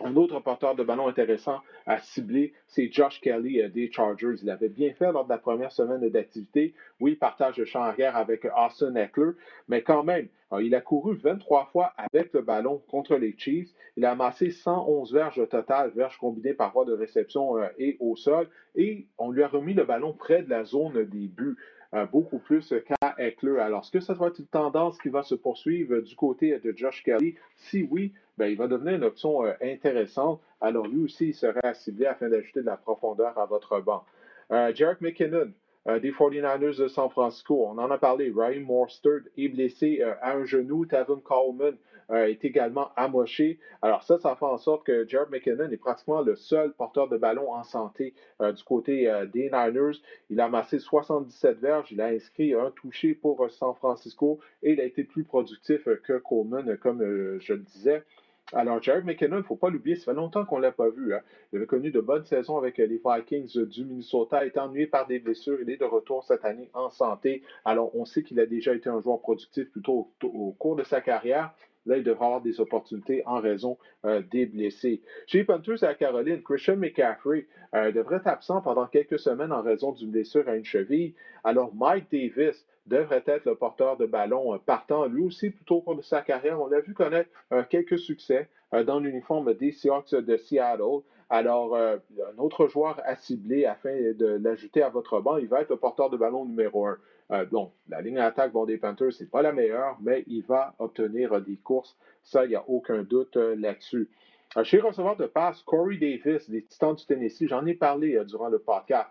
Un 0.00 0.16
autre 0.16 0.40
porteur 0.40 0.74
de 0.74 0.82
ballon 0.82 1.06
intéressant 1.06 1.60
à 1.86 1.98
cibler, 1.98 2.52
c'est 2.66 2.90
Josh 2.90 3.20
Kelly 3.20 3.62
euh, 3.62 3.68
des 3.68 3.92
Chargers. 3.92 4.34
Il 4.42 4.50
avait 4.50 4.68
bien 4.68 4.92
fait 4.92 5.12
lors 5.12 5.24
de 5.24 5.28
la 5.28 5.38
première 5.38 5.70
semaine 5.70 6.08
d'activité. 6.08 6.74
Oui, 6.98 7.12
il 7.12 7.18
partage 7.18 7.58
le 7.58 7.64
champ 7.64 7.82
arrière 7.82 8.16
avec 8.16 8.44
Austin 8.56 8.96
Eckler, 8.96 9.32
mais 9.68 9.82
quand 9.82 10.02
même, 10.02 10.26
euh, 10.52 10.64
il 10.64 10.74
a 10.74 10.80
couru 10.80 11.16
23 11.16 11.66
fois 11.66 11.92
avec 11.96 12.32
le 12.32 12.42
ballon 12.42 12.82
contre 12.88 13.14
les 13.16 13.36
Chiefs. 13.38 13.70
Il 13.96 14.04
a 14.04 14.10
amassé 14.10 14.50
111 14.50 15.12
verges 15.12 15.38
au 15.38 15.46
total, 15.46 15.92
verges 15.94 16.18
combinées 16.18 16.54
par 16.54 16.72
voie 16.72 16.84
de 16.84 16.92
réception 16.92 17.56
euh, 17.58 17.68
et 17.78 17.96
au 18.00 18.16
sol, 18.16 18.48
et 18.74 19.06
on 19.16 19.30
lui 19.30 19.44
a 19.44 19.48
remis 19.48 19.74
le 19.74 19.84
ballon 19.84 20.12
près 20.12 20.42
de 20.42 20.50
la 20.50 20.64
zone 20.64 21.04
des 21.04 21.28
buts. 21.28 21.56
Beaucoup 22.10 22.38
plus 22.38 22.74
qu'à 22.86 23.14
Eckler. 23.18 23.58
Alors, 23.60 23.82
est-ce 23.82 23.90
que 23.90 24.00
ça 24.00 24.14
va 24.14 24.28
être 24.28 24.38
une 24.38 24.46
tendance 24.46 24.98
qui 24.98 25.08
va 25.08 25.22
se 25.22 25.34
poursuivre 25.34 26.00
du 26.00 26.16
côté 26.16 26.58
de 26.58 26.76
Josh 26.76 27.02
Kelly? 27.02 27.36
Si 27.56 27.86
oui, 27.90 28.12
ben, 28.36 28.46
il 28.46 28.56
va 28.56 28.66
devenir 28.66 28.94
une 28.94 29.04
option 29.04 29.44
euh, 29.44 29.52
intéressante. 29.62 30.40
Alors 30.60 30.86
lui 30.86 31.04
aussi, 31.04 31.28
il 31.28 31.34
serait 31.34 31.64
à 31.64 31.74
cibler 31.74 32.06
afin 32.06 32.28
d'ajouter 32.28 32.60
de 32.60 32.66
la 32.66 32.76
profondeur 32.76 33.38
à 33.38 33.46
votre 33.46 33.80
banc. 33.80 34.04
Euh, 34.50 34.74
Jarek 34.74 35.00
McKinnon, 35.00 35.52
des 35.86 36.12
49ers 36.12 36.78
de 36.78 36.88
San 36.88 37.10
Francisco. 37.10 37.66
On 37.68 37.78
en 37.78 37.90
a 37.90 37.98
parlé. 37.98 38.32
Ryan 38.34 38.62
Morsterd 38.62 39.24
est 39.36 39.48
blessé 39.48 40.02
à 40.02 40.32
un 40.32 40.44
genou. 40.44 40.86
Tavon 40.86 41.20
Coleman 41.20 41.76
est 42.12 42.44
également 42.44 42.90
amoché. 42.96 43.58
Alors 43.82 44.02
ça, 44.02 44.18
ça 44.18 44.36
fait 44.36 44.44
en 44.44 44.58
sorte 44.58 44.84
que 44.84 45.06
Jared 45.08 45.30
McKinnon 45.30 45.70
est 45.70 45.76
pratiquement 45.76 46.20
le 46.20 46.36
seul 46.36 46.72
porteur 46.72 47.08
de 47.08 47.16
ballon 47.16 47.52
en 47.52 47.62
santé 47.62 48.14
du 48.40 48.62
côté 48.64 49.10
des 49.32 49.50
Niners. 49.50 49.98
Il 50.30 50.40
a 50.40 50.46
amassé 50.46 50.78
77 50.78 51.58
verges. 51.58 51.92
Il 51.92 52.00
a 52.00 52.06
inscrit 52.06 52.54
un 52.54 52.70
touché 52.70 53.14
pour 53.14 53.50
San 53.50 53.74
Francisco 53.74 54.40
et 54.62 54.72
il 54.72 54.80
a 54.80 54.84
été 54.84 55.04
plus 55.04 55.24
productif 55.24 55.88
que 56.04 56.18
Coleman, 56.18 56.76
comme 56.78 57.00
je 57.40 57.52
le 57.52 57.60
disais. 57.60 58.02
Alors, 58.52 58.82
Jared 58.82 59.04
McKinnon, 59.04 59.36
il 59.36 59.38
ne 59.38 59.44
faut 59.44 59.56
pas 59.56 59.70
l'oublier, 59.70 59.96
ça 59.96 60.04
fait 60.04 60.14
longtemps 60.14 60.44
qu'on 60.44 60.58
ne 60.58 60.62
l'a 60.62 60.72
pas 60.72 60.90
vu. 60.90 61.14
Hein. 61.14 61.20
Il 61.52 61.56
avait 61.56 61.66
connu 61.66 61.90
de 61.90 62.00
bonnes 62.00 62.24
saisons 62.24 62.58
avec 62.58 62.76
les 62.76 63.00
Vikings 63.04 63.64
du 63.66 63.84
Minnesota, 63.84 64.44
étant 64.44 64.64
ennuyé 64.64 64.86
par 64.86 65.06
des 65.06 65.18
blessures. 65.18 65.58
Il 65.62 65.70
est 65.70 65.78
de 65.78 65.84
retour 65.84 66.24
cette 66.24 66.44
année 66.44 66.68
en 66.74 66.90
santé. 66.90 67.42
Alors, 67.64 67.94
on 67.96 68.04
sait 68.04 68.22
qu'il 68.22 68.38
a 68.40 68.46
déjà 68.46 68.74
été 68.74 68.90
un 68.90 69.00
joueur 69.00 69.20
productif 69.20 69.70
plutôt 69.70 70.10
au, 70.22 70.52
cours 70.58 70.76
de 70.76 70.84
sa 70.84 71.00
carrière. 71.00 71.54
Là, 71.86 71.98
il 71.98 72.04
devrait 72.04 72.24
avoir 72.24 72.40
des 72.40 72.60
opportunités 72.60 73.22
en 73.26 73.40
raison 73.40 73.78
euh, 74.04 74.22
des 74.30 74.46
blessés. 74.46 75.02
Chez 75.26 75.38
les 75.38 75.44
Panthers 75.44 75.84
à 75.84 75.94
Caroline, 75.94 76.42
Christian 76.42 76.76
McCaffrey 76.76 77.46
euh, 77.74 77.92
devrait 77.92 78.16
être 78.16 78.26
absent 78.26 78.62
pendant 78.62 78.86
quelques 78.86 79.18
semaines 79.18 79.52
en 79.52 79.62
raison 79.62 79.92
d'une 79.92 80.10
blessure 80.10 80.48
à 80.48 80.56
une 80.56 80.64
cheville. 80.64 81.14
Alors, 81.42 81.74
Mike 81.74 82.06
Davis, 82.10 82.66
devrait 82.86 83.24
être 83.26 83.46
le 83.46 83.54
porteur 83.54 83.96
de 83.96 84.04
ballon 84.04 84.54
euh, 84.54 84.58
partant, 84.58 85.06
lui 85.06 85.22
aussi, 85.22 85.50
plutôt 85.50 85.76
au 85.76 85.80
cours 85.80 85.96
de 85.96 86.02
sa 86.02 86.20
carrière. 86.20 86.60
On 86.60 86.66
l'a 86.66 86.80
vu 86.80 86.92
connaître 86.92 87.30
quelques 87.70 87.98
succès 87.98 88.48
dans 88.86 88.98
l'uniforme 88.98 89.54
des 89.54 89.72
Seahawks 89.72 90.14
de 90.14 90.36
Seattle. 90.36 91.02
Alors, 91.30 91.76
un 91.76 92.38
autre 92.38 92.66
joueur 92.68 93.00
à 93.04 93.16
cibler 93.16 93.64
afin 93.64 93.94
de 93.94 94.38
l'ajouter 94.42 94.82
à 94.82 94.88
votre 94.88 95.20
banc, 95.20 95.36
il 95.38 95.48
va 95.48 95.62
être 95.62 95.70
le 95.70 95.76
porteur 95.76 96.10
de 96.10 96.16
ballon 96.16 96.44
numéro 96.44 96.86
un. 96.86 96.98
bon, 97.50 97.72
la 97.88 98.00
ligne 98.02 98.16
d'attaque 98.16 98.52
des 98.66 98.76
Panthers, 98.76 99.12
c'est 99.12 99.30
pas 99.30 99.42
la 99.42 99.52
meilleure, 99.52 99.96
mais 100.02 100.24
il 100.26 100.42
va 100.42 100.74
obtenir 100.78 101.40
des 101.40 101.56
courses. 101.56 101.96
Ça, 102.22 102.44
il 102.44 102.50
n'y 102.50 102.56
a 102.56 102.64
aucun 102.68 103.02
doute 103.02 103.36
là-dessus. 103.36 104.08
chez 104.62 104.80
receveur 104.80 105.16
de 105.16 105.26
passe, 105.26 105.62
Corey 105.62 105.96
Davis 105.96 106.48
des 106.50 106.62
Titans 106.62 106.94
du 106.94 107.06
Tennessee, 107.06 107.48
j'en 107.48 107.64
ai 107.66 107.74
parlé 107.74 108.22
durant 108.26 108.48
le 108.48 108.58
podcast 108.58 109.10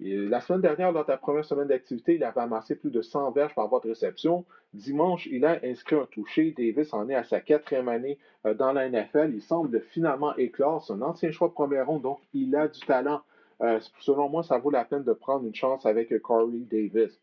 la 0.00 0.40
semaine 0.40 0.60
dernière, 0.60 0.90
lors 0.90 1.06
de 1.06 1.14
première 1.16 1.44
semaine 1.44 1.68
d'activité, 1.68 2.14
il 2.16 2.24
avait 2.24 2.40
amassé 2.40 2.74
plus 2.74 2.90
de 2.90 3.00
100 3.00 3.30
verges 3.30 3.54
par 3.54 3.68
voie 3.68 3.80
de 3.80 3.88
réception. 3.88 4.44
Dimanche, 4.72 5.26
il 5.26 5.44
a 5.44 5.60
inscrit 5.62 5.96
un 5.96 6.06
touché. 6.06 6.52
Davis 6.56 6.92
en 6.92 7.08
est 7.08 7.14
à 7.14 7.22
sa 7.22 7.40
quatrième 7.40 7.88
année 7.88 8.18
euh, 8.44 8.54
dans 8.54 8.72
la 8.72 8.88
NFL. 8.88 9.30
Il 9.32 9.42
semble 9.42 9.80
finalement 9.90 10.34
éclore. 10.36 10.84
Un 10.90 11.02
ancien 11.02 11.30
choix 11.30 11.48
de 11.48 11.52
première 11.54 11.86
ronde, 11.86 12.02
donc 12.02 12.18
il 12.32 12.54
a 12.56 12.66
du 12.66 12.80
talent. 12.80 13.22
Euh, 13.60 13.78
selon 14.00 14.28
moi, 14.28 14.42
ça 14.42 14.58
vaut 14.58 14.70
la 14.70 14.84
peine 14.84 15.04
de 15.04 15.12
prendre 15.12 15.46
une 15.46 15.54
chance 15.54 15.86
avec 15.86 16.20
Corey 16.22 16.58
Davis. 16.70 17.20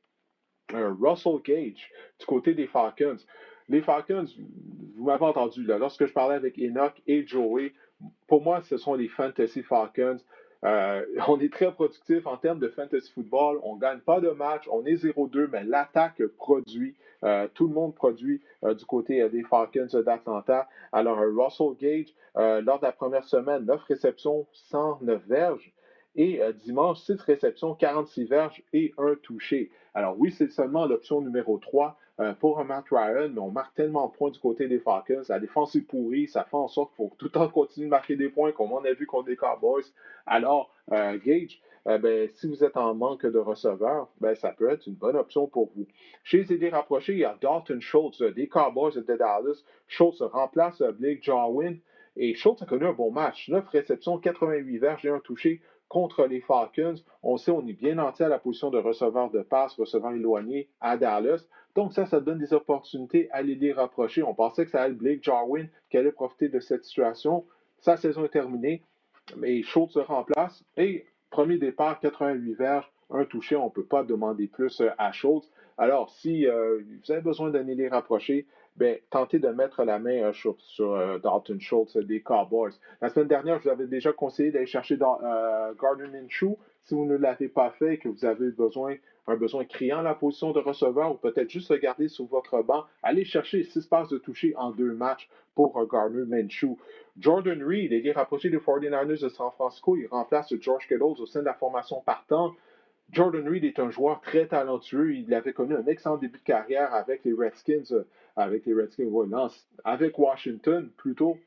Euh, 0.73 0.93
Russell 1.01 1.41
Gage, 1.43 1.91
du 2.19 2.25
côté 2.25 2.53
des 2.53 2.67
Falcons. 2.67 3.17
Les 3.67 3.81
Falcons, 3.81 4.25
vous 4.95 5.05
m'avez 5.05 5.25
entendu, 5.25 5.63
là, 5.65 5.77
lorsque 5.77 6.05
je 6.05 6.13
parlais 6.13 6.35
avec 6.35 6.57
Enoch 6.57 7.01
et 7.07 7.27
Joey, 7.27 7.73
pour 8.27 8.41
moi, 8.41 8.61
ce 8.61 8.77
sont 8.77 8.93
les 8.93 9.09
Fantasy 9.09 9.61
Falcons. 9.63 10.17
Euh, 10.63 11.03
on 11.27 11.39
est 11.39 11.51
très 11.51 11.71
productif 11.71 12.27
en 12.27 12.37
termes 12.37 12.59
de 12.59 12.67
fantasy 12.67 13.11
football. 13.11 13.59
On 13.63 13.75
ne 13.75 13.79
gagne 13.81 13.99
pas 13.99 14.19
de 14.19 14.29
match. 14.29 14.67
On 14.71 14.85
est 14.85 14.95
0-2, 14.95 15.47
mais 15.51 15.63
l'attaque 15.63 16.21
produit. 16.37 16.95
Euh, 17.23 17.47
tout 17.53 17.67
le 17.67 17.73
monde 17.73 17.93
produit 17.95 18.41
euh, 18.63 18.73
du 18.73 18.85
côté 18.85 19.27
des 19.29 19.43
Falcons 19.43 19.87
d'Atlanta. 20.05 20.67
Alors, 20.91 21.17
Russell 21.19 21.75
Gage, 21.79 22.13
lors 22.35 22.79
de 22.79 22.85
la 22.85 22.91
première 22.91 23.25
semaine, 23.25 23.65
9 23.65 23.81
réceptions, 23.83 24.47
109 24.53 25.21
verges. 25.27 25.71
Et 26.15 26.41
dimanche, 26.65 26.99
6 26.99 27.21
réceptions, 27.21 27.73
46 27.73 28.25
verges 28.25 28.61
et 28.73 28.93
un 28.97 29.15
touché. 29.15 29.71
Alors 29.93 30.15
oui, 30.17 30.31
c'est 30.31 30.49
seulement 30.49 30.85
l'option 30.85 31.21
numéro 31.21 31.57
3, 31.57 31.97
euh, 32.21 32.33
pour 32.33 32.59
un 32.59 32.63
Matt 32.65 32.85
Ryan, 32.91 33.29
mais 33.29 33.39
on 33.39 33.49
marque 33.49 33.73
tellement 33.73 34.07
de 34.07 34.11
points 34.13 34.29
du 34.29 34.39
côté 34.39 34.67
des 34.67 34.79
Falcons. 34.79 35.23
La 35.27 35.39
défense 35.39 35.75
est 35.75 35.81
pourrie, 35.81 36.27
ça 36.27 36.43
fait 36.43 36.57
en 36.57 36.67
sorte 36.67 36.91
qu'il 36.91 37.07
faut 37.07 37.15
tout 37.17 37.25
le 37.25 37.31
temps 37.31 37.47
continuer 37.49 37.87
de 37.87 37.89
marquer 37.89 38.15
des 38.15 38.29
points, 38.29 38.51
comme 38.51 38.71
on 38.71 38.83
a 38.85 38.93
vu 38.93 39.07
contre 39.07 39.29
les 39.29 39.35
Cowboys. 39.35 39.85
Alors, 40.25 40.71
euh, 40.91 41.17
Gage, 41.17 41.61
euh, 41.87 41.97
ben, 41.97 42.29
si 42.29 42.47
vous 42.47 42.63
êtes 42.63 42.77
en 42.77 42.93
manque 42.93 43.25
de 43.25 43.39
receveurs, 43.39 44.09
ben, 44.19 44.35
ça 44.35 44.51
peut 44.51 44.69
être 44.69 44.85
une 44.85 44.93
bonne 44.93 45.15
option 45.15 45.47
pour 45.47 45.71
vous. 45.75 45.87
Chez 46.23 46.43
les 46.43 46.69
rapprochés, 46.69 47.13
il 47.13 47.19
y 47.19 47.25
a 47.25 47.35
Dalton 47.41 47.81
Schultz 47.81 48.21
des 48.21 48.47
Cowboys 48.47 48.93
de 48.93 49.01
Dallas. 49.01 49.63
Schultz 49.87 50.21
remplace 50.21 50.83
Blake 50.99 51.23
Jarwin. 51.23 51.79
Et 52.17 52.35
Schultz 52.35 52.61
a 52.61 52.65
connu 52.65 52.85
un 52.85 52.93
bon 52.93 53.09
match. 53.09 53.49
9 53.49 53.67
réceptions, 53.69 54.19
88 54.19 54.77
verges 54.77 55.05
et 55.05 55.09
un 55.09 55.19
touché 55.19 55.61
contre 55.91 56.25
les 56.25 56.39
Falcons. 56.39 56.95
On 57.21 57.35
sait 57.35 57.51
on 57.51 57.67
est 57.67 57.73
bien 57.73 57.99
entier 57.99 58.23
à 58.23 58.29
la 58.29 58.39
position 58.39 58.69
de 58.69 58.77
receveur 58.77 59.29
de 59.29 59.41
passe, 59.41 59.73
receveur 59.75 60.13
éloigné 60.13 60.69
à 60.79 60.95
Dallas. 60.95 61.45
Donc 61.75 61.91
ça, 61.91 62.05
ça 62.05 62.21
donne 62.21 62.39
des 62.39 62.53
opportunités 62.53 63.29
à 63.31 63.41
les 63.41 63.73
rapprocher. 63.73 64.23
On 64.23 64.33
pensait 64.33 64.63
que 64.63 64.71
ça 64.71 64.83
allait 64.83 64.93
Blake 64.93 65.21
Jarwin 65.21 65.67
qui 65.89 65.97
allait 65.97 66.13
profiter 66.13 66.47
de 66.47 66.61
cette 66.61 66.85
situation. 66.85 67.43
Sa 67.79 67.97
saison 67.97 68.23
est 68.23 68.29
terminée, 68.29 68.83
mais 69.35 69.61
Schultz 69.63 69.91
se 69.91 69.99
remplace. 69.99 70.63
Et 70.77 71.05
premier 71.29 71.57
départ, 71.57 71.99
88 71.99 72.53
verges, 72.53 72.89
un 73.09 73.25
touché. 73.25 73.57
On 73.57 73.65
ne 73.65 73.69
peut 73.69 73.83
pas 73.83 74.03
demander 74.03 74.47
plus 74.47 74.79
euh, 74.79 74.91
à 74.97 75.11
Schultz. 75.11 75.51
Alors, 75.77 76.09
si 76.09 76.47
euh, 76.47 76.79
vous 77.03 77.11
avez 77.11 77.21
besoin 77.21 77.49
d'un 77.49 77.67
ailier 77.67 77.89
rapproché, 77.89 78.47
ben, 78.77 78.97
tentez 79.09 79.39
de 79.39 79.49
mettre 79.49 79.83
la 79.83 79.99
main 79.99 80.23
euh, 80.23 80.33
sur, 80.33 81.19
Dalton 81.21 81.59
Schultz 81.59 81.97
des 81.97 82.21
Cowboys. 82.21 82.73
La 83.01 83.09
semaine 83.09 83.27
dernière, 83.27 83.59
je 83.59 83.63
vous 83.63 83.69
avais 83.69 83.87
déjà 83.87 84.13
conseillé 84.13 84.51
d'aller 84.51 84.65
chercher 84.65 84.97
Gardner 84.97 86.07
Minshew. 86.07 86.57
Si 86.83 86.95
vous 86.95 87.05
ne 87.05 87.15
l'avez 87.15 87.47
pas 87.47 87.69
fait 87.71 87.95
et 87.95 87.97
que 87.97 88.09
vous 88.09 88.25
avez 88.25 88.49
besoin 88.49 88.95
un 89.27 89.35
besoin 89.35 89.65
criant 89.65 90.01
la 90.01 90.15
position 90.15 90.51
de 90.51 90.59
receveur 90.59 91.11
ou 91.11 91.15
peut-être 91.15 91.49
juste 91.49 91.69
regarder 91.69 92.07
sur 92.07 92.25
votre 92.25 92.63
banc, 92.63 92.85
allez 93.03 93.23
chercher 93.23 93.63
six 93.63 93.85
passes 93.85 94.09
de 94.09 94.17
toucher 94.17 94.55
en 94.57 94.71
deux 94.71 94.93
matchs 94.93 95.29
pour 95.53 95.85
Garner 95.87 96.25
Minshew. 96.25 96.77
Jordan 97.19 97.63
Reed, 97.63 97.91
il 97.91 98.07
est 98.07 98.11
rapproché 98.11 98.49
des 98.49 98.57
49ers 98.57 99.21
de 99.21 99.29
San 99.29 99.51
Francisco. 99.51 99.95
Il 99.95 100.07
remplace 100.07 100.53
George 100.59 100.87
Kittles 100.87 101.03
au 101.03 101.25
sein 101.25 101.41
de 101.41 101.45
la 101.45 101.53
formation 101.53 102.01
partant. 102.05 102.53
Jordan 103.11 103.47
Reed 103.47 103.65
est 103.65 103.79
un 103.79 103.89
joueur 103.89 104.21
très 104.21 104.47
talentueux. 104.47 105.15
Il 105.15 105.33
avait 105.33 105.51
connu 105.53 105.75
un 105.75 105.85
excellent 105.85 106.17
début 106.17 106.39
de 106.39 106.43
carrière 106.43 106.93
avec 106.93 107.25
les 107.25 107.33
Redskins, 107.33 107.83
euh, 107.91 108.03
avec 108.37 108.65
les 108.65 108.73
Redskins, 108.73 109.11
avec 109.83 110.17
Washington 110.17 110.89
plutôt. 110.95 111.37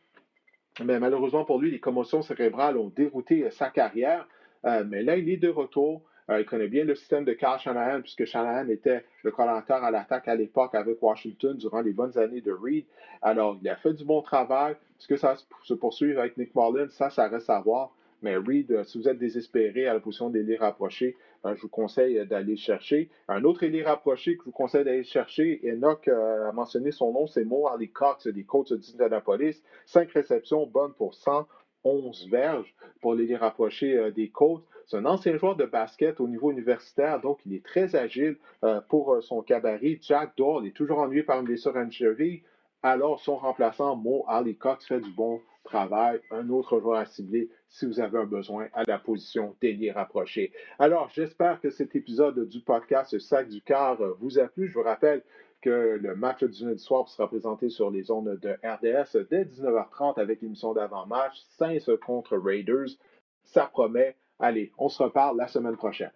Mais 0.84 0.98
malheureusement 0.98 1.44
pour 1.44 1.58
lui, 1.58 1.70
les 1.70 1.80
commotions 1.80 2.20
cérébrales 2.20 2.76
ont 2.76 2.92
dérouté 2.94 3.50
sa 3.50 3.70
carrière. 3.70 4.28
Euh, 4.66 4.84
mais 4.86 5.02
là, 5.02 5.16
il 5.16 5.28
est 5.30 5.36
de 5.38 5.48
retour. 5.48 6.02
Euh, 6.30 6.40
il 6.40 6.46
connaît 6.46 6.68
bien 6.68 6.84
le 6.84 6.94
système 6.94 7.24
de 7.24 7.32
Carl 7.32 7.58
Shanahan, 7.58 8.00
puisque 8.00 8.24
Shanahan 8.24 8.68
était 8.68 9.04
le 9.22 9.30
collaborateur 9.30 9.84
à 9.84 9.90
l'attaque 9.90 10.28
à 10.28 10.34
l'époque 10.34 10.74
avec 10.74 11.02
Washington 11.02 11.56
durant 11.56 11.82
les 11.82 11.92
bonnes 11.92 12.16
années 12.18 12.40
de 12.40 12.52
Reed. 12.52 12.84
Alors, 13.22 13.58
il 13.60 13.68
a 13.68 13.76
fait 13.76 13.92
du 13.92 14.04
bon 14.04 14.22
travail. 14.22 14.72
Est-ce 14.98 15.08
que 15.08 15.16
ça 15.16 15.36
se 15.62 15.74
poursuit 15.74 16.16
avec 16.16 16.36
Nick 16.36 16.54
Mullins? 16.54 16.88
Ça, 16.90 17.10
ça 17.10 17.28
reste 17.28 17.50
à 17.50 17.60
voir. 17.60 17.94
Mais 18.22 18.36
Reed, 18.36 18.72
euh, 18.72 18.84
si 18.84 18.98
vous 18.98 19.06
êtes 19.06 19.18
désespéré 19.18 19.86
à 19.86 19.92
la 19.92 20.00
position 20.00 20.30
d'ailier 20.30 20.56
rapproché, 20.56 21.14
euh, 21.14 21.33
je 21.44 21.60
vous 21.60 21.68
conseille 21.68 22.26
d'aller 22.26 22.56
chercher. 22.56 23.10
Un 23.28 23.44
autre 23.44 23.62
ailier 23.62 23.82
rapproché 23.82 24.36
que 24.36 24.42
je 24.42 24.46
vous 24.46 24.52
conseille 24.52 24.84
d'aller 24.84 25.04
chercher, 25.04 25.60
Enoch 25.64 26.08
a 26.08 26.52
mentionné 26.52 26.90
son 26.90 27.12
nom, 27.12 27.26
c'est 27.26 27.44
Mo 27.44 27.66
Harley 27.66 27.88
Cox 27.88 28.26
des 28.26 28.44
Colts 28.44 28.72
d'Indianapolis. 28.72 29.62
Cinq 29.84 30.10
réceptions, 30.12 30.66
bonnes 30.66 30.94
pour 30.94 31.14
111 31.14 32.28
verges 32.30 32.74
pour 33.00 33.14
l'ailier 33.14 33.36
rapproché 33.36 34.10
des 34.12 34.30
Colts. 34.30 34.64
C'est 34.86 34.98
un 34.98 35.06
ancien 35.06 35.36
joueur 35.38 35.56
de 35.56 35.64
basket 35.64 36.20
au 36.20 36.28
niveau 36.28 36.50
universitaire, 36.50 37.20
donc 37.20 37.40
il 37.46 37.54
est 37.54 37.64
très 37.64 37.96
agile 37.96 38.36
euh, 38.64 38.80
pour 38.82 39.14
euh, 39.14 39.20
son 39.22 39.40
cabaret. 39.42 39.98
Jack 40.02 40.36
Doyle 40.36 40.66
est 40.66 40.76
toujours 40.76 40.98
ennuyé 40.98 41.22
par 41.22 41.38
une 41.38 41.46
blessure 41.46 41.76
à. 41.76 42.42
Alors, 42.82 43.18
son 43.20 43.36
remplaçant, 43.36 43.96
Mo 43.96 44.24
Ali 44.28 44.56
Cox, 44.56 44.86
fait 44.86 45.00
du 45.00 45.10
bon 45.10 45.40
travail. 45.64 46.20
Un 46.30 46.48
autre 46.50 46.78
joueur 46.80 46.98
à 47.00 47.06
cibler 47.06 47.50
si 47.68 47.86
vous 47.86 48.00
avez 48.00 48.18
un 48.18 48.26
besoin 48.26 48.68
à 48.72 48.84
la 48.86 48.98
position 48.98 49.56
d'ailier 49.60 49.90
rapproché. 49.90 50.52
Alors, 50.78 51.10
j'espère 51.12 51.60
que 51.60 51.70
cet 51.70 51.96
épisode 51.96 52.48
du 52.48 52.60
podcast 52.60 53.18
Sac 53.18 53.48
du 53.48 53.60
Car 53.62 54.00
euh, 54.00 54.14
vous 54.20 54.38
a 54.38 54.46
plu. 54.46 54.68
Je 54.68 54.74
vous 54.74 54.84
rappelle 54.84 55.22
que 55.60 55.98
le 56.00 56.14
match 56.14 56.44
du 56.44 56.64
lundi 56.64 56.82
soir 56.82 57.08
sera 57.08 57.26
présenté 57.26 57.70
sur 57.70 57.90
les 57.90 58.10
ondes 58.10 58.38
de 58.40 58.50
RDS 58.62 59.26
dès 59.30 59.44
19h30 59.44 60.20
avec 60.20 60.42
l'émission 60.42 60.74
d'avant-match 60.74 61.40
Saints 61.56 61.96
contre 62.04 62.36
Raiders. 62.36 62.90
Ça 63.44 63.66
promet. 63.66 64.14
Allez, 64.38 64.72
on 64.78 64.88
se 64.88 65.02
reparle 65.02 65.38
la 65.38 65.48
semaine 65.48 65.76
prochaine. 65.76 66.12